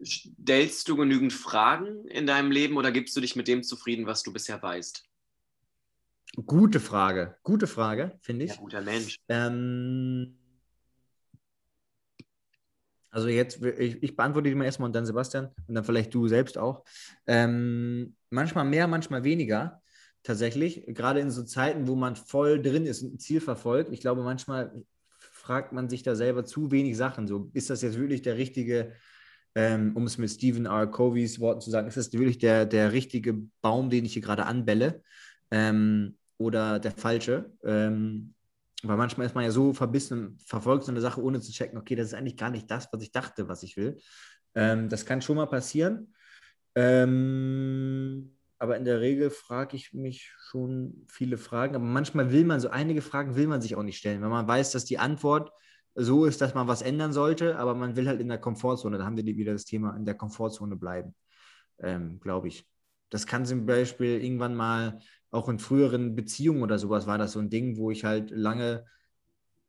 stellst 0.04 0.88
du 0.88 0.96
genügend 0.98 1.34
Fragen 1.34 2.06
in 2.08 2.28
deinem 2.28 2.52
Leben 2.52 2.78
oder 2.78 2.92
gibst 2.92 3.16
du 3.16 3.22
dich 3.22 3.36
mit 3.36 3.48
dem 3.48 3.64
zufrieden, 3.64 4.06
was 4.06 4.24
du 4.24 4.34
bisher 4.34 4.62
weißt? 4.62 5.04
gute 6.46 6.80
Frage, 6.80 7.38
gute 7.44 7.68
Frage, 7.68 8.18
finde 8.22 8.46
ich. 8.46 8.54
Ja, 8.54 8.56
guter 8.58 8.82
Mensch. 8.82 9.18
Ähm, 9.30 10.39
also 13.12 13.28
jetzt, 13.28 13.64
ich, 13.64 14.02
ich 14.04 14.16
beantworte 14.16 14.50
die 14.50 14.56
mal 14.56 14.66
erstmal 14.66 14.88
und 14.88 14.96
dann 14.96 15.06
Sebastian 15.06 15.50
und 15.68 15.76
dann 15.76 15.84
vielleicht 15.84 16.14
du 16.14 16.28
selbst 16.28 16.58
auch. 16.58 16.84
Ähm, 17.28 18.16
manchmal 18.30 18.66
mehr, 18.66 18.88
manchmal 18.88 19.24
weniger. 19.24 19.82
Tatsächlich, 20.22 20.84
gerade 20.88 21.22
in 21.22 21.32
so 21.32 21.44
Zeiten, 21.44 21.88
wo 21.88 21.96
man 21.96 22.16
voll 22.16 22.62
drin 22.62 22.86
ist 22.86 23.02
und 23.02 23.16
ein 23.16 23.20
Ziel 23.20 23.40
verfolgt. 23.40 23.92
Ich 23.92 24.02
glaube, 24.02 24.22
manchmal 24.22 24.84
fragt 25.18 25.72
man 25.72 25.90
sich 25.90 26.04
da 26.04 26.16
selber 26.16 26.46
zu 26.46 26.72
wenig 26.72 26.98
Sachen. 26.98 27.26
So, 27.26 27.50
ist 27.54 27.70
das 27.70 27.82
jetzt 27.82 27.98
wirklich 27.98 28.22
der 28.22 28.38
richtige, 28.38 28.94
ähm, 29.56 29.96
um 29.96 30.06
es 30.06 30.18
mit 30.18 30.30
Stephen 30.30 30.66
R. 30.66 30.88
Coveys 30.88 31.40
Worten 31.40 31.62
zu 31.62 31.72
sagen, 31.72 31.88
ist 31.88 31.98
das 31.98 32.12
wirklich 32.12 32.38
der, 32.38 32.66
der 32.66 32.92
richtige 32.92 33.34
Baum, 33.62 33.90
den 33.90 34.06
ich 34.06 34.14
hier 34.14 34.22
gerade 34.22 34.46
anbelle? 34.46 35.02
Ähm, 35.52 36.18
oder 36.38 36.80
der 36.80 36.92
falsche? 36.92 37.52
Ähm, 37.64 38.34
weil 38.84 38.98
manchmal 38.98 39.28
ist 39.28 39.36
man 39.36 39.44
ja 39.44 39.52
so 39.52 39.74
verbissen 39.74 40.28
und 40.28 40.42
verfolgt 40.42 40.86
so 40.86 40.92
eine 40.92 41.02
Sache, 41.02 41.22
ohne 41.22 41.42
zu 41.42 41.52
checken, 41.52 41.78
okay, 41.78 41.96
das 41.96 42.08
ist 42.08 42.14
eigentlich 42.14 42.38
gar 42.38 42.50
nicht 42.50 42.70
das, 42.72 42.88
was 42.92 43.02
ich 43.02 43.12
dachte, 43.12 43.48
was 43.48 43.64
ich 43.64 43.76
will. 43.78 43.98
Ähm, 44.56 44.90
das 44.90 45.06
kann 45.06 45.22
schon 45.22 45.36
mal 45.36 45.48
passieren. 45.48 46.14
Ähm, 46.76 48.38
aber 48.58 48.78
in 48.78 48.86
der 48.86 49.02
Regel 49.02 49.30
frage 49.30 49.76
ich 49.76 49.94
mich 49.94 50.34
schon 50.50 51.06
viele 51.08 51.38
Fragen. 51.38 51.76
Aber 51.76 51.86
manchmal 51.86 52.32
will 52.32 52.46
man 52.46 52.60
so 52.60 52.70
einige 52.70 53.02
Fragen 53.02 53.36
will 53.36 53.48
man 53.48 53.62
sich 53.62 53.76
auch 53.76 53.84
nicht 53.84 53.98
stellen, 53.98 54.22
weil 54.22 54.30
man 54.30 54.48
weiß, 54.48 54.72
dass 54.72 54.86
die 54.86 54.98
Antwort 54.98 55.52
so 55.96 56.26
ist, 56.26 56.42
dass 56.42 56.54
man 56.54 56.68
was 56.68 56.82
ändern 56.82 57.14
sollte, 57.14 57.58
aber 57.58 57.74
man 57.76 57.96
will 57.96 58.08
halt 58.08 58.22
in 58.22 58.30
der 58.30 58.38
Komfortzone, 58.38 58.98
da 58.98 59.06
haben 59.06 59.18
wir 59.18 59.26
wieder 59.26 59.54
das 59.54 59.66
Thema, 59.66 59.96
in 59.96 60.06
der 60.06 60.16
Komfortzone 60.16 60.76
bleiben, 60.76 61.16
ähm, 61.80 62.20
glaube 62.20 62.48
ich. 62.48 62.66
Das 63.10 63.26
kann 63.26 63.46
zum 63.46 63.66
Beispiel 63.66 64.24
irgendwann 64.24 64.56
mal 64.56 65.00
auch 65.32 65.50
in 65.50 65.60
früheren 65.60 66.16
Beziehungen 66.16 66.64
oder 66.64 66.80
sowas 66.80 67.08
war 67.08 67.18
das 67.18 67.34
so 67.34 67.40
ein 67.40 67.50
Ding, 67.50 67.78
wo 67.78 67.92
ich 67.92 68.04
halt 68.04 68.32
lange 68.32 68.86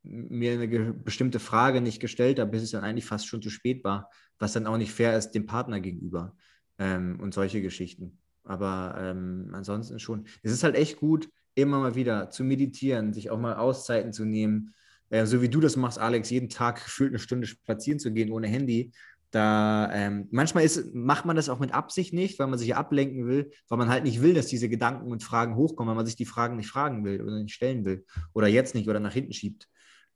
mir 0.02 0.52
eine 0.52 0.92
bestimmte 0.94 1.40
Frage 1.40 1.80
nicht 1.80 2.00
gestellt 2.00 2.38
habe, 2.38 2.50
bis 2.50 2.62
es 2.62 2.70
dann 2.70 2.84
eigentlich 2.84 3.04
fast 3.04 3.26
schon 3.26 3.42
zu 3.42 3.50
spät 3.50 3.84
war, 3.84 4.10
was 4.38 4.52
dann 4.54 4.66
auch 4.66 4.78
nicht 4.78 4.92
fair 4.92 5.16
ist 5.16 5.32
dem 5.32 5.46
Partner 5.46 5.80
gegenüber 5.80 6.34
ähm, 6.78 7.20
und 7.20 7.34
solche 7.34 7.60
Geschichten. 7.60 8.18
Aber 8.44 8.96
ähm, 8.98 9.50
ansonsten 9.52 9.98
schon. 9.98 10.26
Es 10.42 10.52
ist 10.52 10.64
halt 10.64 10.74
echt 10.74 10.98
gut, 10.98 11.28
immer 11.54 11.78
mal 11.78 11.94
wieder 11.94 12.30
zu 12.30 12.44
meditieren, 12.44 13.12
sich 13.12 13.30
auch 13.30 13.38
mal 13.38 13.56
Auszeiten 13.56 14.12
zu 14.12 14.24
nehmen. 14.24 14.74
Äh, 15.10 15.26
so 15.26 15.42
wie 15.42 15.48
du 15.48 15.60
das 15.60 15.76
machst, 15.76 15.98
Alex, 15.98 16.30
jeden 16.30 16.48
Tag 16.48 16.76
gefühlt 16.84 17.10
eine 17.10 17.18
Stunde 17.18 17.46
spazieren 17.46 17.98
zu 17.98 18.12
gehen 18.12 18.32
ohne 18.32 18.48
Handy. 18.48 18.92
Da 19.30 19.90
ähm, 19.92 20.26
manchmal 20.32 20.64
ist, 20.64 20.92
macht 20.92 21.24
man 21.24 21.36
das 21.36 21.48
auch 21.48 21.60
mit 21.60 21.72
Absicht 21.72 22.12
nicht, 22.12 22.38
weil 22.38 22.48
man 22.48 22.58
sich 22.58 22.74
ablenken 22.74 23.26
will, 23.26 23.52
weil 23.68 23.78
man 23.78 23.88
halt 23.88 24.02
nicht 24.02 24.22
will, 24.22 24.34
dass 24.34 24.46
diese 24.46 24.68
Gedanken 24.68 25.10
und 25.12 25.22
Fragen 25.22 25.54
hochkommen, 25.54 25.88
weil 25.88 25.96
man 25.96 26.06
sich 26.06 26.16
die 26.16 26.26
Fragen 26.26 26.56
nicht 26.56 26.68
fragen 26.68 27.04
will 27.04 27.22
oder 27.22 27.40
nicht 27.40 27.54
stellen 27.54 27.84
will. 27.84 28.04
Oder 28.32 28.48
jetzt 28.48 28.74
nicht 28.74 28.88
oder 28.88 28.98
nach 28.98 29.12
hinten 29.12 29.32
schiebt. 29.32 29.68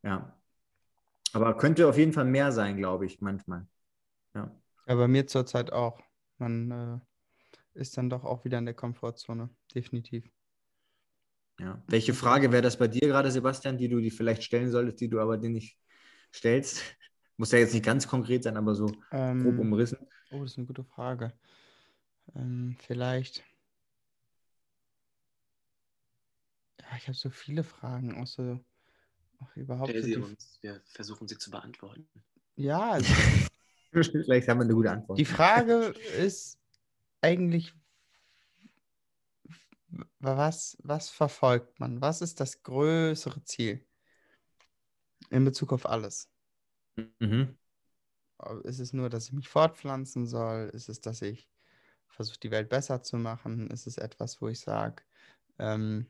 Ja. 0.03 0.37
Aber 1.33 1.57
könnte 1.57 1.89
auf 1.89 1.97
jeden 1.97 2.13
Fall 2.13 2.25
mehr 2.25 2.51
sein, 2.51 2.77
glaube 2.77 3.07
ich, 3.07 3.21
manchmal. 3.21 3.67
Ja. 4.35 4.51
Ja, 4.87 4.95
bei 4.97 5.09
mir 5.09 5.27
zurzeit 5.27 5.73
auch. 5.73 6.01
Man 6.39 6.71
äh, 6.71 6.99
ist 7.79 7.97
dann 7.97 8.11
doch 8.11 8.25
auch 8.25 8.45
wieder 8.45 8.59
in 8.59 8.67
der 8.67 8.75
Komfortzone, 8.75 9.49
definitiv. 9.75 10.29
Ja. 11.61 11.83
Welche 11.87 12.15
Frage 12.15 12.51
wäre 12.51 12.63
das 12.63 12.79
bei 12.79 12.89
dir 12.89 13.01
gerade, 13.09 13.31
Sebastian, 13.31 13.79
die 13.79 13.89
du 13.89 14.01
dir 14.01 14.11
vielleicht 14.11 14.43
stellen 14.43 14.71
solltest, 14.71 15.01
die 15.01 15.09
du 15.09 15.21
aber 15.21 15.39
dir 15.39 15.51
nicht 15.51 15.79
stellst? 16.33 16.83
Muss 17.37 17.53
ja 17.53 17.59
jetzt 17.59 17.75
nicht 17.75 17.85
ganz 17.85 18.07
konkret 18.07 18.45
sein, 18.45 18.57
aber 18.57 18.75
so 18.75 18.87
grob 18.87 19.03
Ähm, 19.13 19.59
umrissen. 19.59 19.99
oh, 20.33 20.41
das 20.43 20.53
ist 20.53 20.59
eine 20.59 20.67
gute 20.67 20.85
Frage. 20.85 21.33
Ähm, 22.35 22.77
vielleicht. 22.81 23.45
Ja, 26.81 26.97
ich 26.97 27.09
habe 27.09 27.15
so 27.15 27.31
viele 27.31 27.65
Fragen, 27.65 28.21
auch 28.23 28.27
so 28.27 28.61
auch 29.41 29.57
überhaupt 29.57 29.93
so 29.93 30.01
sie 30.01 30.15
die, 30.15 30.17
uns. 30.17 30.59
Wir 30.63 30.81
versuchen 30.87 31.29
sie 31.29 31.39
zu 31.39 31.51
beantworten. 31.51 32.09
Ja, 32.57 32.93
also 32.93 33.13
Vielleicht 33.93 34.49
haben 34.49 34.59
wir 34.59 34.65
eine 34.65 34.75
gute 34.75 34.91
Antwort. 34.91 35.19
Die 35.19 35.25
Frage 35.25 35.95
ist 36.19 36.59
eigentlich, 37.21 37.73
was, 40.19 40.77
was 40.83 41.11
verfolgt 41.11 41.79
man? 41.79 42.01
Was 42.01 42.21
ist 42.23 42.41
das 42.41 42.63
größere 42.63 43.45
Ziel 43.45 43.87
in 45.31 45.45
Bezug 45.45 45.73
auf 45.73 45.87
alles? 45.87 46.29
Mhm. 46.97 47.57
Ist 48.65 48.81
es 48.81 48.93
nur, 48.93 49.09
dass 49.11 49.27
ich 49.27 49.33
mich 49.33 49.49
fortpflanzen 49.49 50.27
soll? 50.27 50.71
Ist 50.75 50.89
es, 50.89 51.01
dass 51.01 51.23
ich 51.23 51.49
versuche, 52.09 52.39
die 52.41 52.51
Welt 52.51 52.69
besser 52.69 53.03
zu 53.03 53.17
machen? 53.17 53.71
Ist 53.71 53.87
es 53.87 53.99
etwas, 53.99 54.41
wo 54.41 54.49
ich 54.49 54.61
sage, 54.61 55.03
ähm, 55.59 56.07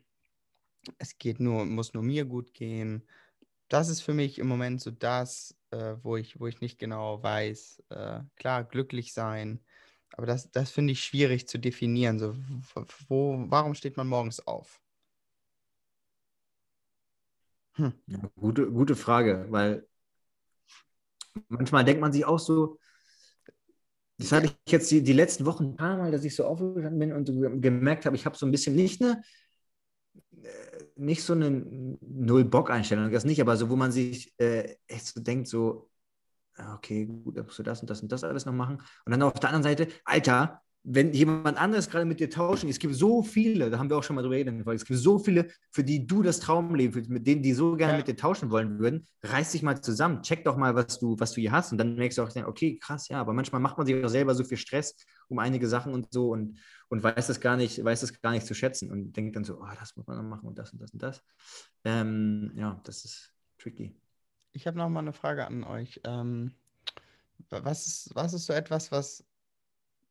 es 0.99 1.19
geht 1.19 1.41
nur, 1.41 1.65
muss 1.65 1.95
nur 1.95 2.03
mir 2.03 2.25
gut 2.25 2.55
gehen? 2.55 3.07
Das 3.69 3.89
ist 3.89 4.03
für 4.03 4.15
mich 4.15 4.39
im 4.39 4.49
Moment 4.49 4.81
so 4.81 4.91
das, 4.91 5.57
äh, 5.71 5.97
wo, 6.03 6.17
ich, 6.17 6.41
wo 6.41 6.47
ich 6.47 6.61
nicht 6.61 6.79
genau 6.79 7.23
weiß. 7.23 7.83
Äh, 7.91 8.21
klar, 8.37 8.65
glücklich 8.65 9.13
sein, 9.15 9.61
aber 10.13 10.27
das, 10.27 10.51
das 10.53 10.71
finde 10.71 10.93
ich 10.93 11.05
schwierig 11.05 11.49
zu 11.49 11.59
definieren. 11.59 12.19
So, 12.19 12.37
wo, 13.09 13.45
warum 13.49 13.75
steht 13.75 13.97
man 13.97 14.09
morgens 14.09 14.47
auf? 14.47 14.81
Ja, 18.07 18.19
gute, 18.37 18.71
gute 18.71 18.95
Frage, 18.97 19.47
weil 19.51 19.87
manchmal 21.49 21.85
denkt 21.85 22.01
man 22.01 22.13
sich 22.13 22.25
auch 22.25 22.39
so, 22.39 22.79
das 24.19 24.33
hatte 24.33 24.47
ich 24.47 24.73
jetzt 24.73 24.91
die, 24.91 25.03
die 25.03 25.13
letzten 25.13 25.45
Wochen 25.45 25.65
ein 25.65 25.77
paar 25.77 25.97
Mal, 25.97 26.13
dass 26.13 26.25
ich 26.25 26.37
so 26.37 26.45
aufgestanden 26.45 26.99
bin 26.99 27.13
und 27.13 27.63
gemerkt 27.63 28.07
habe, 28.07 28.17
ich 28.17 28.27
habe 28.27 28.37
so 28.37 28.47
ein 28.47 28.53
bisschen 28.53 28.75
nicht 28.77 29.03
eine, 29.03 29.23
äh, 30.43 30.85
nicht 30.97 31.23
so 31.23 31.33
eine 31.33 31.51
Null-Bock-Einstellung, 32.01 33.11
das 33.11 33.25
nicht, 33.25 33.41
aber 33.41 33.57
so, 33.57 33.71
wo 33.71 33.77
man 33.77 33.93
sich 33.93 34.33
äh, 34.39 34.77
echt 34.87 35.07
so 35.07 35.21
denkt, 35.21 35.49
so, 35.49 35.91
ah, 36.57 36.75
okay, 36.77 37.07
gut, 37.07 37.37
dann 37.39 37.47
musst 37.47 37.59
du 37.61 37.65
das 37.65 37.83
und 37.83 37.91
das 37.91 38.03
und 38.03 38.13
das 38.13 38.25
alles 38.25 38.47
noch 38.47 38.55
machen. 38.55 38.79
Und 39.07 39.13
dann 39.13 39.23
auf 39.23 39.35
der 39.35 39.51
anderen 39.51 39.65
Seite, 39.65 39.89
Alter, 40.05 40.63
wenn 40.87 41.15
jemand 41.15 41.57
anderes 41.59 41.89
gerade 41.89 42.05
mit 42.05 42.21
dir 42.21 42.29
tauschen, 42.29 42.69
es 42.69 42.79
gibt 42.79 42.95
so 42.95 43.23
viele, 43.23 43.71
da 43.71 43.79
haben 43.79 43.89
wir 43.89 43.97
auch 43.97 44.03
schon 44.03 44.17
mal 44.17 44.23
drüber 44.23 44.37
geredet, 44.37 44.67
weil 44.67 44.77
es 44.77 44.85
gibt 44.85 45.01
so 45.01 45.19
viele, 45.19 45.49
für 45.71 45.83
die 45.83 46.07
du 46.07 46.23
das 46.23 46.41
Traumleben 46.41 46.93
fühlst, 46.93 47.09
mit 47.11 47.27
denen 47.27 47.43
die 47.43 47.55
so 47.55 47.75
gerne 47.75 47.95
Ja. 47.95 47.99
mit 47.99 48.07
dir 48.07 48.17
tauschen 48.17 48.51
wollen 48.51 48.79
würden, 48.79 49.07
reiß 49.23 49.53
dich 49.53 49.63
mal 49.63 49.81
zusammen, 49.81 50.21
check 50.23 50.45
doch 50.45 50.59
mal, 50.59 50.75
was 50.75 50.99
du, 50.99 51.17
was 51.19 51.33
du 51.33 51.41
hier 51.41 51.53
hast 51.53 51.73
und 51.73 51.79
dann 51.79 51.95
merkst 51.97 52.19
du 52.19 52.23
auch, 52.23 52.37
okay, 52.47 52.79
krass, 52.79 53.09
ja, 53.09 53.19
aber 53.19 53.33
manchmal 53.33 53.63
macht 53.63 53.79
man 53.79 53.87
sich 53.87 54.05
auch 54.05 54.09
selber 54.09 54.35
so 54.35 54.45
viel 54.45 54.59
Stress 54.59 54.95
um 55.29 55.39
einige 55.39 55.69
Sachen 55.69 55.95
und 55.95 56.13
so 56.13 56.29
und, 56.31 56.59
und 56.91 57.03
weiß 57.03 57.29
das 57.29 57.41
gar 57.41 57.57
nicht, 57.57 57.83
weiß 57.83 58.03
das 58.03 58.21
gar 58.21 58.33
nicht 58.33 58.47
zu 58.47 58.53
schätzen 58.53 58.91
und 58.93 59.15
denkt 59.17 59.37
dann 59.37 59.45
so, 59.45 59.59
oh, 59.61 59.67
das 59.81 59.97
muss 59.97 60.07
man 60.07 60.19
noch 60.19 60.25
machen 60.25 60.47
und 60.47 60.59
das 60.59 60.73
und 60.75 60.83
das 60.83 60.91
und 60.93 61.03
das. 61.03 61.23
Ähm, 61.85 62.53
ja, 62.57 62.79
das 62.85 63.07
ist 63.07 63.33
tricky. 63.59 63.97
Ich 64.53 64.67
habe 64.67 64.77
noch 64.77 64.91
mal 64.91 65.01
eine 65.01 65.15
Frage 65.15 65.47
an 65.47 65.65
euch. 65.65 66.01
Ähm, 66.05 66.53
wa- 67.49 67.65
was, 67.65 67.87
ist, 67.87 68.15
was 68.15 68.35
ist 68.35 68.45
so 68.47 68.53
etwas, 68.53 68.93
was 68.93 69.25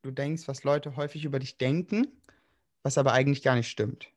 du 0.04 0.10
denkst, 0.10 0.46
was 0.46 0.64
Leute 0.64 0.96
häufig 0.96 1.24
über 1.24 1.38
dich 1.38 1.56
denken, 1.56 2.06
was 2.82 2.98
aber 2.98 3.12
eigentlich 3.12 3.42
gar 3.42 3.54
nicht 3.56 3.68
stimmt? 3.68 4.08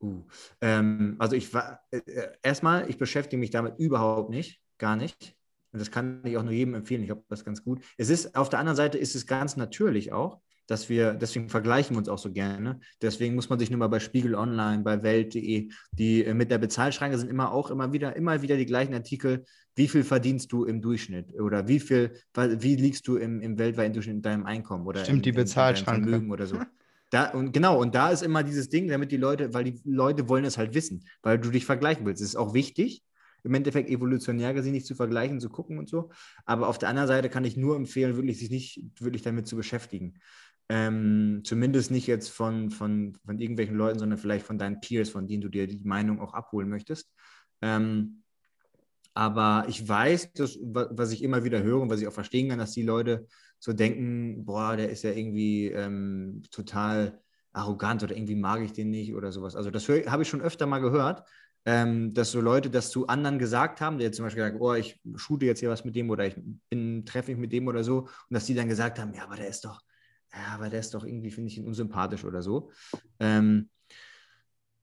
Uh, 0.00 0.22
ähm, 0.60 1.16
also 1.18 1.34
ich 1.34 1.52
war 1.54 1.80
äh, 1.90 1.98
äh, 1.98 2.32
erstmal, 2.42 2.88
ich 2.90 2.98
beschäftige 2.98 3.40
mich 3.40 3.50
damit 3.50 3.78
überhaupt 3.78 4.28
nicht, 4.28 4.60
gar 4.76 4.96
nicht. 4.96 5.34
Und 5.72 5.78
das 5.80 5.90
kann 5.90 6.20
ich 6.24 6.36
auch 6.36 6.42
nur 6.42 6.52
jedem 6.52 6.74
empfehlen. 6.74 7.02
Ich 7.02 7.08
glaube, 7.08 7.24
das 7.28 7.40
ist 7.40 7.44
ganz 7.44 7.64
gut. 7.64 7.82
Es 7.96 8.10
ist 8.10 8.36
auf 8.36 8.48
der 8.48 8.58
anderen 8.58 8.76
Seite 8.76 8.98
ist 8.98 9.14
es 9.14 9.26
ganz 9.26 9.56
natürlich 9.56 10.12
auch, 10.12 10.40
dass 10.66 10.88
wir, 10.88 11.14
deswegen 11.14 11.48
vergleichen 11.48 11.94
wir 11.94 11.98
uns 11.98 12.08
auch 12.08 12.18
so 12.18 12.32
gerne. 12.32 12.80
Deswegen 13.02 13.34
muss 13.34 13.48
man 13.48 13.58
sich 13.58 13.70
nur 13.70 13.78
mal 13.78 13.88
bei 13.88 14.00
Spiegel 14.00 14.34
Online, 14.34 14.82
bei 14.82 15.02
Welt.de, 15.02 15.68
die 15.92 16.24
äh, 16.24 16.34
mit 16.34 16.50
der 16.50 16.58
Bezahlschranke 16.58 17.18
sind 17.18 17.30
immer 17.30 17.52
auch 17.52 17.70
immer 17.70 17.92
wieder, 17.92 18.16
immer 18.16 18.42
wieder 18.42 18.56
die 18.56 18.66
gleichen 18.66 18.94
Artikel. 18.94 19.44
Wie 19.76 19.88
viel 19.88 20.04
verdienst 20.04 20.52
du 20.52 20.64
im 20.64 20.80
Durchschnitt? 20.80 21.34
Oder 21.40 21.66
wie 21.68 21.80
viel, 21.80 22.12
wie 22.34 22.76
liegst 22.76 23.08
du 23.08 23.16
im, 23.16 23.40
im 23.40 23.58
weltweiten 23.58 23.92
Durchschnitt 23.92 24.16
in 24.16 24.22
deinem 24.22 24.46
Einkommen? 24.46 24.86
Oder 24.86 25.04
Stimmt, 25.04 25.18
in, 25.18 25.22
die 25.22 25.32
Bezahlschranke. 25.32 26.08
Vermögen 26.08 26.30
oder 26.30 26.46
so. 26.46 26.58
Da, 27.10 27.30
und 27.30 27.52
genau, 27.52 27.80
und 27.80 27.94
da 27.94 28.10
ist 28.10 28.22
immer 28.22 28.42
dieses 28.42 28.68
Ding, 28.68 28.88
damit 28.88 29.12
die 29.12 29.16
Leute, 29.16 29.52
weil 29.54 29.64
die 29.64 29.80
Leute 29.84 30.28
wollen 30.28 30.44
es 30.44 30.58
halt 30.58 30.74
wissen, 30.74 31.04
weil 31.22 31.38
du 31.38 31.50
dich 31.50 31.64
vergleichen 31.64 32.04
willst. 32.06 32.22
Es 32.22 32.30
ist 32.30 32.36
auch 32.36 32.54
wichtig, 32.54 33.04
im 33.44 33.54
Endeffekt 33.54 33.90
evolutionär 33.90 34.54
gesehen 34.54 34.72
nicht 34.72 34.86
zu 34.86 34.94
vergleichen, 34.94 35.38
zu 35.38 35.50
gucken 35.50 35.78
und 35.78 35.88
so. 35.88 36.10
Aber 36.46 36.66
auf 36.66 36.78
der 36.78 36.88
anderen 36.88 37.06
Seite 37.06 37.28
kann 37.28 37.44
ich 37.44 37.56
nur 37.56 37.76
empfehlen, 37.76 38.16
wirklich 38.16 38.38
sich 38.38 38.50
nicht 38.50 38.82
wirklich 38.98 39.22
damit 39.22 39.46
zu 39.46 39.54
beschäftigen. 39.54 40.14
Ähm, 40.68 41.42
zumindest 41.44 41.90
nicht 41.90 42.06
jetzt 42.06 42.30
von, 42.30 42.70
von, 42.70 43.18
von 43.24 43.38
irgendwelchen 43.38 43.76
Leuten, 43.76 43.98
sondern 43.98 44.18
vielleicht 44.18 44.46
von 44.46 44.58
deinen 44.58 44.80
Peers, 44.80 45.10
von 45.10 45.26
denen 45.26 45.42
du 45.42 45.48
dir 45.48 45.66
die 45.66 45.84
Meinung 45.84 46.20
auch 46.20 46.32
abholen 46.32 46.68
möchtest. 46.68 47.12
Ähm, 47.60 48.22
aber 49.14 49.66
ich 49.68 49.86
weiß, 49.86 50.32
dass, 50.32 50.58
was 50.60 51.12
ich 51.12 51.22
immer 51.22 51.44
wieder 51.44 51.62
höre 51.62 51.80
und 51.80 51.90
was 51.90 52.00
ich 52.00 52.08
auch 52.08 52.12
verstehen 52.12 52.48
kann, 52.48 52.58
dass 52.58 52.72
die 52.72 52.82
Leute 52.82 53.26
so 53.60 53.72
denken, 53.72 54.44
boah, 54.44 54.76
der 54.76 54.90
ist 54.90 55.04
ja 55.04 55.12
irgendwie 55.12 55.68
ähm, 55.68 56.42
total 56.50 57.20
arrogant 57.52 58.02
oder 58.02 58.16
irgendwie 58.16 58.34
mag 58.34 58.60
ich 58.60 58.72
den 58.72 58.90
nicht 58.90 59.14
oder 59.14 59.30
sowas. 59.30 59.54
Also 59.54 59.70
das 59.70 59.88
habe 59.88 60.22
ich 60.22 60.28
schon 60.28 60.42
öfter 60.42 60.66
mal 60.66 60.80
gehört, 60.80 61.22
ähm, 61.64 62.12
dass 62.12 62.32
so 62.32 62.40
Leute 62.40 62.68
das 62.68 62.90
zu 62.90 63.06
anderen 63.06 63.38
gesagt 63.38 63.80
haben, 63.80 63.98
der 63.98 64.12
zum 64.12 64.24
Beispiel 64.24 64.42
gesagt, 64.42 64.60
oh, 64.60 64.74
ich 64.74 65.00
shoote 65.14 65.46
jetzt 65.46 65.60
hier 65.60 65.70
was 65.70 65.84
mit 65.84 65.94
dem 65.94 66.10
oder 66.10 66.26
ich 66.26 66.34
treffe 67.06 67.32
ich 67.32 67.38
mit 67.38 67.52
dem 67.52 67.68
oder 67.68 67.84
so 67.84 68.00
und 68.00 68.10
dass 68.30 68.46
die 68.46 68.54
dann 68.54 68.68
gesagt 68.68 68.98
haben, 68.98 69.14
ja, 69.14 69.24
aber 69.24 69.36
der 69.36 69.48
ist 69.48 69.64
doch, 69.64 69.80
ja, 70.34 70.54
aber 70.54 70.70
der 70.70 70.80
ist 70.80 70.94
doch 70.94 71.04
irgendwie, 71.04 71.30
finde 71.30 71.48
ich 71.48 71.58
ihn 71.58 71.66
unsympathisch 71.66 72.24
oder 72.24 72.42
so. 72.42 72.70
Ähm, 73.20 73.70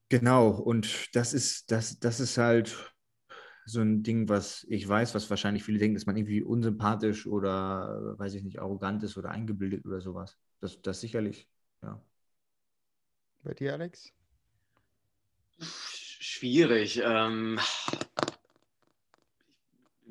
genau, 0.10 0.50
und 0.50 1.16
das 1.16 1.34
ist, 1.34 1.72
das, 1.72 2.00
das 2.00 2.20
ist 2.20 2.38
halt 2.38 2.94
so 3.66 3.82
ein 3.82 4.04
Ding, 4.04 4.28
was 4.30 4.66
ich 4.70 4.88
weiß, 4.88 5.16
was 5.16 5.30
wahrscheinlich 5.30 5.64
viele 5.64 5.80
denken, 5.80 5.96
dass 5.96 6.06
man 6.06 6.18
irgendwie 6.18 6.42
unsympathisch 6.42 7.28
oder, 7.28 8.18
weiß 8.18 8.34
ich 8.34 8.44
nicht, 8.44 8.60
arrogant 8.60 9.04
ist 9.04 9.18
oder 9.18 9.30
eingebildet 9.32 9.86
oder 9.86 10.02
sowas. 10.02 10.38
Das, 10.60 10.82
das 10.82 11.02
sicherlich, 11.02 11.48
ja. 11.82 12.02
Bei 13.44 13.54
dir, 13.54 13.74
Alex? 13.74 14.14
Schwierig. 15.60 17.02
Ähm, 17.04 17.60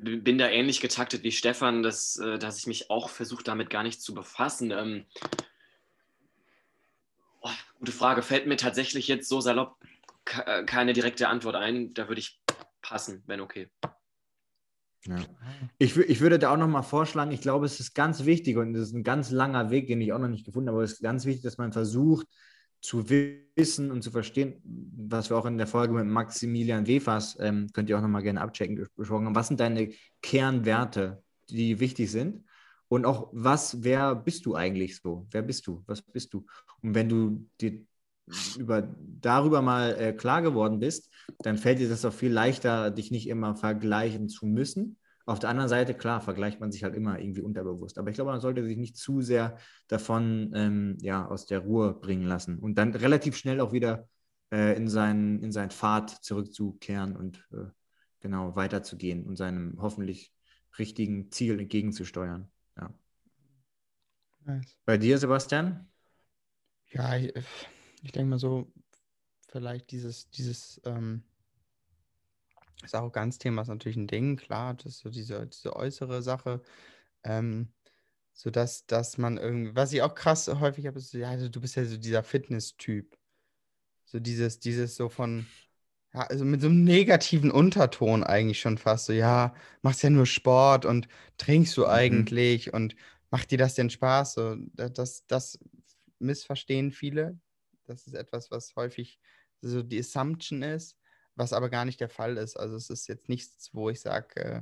bin 0.01 0.37
da 0.37 0.49
ähnlich 0.49 0.81
getaktet 0.81 1.23
wie 1.23 1.31
Stefan, 1.31 1.83
dass, 1.83 2.17
äh, 2.17 2.39
dass 2.39 2.57
ich 2.57 2.67
mich 2.67 2.89
auch 2.89 3.09
versuche, 3.09 3.43
damit 3.43 3.69
gar 3.69 3.83
nicht 3.83 4.01
zu 4.01 4.13
befassen. 4.13 4.71
Ähm, 4.71 5.05
oh, 7.41 7.49
gute 7.79 7.91
Frage. 7.91 8.21
Fällt 8.21 8.47
mir 8.47 8.57
tatsächlich 8.57 9.07
jetzt 9.07 9.29
so 9.29 9.41
salopp 9.41 9.77
äh, 10.45 10.63
keine 10.65 10.93
direkte 10.93 11.27
Antwort 11.27 11.55
ein. 11.55 11.93
Da 11.93 12.07
würde 12.07 12.19
ich 12.19 12.41
passen, 12.81 13.23
wenn 13.27 13.41
okay. 13.41 13.69
Ja. 15.05 15.17
Ich, 15.79 15.97
ich 15.97 16.21
würde 16.21 16.37
da 16.37 16.53
auch 16.53 16.57
noch 16.57 16.67
mal 16.67 16.83
vorschlagen, 16.83 17.31
ich 17.31 17.41
glaube, 17.41 17.65
es 17.65 17.79
ist 17.79 17.95
ganz 17.95 18.25
wichtig 18.25 18.57
und 18.57 18.75
es 18.75 18.89
ist 18.89 18.93
ein 18.93 19.03
ganz 19.03 19.31
langer 19.31 19.71
Weg, 19.71 19.87
den 19.87 19.99
ich 19.99 20.13
auch 20.13 20.19
noch 20.19 20.27
nicht 20.27 20.45
gefunden 20.45 20.69
habe, 20.69 20.77
aber 20.77 20.83
es 20.83 20.93
ist 20.93 21.01
ganz 21.01 21.25
wichtig, 21.25 21.41
dass 21.41 21.57
man 21.57 21.73
versucht 21.73 22.27
zu 22.81 23.09
wissen 23.09 23.91
und 23.91 24.01
zu 24.01 24.11
verstehen, 24.11 24.61
was 24.63 25.29
wir 25.29 25.37
auch 25.37 25.45
in 25.45 25.57
der 25.57 25.67
Folge 25.67 25.93
mit 25.93 26.05
Maximilian 26.05 26.87
Wefers, 26.87 27.37
ähm, 27.39 27.67
könnt 27.73 27.89
ihr 27.89 27.97
auch 27.97 28.01
noch 28.01 28.09
mal 28.09 28.23
gerne 28.23 28.41
abchecken, 28.41 28.87
besprochen 28.95 29.27
haben, 29.27 29.35
was 29.35 29.49
sind 29.49 29.59
deine 29.59 29.91
Kernwerte, 30.21 31.23
die 31.49 31.79
wichtig 31.79 32.11
sind? 32.11 32.43
Und 32.87 33.05
auch 33.05 33.29
was, 33.31 33.83
wer 33.83 34.15
bist 34.15 34.45
du 34.45 34.55
eigentlich 34.55 34.97
so, 34.97 35.27
wer 35.31 35.43
bist 35.43 35.67
du, 35.67 35.83
was 35.85 36.01
bist 36.01 36.33
du? 36.33 36.45
Und 36.81 36.95
wenn 36.95 37.07
du 37.07 37.47
dir 37.61 37.85
über, 38.57 38.87
darüber 38.97 39.61
mal 39.61 39.95
äh, 39.97 40.13
klar 40.13 40.41
geworden 40.41 40.79
bist, 40.79 41.09
dann 41.39 41.57
fällt 41.57 41.79
dir 41.79 41.89
das 41.89 42.03
auch 42.03 42.13
viel 42.13 42.31
leichter, 42.31 42.91
dich 42.91 43.11
nicht 43.11 43.27
immer 43.27 43.55
vergleichen 43.55 44.27
zu 44.27 44.45
müssen. 44.45 44.97
Auf 45.31 45.39
der 45.39 45.49
anderen 45.49 45.69
Seite, 45.69 45.93
klar, 45.93 46.21
vergleicht 46.21 46.59
man 46.59 46.71
sich 46.71 46.83
halt 46.83 46.93
immer 46.93 47.19
irgendwie 47.19 47.41
unterbewusst. 47.41 47.97
Aber 47.97 48.09
ich 48.09 48.15
glaube, 48.15 48.31
man 48.31 48.41
sollte 48.41 48.65
sich 48.65 48.77
nicht 48.77 48.97
zu 48.97 49.21
sehr 49.21 49.57
davon 49.87 50.51
ähm, 50.53 50.97
ja, 50.99 51.25
aus 51.25 51.45
der 51.45 51.59
Ruhe 51.59 51.93
bringen 51.93 52.27
lassen 52.27 52.59
und 52.59 52.75
dann 52.75 52.93
relativ 52.93 53.37
schnell 53.37 53.61
auch 53.61 53.71
wieder 53.71 54.09
äh, 54.51 54.75
in, 54.75 54.87
seinen, 54.87 55.41
in 55.41 55.51
seinen 55.51 55.71
Pfad 55.71 56.09
zurückzukehren 56.09 57.15
und 57.15 57.47
äh, 57.53 57.69
genau 58.19 58.55
weiterzugehen 58.55 59.25
und 59.25 59.37
seinem 59.37 59.77
hoffentlich 59.81 60.33
richtigen 60.77 61.31
Ziel 61.31 61.59
entgegenzusteuern. 61.59 62.51
Ja. 62.77 62.93
Nice. 64.45 64.75
Bei 64.85 64.97
dir, 64.97 65.17
Sebastian? 65.17 65.87
Ja, 66.91 67.15
ich, 67.15 67.33
ich 68.03 68.11
denke 68.11 68.29
mal 68.31 68.39
so, 68.39 68.71
vielleicht 69.47 69.91
dieses, 69.91 70.29
dieses, 70.29 70.81
ähm, 70.83 71.23
das 72.81 72.93
Arroganzthema 72.93 73.61
ist 73.61 73.67
natürlich 73.67 73.97
ein 73.97 74.07
Ding, 74.07 74.37
klar, 74.37 74.73
das 74.73 74.93
ist 74.93 74.99
so 74.99 75.09
diese, 75.09 75.47
diese 75.47 75.75
äußere 75.75 76.21
Sache. 76.21 76.61
Ähm, 77.23 77.71
so 78.33 78.49
dass, 78.49 78.85
dass 78.85 79.17
man 79.17 79.37
irgendwie, 79.37 79.75
was 79.75 79.93
ich 79.93 80.01
auch 80.01 80.15
krass 80.15 80.47
häufig 80.47 80.87
habe, 80.87 80.99
ist, 80.99 81.13
ja, 81.13 81.29
also 81.29 81.49
du 81.49 81.61
bist 81.61 81.75
ja 81.75 81.85
so 81.85 81.97
dieser 81.97 82.23
Fitness-Typ. 82.23 83.17
So 84.05 84.19
dieses, 84.19 84.59
dieses 84.59 84.95
so 84.95 85.09
von, 85.09 85.45
ja, 86.13 86.21
also 86.21 86.43
mit 86.43 86.61
so 86.61 86.67
einem 86.67 86.83
negativen 86.83 87.51
Unterton 87.51 88.23
eigentlich 88.23 88.59
schon 88.59 88.77
fast. 88.77 89.05
So, 89.05 89.13
ja, 89.13 89.53
machst 89.81 90.03
ja 90.03 90.09
nur 90.09 90.25
Sport 90.25 90.85
und 90.85 91.07
trinkst 91.37 91.75
du 91.77 91.81
mhm. 91.81 91.87
eigentlich 91.87 92.73
und 92.73 92.95
macht 93.29 93.51
dir 93.51 93.57
das 93.57 93.75
denn 93.75 93.89
Spaß? 93.89 94.33
So, 94.33 94.55
das, 94.73 95.25
das 95.27 95.59
missverstehen 96.19 96.91
viele. 96.91 97.39
Das 97.85 98.07
ist 98.07 98.13
etwas, 98.13 98.51
was 98.51 98.75
häufig 98.75 99.19
so 99.61 99.83
die 99.83 99.99
Assumption 99.99 100.63
ist, 100.63 100.97
was 101.41 101.53
aber 101.53 101.69
gar 101.69 101.85
nicht 101.85 101.99
der 101.99 102.09
Fall 102.09 102.37
ist. 102.37 102.55
Also 102.55 102.75
es 102.75 102.89
ist 102.89 103.07
jetzt 103.07 103.29
nichts, 103.29 103.69
wo 103.73 103.89
ich 103.89 103.99
sage, 104.01 104.35
äh, 104.35 104.61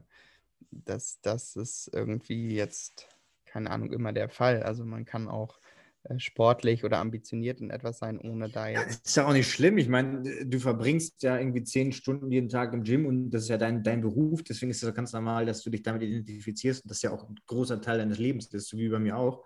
dass 0.71 1.21
das 1.21 1.55
ist 1.55 1.89
irgendwie 1.93 2.55
jetzt, 2.55 3.07
keine 3.45 3.69
Ahnung, 3.69 3.91
immer 3.91 4.13
der 4.13 4.29
Fall. 4.29 4.63
Also 4.63 4.85
man 4.85 5.05
kann 5.05 5.27
auch 5.27 5.59
äh, 6.03 6.19
sportlich 6.19 6.83
oder 6.83 6.99
ambitioniert 6.99 7.61
in 7.61 7.69
etwas 7.69 7.99
sein, 7.99 8.19
ohne 8.19 8.49
da 8.49 8.67
jetzt. 8.67 8.79
Ja, 8.79 8.85
das 8.85 9.01
ist 9.03 9.17
ja 9.17 9.27
auch 9.27 9.33
nicht 9.33 9.51
schlimm. 9.51 9.77
Ich 9.77 9.87
meine, 9.87 10.45
du 10.45 10.59
verbringst 10.59 11.21
ja 11.23 11.37
irgendwie 11.37 11.63
zehn 11.63 11.91
Stunden 11.91 12.31
jeden 12.31 12.49
Tag 12.49 12.73
im 12.73 12.83
Gym 12.83 13.05
und 13.05 13.29
das 13.29 13.43
ist 13.43 13.49
ja 13.49 13.57
dein, 13.57 13.83
dein 13.83 14.01
Beruf. 14.01 14.43
Deswegen 14.43 14.71
ist 14.71 14.83
es 14.83 14.93
ganz 14.93 15.13
normal, 15.13 15.45
dass 15.45 15.61
du 15.61 15.69
dich 15.69 15.83
damit 15.83 16.01
identifizierst 16.01 16.83
und 16.83 16.89
das 16.89 17.01
ja 17.01 17.11
auch 17.11 17.27
ein 17.27 17.35
großer 17.45 17.81
Teil 17.81 17.99
deines 17.99 18.17
Lebens 18.17 18.47
ist, 18.47 18.69
so 18.69 18.77
wie 18.77 18.89
bei 18.89 18.99
mir 18.99 19.17
auch. 19.17 19.45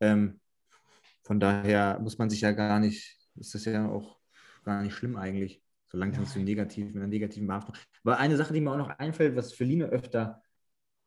Ähm, 0.00 0.40
von 1.22 1.40
daher 1.40 1.98
muss 2.00 2.18
man 2.18 2.30
sich 2.30 2.40
ja 2.40 2.52
gar 2.52 2.78
nicht 2.78 3.18
ist 3.40 3.54
das 3.54 3.64
ja 3.64 3.88
auch 3.88 4.18
gar 4.64 4.82
nicht 4.82 4.94
schlimm 4.94 5.16
eigentlich, 5.16 5.62
solange 5.90 6.12
es 6.12 6.18
nicht 6.18 6.32
so 6.32 6.40
negativ 6.40 6.86
mit 6.86 6.96
einer 6.96 7.06
negativen 7.06 7.46
Behaftung. 7.46 7.74
Aber 8.04 8.18
eine 8.18 8.36
Sache, 8.36 8.52
die 8.52 8.60
mir 8.60 8.72
auch 8.72 8.78
noch 8.78 8.98
einfällt, 8.98 9.36
was 9.36 9.52
für 9.52 9.64
Line 9.64 9.86
öfter 9.86 10.42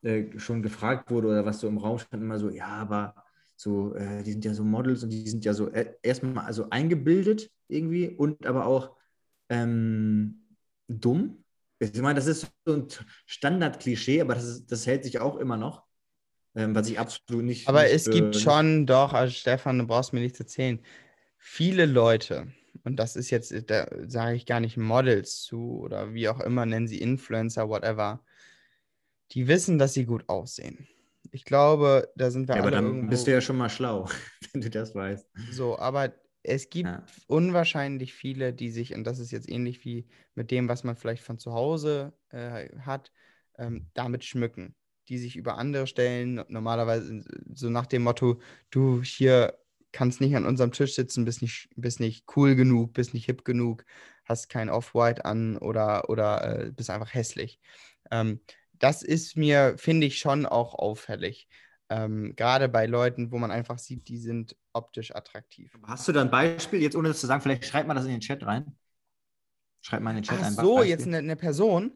äh, 0.01 0.37
schon 0.37 0.61
gefragt 0.61 1.11
wurde 1.11 1.27
oder 1.27 1.45
was 1.45 1.59
so 1.59 1.67
im 1.67 1.77
Raum 1.77 1.99
stand, 1.99 2.23
immer 2.23 2.39
so, 2.39 2.49
ja, 2.49 2.67
aber 2.67 3.15
so, 3.55 3.93
äh, 3.95 4.23
die 4.23 4.31
sind 4.31 4.45
ja 4.45 4.53
so 4.53 4.63
Models 4.63 5.03
und 5.03 5.09
die 5.09 5.27
sind 5.27 5.45
ja 5.45 5.53
so 5.53 5.69
äh, 5.71 5.93
erstmal 6.01 6.45
also 6.45 6.69
eingebildet 6.69 7.51
irgendwie 7.67 8.09
und 8.09 8.45
aber 8.45 8.65
auch 8.65 8.97
ähm, 9.49 10.55
dumm. 10.87 11.43
Ich 11.79 11.99
meine, 12.01 12.15
das 12.15 12.27
ist 12.27 12.51
so 12.65 12.73
ein 12.73 12.87
Standardklischee, 13.25 14.21
aber 14.21 14.35
das, 14.35 14.45
ist, 14.45 14.71
das 14.71 14.85
hält 14.85 15.03
sich 15.03 15.19
auch 15.19 15.37
immer 15.37 15.57
noch. 15.57 15.83
Ähm, 16.53 16.75
was 16.75 16.89
ich 16.89 16.99
absolut 16.99 17.45
nicht. 17.45 17.67
Aber 17.67 17.83
nicht, 17.83 17.93
es 17.93 18.09
gibt 18.09 18.35
schon, 18.35 18.85
doch, 18.85 19.13
also 19.13 19.31
Stefan, 19.33 19.79
du 19.79 19.87
brauchst 19.87 20.11
mir 20.11 20.19
nichts 20.19 20.39
erzählen 20.39 20.81
viele 21.41 21.85
Leute, 21.85 22.53
und 22.83 22.97
das 22.97 23.15
ist 23.15 23.29
jetzt, 23.29 23.53
da 23.69 23.87
sage 24.07 24.35
ich 24.35 24.45
gar 24.45 24.59
nicht 24.59 24.77
Models 24.77 25.41
zu 25.41 25.79
oder 25.79 26.13
wie 26.13 26.29
auch 26.29 26.39
immer, 26.39 26.65
nennen 26.65 26.87
sie 26.87 26.99
Influencer, 26.99 27.69
whatever, 27.69 28.23
die 29.31 29.47
wissen, 29.47 29.79
dass 29.79 29.93
sie 29.93 30.05
gut 30.05 30.27
aussehen. 30.27 30.87
Ich 31.31 31.45
glaube, 31.45 32.11
da 32.15 32.31
sind 32.31 32.47
wir 32.47 32.55
ja, 32.55 32.61
alle. 32.61 32.67
Aber 32.67 32.71
dann 32.71 32.85
irgendwo... 32.85 33.09
bist 33.09 33.27
du 33.27 33.31
ja 33.31 33.41
schon 33.41 33.57
mal 33.57 33.69
schlau, 33.69 34.09
wenn 34.53 34.61
du 34.61 34.69
das 34.69 34.93
weißt. 34.93 35.27
So, 35.51 35.77
aber 35.77 36.13
es 36.43 36.69
gibt 36.69 36.89
ja. 36.89 37.05
unwahrscheinlich 37.27 38.13
viele, 38.13 38.53
die 38.53 38.71
sich, 38.71 38.93
und 38.93 39.03
das 39.03 39.19
ist 39.19 39.31
jetzt 39.31 39.49
ähnlich 39.49 39.85
wie 39.85 40.07
mit 40.35 40.51
dem, 40.51 40.67
was 40.67 40.83
man 40.83 40.95
vielleicht 40.95 41.23
von 41.23 41.37
zu 41.37 41.53
Hause 41.53 42.13
äh, 42.29 42.69
hat, 42.79 43.11
ähm, 43.57 43.87
damit 43.93 44.25
schmücken. 44.25 44.75
Die 45.07 45.17
sich 45.17 45.35
über 45.35 45.57
andere 45.57 45.87
stellen, 45.87 46.43
normalerweise 46.47 47.23
so 47.53 47.69
nach 47.69 47.85
dem 47.85 48.03
Motto, 48.03 48.39
du 48.69 49.01
hier 49.01 49.57
kannst 49.91 50.21
nicht 50.21 50.35
an 50.35 50.45
unserem 50.45 50.71
Tisch 50.71 50.95
sitzen, 50.95 51.25
bist 51.25 51.41
nicht, 51.41 51.69
bist 51.75 51.99
nicht 51.99 52.25
cool 52.35 52.55
genug, 52.55 52.93
bist 52.93 53.13
nicht 53.13 53.25
hip 53.25 53.45
genug, 53.45 53.85
hast 54.25 54.49
kein 54.49 54.69
Off-White 54.69 55.25
an 55.25 55.57
oder, 55.57 56.09
oder 56.09 56.65
äh, 56.65 56.71
bist 56.71 56.89
einfach 56.89 57.13
hässlich. 57.13 57.59
Ähm, 58.09 58.39
das 58.73 59.03
ist 59.03 59.37
mir, 59.37 59.75
finde 59.77 60.07
ich, 60.07 60.17
schon 60.17 60.45
auch 60.45 60.73
auffällig. 60.73 61.47
Ähm, 61.89 62.33
Gerade 62.35 62.69
bei 62.69 62.85
Leuten, 62.85 63.31
wo 63.31 63.37
man 63.37 63.51
einfach 63.51 63.77
sieht, 63.77 64.07
die 64.07 64.17
sind 64.17 64.55
optisch 64.73 65.13
attraktiv. 65.13 65.77
Hast 65.83 66.07
du 66.07 66.11
da 66.11 66.21
ein 66.21 66.31
Beispiel, 66.31 66.81
jetzt 66.81 66.95
ohne 66.95 67.09
das 67.09 67.19
zu 67.19 67.27
sagen, 67.27 67.41
vielleicht 67.41 67.65
schreibt 67.65 67.87
mal 67.87 67.93
das 67.93 68.05
in 68.05 68.11
den 68.11 68.21
Chat 68.21 68.45
rein. 68.45 68.75
Schreibt 69.81 70.03
mal 70.03 70.11
in 70.11 70.17
den 70.17 70.23
Chat 70.23 70.37
Ach 70.39 70.47
ein 70.47 70.53
so, 70.53 70.75
Beispiel. 70.75 70.89
jetzt 70.89 71.07
eine, 71.07 71.17
eine 71.17 71.35
Person. 71.35 71.91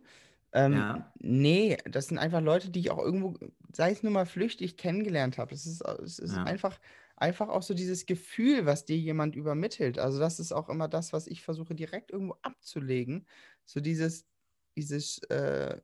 Ähm, 0.51 0.73
ja. 0.73 1.13
Nee, 1.19 1.77
das 1.89 2.07
sind 2.07 2.17
einfach 2.17 2.41
Leute, 2.41 2.69
die 2.69 2.79
ich 2.79 2.91
auch 2.91 2.99
irgendwo, 2.99 3.37
sei 3.73 3.91
es 3.91 4.03
nur 4.03 4.11
mal 4.11 4.25
flüchtig, 4.25 4.77
kennengelernt 4.77 5.37
habe. 5.37 5.53
Es 5.53 5.65
ist, 5.65 5.81
es 5.81 6.19
ist 6.19 6.35
ja. 6.35 6.43
einfach 6.43 6.79
einfach 7.15 7.49
auch 7.49 7.63
so 7.63 7.73
dieses 7.73 8.05
Gefühl, 8.05 8.65
was 8.65 8.85
dir 8.85 8.97
jemand 8.97 9.35
übermittelt. 9.35 9.99
Also 9.99 10.19
das 10.19 10.39
ist 10.39 10.51
auch 10.51 10.69
immer 10.69 10.87
das, 10.87 11.13
was 11.13 11.27
ich 11.27 11.41
versuche 11.43 11.75
direkt 11.75 12.11
irgendwo 12.11 12.35
abzulegen. 12.41 13.27
So 13.65 13.79
dieses, 13.79 14.25
dieses, 14.75 15.19
äh, 15.29 15.79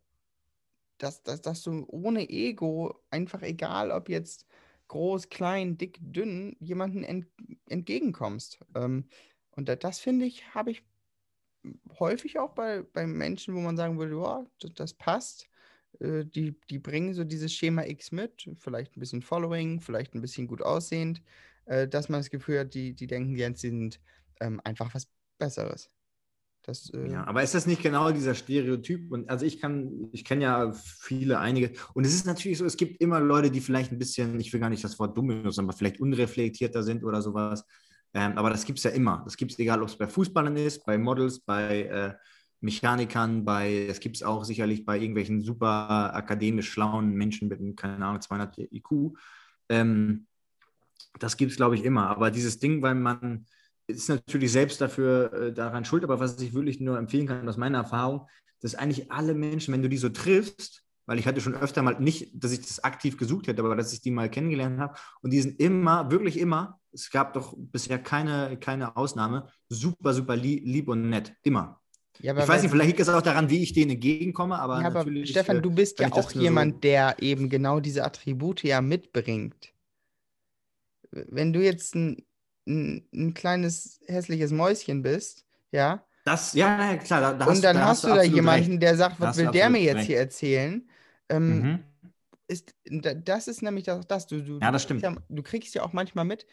dass, 0.97 1.23
dass, 1.23 1.41
dass 1.41 1.63
du 1.63 1.85
ohne 1.87 2.29
Ego 2.29 2.99
einfach 3.09 3.41
egal, 3.41 3.91
ob 3.91 4.09
jetzt 4.09 4.45
groß, 4.87 5.29
klein, 5.29 5.77
dick, 5.77 5.99
dünn 6.01 6.55
jemanden 6.59 7.03
ent, 7.03 7.27
entgegenkommst. 7.69 8.59
Ähm, 8.75 9.07
und 9.51 9.69
da, 9.69 9.75
das 9.75 9.99
finde 9.99 10.25
ich, 10.25 10.53
habe 10.53 10.71
ich 10.71 10.83
häufig 11.99 12.39
auch 12.39 12.53
bei, 12.53 12.83
bei 12.83 13.07
Menschen, 13.07 13.55
wo 13.55 13.59
man 13.59 13.77
sagen 13.77 13.97
würde, 13.97 14.15
ja, 14.15 14.45
das, 14.59 14.73
das 14.73 14.93
passt. 14.93 15.49
Äh, 15.99 16.25
die, 16.25 16.59
die 16.69 16.79
bringen 16.79 17.13
so 17.13 17.23
dieses 17.23 17.53
Schema 17.53 17.83
X 17.85 18.11
mit, 18.11 18.49
vielleicht 18.57 18.95
ein 18.95 18.99
bisschen 18.99 19.21
Following, 19.21 19.81
vielleicht 19.81 20.13
ein 20.15 20.21
bisschen 20.21 20.47
gut 20.47 20.61
aussehend, 20.61 21.21
äh, 21.65 21.87
dass 21.87 22.09
man 22.09 22.19
das 22.19 22.29
Gefühl 22.29 22.59
hat, 22.59 22.73
die, 22.73 22.93
die 22.93 23.07
denken 23.07 23.35
jetzt, 23.35 23.61
sie 23.61 23.69
sind 23.69 23.99
ähm, 24.39 24.61
einfach 24.63 24.93
was 24.93 25.07
Besseres. 25.37 25.89
Das, 26.63 26.91
äh, 26.91 27.09
Ja, 27.09 27.25
aber 27.25 27.41
ist 27.41 27.55
das 27.55 27.65
nicht 27.65 27.81
genau 27.81 28.11
dieser 28.11 28.35
Stereotyp? 28.35 29.11
Und 29.11 29.29
also 29.29 29.45
ich 29.45 29.59
kann, 29.59 30.09
ich 30.11 30.23
kenne 30.23 30.43
ja 30.43 30.71
viele, 30.73 31.39
einige. 31.39 31.71
Und 31.93 32.05
es 32.05 32.13
ist 32.13 32.25
natürlich 32.25 32.59
so, 32.59 32.65
es 32.65 32.77
gibt 32.77 33.01
immer 33.01 33.19
Leute, 33.19 33.49
die 33.49 33.61
vielleicht 33.61 33.91
ein 33.91 33.97
bisschen, 33.97 34.39
ich 34.39 34.53
will 34.53 34.59
gar 34.59 34.69
nicht 34.69 34.83
das 34.83 34.99
Wort 34.99 35.17
dumm 35.17 35.27
benutzen, 35.27 35.61
aber 35.61 35.73
vielleicht 35.73 35.99
unreflektierter 35.99 36.83
sind 36.83 37.03
oder 37.03 37.21
sowas. 37.21 37.65
Ähm, 38.13 38.37
aber 38.37 38.49
das 38.49 38.65
gibt 38.65 38.77
es 38.77 38.83
ja 38.83 38.91
immer. 38.91 39.21
Das 39.23 39.37
gibt 39.37 39.53
es 39.53 39.59
egal, 39.59 39.81
ob 39.81 39.89
es 39.89 39.97
bei 39.97 40.07
Fußballern 40.07 40.55
ist, 40.57 40.85
bei 40.85 40.97
Models, 40.97 41.39
bei 41.39 41.83
äh, 41.83 42.13
Mechanikern, 42.61 43.43
bei, 43.43 43.85
das 43.87 43.99
gibt 43.99 44.15
es 44.15 44.23
auch 44.23 44.43
sicherlich 44.43 44.85
bei 44.85 44.97
irgendwelchen 44.97 45.41
super 45.41 46.13
akademisch 46.15 46.71
schlauen 46.71 47.13
Menschen 47.13 47.47
mit, 47.47 47.59
keine 47.75 48.05
Ahnung, 48.05 48.21
200 48.21 48.57
IQ. 48.71 49.17
Ähm, 49.69 50.27
das 51.19 51.37
gibt 51.37 51.51
es, 51.51 51.57
glaube 51.57 51.75
ich, 51.75 51.83
immer. 51.83 52.07
Aber 52.07 52.31
dieses 52.31 52.59
Ding, 52.59 52.81
weil 52.81 52.95
man 52.95 53.45
ist 53.87 54.09
natürlich 54.09 54.51
selbst 54.51 54.79
dafür 54.79 55.33
äh, 55.33 55.53
daran 55.53 55.85
schuld, 55.85 56.03
aber 56.03 56.19
was 56.19 56.39
ich 56.39 56.53
wirklich 56.53 56.79
nur 56.79 56.97
empfehlen 56.97 57.27
kann 57.27 57.49
aus 57.49 57.57
meiner 57.57 57.79
Erfahrung, 57.79 58.27
dass 58.61 58.75
eigentlich 58.75 59.11
alle 59.11 59.33
Menschen, 59.33 59.73
wenn 59.73 59.81
du 59.81 59.89
die 59.89 59.97
so 59.97 60.09
triffst, 60.09 60.83
weil 61.07 61.19
ich 61.19 61.27
hatte 61.27 61.41
schon 61.41 61.55
öfter 61.55 61.81
mal 61.81 61.99
nicht, 61.99 62.31
dass 62.33 62.51
ich 62.51 62.61
das 62.61 62.83
aktiv 62.83 63.17
gesucht 63.17 63.47
hätte, 63.47 63.61
aber 63.61 63.75
dass 63.75 63.91
ich 63.91 64.01
die 64.01 64.11
mal 64.11 64.29
kennengelernt 64.29 64.79
habe 64.79 64.95
und 65.21 65.31
die 65.31 65.41
sind 65.41 65.59
immer, 65.59 66.11
wirklich 66.11 66.37
immer, 66.37 66.79
es 66.93 67.09
gab 67.09 67.33
doch 67.33 67.55
bisher 67.57 67.99
keine, 67.99 68.57
keine 68.59 68.95
Ausnahme, 68.95 69.47
super, 69.67 70.13
super 70.13 70.35
lieb 70.35 70.87
und 70.87 71.09
nett, 71.09 71.33
immer. 71.43 71.80
Ja, 72.21 72.33
Ich 72.35 72.47
weiß 72.47 72.61
nicht, 72.61 72.71
vielleicht 72.71 72.87
liegt 72.89 72.99
es 72.99 73.09
auch 73.09 73.21
daran, 73.21 73.49
wie 73.49 73.61
ich 73.63 73.73
denen 73.73 73.91
entgegenkomme, 73.91 74.57
aber 74.59 74.75
Ja, 74.75 74.87
aber. 74.87 75.05
Stefan, 75.23 75.57
äh, 75.57 75.61
du 75.61 75.71
bist 75.71 75.99
ja 75.99 76.11
auch 76.11 76.33
nur 76.33 76.33
so- 76.33 76.41
jemand, 76.41 76.83
der 76.83 77.15
eben 77.19 77.49
genau 77.49 77.79
diese 77.79 78.03
Attribute 78.03 78.63
ja 78.63 78.81
mitbringt. 78.81 79.73
Wenn 81.11 81.53
du 81.53 81.61
jetzt 81.63 81.95
ein, 81.95 82.25
ein, 82.67 83.07
ein 83.13 83.33
kleines 83.33 83.99
hässliches 84.07 84.51
Mäuschen 84.51 85.01
bist, 85.01 85.45
ja, 85.71 86.05
Das, 86.23 86.53
ja, 86.53 86.97
klar, 86.97 87.19
da, 87.21 87.33
da 87.33 87.45
und 87.45 87.47
hast, 87.51 87.63
dann 87.63 87.75
da 87.77 87.87
hast 87.87 88.03
du 88.03 88.09
da 88.09 88.21
jemanden, 88.23 88.71
recht. 88.71 88.81
der 88.81 88.95
sagt, 88.97 89.19
was 89.19 89.29
hast 89.29 89.37
will 89.37 89.47
der 89.47 89.69
mir 89.69 89.81
jetzt 89.81 89.97
recht. 89.97 90.07
hier 90.07 90.19
erzählen? 90.19 90.89
Ähm, 91.29 91.61
Mhm. 91.63 91.83
ist, 92.47 92.75
da- 92.85 93.13
das 93.15 93.47
ist 93.47 93.61
nämlich 93.63 93.85
das, 93.85 94.07
das 94.07 94.27
du, 94.27 94.41
du, 94.43 94.59
Ja, 94.61 94.71
das 94.71 94.83
stimmt. 94.83 95.03
Ja, 95.03 95.15
du 95.29 95.43
kriegst 95.43 95.75
ja 95.75 95.83
auch 95.83 95.93
manchmal 95.93 96.25
mit, 96.25 96.45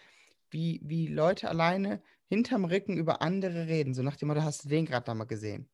wie, 0.51 0.81
wie 0.85 1.09
Leute 1.09 1.49
alleine 1.49 2.03
hinterm 2.29 2.65
Rücken 2.65 2.97
über 2.97 3.23
andere 3.23 3.67
reden, 3.67 3.95
so 3.95 4.03
nach 4.03 4.17
dem 4.17 4.29
Motto, 4.29 4.43
hast 4.43 4.65
du 4.65 4.69
den 4.69 4.87
gerade 4.87 5.05
da 5.05 5.15
mal 5.15 5.25
gesehen? 5.25 5.69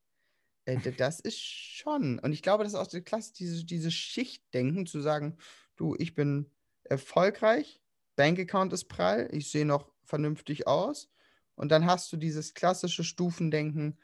Äh, 0.65 0.79
das 0.93 1.21
ist 1.21 1.41
schon, 1.41 2.19
und 2.19 2.33
ich 2.33 2.43
glaube, 2.43 2.65
das 2.65 2.73
ist 2.73 2.79
auch 2.79 2.87
die 2.87 3.03
Klasse, 3.03 3.33
diese, 3.35 3.65
dieses 3.65 3.95
Schichtdenken, 3.95 4.87
zu 4.87 5.01
sagen, 5.01 5.37
du, 5.77 5.95
ich 5.99 6.15
bin 6.15 6.51
erfolgreich, 6.85 7.81
Bankaccount 8.17 8.73
ist 8.73 8.87
prall, 8.87 9.29
ich 9.33 9.51
sehe 9.51 9.67
noch 9.67 9.91
vernünftig 10.05 10.67
aus, 10.67 11.11
und 11.57 11.71
dann 11.71 11.87
hast 11.87 12.13
du 12.13 12.17
dieses 12.17 12.55
klassische 12.55 13.05
Stufendenken, 13.05 13.99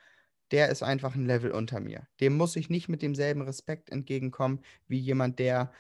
der 0.51 0.69
ist 0.69 0.83
einfach 0.83 1.15
ein 1.15 1.27
Level 1.27 1.53
unter 1.53 1.81
mir. 1.81 2.07
Dem 2.21 2.37
muss 2.37 2.57
ich 2.57 2.71
nicht 2.71 2.89
mit 2.89 3.03
demselben 3.03 3.43
Respekt 3.43 3.91
entgegenkommen 3.91 4.63
wie 4.89 4.99
jemand, 4.99 5.39
der 5.39 5.73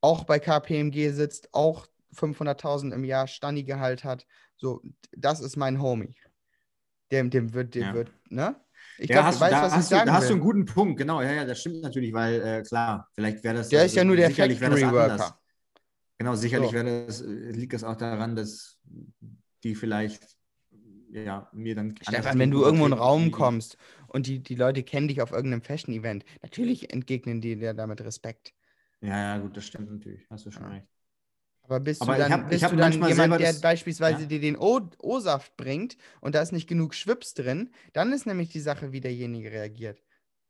auch 0.00 0.24
bei 0.24 0.38
KPMG 0.38 1.10
sitzt, 1.12 1.54
auch 1.54 1.86
500.000 2.14 2.92
im 2.92 3.04
Jahr 3.04 3.28
Stani-Gehalt 3.28 4.04
hat. 4.04 4.26
So, 4.62 4.80
das 5.10 5.40
ist 5.40 5.56
mein 5.56 5.82
Homie. 5.82 6.14
Dem, 7.10 7.30
dem 7.30 7.52
wird, 7.52 7.74
dem 7.74 7.82
Ja. 7.82 7.92
wird, 7.94 8.12
ne? 8.30 8.56
Ich 8.96 9.10
ja, 9.10 9.16
glaube, 9.16 9.26
hast, 9.26 9.36
du 9.36 9.40
du- 9.40 9.44
weißt, 9.44 9.52
da, 9.54 9.62
was 9.62 9.70
ich 9.72 9.76
hast, 9.76 9.90
du, 9.90 9.94
sagen 9.96 10.06
da 10.06 10.12
hast 10.14 10.28
du 10.28 10.34
einen 10.34 10.42
guten 10.42 10.64
Punkt, 10.66 10.98
genau. 10.98 11.20
Ja, 11.20 11.32
ja, 11.32 11.44
das 11.44 11.60
stimmt 11.60 11.82
natürlich, 11.82 12.12
weil 12.12 12.40
äh, 12.40 12.62
klar, 12.62 13.08
vielleicht 13.14 13.42
wäre 13.42 13.56
das. 13.56 13.68
Der 13.70 13.84
ist 13.84 13.96
ja 13.96 14.04
nur 14.04 14.16
der 14.16 14.30
sicherlich 14.30 14.60
das 14.60 14.70
Factory. 14.70 14.92
Worker. 14.92 15.38
Genau, 16.18 16.34
sicherlich 16.36 16.70
So. 16.70 16.74
wäre 16.74 17.06
das, 17.06 17.22
äh, 17.22 17.26
liegt 17.50 17.74
es 17.74 17.82
auch 17.82 17.96
daran, 17.96 18.36
dass 18.36 18.78
die 19.64 19.74
vielleicht 19.74 20.36
ja, 21.10 21.48
mir 21.52 21.74
dann. 21.74 21.94
Stefan, 22.02 22.38
wenn 22.38 22.50
du 22.50 22.62
irgendwo 22.62 22.86
in 22.86 22.92
einen 22.92 23.00
treten, 23.00 23.08
Raum 23.10 23.30
kommst 23.32 23.76
und 24.08 24.26
die, 24.26 24.38
die 24.40 24.54
Leute 24.54 24.82
kennen 24.84 25.08
dich 25.08 25.20
auf 25.22 25.32
irgendeinem 25.32 25.62
Fashion-Event, 25.62 26.24
natürlich 26.42 26.92
entgegnen 26.92 27.40
die 27.40 27.56
dir 27.56 27.74
damit 27.74 28.00
Respekt. 28.02 28.54
Ja, 29.00 29.18
ja, 29.18 29.38
gut, 29.38 29.56
das 29.56 29.66
stimmt 29.66 29.90
natürlich. 29.90 30.26
Hast 30.30 30.46
du 30.46 30.50
schon 30.50 30.64
Ja. 30.64 30.70
recht. 30.70 30.86
Aber 31.62 31.80
bist 31.80 32.02
Aber 32.02 32.14
du 32.14 32.18
dann, 32.20 32.32
hab- 32.32 32.48
bist 32.50 32.62
du 32.70 32.76
dann 32.76 32.92
jemand, 32.92 33.40
der 33.40 33.52
das- 33.52 33.60
beispielsweise 33.60 34.22
ja. 34.22 34.26
dir 34.26 34.40
den 34.40 34.56
O-Saft 34.56 35.56
bringt 35.56 35.96
und 36.20 36.34
da 36.34 36.42
ist 36.42 36.52
nicht 36.52 36.68
genug 36.68 36.94
Schwips 36.94 37.34
drin, 37.34 37.70
dann 37.92 38.12
ist 38.12 38.26
nämlich 38.26 38.48
die 38.50 38.60
Sache, 38.60 38.92
wie 38.92 39.00
derjenige 39.00 39.50
reagiert. 39.50 40.02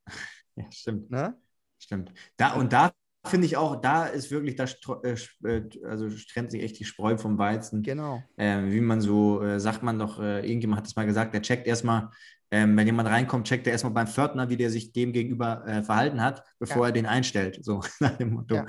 Ja, 0.54 0.70
stimmt. 0.70 1.10
Ne? 1.10 1.34
Stimmt. 1.78 2.12
Da, 2.36 2.52
und 2.52 2.74
da 2.74 2.92
finde 3.26 3.46
ich 3.46 3.56
auch, 3.56 3.76
da 3.80 4.04
ist 4.04 4.30
wirklich, 4.30 4.54
da 4.56 4.66
äh, 5.02 5.16
äh, 5.48 5.62
also 5.86 6.10
trennt 6.30 6.50
sich 6.50 6.62
echt 6.62 6.78
die 6.78 6.84
Spreu 6.84 7.16
vom 7.16 7.38
Weizen. 7.38 7.82
Genau. 7.82 8.22
Ähm, 8.36 8.70
wie 8.70 8.82
man 8.82 9.00
so, 9.00 9.42
äh, 9.42 9.58
sagt 9.58 9.82
man 9.82 9.98
doch, 9.98 10.20
äh, 10.20 10.40
irgendjemand 10.46 10.80
hat 10.80 10.86
es 10.88 10.94
mal 10.94 11.06
gesagt, 11.06 11.32
der 11.32 11.40
checkt 11.40 11.66
erstmal, 11.66 12.10
ähm, 12.50 12.76
wenn 12.76 12.84
jemand 12.86 13.08
reinkommt, 13.08 13.46
checkt 13.46 13.66
er 13.66 13.72
erstmal 13.72 13.94
beim 13.94 14.06
Pförtner, 14.08 14.50
wie 14.50 14.58
der 14.58 14.68
sich 14.68 14.92
dem 14.92 15.14
gegenüber 15.14 15.66
äh, 15.66 15.82
verhalten 15.82 16.20
hat, 16.20 16.44
bevor 16.58 16.82
Ja. 16.82 16.88
er 16.88 16.92
den 16.92 17.06
einstellt. 17.06 17.64
So 17.64 17.80
nach 18.00 18.18
dem 18.18 18.34
Motto. 18.34 18.56
Ja. 18.56 18.66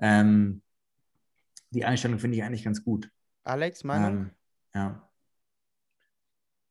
Ähm, 0.00 0.60
die 1.72 1.84
Einstellung 1.84 2.18
finde 2.18 2.36
ich 2.36 2.42
eigentlich 2.44 2.64
ganz 2.64 2.84
gut. 2.84 3.10
Alex, 3.44 3.84
Meinung? 3.84 4.26
Ähm, 4.26 4.30
ja. 4.74 5.08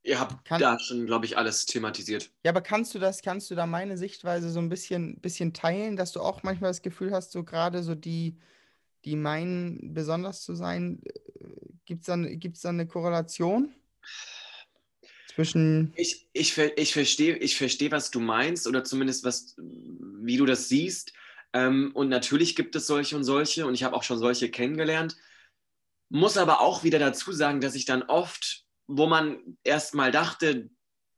Ihr 0.03 0.19
habt 0.19 0.45
Kann- 0.45 0.61
da 0.61 0.79
schon, 0.79 1.05
glaube 1.05 1.25
ich, 1.25 1.37
alles 1.37 1.65
thematisiert. 1.65 2.31
Ja, 2.43 2.51
aber 2.51 2.61
kannst 2.61 2.95
du 2.95 2.99
das, 2.99 3.21
kannst 3.21 3.51
du 3.51 3.55
da 3.55 3.65
meine 3.67 3.97
Sichtweise 3.97 4.49
so 4.49 4.59
ein 4.59 4.69
bisschen, 4.69 5.19
bisschen 5.19 5.53
teilen, 5.53 5.95
dass 5.95 6.11
du 6.11 6.21
auch 6.21 6.41
manchmal 6.43 6.71
das 6.71 6.81
Gefühl 6.81 7.11
hast, 7.11 7.31
so 7.31 7.43
gerade 7.43 7.83
so 7.83 7.93
die, 7.93 8.37
die 9.05 9.15
meinen, 9.15 9.93
besonders 9.93 10.41
zu 10.43 10.55
sein, 10.55 11.01
gibt 11.85 12.01
es 12.01 12.07
dann, 12.07 12.39
gibt's 12.39 12.61
da 12.61 12.69
eine 12.69 12.87
Korrelation 12.87 13.73
zwischen, 15.35 15.93
Ich, 15.95 16.27
ich, 16.33 16.53
ver- 16.53 16.77
ich 16.77 16.93
verstehe, 16.93 17.37
ich 17.37 17.57
versteh, 17.57 17.91
was 17.91 18.11
du 18.11 18.19
meinst, 18.19 18.67
oder 18.67 18.83
zumindest 18.83 19.23
was, 19.23 19.55
wie 19.57 20.37
du 20.37 20.45
das 20.45 20.67
siehst. 20.67 21.13
Ähm, 21.53 21.91
und 21.93 22.09
natürlich 22.09 22.55
gibt 22.55 22.75
es 22.75 22.87
solche 22.87 23.15
und 23.15 23.23
solche, 23.23 23.65
und 23.65 23.73
ich 23.73 23.83
habe 23.83 23.95
auch 23.95 24.03
schon 24.03 24.17
solche 24.17 24.49
kennengelernt. 24.49 25.17
Muss 26.09 26.37
aber 26.37 26.61
auch 26.61 26.83
wieder 26.83 26.99
dazu 26.99 27.31
sagen, 27.31 27.61
dass 27.61 27.75
ich 27.75 27.85
dann 27.85 28.03
oft, 28.03 28.65
wo 28.87 29.07
man 29.07 29.57
erst 29.63 29.95
mal 29.95 30.11
dachte, 30.11 30.69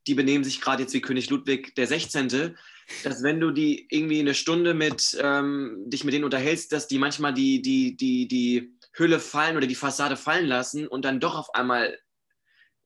die 0.07 0.15
benehmen 0.15 0.43
sich 0.43 0.59
gerade 0.61 0.83
jetzt 0.83 0.93
wie 0.93 1.01
König 1.01 1.29
Ludwig 1.29 1.75
der 1.75 1.87
16., 1.87 2.57
dass 3.03 3.23
wenn 3.23 3.39
du 3.39 3.51
die 3.51 3.87
irgendwie 3.89 4.19
eine 4.19 4.33
Stunde 4.33 4.73
mit 4.73 5.17
ähm, 5.21 5.83
dich 5.87 6.03
mit 6.03 6.13
denen 6.13 6.25
unterhältst, 6.25 6.71
dass 6.73 6.87
die 6.87 6.99
manchmal 6.99 7.33
die, 7.33 7.61
die, 7.61 7.95
die, 7.95 8.27
die 8.27 8.77
Hülle 8.93 9.19
fallen 9.19 9.55
oder 9.55 9.67
die 9.67 9.75
Fassade 9.75 10.17
fallen 10.17 10.45
lassen 10.45 10.87
und 10.87 11.05
dann 11.05 11.21
doch 11.21 11.35
auf 11.35 11.55
einmal 11.55 11.97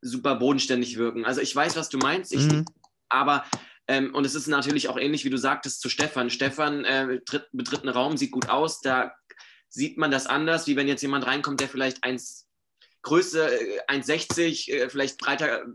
super 0.01 0.35
bodenständig 0.35 0.97
wirken. 0.97 1.25
Also 1.25 1.41
ich 1.41 1.55
weiß, 1.55 1.75
was 1.75 1.89
du 1.89 1.97
meinst, 1.97 2.31
ich, 2.31 2.43
Mhm. 2.43 2.65
aber 3.09 3.43
ähm, 3.87 4.13
und 4.13 4.25
es 4.25 4.35
ist 4.35 4.47
natürlich 4.47 4.89
auch 4.89 4.97
ähnlich, 4.97 5.23
wie 5.25 5.29
du 5.29 5.37
sagtest 5.37 5.81
zu 5.81 5.89
Stefan. 5.89 6.29
Stefan 6.29 6.83
äh, 6.85 7.19
tritt, 7.21 7.47
betritt 7.51 7.81
einen 7.81 7.89
Raum, 7.93 8.17
sieht 8.17 8.31
gut 8.31 8.49
aus, 8.49 8.81
da 8.81 9.13
sieht 9.69 9.97
man 9.97 10.11
das 10.11 10.27
anders, 10.27 10.67
wie 10.67 10.75
wenn 10.75 10.87
jetzt 10.87 11.01
jemand 11.01 11.25
reinkommt, 11.25 11.59
der 11.59 11.69
vielleicht 11.69 12.03
1 12.03 12.47
Größe 13.01 13.47
äh, 13.47 13.79
1,60, 13.87 14.71
äh, 14.71 14.89
vielleicht 14.89 15.17
breiter. 15.17 15.65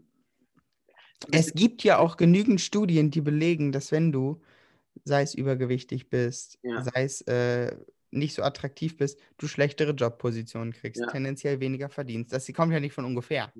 es 1.30 1.54
gibt 1.54 1.84
ja 1.84 1.98
auch 1.98 2.16
genügend 2.16 2.60
Studien, 2.60 3.10
die 3.10 3.20
belegen, 3.20 3.72
dass 3.72 3.92
wenn 3.92 4.12
du, 4.12 4.42
sei 5.04 5.22
es 5.22 5.34
übergewichtig 5.34 6.10
bist, 6.10 6.58
Ja. 6.62 6.82
sei 6.82 7.04
es 7.04 7.22
äh, 7.22 7.74
nicht 8.10 8.34
so 8.34 8.42
attraktiv 8.42 8.98
bist, 8.98 9.18
du 9.38 9.48
schlechtere 9.48 9.92
Jobpositionen 9.92 10.72
kriegst, 10.74 11.00
Ja. 11.00 11.06
tendenziell 11.06 11.60
weniger 11.60 11.88
verdienst. 11.88 12.32
Das 12.32 12.50
kommt 12.52 12.72
ja 12.72 12.80
nicht 12.80 12.92
von 12.92 13.04
ungefähr. 13.04 13.52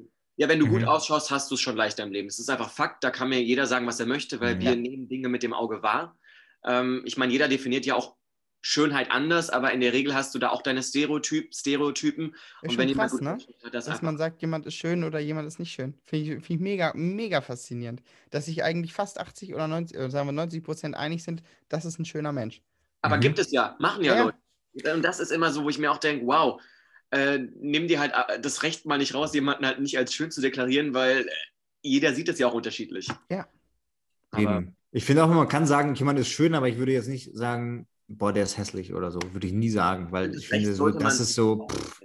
Ja, 0.43 0.49
wenn 0.49 0.59
du 0.59 0.67
gut 0.67 0.83
Mhm. 0.83 0.89
ausschaust, 0.89 1.31
hast 1.31 1.53
du 1.53 1.55
es 1.55 1.61
schon 1.61 1.77
leichter 1.77 2.03
im 2.03 2.11
Leben. 2.11 2.27
Es 2.27 2.41
ist 2.41 2.51
einfach 2.51 2.69
Fakt, 2.69 3.05
da 3.05 3.13
kann 3.13 3.29
mir 3.29 3.41
jeder 3.41 3.65
sagen, 3.67 3.87
was 3.87 4.01
er 4.01 4.07
möchte, 4.07 4.41
weil 4.41 4.57
Mhm. 4.57 4.61
wir 4.61 4.71
Ja. 4.71 4.75
nehmen 4.75 5.09
Dinge 5.09 5.29
mit 5.29 5.45
dem 5.45 5.53
Auge 5.53 5.85
wahr. 5.85 6.19
Ähm, 6.65 7.03
ich 7.05 7.17
meine, 7.17 7.31
jeder 7.33 7.47
definiert 7.47 7.87
ja 7.87 7.95
auch 7.95 8.17
Schönheit 8.61 9.13
anders, 9.13 9.51
aber 9.51 9.73
in 9.73 9.81
der 9.81 9.93
Regel 9.93 10.15
hast 10.17 10.35
du 10.35 10.41
da 10.41 10.51
auch 10.51 10.63
deine 10.63 10.83
Stereotyp, 10.83 11.55
Stereotypen. 11.55 12.35
Ist 12.61 12.71
Und 12.71 12.79
wenn 12.79 12.89
jemand 12.89 13.11
krass, 13.11 13.21
gut 13.21 13.23
ne? 13.23 13.39
hat 13.65 13.75
das 13.75 13.85
Dass 13.87 13.95
einfach 13.95 14.03
man 14.03 14.19
sagt, 14.19 14.41
jemand 14.43 14.67
ist 14.67 14.75
schön 14.75 15.05
oder 15.05 15.21
jemand 15.21 15.47
ist 15.47 15.61
nicht 15.61 15.73
schön. 15.73 15.95
Finde 16.03 16.25
ich, 16.25 16.45
find 16.45 16.51
ich 16.51 16.59
mega, 16.61 16.93
mega 16.97 17.41
faszinierend. 17.41 18.03
Dass 18.31 18.47
sich 18.47 18.65
eigentlich 18.65 18.95
fast 18.95 19.21
80 19.21 19.55
oder 19.55 19.69
90, 19.69 19.97
oder 19.97 20.11
sagen 20.11 20.27
wir 20.27 20.33
90 20.33 20.65
Prozent 20.65 20.97
einig 20.97 21.23
sind, 21.23 21.45
das 21.69 21.85
ist 21.85 22.01
ein 22.01 22.05
schöner 22.05 22.33
Mensch. 22.33 22.63
Aber 23.01 23.17
Mhm. 23.17 23.21
gibt 23.21 23.39
es 23.39 23.53
ja, 23.53 23.77
machen 23.79 24.03
ja, 24.03 24.17
Ja. 24.17 24.23
Leute. 24.25 24.95
Und 24.97 25.03
das 25.03 25.21
ist 25.21 25.31
immer 25.31 25.53
so, 25.53 25.63
wo 25.65 25.69
ich 25.69 25.79
mir 25.79 25.93
auch 25.93 25.99
denke, 25.99 26.27
wow, 26.27 26.61
äh, 27.13 27.39
nimm 27.61 27.89
dir 27.89 28.01
halt 28.01 28.13
äh, 28.13 28.41
das 28.41 28.63
Recht 28.63 28.87
mal 28.87 28.99
nicht 28.99 29.15
raus, 29.15 29.35
jemanden 29.35 29.67
halt 29.67 29.81
nicht 29.81 29.99
als 29.99 30.15
schön 30.15 30.31
zu 30.31 30.41
deklarieren, 30.41 30.95
weil 30.95 31.21
äh, 31.21 31.31
jeder 31.83 32.15
sieht 32.15 32.29
es 32.29 32.39
ja 32.39 32.47
auch 32.47 32.55
unterschiedlich. 32.55 33.09
Ja. 33.31 33.47
Aber 34.31 34.43
Eben. 34.43 34.77
Ich 34.95 35.05
finde 35.05 35.25
auch, 35.25 35.29
man 35.29 35.49
kann 35.49 35.67
sagen, 35.67 35.95
jemand 35.95 36.19
ist 36.19 36.29
schön, 36.29 36.55
aber 36.55 36.69
ich 36.69 36.77
würde 36.77 36.93
jetzt 36.93 37.09
nicht 37.09 37.35
sagen, 37.35 37.87
boah, 38.09 38.33
der 38.33 38.43
ist 38.43 38.59
hässlich 38.59 38.93
oder 38.93 39.11
so. 39.11 39.21
Würde 39.33 39.47
ich 39.47 39.53
nie 39.53 39.71
sagen, 39.71 40.09
weil 40.11 40.35
ich 40.35 40.49
finde, 40.49 40.75
so, 40.75 40.91
das 40.91 41.21
ist 41.21 41.35
so. 41.35 41.67
Pff, 41.67 42.03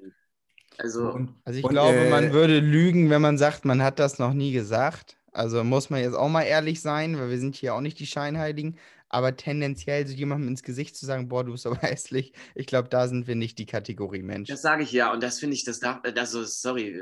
Also, 0.77 1.11
und, 1.11 1.34
Also 1.43 1.59
ich 1.59 1.65
und, 1.65 1.71
glaube, 1.71 1.97
äh, 1.97 2.09
man 2.09 2.31
würde 2.31 2.59
lügen, 2.59 3.09
wenn 3.09 3.21
man 3.21 3.38
sagt, 3.38 3.65
man 3.65 3.81
hat 3.84 3.99
das 3.99 4.19
noch 4.19 4.34
nie 4.34 4.51
gesagt. 4.51 5.17
Also 5.31 5.63
muss 5.63 5.89
man 5.89 6.01
jetzt 6.01 6.15
auch 6.15 6.29
mal 6.29 6.43
ehrlich 6.43 6.81
sein, 6.81 7.19
weil 7.19 7.29
wir 7.29 7.39
sind 7.39 7.55
hier 7.55 7.75
auch 7.75 7.81
nicht 7.81 7.99
die 7.99 8.07
Scheinheiligen. 8.07 8.77
Aber 9.09 9.35
tendenziell 9.35 10.05
so 10.05 10.13
jemandem 10.13 10.49
ins 10.49 10.63
Gesicht 10.63 10.97
zu 10.97 11.05
sagen, 11.05 11.29
boah, 11.29 11.43
du 11.43 11.53
bist 11.53 11.65
aber 11.65 11.77
hässlich, 11.81 12.34
ich 12.55 12.67
glaube, 12.67 12.89
da 12.89 13.07
sind 13.07 13.27
wir 13.27 13.35
nicht 13.35 13.57
die 13.57 13.65
Kategorie 13.65 14.23
Mensch. 14.23 14.49
das 14.49 14.61
sage 14.61 14.84
ich 14.84 14.91
ja. 14.91 15.11
Und 15.13 15.23
das 15.23 15.39
finde 15.39 15.55
ich, 15.55 15.63
das 15.63 15.79
darf, 15.79 16.01
also, 16.03 16.43
sorry, 16.43 17.01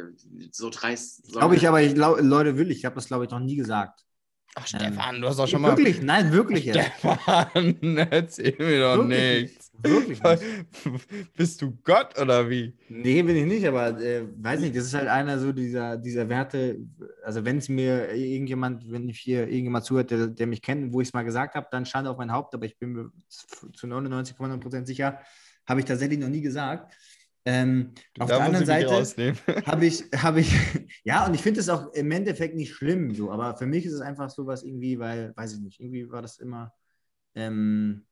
so 0.51 0.69
dreist. 0.69 1.31
Glaube 1.31 1.55
ich 1.55 1.67
aber, 1.67 1.81
ich 1.81 1.95
glaub, 1.95 2.19
Leute, 2.21 2.57
will 2.57 2.71
ich. 2.71 2.79
Ich 2.79 2.85
habe 2.85 2.95
das, 2.95 3.07
glaube 3.07 3.25
ich, 3.25 3.31
noch 3.31 3.39
nie 3.39 3.55
gesagt. 3.55 4.05
Ach, 4.57 4.65
Stefan, 4.65 5.19
du 5.19 5.27
hast 5.27 5.39
auch 5.39 5.47
schon 5.47 5.61
mal. 5.61 5.71
Ähm, 5.71 5.77
Wirklich? 5.77 6.01
Nein, 6.01 6.31
wirklich 6.31 6.63
jetzt. 6.63 6.79
Stefan, 6.99 7.97
erzähl 8.11 8.55
mir 8.57 8.79
doch 8.79 8.97
Wirklich 9.07 9.51
nichts. 9.51 9.64
Wirklich 9.83 10.21
nicht. 10.21 10.43
Bist 11.35 11.61
du 11.61 11.77
Gott 11.83 12.19
oder 12.19 12.49
wie? 12.49 12.73
Nee, 12.89 13.21
bin 13.23 13.35
ich 13.35 13.45
nicht, 13.45 13.67
aber 13.67 13.99
äh, 13.99 14.25
weiß 14.37 14.59
nicht, 14.61 14.75
das 14.75 14.85
ist 14.85 14.93
halt 14.93 15.07
einer 15.07 15.39
so 15.39 15.51
dieser, 15.51 15.97
dieser 15.97 16.27
Werte, 16.29 16.79
also 17.23 17.43
wenn 17.45 17.57
es 17.57 17.69
mir 17.69 18.13
irgendjemand, 18.13 18.91
wenn 18.91 19.09
ich 19.09 19.19
hier 19.19 19.41
irgendjemand 19.47 19.85
zuhört, 19.85 20.11
der, 20.11 20.27
der 20.27 20.47
mich 20.47 20.61
kennt, 20.61 20.93
wo 20.93 21.01
ich 21.01 21.09
es 21.09 21.13
mal 21.13 21.23
gesagt 21.23 21.55
habe, 21.55 21.67
dann 21.71 21.85
stand 21.85 22.07
auf 22.07 22.17
mein 22.17 22.31
Haupt, 22.31 22.53
aber 22.53 22.65
ich 22.65 22.77
bin 22.77 22.93
mir 22.93 23.11
zu 23.29 23.87
99,9% 23.87 24.85
sicher, 24.85 25.19
habe 25.67 25.79
ich 25.79 25.85
tatsächlich 25.85 26.19
noch 26.19 26.29
nie 26.29 26.41
gesagt. 26.41 26.93
Ähm, 27.47 27.93
auf 28.17 28.27
der 28.27 28.41
anderen 28.41 28.65
Seite 28.65 28.89
habe 29.67 29.85
ich, 29.85 30.03
habe 30.15 30.39
ich, 30.39 30.51
ja, 31.03 31.27
und 31.27 31.35
ich 31.35 31.41
finde 31.41 31.59
es 31.59 31.69
auch 31.69 31.93
im 31.93 32.09
Endeffekt 32.11 32.55
nicht 32.55 32.73
schlimm, 32.73 33.13
so, 33.13 33.31
aber 33.31 33.55
für 33.55 33.67
mich 33.67 33.85
ist 33.85 33.93
es 33.93 34.01
einfach 34.01 34.31
sowas 34.31 34.63
irgendwie, 34.63 34.97
weil, 34.97 35.31
weiß 35.35 35.53
ich 35.53 35.59
nicht, 35.59 35.79
irgendwie 35.79 36.09
war 36.09 36.23
das 36.23 36.39
immer, 36.39 36.73
ähm, 37.35 38.05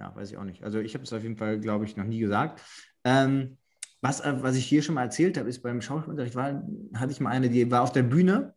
ja, 0.00 0.16
weiß 0.16 0.30
ich 0.30 0.38
auch 0.38 0.44
nicht. 0.44 0.64
Also 0.64 0.80
ich 0.80 0.94
habe 0.94 1.04
es 1.04 1.12
auf 1.12 1.22
jeden 1.22 1.36
Fall, 1.36 1.60
glaube 1.60 1.84
ich, 1.84 1.96
noch 1.96 2.04
nie 2.04 2.18
gesagt. 2.18 2.62
Ähm, 3.04 3.58
was, 4.00 4.20
äh, 4.20 4.34
was 4.42 4.56
ich 4.56 4.64
hier 4.64 4.82
schon 4.82 4.94
mal 4.94 5.04
erzählt 5.04 5.36
habe, 5.38 5.48
ist 5.48 5.62
beim 5.62 5.82
Schauspielunterricht 5.82 6.34
war, 6.34 6.62
hatte 6.94 7.12
ich 7.12 7.20
mal 7.20 7.30
eine, 7.30 7.50
die 7.50 7.70
war 7.70 7.82
auf 7.82 7.92
der 7.92 8.02
Bühne, 8.02 8.54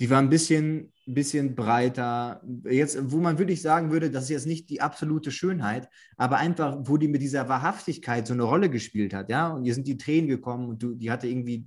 die 0.00 0.08
war 0.08 0.18
ein 0.18 0.30
bisschen, 0.30 0.92
bisschen 1.06 1.54
breiter. 1.54 2.40
Jetzt, 2.64 2.98
wo 3.10 3.18
man 3.18 3.38
wirklich 3.38 3.60
sagen 3.60 3.90
würde, 3.90 4.10
das 4.10 4.24
ist 4.24 4.30
jetzt 4.30 4.46
nicht 4.46 4.70
die 4.70 4.80
absolute 4.80 5.30
Schönheit, 5.30 5.88
aber 6.16 6.38
einfach, 6.38 6.78
wo 6.80 6.96
die 6.96 7.08
mit 7.08 7.20
dieser 7.20 7.48
Wahrhaftigkeit 7.48 8.26
so 8.26 8.32
eine 8.32 8.44
Rolle 8.44 8.70
gespielt 8.70 9.12
hat, 9.12 9.28
ja, 9.28 9.48
und 9.48 9.66
ihr 9.66 9.74
sind 9.74 9.86
die 9.86 9.98
Tränen 9.98 10.28
gekommen 10.28 10.68
und 10.68 10.82
du, 10.82 10.94
die 10.94 11.10
hatte 11.10 11.28
irgendwie, 11.28 11.66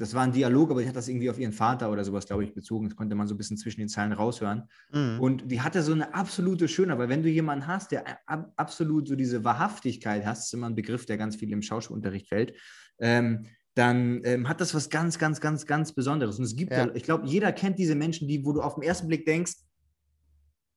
das 0.00 0.14
war 0.14 0.22
ein 0.22 0.32
Dialog, 0.32 0.70
aber 0.70 0.80
die 0.80 0.88
hat 0.88 0.96
das 0.96 1.08
irgendwie 1.08 1.28
auf 1.28 1.38
ihren 1.38 1.52
Vater 1.52 1.92
oder 1.92 2.02
sowas, 2.04 2.24
glaube 2.26 2.42
ich, 2.42 2.54
bezogen. 2.54 2.88
Das 2.88 2.96
konnte 2.96 3.14
man 3.14 3.28
so 3.28 3.34
ein 3.34 3.36
bisschen 3.36 3.58
zwischen 3.58 3.80
den 3.80 3.88
Zeilen 3.90 4.12
raushören. 4.12 4.62
Mhm. 4.92 5.20
Und 5.20 5.50
die 5.50 5.60
hatte 5.60 5.82
so 5.82 5.92
eine 5.92 6.14
absolute 6.14 6.68
Schönheit, 6.68 6.98
weil 6.98 7.10
wenn 7.10 7.22
du 7.22 7.28
jemanden 7.28 7.66
hast, 7.66 7.92
der 7.92 8.06
ab, 8.26 8.50
absolut 8.56 9.08
so 9.08 9.14
diese 9.14 9.44
Wahrhaftigkeit 9.44 10.24
hast, 10.24 10.46
ist 10.46 10.54
immer 10.54 10.68
ein 10.70 10.74
Begriff, 10.74 11.04
der 11.04 11.18
ganz 11.18 11.36
viel 11.36 11.52
im 11.52 11.60
Schauspielunterricht 11.60 12.28
fällt, 12.28 12.54
ähm, 12.98 13.44
dann 13.74 14.22
ähm, 14.24 14.48
hat 14.48 14.62
das 14.62 14.74
was 14.74 14.88
ganz, 14.88 15.18
ganz, 15.18 15.38
ganz, 15.38 15.66
ganz 15.66 15.92
Besonderes. 15.92 16.38
Und 16.38 16.44
es 16.44 16.56
gibt 16.56 16.72
ja, 16.72 16.86
Ja. 16.86 16.94
ich 16.94 17.02
glaube, 17.02 17.26
jeder 17.26 17.52
kennt 17.52 17.78
diese 17.78 17.94
Menschen, 17.94 18.26
die, 18.26 18.42
wo 18.42 18.54
du 18.54 18.62
auf 18.62 18.76
den 18.76 18.82
ersten 18.84 19.06
Blick 19.06 19.26
denkst, 19.26 19.52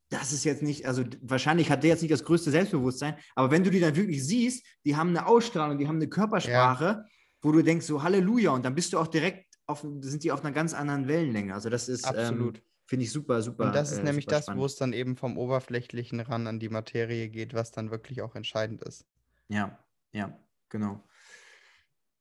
das 0.09 0.33
ist 0.33 0.43
jetzt 0.43 0.61
nicht, 0.61 0.85
also 0.85 1.03
wahrscheinlich 1.21 1.71
hat 1.71 1.81
der 1.83 1.91
jetzt 1.91 2.01
nicht 2.01 2.11
das 2.11 2.25
größte 2.25 2.51
Selbstbewusstsein, 2.51 3.15
aber 3.35 3.51
wenn 3.51 3.63
du 3.63 3.71
die 3.71 3.79
dann 3.79 3.95
wirklich 3.95 4.23
siehst, 4.25 4.65
die 4.85 4.97
haben 4.97 5.09
eine 5.09 5.25
Ausstrahlung, 5.25 5.77
die 5.79 5.87
haben 5.87 5.95
eine 5.95 6.09
Körpersprache, 6.09 7.05
wo 7.43 7.51
du 7.51 7.61
denkst, 7.61 7.85
so 7.85 8.01
Halleluja, 8.01 8.51
und 8.51 8.65
dann 8.65 8.73
bist 8.73 8.93
du 8.93 8.97
auch 8.97 9.07
direkt 9.07 9.53
auf, 9.67 9.85
sind 10.01 10.23
die 10.23 10.31
auf 10.31 10.43
einer 10.43 10.51
ganz 10.53 10.73
anderen 10.73 11.07
Wellenlänge. 11.07 11.53
Also 11.53 11.69
das 11.69 11.87
ist, 11.89 12.05
Absolut. 12.05 12.57
Ähm, 12.57 12.63
finde 12.85 13.05
ich 13.05 13.11
super, 13.11 13.41
super. 13.41 13.67
Und 13.67 13.75
das 13.75 13.91
ist 13.91 13.99
äh, 13.99 14.03
nämlich 14.03 14.25
das, 14.25 14.47
wo 14.47 14.65
es 14.65 14.75
dann 14.75 14.93
eben 14.93 15.15
vom 15.15 15.37
Oberflächlichen 15.37 16.19
ran 16.19 16.47
an 16.47 16.59
die 16.59 16.69
Materie 16.69 17.29
geht, 17.29 17.53
was 17.53 17.71
dann 17.71 17.91
wirklich 17.91 18.21
auch 18.21 18.35
entscheidend 18.35 18.81
ist. 18.81 19.05
Ja, 19.49 19.77
ja, 20.11 20.37
genau. 20.69 21.03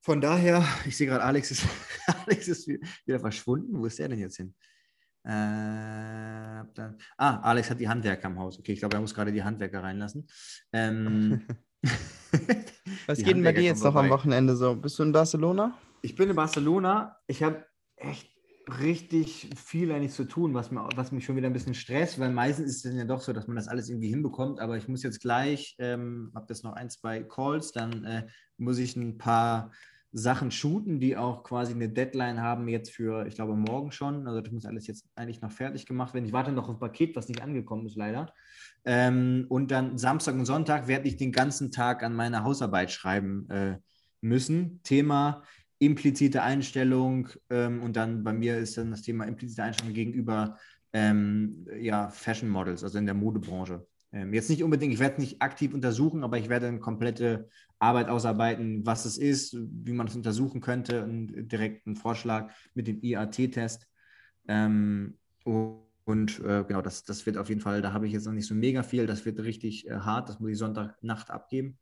Von 0.00 0.20
daher, 0.20 0.64
ich 0.84 0.96
sehe 0.96 1.06
gerade, 1.06 1.22
Alex 1.24 1.52
ist, 1.52 1.64
Alex 2.26 2.48
ist 2.48 2.66
wi- 2.66 2.80
wieder 3.06 3.20
verschwunden. 3.20 3.78
Wo 3.78 3.86
ist 3.86 3.98
der 3.98 4.08
denn 4.08 4.18
jetzt 4.18 4.36
hin? 4.36 4.54
Äh, 5.24 5.30
dann, 6.74 6.98
ah, 7.16 7.38
Alex 7.42 7.70
hat 7.70 7.78
die 7.78 7.88
Handwerker 7.88 8.26
im 8.28 8.38
Haus. 8.38 8.58
Okay, 8.58 8.72
ich 8.72 8.80
glaube, 8.80 8.96
er 8.96 9.00
muss 9.00 9.14
gerade 9.14 9.32
die 9.32 9.44
Handwerker 9.44 9.82
reinlassen. 9.82 10.26
Ähm, 10.72 11.46
Was 13.06 13.18
geht 13.18 13.36
denn 13.36 13.42
bei 13.42 13.52
dir 13.52 13.62
jetzt 13.62 13.84
noch 13.84 13.94
am. 13.94 14.10
Wochenende 14.10 14.56
so? 14.56 14.74
Bist 14.76 14.98
du 14.98 15.02
in 15.02 15.12
Barcelona? 15.12 15.76
Ich 16.02 16.14
bin 16.14 16.30
in 16.30 16.36
Barcelona. 16.36 17.16
Ich 17.26 17.42
habe 17.42 17.64
echt 17.96 18.32
richtig 18.80 19.50
viel 19.56 19.90
eigentlich 19.92 20.12
zu 20.12 20.24
tun, 20.24 20.54
was, 20.54 20.70
mir, 20.70 20.88
was 20.94 21.10
mich 21.12 21.24
schon 21.24 21.36
wieder 21.36 21.48
ein 21.48 21.52
bisschen 21.52 21.74
stresst, 21.74 22.18
weil 22.20 22.30
meistens 22.30 22.68
ist 22.68 22.76
es 22.76 22.82
dann 22.82 22.96
ja 22.96 23.04
doch 23.04 23.20
so, 23.20 23.32
dass 23.32 23.48
man 23.48 23.56
das 23.56 23.68
alles 23.68 23.88
irgendwie 23.88 24.08
hinbekommt. 24.08 24.60
Aber 24.60 24.76
ich 24.76 24.88
muss 24.88 25.02
jetzt 25.02 25.20
gleich, 25.20 25.74
ähm, 25.78 26.30
habe 26.34 26.46
jetzt 26.48 26.64
noch 26.64 26.74
ein, 26.74 26.90
zwei 26.90 27.22
Calls, 27.22 27.72
dann 27.72 28.04
äh, 28.04 28.26
muss 28.56 28.78
ich 28.78 28.96
ein 28.96 29.18
paar 29.18 29.72
Sachen 30.12 30.50
shooten, 30.50 31.00
die 31.00 31.16
auch 31.16 31.42
quasi 31.42 31.72
eine 31.72 31.88
Deadline 31.88 32.42
haben 32.42 32.68
jetzt 32.68 32.90
für, 32.90 33.26
ich 33.26 33.34
glaube, 33.34 33.56
morgen 33.56 33.92
schon. 33.92 34.26
Also 34.26 34.42
das 34.42 34.52
muss 34.52 34.66
alles 34.66 34.86
jetzt 34.86 35.06
eigentlich 35.14 35.40
noch 35.40 35.50
fertig 35.50 35.86
gemacht 35.86 36.12
werden. 36.12 36.26
Ich 36.26 36.34
warte 36.34 36.52
noch 36.52 36.68
auf 36.68 36.76
ein 36.76 36.80
Paket, 36.80 37.16
was 37.16 37.28
nicht 37.28 37.42
angekommen 37.42 37.86
ist, 37.86 37.96
leider. 37.96 38.32
Ähm, 38.84 39.46
und 39.48 39.70
dann 39.70 39.96
Samstag 39.96 40.34
und 40.34 40.44
Sonntag 40.44 40.86
werde 40.86 41.08
ich 41.08 41.16
den 41.16 41.32
ganzen 41.32 41.72
Tag 41.72 42.02
an 42.02 42.14
meiner 42.14 42.44
Hausarbeit 42.44 42.90
schreiben 42.90 43.48
äh, 43.48 43.78
müssen. 44.20 44.80
Thema 44.82 45.42
implizite 45.78 46.42
Einstellung 46.42 47.28
ähm, 47.50 47.82
und 47.82 47.96
dann 47.96 48.22
bei 48.22 48.32
mir 48.32 48.58
ist 48.58 48.76
dann 48.76 48.90
das 48.90 49.02
Thema 49.02 49.24
implizite 49.24 49.64
Einstellung 49.64 49.94
gegenüber 49.94 50.58
ähm, 50.92 51.66
ja, 51.80 52.10
Fashion 52.10 52.50
Models, 52.50 52.84
also 52.84 52.98
in 52.98 53.06
der 53.06 53.14
Modebranche. 53.14 53.86
Ähm, 54.12 54.34
jetzt 54.34 54.50
nicht 54.50 54.62
unbedingt, 54.62 54.92
ich 54.92 55.00
werde 55.00 55.14
es 55.14 55.20
nicht 55.20 55.42
aktiv 55.42 55.72
untersuchen, 55.72 56.22
aber 56.22 56.38
ich 56.38 56.48
werde 56.48 56.66
eine 56.68 56.80
komplette 56.80 57.48
Arbeit 57.78 58.08
ausarbeiten, 58.08 58.84
was 58.84 59.06
es 59.06 59.16
ist, 59.16 59.56
wie 59.58 59.92
man 59.92 60.06
es 60.06 60.14
untersuchen 60.14 60.60
könnte 60.60 61.02
einen 61.04 61.96
Vorschlag 61.96 62.52
mit 62.74 62.86
dem 62.86 63.02
IAT-Test. 63.02 63.88
Ähm, 64.48 65.18
und 65.44 66.40
äh, 66.40 66.64
genau, 66.66 66.82
das, 66.82 67.04
das 67.04 67.24
wird 67.26 67.38
auf 67.38 67.48
jeden 67.48 67.60
Fall, 67.60 67.80
da 67.80 67.92
habe 67.92 68.06
ich 68.06 68.12
jetzt 68.12 68.26
noch 68.26 68.32
nicht 68.32 68.46
so 68.46 68.54
mega 68.54 68.82
viel, 68.82 69.06
das 69.06 69.24
wird 69.24 69.40
richtig 69.40 69.88
äh, 69.88 69.94
hart, 69.94 70.28
das 70.28 70.40
muss 70.40 70.50
ich 70.50 70.58
Sonntagnacht 70.58 71.30
abgeben. 71.30 71.78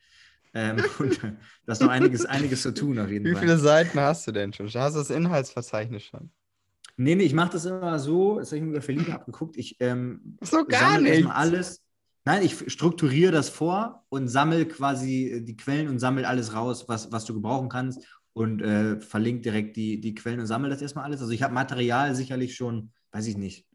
Ähm, 0.54 0.76
und 0.98 1.24
äh, 1.24 1.32
da 1.66 1.72
ist 1.72 1.82
noch 1.82 1.88
einiges, 1.88 2.26
einiges 2.26 2.62
zu 2.62 2.72
tun 2.72 2.98
auf 2.98 3.10
jeden 3.10 3.26
Wie 3.26 3.32
Fall. 3.32 3.40
viele 3.42 3.58
Seiten 3.58 3.98
hast 3.98 4.26
du 4.26 4.32
denn 4.32 4.52
schon? 4.52 4.66
Hast 4.66 4.94
du 4.94 5.00
das 5.00 5.10
Inhaltsverzeichnis 5.10 6.04
schon? 6.04 6.30
Nee, 6.96 7.14
nee, 7.14 7.24
ich 7.24 7.34
mache 7.34 7.52
das 7.52 7.64
immer 7.64 7.98
so, 7.98 8.38
das 8.38 8.48
habe 8.50 8.58
ich 8.58 8.62
mir 8.62 8.72
bei 8.74 8.80
Verliebe 8.82 9.14
abgeguckt. 9.14 9.56
Ich 9.56 9.76
ähm, 9.80 10.36
So 10.42 10.64
gar 10.66 11.00
nicht. 11.00 11.26
alles. 11.26 11.82
Nein, 12.30 12.44
ich 12.44 12.72
strukturiere 12.72 13.32
das 13.32 13.48
vor 13.48 14.04
und 14.08 14.28
sammle 14.28 14.64
quasi 14.64 15.26
äh, 15.32 15.40
die 15.40 15.56
Quellen 15.56 15.88
und 15.88 15.98
sammle 15.98 16.28
alles 16.28 16.54
raus, 16.54 16.84
was, 16.86 17.10
was 17.10 17.24
du 17.24 17.34
gebrauchen 17.34 17.68
kannst 17.68 18.06
und 18.34 18.62
äh, 18.62 19.00
verlinke 19.00 19.42
direkt 19.42 19.76
die, 19.76 20.00
die 20.00 20.14
Quellen 20.14 20.38
und 20.38 20.46
sammle 20.46 20.70
das 20.70 20.80
erstmal 20.80 21.06
alles. 21.06 21.22
Also 21.22 21.32
ich 21.32 21.42
habe 21.42 21.54
Material 21.54 22.14
sicherlich 22.14 22.54
schon, 22.54 22.92
weiß 23.10 23.26
ich 23.26 23.36
nicht, 23.36 23.66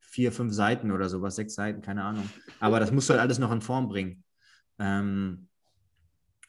vier, 0.00 0.32
fünf 0.32 0.54
Seiten 0.54 0.90
oder 0.90 1.10
sowas, 1.10 1.36
sechs 1.36 1.54
Seiten, 1.54 1.82
keine 1.82 2.02
Ahnung. 2.02 2.26
Aber 2.60 2.80
das 2.80 2.92
musst 2.92 3.10
du 3.10 3.12
halt 3.12 3.20
alles 3.20 3.38
noch 3.38 3.52
in 3.52 3.60
Form 3.60 3.88
bringen. 3.90 4.24
Ähm, 4.78 5.50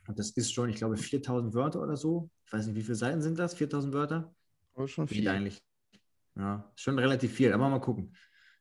und 0.07 0.18
das 0.18 0.30
ist 0.30 0.53
schon, 0.53 0.69
ich 0.69 0.77
glaube, 0.77 0.95
4000 0.95 1.53
Wörter 1.53 1.81
oder 1.81 1.98
so. 1.98 2.30
Ich 2.45 2.53
weiß 2.53 2.68
nicht, 2.68 2.77
wie 2.77 2.84
viele 2.84 2.95
Seiten 2.95 3.22
sind 3.22 3.38
das? 3.38 3.53
4000 3.53 3.94
Wörter? 3.94 4.34
Oh, 4.76 4.88
schon 4.88 5.10
Viel 5.10 5.18
viel. 5.18 5.27
eigentlich. 5.27 5.61
Ja, 6.38 6.72
schon 6.77 6.98
relativ 6.98 7.34
viel, 7.34 7.52
aber 7.52 7.68
mal 7.68 7.81
gucken. 7.81 8.15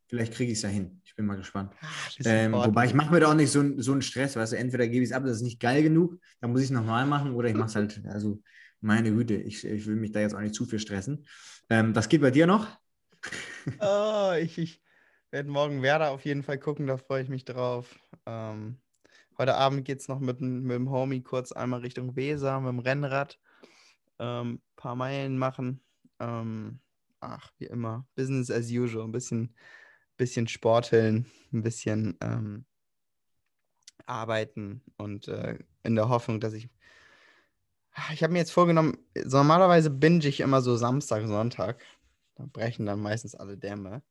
Vielleicht 0.08 0.32
kriege 0.34 0.52
ich 0.52 0.58
es 0.58 0.62
ja 0.62 0.68
hin. 0.70 1.00
Ich 1.04 1.14
bin 1.14 1.26
mal 1.26 1.36
gespannt. 1.36 1.72
Das 1.80 2.16
ist 2.18 2.26
Ähm, 2.26 2.52
wobei 2.52 2.86
ich 2.86 2.94
mache 2.94 3.12
mir 3.12 3.20
da 3.20 3.30
auch 3.30 3.34
nicht 3.34 3.50
so, 3.52 3.60
einen- 3.60 3.80
so 3.82 3.92
einen 3.92 4.02
Stress, 4.02 4.36
weißt 4.36 4.52
du, 4.52 4.56
entweder 4.56 4.88
gebe 4.88 5.04
ich 5.04 5.10
es 5.10 5.16
ab, 5.16 5.22
das 5.24 5.36
ist 5.36 5.42
nicht 5.42 5.60
geil 5.60 5.82
genug, 5.82 6.18
dann 6.40 6.50
muss 6.50 6.60
ich 6.60 6.66
es 6.66 6.70
nochmal 6.70 7.06
machen 7.06 7.32
oder 7.34 7.48
ich 7.48 7.54
mache 7.54 7.68
es 7.68 7.74
halt, 7.74 8.02
also 8.06 8.40
meine 8.80 9.12
Güte, 9.12 9.34
ich, 9.34 9.64
ich 9.64 9.86
will 9.86 9.96
mich 9.96 10.12
da 10.12 10.20
jetzt 10.20 10.34
auch 10.34 10.40
nicht 10.40 10.54
zu 10.54 10.64
viel 10.64 10.78
stressen. 10.78 11.26
Ähm, 11.68 11.94
was 11.94 12.08
geht 12.08 12.20
bei 12.22 12.30
dir 12.30 12.46
noch? 12.46 12.66
Oh, 13.80 14.32
ich, 14.38 14.58
ich 14.58 14.80
werde 15.30 15.50
morgen 15.50 15.82
Werder 15.82 16.10
auf 16.10 16.24
jeden 16.24 16.42
Fall 16.42 16.58
gucken, 16.58 16.86
da 16.86 16.96
freue 16.96 17.22
ich 17.22 17.28
mich 17.28 17.44
drauf. 17.44 17.98
Ähm, 18.26 18.78
heute 19.36 19.54
Abend 19.56 19.84
geht 19.84 20.00
es 20.00 20.08
noch 20.08 20.20
mit, 20.20 20.40
dem- 20.40 20.62
mit 20.62 20.76
dem 20.76 20.90
Homie 20.90 21.22
kurz 21.22 21.52
einmal 21.52 21.80
Richtung 21.80 22.16
Weser 22.16 22.60
mit 22.60 22.70
dem 22.70 22.78
Rennrad. 22.78 23.38
Ähm, 24.18 24.60
paar 24.76 24.96
Meilen 24.96 25.38
machen. 25.38 25.80
Ähm, 26.18 26.80
ach, 27.20 27.50
wie 27.58 27.66
immer. 27.66 28.06
Business 28.16 28.50
as 28.50 28.70
usual. 28.70 29.04
Ein 29.04 29.12
bisschen, 29.12 29.54
bisschen 30.18 30.48
sporteln, 30.48 31.24
ein 31.52 31.62
bisschen 31.62 32.18
ähm, 32.20 32.66
arbeiten 34.04 34.82
und 34.98 35.28
äh, 35.28 35.58
in 35.82 35.94
der 35.94 36.08
Hoffnung, 36.10 36.40
dass 36.40 36.52
ich. 36.52 36.68
Ich 38.12 38.22
habe 38.22 38.32
mir 38.32 38.38
jetzt 38.38 38.52
vorgenommen, 38.52 38.96
so 39.24 39.38
normalerweise 39.38 39.90
binge 39.90 40.26
ich 40.28 40.40
immer 40.40 40.60
so 40.60 40.76
Samstag, 40.76 41.26
Sonntag. 41.26 41.82
Da 42.36 42.44
brechen 42.46 42.86
dann 42.86 43.00
meistens 43.00 43.34
alle 43.34 43.56
Dämme. 43.56 44.02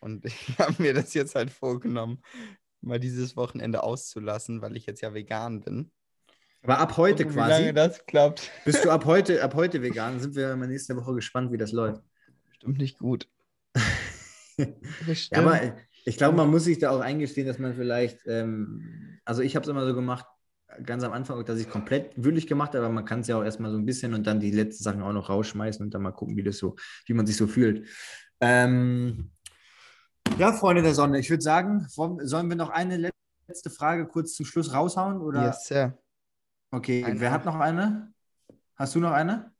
Und 0.00 0.24
ich 0.24 0.58
habe 0.58 0.82
mir 0.82 0.94
das 0.94 1.12
jetzt 1.14 1.34
halt 1.34 1.50
vorgenommen, 1.50 2.22
mal 2.80 3.00
dieses 3.00 3.36
Wochenende 3.36 3.82
auszulassen, 3.82 4.62
weil 4.62 4.76
ich 4.76 4.86
jetzt 4.86 5.00
ja 5.00 5.12
vegan 5.12 5.60
bin. 5.60 5.90
Aber 6.62 6.78
ab 6.78 6.96
heute 6.96 7.24
Gucken, 7.24 7.36
Wie 7.36 7.48
lange 7.48 7.72
quasi, 7.72 7.74
das 7.74 8.06
klappt. 8.06 8.50
bist 8.64 8.84
du 8.84 8.90
ab 8.90 9.04
heute, 9.06 9.42
ab 9.42 9.54
heute 9.54 9.82
vegan, 9.82 10.18
sind 10.18 10.34
wir 10.34 10.56
mal 10.56 10.66
nächste 10.66 10.96
Woche 10.96 11.14
gespannt, 11.14 11.52
wie 11.52 11.58
das 11.58 11.72
läuft. 11.72 12.02
Bestimmt 12.48 12.78
nicht 12.78 12.98
gut. 12.98 13.28
Ja, 15.32 15.38
aber 15.38 15.76
Ich 16.04 16.16
glaube, 16.16 16.36
man 16.36 16.50
muss 16.50 16.64
sich 16.64 16.78
da 16.78 16.90
auch 16.90 17.00
eingestehen, 17.00 17.46
dass 17.46 17.58
man 17.58 17.74
vielleicht, 17.74 18.26
ähm, 18.26 19.18
also 19.24 19.42
ich 19.42 19.56
habe 19.56 19.64
es 19.64 19.68
immer 19.68 19.84
so 19.86 19.94
gemacht, 19.94 20.26
ganz 20.84 21.02
am 21.04 21.12
Anfang, 21.12 21.44
dass 21.44 21.58
ich 21.58 21.66
es 21.66 21.72
komplett 21.72 22.12
würdig 22.16 22.46
gemacht 22.46 22.74
habe, 22.74 22.84
aber 22.84 22.94
man 22.94 23.04
kann 23.04 23.20
es 23.20 23.26
ja 23.26 23.38
auch 23.38 23.44
erstmal 23.44 23.70
so 23.70 23.76
ein 23.76 23.86
bisschen 23.86 24.14
und 24.14 24.26
dann 24.26 24.40
die 24.40 24.50
letzten 24.50 24.84
Sachen 24.84 25.02
auch 25.02 25.12
noch 25.12 25.28
rausschmeißen 25.28 25.84
und 25.84 25.94
dann 25.94 26.02
mal 26.02 26.12
gucken, 26.12 26.36
wie 26.36 26.42
das 26.42 26.58
so, 26.58 26.76
wie 27.06 27.14
man 27.14 27.26
sich 27.26 27.36
so 27.36 27.46
fühlt. 27.46 27.88
Ähm, 28.40 29.30
ja, 30.38 30.52
Freunde 30.52 30.82
der 30.82 30.94
Sonne, 30.94 31.18
ich 31.18 31.30
würde 31.30 31.42
sagen, 31.42 31.86
sollen 31.88 32.48
wir 32.48 32.56
noch 32.56 32.70
eine 32.70 33.10
letzte 33.48 33.70
Frage 33.70 34.06
kurz 34.06 34.34
zum 34.34 34.44
Schluss 34.44 34.72
raushauen? 34.72 35.20
Oder? 35.20 35.46
Yes, 35.46 35.66
sir. 35.66 35.98
Okay, 36.70 37.04
Eine. 37.04 37.20
wer 37.20 37.30
hat 37.30 37.44
noch 37.44 37.56
eine? 37.56 38.12
Hast 38.74 38.94
du 38.94 39.00
noch 39.00 39.12
eine? 39.12 39.52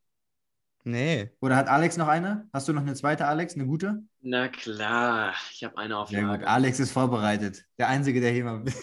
Nee. 0.86 1.32
Oder 1.40 1.56
hat 1.56 1.66
Alex 1.66 1.96
noch 1.96 2.06
eine? 2.06 2.48
Hast 2.52 2.68
du 2.68 2.72
noch 2.72 2.82
eine 2.82 2.94
zweite, 2.94 3.26
Alex? 3.26 3.54
Eine 3.54 3.66
gute? 3.66 4.04
Na 4.20 4.46
klar, 4.46 5.34
ich 5.52 5.64
habe 5.64 5.76
eine 5.78 5.98
auf 5.98 6.10
gut. 6.10 6.18
Lager. 6.18 6.46
Alex 6.48 6.78
ist 6.78 6.92
vorbereitet. 6.92 7.64
Der 7.76 7.88
Einzige, 7.88 8.20
der 8.20 8.30
hier 8.32 8.44
mal. 8.44 8.64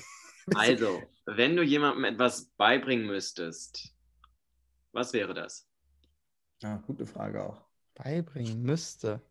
Also, 0.55 1.01
wenn 1.25 1.55
du 1.55 1.63
jemandem 1.63 2.03
etwas 2.03 2.47
beibringen 2.57 3.07
müsstest, 3.07 3.93
was 4.91 5.13
wäre 5.13 5.33
das? 5.33 5.65
Ja, 6.61 6.83
gute 6.85 7.05
Frage 7.05 7.41
auch. 7.41 7.61
Beibringen 7.95 8.61
müsste. 8.61 9.21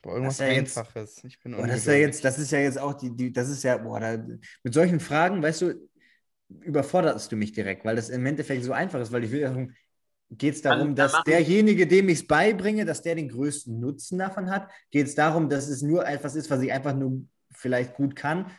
Boah, 0.00 0.14
irgendwas 0.14 0.38
Das 0.38 0.46
ist 0.46 0.50
ja 0.54 0.58
jetzt- 0.58 0.78
Einfaches. 0.78 1.24
Ich 1.24 1.38
bin 1.42 1.52
Boah, 1.54 1.66
das 1.66 1.80
ist 1.80 1.86
ja 1.86 1.92
jetzt, 1.92 2.24
das 2.24 2.38
ist 2.38 2.50
ja 2.52 2.60
jetzt 2.60 2.78
auch 2.78 2.94
die, 2.94 3.14
die 3.14 3.30
das 3.30 3.50
ist 3.50 3.62
ja, 3.62 3.76
boah, 3.76 4.00
da, 4.00 4.16
mit 4.16 4.72
solchen 4.72 4.98
Fragen, 5.00 5.42
weißt 5.42 5.60
du, 5.60 5.88
überforderst 6.48 7.30
du 7.30 7.36
mich 7.36 7.52
direkt, 7.52 7.84
weil 7.84 7.96
das 7.96 8.08
im 8.08 8.24
Endeffekt 8.24 8.64
so 8.64 8.72
einfach 8.72 9.00
ist, 9.00 9.12
weil 9.12 9.24
ich 9.24 9.30
will 9.30 9.40
ja, 9.40 9.54
geht 10.30 10.54
es 10.54 10.62
darum, 10.62 10.94
dann 10.94 11.10
dass 11.10 11.22
derjenige, 11.24 11.86
dem 11.86 12.08
ich 12.08 12.20
es 12.20 12.26
beibringe, 12.26 12.84
dass 12.84 13.02
der 13.02 13.16
den 13.16 13.28
größten 13.28 13.78
Nutzen 13.78 14.18
davon 14.18 14.50
hat? 14.50 14.70
Geht 14.90 15.06
es 15.06 15.14
darum, 15.14 15.48
dass 15.48 15.68
es 15.68 15.82
nur 15.82 16.06
etwas 16.06 16.36
ist, 16.36 16.50
was 16.50 16.62
ich 16.62 16.72
einfach 16.72 16.94
nur 16.94 17.24
vielleicht 17.52 17.94
gut 17.94 18.14
kann, 18.14 18.50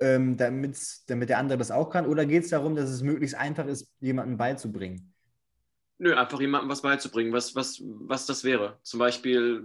ähm, 0.00 0.36
damit 0.36 0.78
der 1.08 1.38
andere 1.38 1.58
das 1.58 1.70
auch 1.70 1.90
kann? 1.90 2.06
Oder 2.06 2.24
geht 2.24 2.44
es 2.44 2.50
darum, 2.50 2.76
dass 2.76 2.88
es 2.88 3.02
möglichst 3.02 3.36
einfach 3.36 3.66
ist, 3.66 3.92
jemandem 4.00 4.36
beizubringen? 4.36 5.12
Nö, 5.98 6.14
einfach 6.14 6.40
jemandem 6.40 6.70
was 6.70 6.82
beizubringen, 6.82 7.32
was, 7.32 7.56
was, 7.56 7.82
was 7.82 8.24
das 8.26 8.44
wäre. 8.44 8.78
Zum 8.82 9.00
Beispiel 9.00 9.64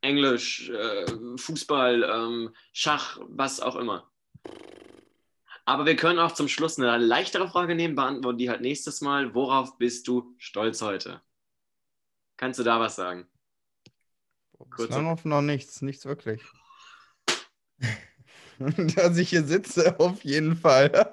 Englisch, 0.00 0.70
äh, 0.70 1.06
Fußball, 1.36 2.04
ähm, 2.04 2.50
Schach, 2.72 3.18
was 3.28 3.60
auch 3.60 3.74
immer. 3.74 4.08
Aber 5.66 5.84
wir 5.84 5.96
können 5.96 6.20
auch 6.20 6.32
zum 6.32 6.46
Schluss 6.48 6.78
eine 6.78 6.96
leichtere 6.96 7.48
Frage 7.48 7.74
nehmen, 7.74 7.96
beantworten 7.96 8.38
die 8.38 8.48
halt 8.48 8.60
nächstes 8.60 9.00
Mal. 9.00 9.34
Worauf 9.34 9.76
bist 9.78 10.06
du 10.06 10.34
stolz 10.38 10.80
heute? 10.80 11.20
Kannst 12.36 12.60
du 12.60 12.62
da 12.62 12.78
was 12.80 12.96
sagen? 12.96 13.26
kurz- 14.70 14.94
auf 14.94 15.24
noch 15.24 15.42
nichts, 15.42 15.82
nichts 15.82 16.06
wirklich. 16.06 16.42
Dass 18.58 19.18
ich 19.18 19.30
hier 19.30 19.42
sitze, 19.42 19.98
auf 19.98 20.24
jeden 20.24 20.56
Fall. 20.56 21.10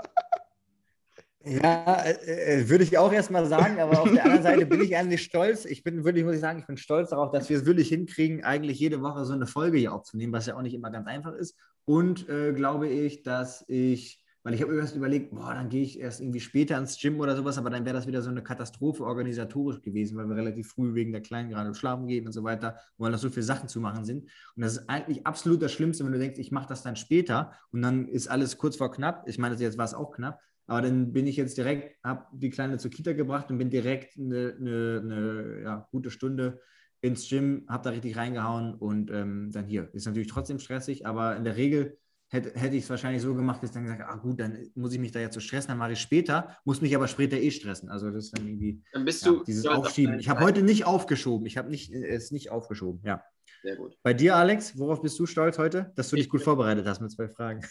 Ja, 1.46 2.04
äh, 2.04 2.62
äh, 2.62 2.70
würde 2.70 2.86
ich 2.86 2.98
auch 2.98 3.12
erstmal 3.12 3.46
sagen, 3.48 3.80
aber 3.82 4.02
auf 4.02 4.10
der 4.10 4.24
anderen 4.24 4.44
Seite 4.44 4.66
bin 4.66 4.82
ich 4.82 4.96
eigentlich 4.96 5.24
stolz. 5.24 5.66
Ich 5.66 5.84
bin 5.84 6.06
wirklich, 6.06 6.24
muss 6.24 6.36
ich 6.36 6.40
sagen, 6.42 6.60
ich 6.60 6.68
bin 6.68 6.78
stolz 6.78 7.10
darauf, 7.10 7.32
dass 7.32 7.50
wir 7.50 7.58
es 7.58 7.66
wirklich 7.66 7.90
hinkriegen, 7.90 8.46
eigentlich 8.46 8.80
jede 8.80 9.02
Woche 9.02 9.26
so 9.26 9.34
eine 9.34 9.46
Folge 9.46 9.78
hier 9.78 9.94
aufzunehmen, 9.94 10.32
was 10.32 10.46
ja 10.46 10.56
auch 10.56 10.62
nicht 10.62 10.74
immer 10.74 10.90
ganz 10.90 11.06
einfach 11.08 11.34
ist. 11.34 11.58
Und 11.84 12.30
äh, 12.30 12.54
glaube 12.54 12.88
ich, 12.88 13.24
dass 13.24 13.66
ich, 13.68 14.23
weil 14.44 14.54
ich 14.54 14.62
habe 14.62 14.76
erst 14.76 14.96
überlegt, 14.96 15.32
boah, 15.32 15.54
dann 15.54 15.70
gehe 15.70 15.84
ich 15.84 16.00
erst 16.00 16.20
irgendwie 16.20 16.42
später 16.42 16.78
ins 16.78 17.00
Gym 17.00 17.20
oder 17.20 17.36
sowas, 17.36 17.58
aber 17.58 17.70
dann 17.70 17.86
wäre 17.86 17.96
das 17.96 18.08
wieder 18.08 18.22
so 18.22 18.30
eine 18.30 18.44
Katastrophe 18.44 19.06
organisatorisch 19.06 19.82
gewesen, 19.82 20.18
weil 20.18 20.28
wir 20.28 20.36
relativ 20.36 20.70
früh 20.70 20.94
wegen 20.94 21.14
der 21.14 21.22
Kleinen 21.22 21.50
gerade 21.50 21.74
schlafen 21.74 22.08
gehen 22.08 22.26
und 22.26 22.34
so 22.34 22.44
weiter, 22.44 22.78
weil 22.98 23.12
noch 23.12 23.20
so 23.20 23.30
viele 23.30 23.44
Sachen 23.44 23.70
zu 23.70 23.80
machen 23.80 24.04
sind. 24.04 24.24
Und 24.56 24.64
das 24.64 24.78
ist 24.78 24.90
eigentlich 24.90 25.26
absolut 25.26 25.62
das 25.62 25.72
Schlimmste, 25.72 26.04
wenn 26.04 26.12
du 26.12 26.20
denkst, 26.20 26.40
ich 26.40 26.52
mache 26.52 26.68
das 26.68 26.84
dann 26.84 26.98
später 26.98 27.54
und 27.72 27.82
dann 27.82 28.08
ist 28.08 28.28
alles 28.28 28.58
kurz 28.58 28.76
vor 28.76 28.92
knapp. 28.92 29.24
Ich 29.28 29.38
meine, 29.38 29.56
jetzt 29.56 29.78
war 29.78 29.86
es 29.86 29.94
auch 29.94 30.12
knapp. 30.12 30.40
Aber 30.66 30.82
dann 30.82 31.12
bin 31.12 31.28
ich 31.28 31.36
jetzt 31.36 31.58
direkt, 31.58 31.98
habe 32.04 32.26
die 32.34 32.50
Kleine 32.50 32.78
zur 32.78 32.92
Kita 32.92 33.14
gebracht 33.14 33.50
und 33.52 33.58
bin 33.58 33.70
direkt 33.70 34.18
eine, 34.18 34.56
eine, 34.60 35.02
eine 35.04 35.62
ja, 35.64 35.88
gute 35.92 36.10
Stunde 36.10 36.62
ins 37.02 37.28
Gym, 37.28 37.66
habe 37.68 37.84
da 37.84 37.90
richtig 37.90 38.16
reingehauen 38.16 38.76
und 38.76 39.12
ähm, 39.12 39.52
dann 39.52 39.66
hier. 39.66 39.90
Ist 39.94 40.06
natürlich 40.06 40.30
trotzdem 40.30 40.60
stressig, 40.60 41.06
aber 41.06 41.36
in 41.36 41.44
der 41.44 41.58
Regel 41.58 41.98
hätte, 42.34 42.52
hätte 42.60 42.76
ich 42.76 42.84
es 42.84 42.90
wahrscheinlich 42.90 43.22
so 43.22 43.34
gemacht, 43.34 43.62
dass 43.64 43.70
ich 43.70 43.74
dann 43.76 43.84
gesagt 43.86 44.02
ah 44.06 44.16
gut, 44.18 44.40
dann 44.40 44.58
muss 44.76 44.92
ich 44.94 45.00
mich 45.00 45.12
da 45.12 45.20
jetzt 45.20 45.34
so 45.36 45.40
stressen, 45.40 45.70
dann 45.70 45.78
mache 45.78 45.94
ich 45.94 46.00
später, 46.00 46.58
muss 46.66 46.82
mich 46.82 46.96
aber 46.96 47.08
später 47.08 47.38
eh 47.38 47.52
stressen. 47.52 47.90
Also 47.90 48.10
das 48.12 48.26
ist 48.26 48.38
dann 48.38 48.48
irgendwie 48.48 48.82
Dann 48.92 49.06
bist 49.06 49.26
ja, 49.26 49.32
du. 49.32 49.44
dieses 49.44 49.66
Aufschieben. 49.66 50.20
Ich 50.20 50.28
habe 50.30 50.42
heute 50.42 50.62
nicht 50.64 50.86
aufgeschoben. 50.86 51.46
Ich 51.48 51.58
habe 51.58 51.70
nicht, 51.70 51.94
äh, 51.94 52.08
es 52.08 52.32
nicht 52.32 52.52
aufgeschoben, 52.52 53.02
ja. 53.06 53.24
Sehr 53.62 53.78
gut. 53.78 53.98
Bei 54.04 54.14
dir, 54.14 54.36
Alex, 54.36 54.78
worauf 54.78 55.02
bist 55.02 55.18
du 55.20 55.26
stolz 55.26 55.58
heute? 55.58 55.94
Dass 55.96 56.10
du 56.10 56.18
dich 56.18 56.26
Ich 56.26 56.30
gut 56.30 56.40
bin- 56.42 56.46
vorbereitet 56.46 56.86
hast 56.86 57.00
mit 57.00 57.12
zwei 57.12 57.30
Fragen. 57.30 57.62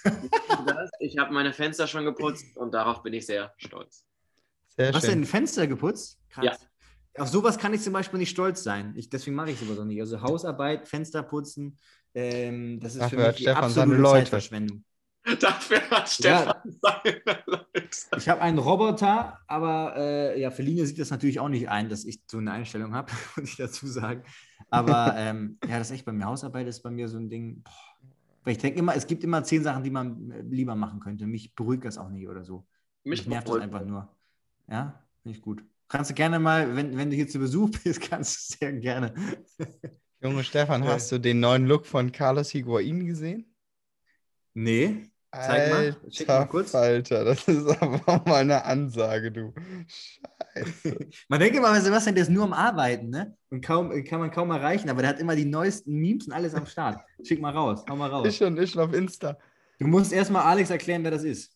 Ich 1.00 1.18
habe 1.18 1.32
meine 1.34 1.52
Fenster 1.52 1.86
schon 1.86 2.04
geputzt 2.04 2.56
und 2.56 2.72
darauf 2.72 3.02
bin 3.02 3.12
ich 3.12 3.26
sehr 3.26 3.52
stolz. 3.58 4.06
Sehr 4.68 4.92
Hast 4.92 5.06
du 5.06 5.12
ein 5.12 5.24
Fenster 5.24 5.66
geputzt? 5.66 6.18
Krass. 6.30 6.44
Ja. 6.44 7.22
Auf 7.22 7.28
sowas 7.28 7.58
kann 7.58 7.74
ich 7.74 7.82
zum 7.82 7.92
Beispiel 7.92 8.18
nicht 8.18 8.30
stolz 8.30 8.62
sein. 8.62 8.94
Ich, 8.96 9.10
deswegen 9.10 9.36
mache 9.36 9.50
ich 9.50 9.58
sowas 9.58 9.78
auch 9.78 9.84
nicht. 9.84 10.00
Also 10.00 10.22
Hausarbeit, 10.22 10.88
Fenster 10.88 11.22
putzen, 11.22 11.76
ähm, 12.14 12.80
das 12.80 12.94
ist 12.94 13.02
Dafür 13.02 13.18
für 13.18 13.26
mich 13.28 13.36
die 13.36 13.42
Stefan 13.42 13.70
seine 13.70 13.82
absolute 13.82 14.02
Leute. 14.02 14.18
Zeitverschwendung. 14.24 14.84
Dafür 15.40 15.90
hat 15.90 16.08
Stefan 16.08 16.78
seine 16.80 17.22
Leute. 17.46 17.68
Ich 18.16 18.28
habe 18.28 18.40
einen 18.40 18.58
Roboter, 18.58 19.38
aber 19.46 19.94
äh, 19.96 20.40
ja, 20.40 20.50
Feline 20.50 20.84
sieht 20.86 20.98
das 20.98 21.10
natürlich 21.10 21.38
auch 21.38 21.48
nicht 21.48 21.68
ein, 21.68 21.88
dass 21.88 22.04
ich 22.04 22.20
so 22.26 22.38
eine 22.38 22.52
Einstellung 22.52 22.94
habe, 22.94 23.12
muss 23.36 23.50
ich 23.50 23.56
dazu 23.56 23.86
sagen. 23.86 24.22
Aber 24.70 25.14
ähm, 25.16 25.58
ja, 25.66 25.78
das 25.78 25.90
ist 25.90 25.96
echt 25.96 26.04
bei 26.04 26.12
mir. 26.12 26.26
Hausarbeit 26.26 26.66
ist 26.66 26.82
bei 26.82 26.90
mir 26.90 27.08
so 27.08 27.18
ein 27.18 27.28
Ding. 27.28 27.62
Boah. 27.62 27.72
Weil 28.44 28.52
ich 28.52 28.58
denke 28.58 28.78
immer, 28.78 28.96
es 28.96 29.06
gibt 29.06 29.22
immer 29.24 29.44
zehn 29.44 29.62
Sachen, 29.62 29.84
die 29.84 29.90
man 29.90 30.30
äh, 30.30 30.42
lieber 30.42 30.74
machen 30.74 31.00
könnte. 31.00 31.26
Mich 31.26 31.54
beruhigt 31.54 31.84
das 31.84 31.98
auch 31.98 32.08
nicht 32.08 32.28
oder 32.28 32.44
so. 32.44 32.66
Mich 33.04 33.20
Mich 33.20 33.28
nervt 33.28 33.48
das 33.48 33.58
einfach 33.58 33.84
nur. 33.84 34.08
Ja, 34.68 35.04
finde 35.22 35.36
ich 35.36 35.42
gut. 35.42 35.64
Kannst 35.88 36.10
du 36.10 36.14
gerne 36.14 36.38
mal, 36.38 36.74
wenn, 36.74 36.96
wenn 36.96 37.10
du 37.10 37.16
hier 37.16 37.28
zu 37.28 37.38
Besuch 37.38 37.70
bist, 37.84 38.00
kannst 38.00 38.54
du 38.54 38.58
sehr 38.58 38.72
gerne. 38.72 39.14
Junge 40.22 40.44
Stefan, 40.44 40.84
hast 40.84 41.10
du 41.10 41.18
den 41.18 41.40
neuen 41.40 41.66
Look 41.66 41.84
von 41.86 42.12
Carlos 42.12 42.50
Higuain 42.50 43.06
gesehen? 43.06 43.52
Nee. 44.54 45.06
Zeig 45.34 45.70
mal, 45.70 45.96
schick 46.10 46.28
mal 46.28 46.34
Alter 46.40 46.50
kurz. 46.50 46.70
Falter, 46.72 47.24
das 47.24 47.48
ist 47.48 47.66
aber 47.82 48.22
mal 48.26 48.40
eine 48.42 48.64
Ansage, 48.64 49.32
du. 49.32 49.54
Scheiße. 50.54 51.08
Man 51.28 51.40
denkt 51.40 51.56
immer, 51.56 51.80
Sebastian, 51.80 52.14
der 52.14 52.22
ist 52.24 52.28
nur 52.30 52.44
am 52.44 52.52
Arbeiten, 52.52 53.08
ne? 53.08 53.34
Und 53.50 53.64
kaum, 53.64 53.90
kann 54.04 54.20
man 54.20 54.30
kaum 54.30 54.50
erreichen, 54.50 54.90
aber 54.90 55.00
der 55.00 55.08
hat 55.10 55.18
immer 55.20 55.34
die 55.34 55.46
neuesten 55.46 55.94
Memes 55.94 56.26
und 56.26 56.34
alles 56.34 56.54
am 56.54 56.66
Start. 56.66 57.00
Schick 57.24 57.40
mal 57.40 57.50
raus, 57.52 57.82
hau 57.88 57.96
mal 57.96 58.08
Ist 58.08 58.12
raus. 58.12 58.36
schon, 58.36 58.56
ist 58.58 58.72
schon 58.72 58.82
auf 58.82 58.92
Insta. 58.92 59.38
Du 59.78 59.86
musst 59.86 60.12
erstmal 60.12 60.42
Alex 60.44 60.68
erklären, 60.68 61.02
wer 61.02 61.10
das 61.12 61.24
ist. 61.24 61.50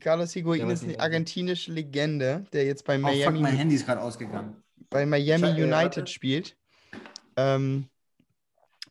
Carlos 0.00 0.32
Higuain 0.32 0.68
ist 0.68 0.82
eine 0.82 0.98
argentinische 0.98 1.70
Legende, 1.72 2.44
der 2.52 2.64
jetzt 2.64 2.84
bei 2.84 2.96
Oh, 2.96 3.06
fuck, 3.06 3.10
Miami, 3.14 3.40
mein 3.40 3.56
Handy 3.56 3.76
ist 3.76 3.86
gerade 3.86 4.00
ausgegangen. 4.00 4.56
bei 4.90 5.06
Miami 5.06 5.62
United 5.62 6.10
spielt. 6.10 6.56
Ähm, 7.36 7.86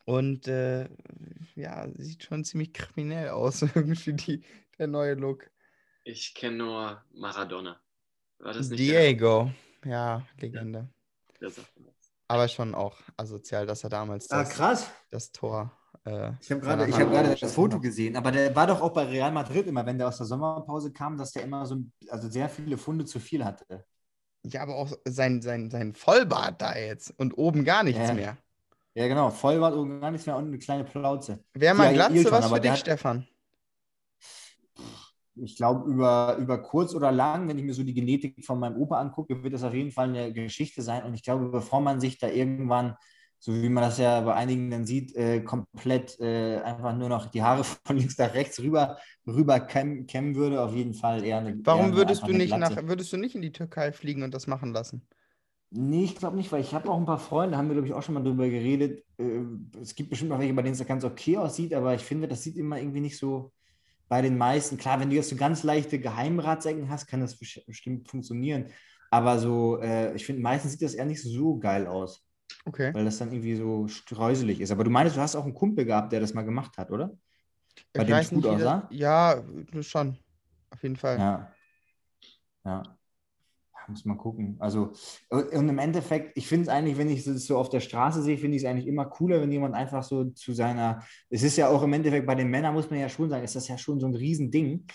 und 0.10 0.48
äh, 0.48 0.90
ja, 1.56 1.88
sieht 1.98 2.23
schon 2.23 2.44
ziemlich 2.44 2.73
kriminell 2.73 3.30
aus, 3.30 3.61
irgendwie 3.76 4.14
die, 4.14 4.44
der 4.77 4.88
neue 4.88 5.14
Look. 5.14 5.49
Ich 6.03 6.34
kenne 6.34 6.57
nur 6.57 7.03
Maradona. 7.14 7.80
War 8.40 8.53
das 8.53 8.69
nicht 8.69 8.80
der- 8.90 9.02
Diego, 9.03 9.52
ja, 9.86 10.26
Legende. 10.40 10.90
der 11.40 11.52
sagt 11.52 11.77
mir 11.80 11.86
was. 11.88 12.11
Aber 12.27 12.48
schon 12.48 12.73
auch 12.73 12.98
asozial, 13.18 13.65
dass 13.68 13.84
er 13.84 13.90
damals 13.90 14.30
Ah, 14.31 14.40
das, 14.44 14.49
krass. 14.49 14.91
das 15.11 15.31
Tor. 15.31 15.72
Äh, 16.06 16.31
Ich 16.41 16.49
habe 16.52 16.61
gerade 16.61 17.30
hab 17.30 17.40
das 17.40 17.53
Foto 17.53 17.80
gesehen, 17.80 18.15
aber 18.15 18.31
der 18.31 18.56
war 18.56 18.65
doch 18.68 18.81
auch 18.81 18.94
bei 18.94 19.03
Real 19.06 19.31
Madrid 19.31 19.68
immer, 19.68 19.86
wenn 19.86 19.98
der 19.99 20.07
aus 20.07 20.18
der 20.18 20.26
Sommerpause 20.26 20.91
kam, 20.91 21.18
dass 21.18 21.34
der 21.34 21.44
immer 21.44 21.65
so 21.65 21.77
also 22.10 22.30
sehr 22.30 22.49
viele 22.49 22.77
Funde 22.77 23.06
zu 23.06 23.19
viel 23.19 23.44
hatte. 23.45 23.86
Ja, 24.44 24.61
aber 24.61 24.76
auch 24.76 24.91
sein, 25.06 25.41
sein, 25.41 25.69
sein 25.69 25.94
Vollbart 25.94 26.61
da 26.61 26.76
jetzt 26.77 27.14
und 27.19 27.38
oben 27.38 27.64
gar 27.65 27.84
nichts 27.84 28.07
Ja. 28.07 28.14
mehr. 28.14 28.38
Ja, 28.95 29.07
genau. 29.07 29.30
Vollbart 29.30 29.76
und 29.76 30.02
gar 30.02 30.11
nichts 30.11 30.26
mehr 30.28 30.36
und 30.36 30.48
eine 30.48 30.57
kleine 30.60 30.84
Plauze. 30.84 31.44
Wäre 31.53 31.76
mal 31.76 31.86
Ja, 31.88 31.94
Glatze 31.94 32.16
Ilton, 32.18 32.32
was 32.34 32.52
für 32.52 32.60
dich, 32.60 32.72
hat- 32.72 32.80
Stefan? 32.80 33.28
ich 35.41 35.56
glaube, 35.56 35.90
über, 35.90 36.36
über 36.38 36.61
kurz 36.61 36.94
oder 36.94 37.11
lang, 37.11 37.48
wenn 37.48 37.57
ich 37.57 37.64
mir 37.64 37.74
so 37.74 37.84
die 37.84 37.94
Genetik 37.94 38.44
von 38.45 38.60
meinem 38.60 38.76
Opa 38.78 38.99
angucke, 38.99 39.41
wird 39.41 39.53
das 39.53 39.64
auf 39.64 39.74
jeden 39.74 39.91
Fall 39.91 40.10
eine 40.10 40.34
Geschichte 40.34 40.82
sein. 40.82 41.03
Und 41.03 41.14
ich 41.14 41.24
glaube, 41.24 41.48
bevor 41.49 41.80
man 41.80 42.02
sich 42.02 42.18
da 42.18 42.28
irgendwann, 42.28 42.95
so 43.38 43.53
wie 43.53 43.70
man 43.70 43.84
das 43.84 43.99
ja 43.99 44.20
bei 44.20 44.34
einigen 44.34 44.70
dann 44.70 44.86
sieht, 44.86 45.16
äh, 45.16 45.40
komplett 45.41 46.20
äh, 46.20 46.57
einfach 46.57 46.94
nur 46.94 47.07
noch 47.07 47.28
die 47.28 47.41
Haare 47.41 47.64
von 47.86 47.95
links 47.95 48.18
nach 48.18 48.34
rechts 48.34 48.60
rüber, 48.60 48.98
rüber 49.26 49.61
kämmen, 49.61 50.07
kämmen 50.07 50.36
würde, 50.36 50.61
auf 50.61 50.74
jeden 50.74 50.94
Fall 50.94 51.24
eher 51.24 51.38
eine. 51.38 51.52
eher 51.52 51.57
Warum 51.64 51.86
eine- 51.86 51.95
würdest 51.95 52.24
du 52.24 52.34
nicht 52.34 52.48
Glatze. 52.53 52.76
nach, 52.76 52.88
würdest 52.90 53.14
du 53.14 53.18
nicht 53.18 53.36
in 53.36 53.41
die 53.41 53.53
Türkei 53.53 53.94
fliegen 53.94 54.24
und 54.24 54.34
das 54.34 54.45
machen 54.48 54.74
lassen? 54.74 55.07
Nee, 55.72 56.04
ich 56.06 56.16
glaube 56.16 56.36
nicht, 56.36 56.52
weil 56.52 56.62
ich 56.62 56.74
habe 56.74 56.90
auch 56.90 56.98
ein 56.98 57.06
paar 57.06 57.20
Freunde, 57.20 57.56
haben 57.58 57.68
wir, 57.68 57.74
glaube 57.76 57.88
ich, 57.88 57.94
auch 57.94 58.02
schon 58.02 58.16
mal 58.16 58.24
drüber 58.24 58.50
geredet. 58.50 59.04
Äh, 59.18 59.41
es 59.80 59.94
gibt 59.94 60.10
bestimmt 60.10 60.32
auch 60.32 60.40
welche, 60.40 60.54
bei 60.54 60.64
denen 60.64 60.74
es 60.74 60.86
ganz 60.88 61.04
okay 61.04 61.38
aussieht, 61.38 61.74
aber 61.74 61.94
ich 61.94 62.02
finde, 62.04 62.28
das 62.28 62.41
sieht 62.44 62.58
immer 62.58 62.80
irgendwie 62.80 63.02
nicht 63.02 63.18
so 63.20 63.54
bei 64.08 64.22
den 64.24 64.38
meisten. 64.38 64.78
Klar, 64.78 65.00
wenn 65.00 65.10
du 65.12 65.16
jetzt 65.16 65.30
so 65.30 65.36
ganz 65.36 65.64
leichte 65.64 66.00
Geheimratsecken 66.00 66.90
hast, 66.90 67.06
kann 67.08 67.22
das 67.22 67.38
best- 67.38 67.66
bestimmt 67.68 68.10
funktionieren. 68.10 68.66
Aber 69.12 69.38
so, 69.38 69.80
äh, 69.80 70.16
ich 70.16 70.26
finde, 70.26 70.41
meistens 70.41 70.72
sieht 70.72 70.82
das 70.82 70.96
eher 70.96 71.06
nicht 71.06 71.22
so 71.22 71.58
geil 71.60 71.86
aus, 71.86 72.26
Okay. 72.66 72.91
weil 72.94 73.06
das 73.06 73.20
dann 73.20 73.32
irgendwie 73.32 73.56
so 73.56 73.88
streuselig 73.88 74.62
ist. 74.62 74.72
Aber 74.72 74.84
du 74.84 74.90
meinst, 74.90 75.16
du 75.16 75.22
hast 75.22 75.36
auch 75.36 75.44
einen 75.46 75.54
Kumpel 75.54 75.86
gehabt, 75.86 76.12
der 76.12 76.20
das 76.20 76.34
mal 76.34 76.44
gemacht 76.44 76.78
hat, 76.78 76.90
oder? 76.91 77.12
Bei 77.94 78.02
Ich 78.04 78.08
dem 78.08 78.18
es 78.18 78.30
gut 78.32 78.46
aussah? 78.48 78.88
Ja, 78.91 79.44
schon. 79.82 80.18
Auf 80.72 80.82
jeden 80.84 80.96
Fall. 80.96 81.18
Ja. 81.18 81.54
Ja. 82.66 82.99
Muss 83.90 84.06
man 84.06 84.18
gucken. 84.18 84.56
Also, 84.60 84.91
und 85.30 85.68
im 85.70 85.80
Endeffekt, 85.80 86.38
ich 86.38 86.48
finde 86.48 86.64
es 86.64 86.70
eigentlich, 86.70 86.98
wenn 86.98 87.10
ich 87.10 87.26
es 87.26 87.48
so 87.48 87.57
auf 87.57 87.70
der 87.70 87.80
Straße 87.80 88.22
sehe, 88.22 88.38
finde 88.38 88.57
ich 88.57 88.64
es 88.64 88.70
eigentlich 88.70 88.88
immer 88.88 89.06
cooler, 89.06 89.41
wenn 89.41 89.52
jemand 89.52 89.76
einfach 89.76 90.03
so 90.03 90.26
zu 90.26 90.53
seiner. 90.53 91.02
Es 91.30 91.44
ist 91.44 91.57
ja 91.57 91.70
auch 91.70 91.82
im 91.84 91.94
Endeffekt 91.94 92.28
bei 92.28 92.36
den 92.36 92.49
Männern, 92.49 92.74
muss 92.74 92.90
man 92.90 92.99
ja 92.99 93.10
schon 93.10 93.30
sagen, 93.30 93.44
ist 93.44 93.56
das 93.56 93.68
ja 93.68 93.78
schon 93.78 93.99
so 93.99 94.07
ein 94.07 94.16
Riesending. 94.16 94.86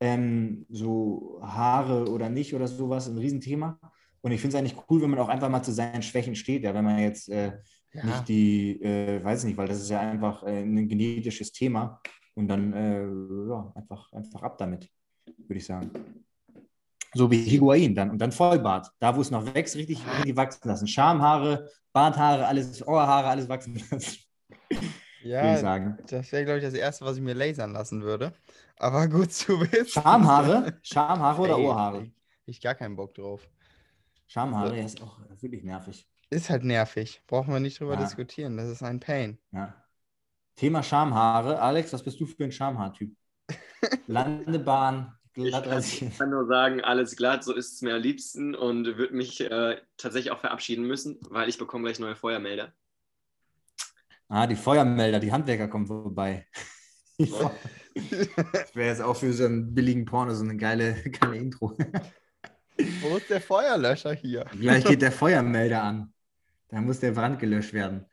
Ähm, 0.00 0.66
so 0.68 1.40
Haare 1.42 2.10
oder 2.10 2.28
nicht 2.28 2.54
oder 2.54 2.66
sowas, 2.66 3.08
ein 3.08 3.18
Riesenthema. 3.18 3.78
Und 4.20 4.32
ich 4.32 4.40
finde 4.40 4.56
es 4.56 4.60
eigentlich 4.60 4.76
cool, 4.90 5.00
wenn 5.00 5.10
man 5.10 5.20
auch 5.20 5.28
einfach 5.28 5.48
mal 5.48 5.62
zu 5.62 5.72
seinen 5.72 6.02
Schwächen 6.02 6.34
steht. 6.34 6.64
Ja, 6.64 6.74
wenn 6.74 6.84
man 6.84 6.98
jetzt 6.98 7.28
äh, 7.28 7.52
Ja. 7.92 8.04
nicht 8.04 8.28
die, 8.28 8.82
äh, 8.82 9.22
weiß 9.22 9.44
nicht, 9.44 9.56
weil 9.56 9.68
das 9.68 9.80
ist 9.80 9.90
ja 9.90 10.00
einfach 10.00 10.42
äh, 10.44 10.62
ein 10.62 10.88
genetisches 10.88 11.52
Thema. 11.52 12.00
Und 12.34 12.48
dann 12.48 12.72
äh, 12.72 13.02
ja, 13.48 13.72
einfach, 13.74 14.12
einfach 14.12 14.42
ab 14.42 14.58
damit, 14.58 14.88
würde 15.26 15.58
ich 15.58 15.66
sagen. 15.66 15.90
So 17.14 17.30
wie 17.30 17.42
Higuain 17.44 17.94
dann. 17.94 18.10
Und 18.10 18.18
dann 18.18 18.32
Vollbart. 18.32 18.90
Da, 18.98 19.14
wo 19.16 19.20
es 19.20 19.30
noch 19.30 19.54
wächst, 19.54 19.76
richtig, 19.76 20.06
richtig 20.06 20.36
wachsen 20.36 20.68
lassen. 20.68 20.86
Schamhaare, 20.86 21.68
Barthaare, 21.92 22.46
alles, 22.46 22.86
Ohrhaare, 22.86 23.28
alles 23.28 23.48
wachsen 23.48 23.74
lassen, 23.90 24.18
würde 25.38 25.52
ich 25.54 25.58
Ja, 25.58 25.58
sagen. 25.60 25.98
das 26.06 26.32
wäre, 26.32 26.44
glaube 26.44 26.58
ich, 26.58 26.64
das 26.64 26.74
Erste, 26.74 27.04
was 27.04 27.16
ich 27.16 27.22
mir 27.22 27.34
lasern 27.34 27.72
lassen 27.72 28.02
würde. 28.02 28.32
Aber 28.76 29.08
gut 29.08 29.32
zu 29.32 29.60
wissen. 29.60 30.02
Schamhaare? 30.02 30.78
Schamhaare 30.82 31.40
oder 31.42 31.58
Ey, 31.58 31.66
Ohrhaare? 31.66 32.10
Ich 32.46 32.60
gar 32.60 32.74
keinen 32.74 32.96
Bock 32.96 33.14
drauf. 33.14 33.48
Schamhaare, 34.26 34.78
ja, 34.78 34.84
ist 34.84 35.00
auch 35.02 35.20
wirklich 35.40 35.62
nervig. 35.62 36.08
Ist 36.30 36.50
halt 36.50 36.64
nervig. 36.64 37.22
Brauchen 37.28 37.52
wir 37.52 37.60
nicht 37.60 37.78
drüber 37.78 37.94
Ja. 37.94 38.06
diskutieren. 38.06 38.56
Das 38.56 38.68
ist 38.68 38.82
ein 38.82 38.98
Pain. 38.98 39.38
Ja. 39.52 39.74
Thema 40.56 40.82
Schamhaare. 40.82 41.60
Alex, 41.60 41.92
was 41.92 42.02
bist 42.02 42.20
du 42.20 42.26
für 42.26 42.44
ein 42.44 42.52
Schamhaartyp? 42.52 43.16
Landebahn, 44.06 45.14
glatt 45.34 45.66
rasiert. 45.66 46.12
Ich 46.12 46.18
kann 46.18 46.30
nur 46.30 46.46
sagen, 46.46 46.80
alles 46.80 47.16
glatt, 47.16 47.44
so 47.44 47.54
ist 47.54 47.74
es 47.74 47.82
mir 47.82 47.94
am 47.94 48.02
liebsten 48.02 48.54
und 48.54 48.84
würde 48.96 49.14
mich 49.14 49.40
äh, 49.40 49.80
tatsächlich 49.96 50.32
auch 50.32 50.40
verabschieden 50.40 50.86
müssen, 50.86 51.18
weil 51.30 51.48
ich 51.48 51.58
bekomme 51.58 51.84
gleich 51.84 51.98
neue 51.98 52.16
Feuermelder. 52.16 52.72
Ah, 54.28 54.46
die 54.46 54.56
Feuermelder, 54.56 55.20
die 55.20 55.32
Handwerker 55.32 55.68
kommen 55.68 55.86
vorbei. 55.86 56.46
Das 57.94 58.74
wäre 58.74 58.88
jetzt 58.88 59.02
auch 59.02 59.16
für 59.16 59.34
so 59.34 59.44
einen 59.44 59.74
billigen 59.74 60.06
Porno 60.06 60.32
so 60.32 60.44
eine 60.44 60.56
geile, 60.56 60.94
geile 61.20 61.36
Intro. 61.36 61.76
Wo 63.02 63.16
ist 63.16 63.28
der 63.28 63.42
Feuerlöscher 63.42 64.14
hier? 64.14 64.46
Gleich 64.58 64.84
geht 64.84 65.02
der 65.02 65.12
Feuermelder 65.12 65.82
an. 65.82 66.14
Da 66.68 66.80
muss 66.80 67.00
der 67.00 67.10
Brand 67.10 67.38
gelöscht 67.38 67.74
werden. 67.74 68.06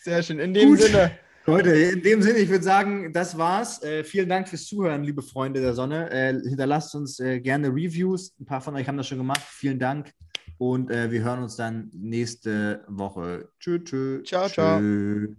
Sehr 0.00 0.22
schön. 0.22 0.38
In 0.38 0.54
dem 0.54 0.70
Gut. 0.70 0.80
Sinne. 0.80 1.18
Leute, 1.44 1.70
in 1.70 2.02
dem 2.02 2.22
Sinne, 2.22 2.38
ich 2.38 2.48
würde 2.48 2.62
sagen, 2.62 3.12
das 3.12 3.36
war's. 3.36 3.82
Äh, 3.82 4.04
vielen 4.04 4.28
Dank 4.28 4.48
fürs 4.48 4.66
Zuhören, 4.66 5.02
liebe 5.02 5.22
Freunde 5.22 5.60
der 5.60 5.74
Sonne. 5.74 6.08
Äh, 6.10 6.40
hinterlasst 6.48 6.94
uns 6.94 7.18
äh, 7.18 7.40
gerne 7.40 7.68
Reviews. 7.68 8.34
Ein 8.40 8.46
paar 8.46 8.60
von 8.60 8.76
euch 8.76 8.86
haben 8.86 8.96
das 8.96 9.08
schon 9.08 9.18
gemacht. 9.18 9.42
Vielen 9.42 9.78
Dank. 9.78 10.12
Und 10.58 10.90
äh, 10.90 11.10
wir 11.10 11.24
hören 11.24 11.42
uns 11.42 11.56
dann 11.56 11.90
nächste 11.92 12.84
Woche. 12.86 13.48
Tschö, 13.58 13.82
tschö. 13.82 14.22
Ciao, 14.22 14.48
ciao. 14.48 14.78
tschö. 14.78 15.34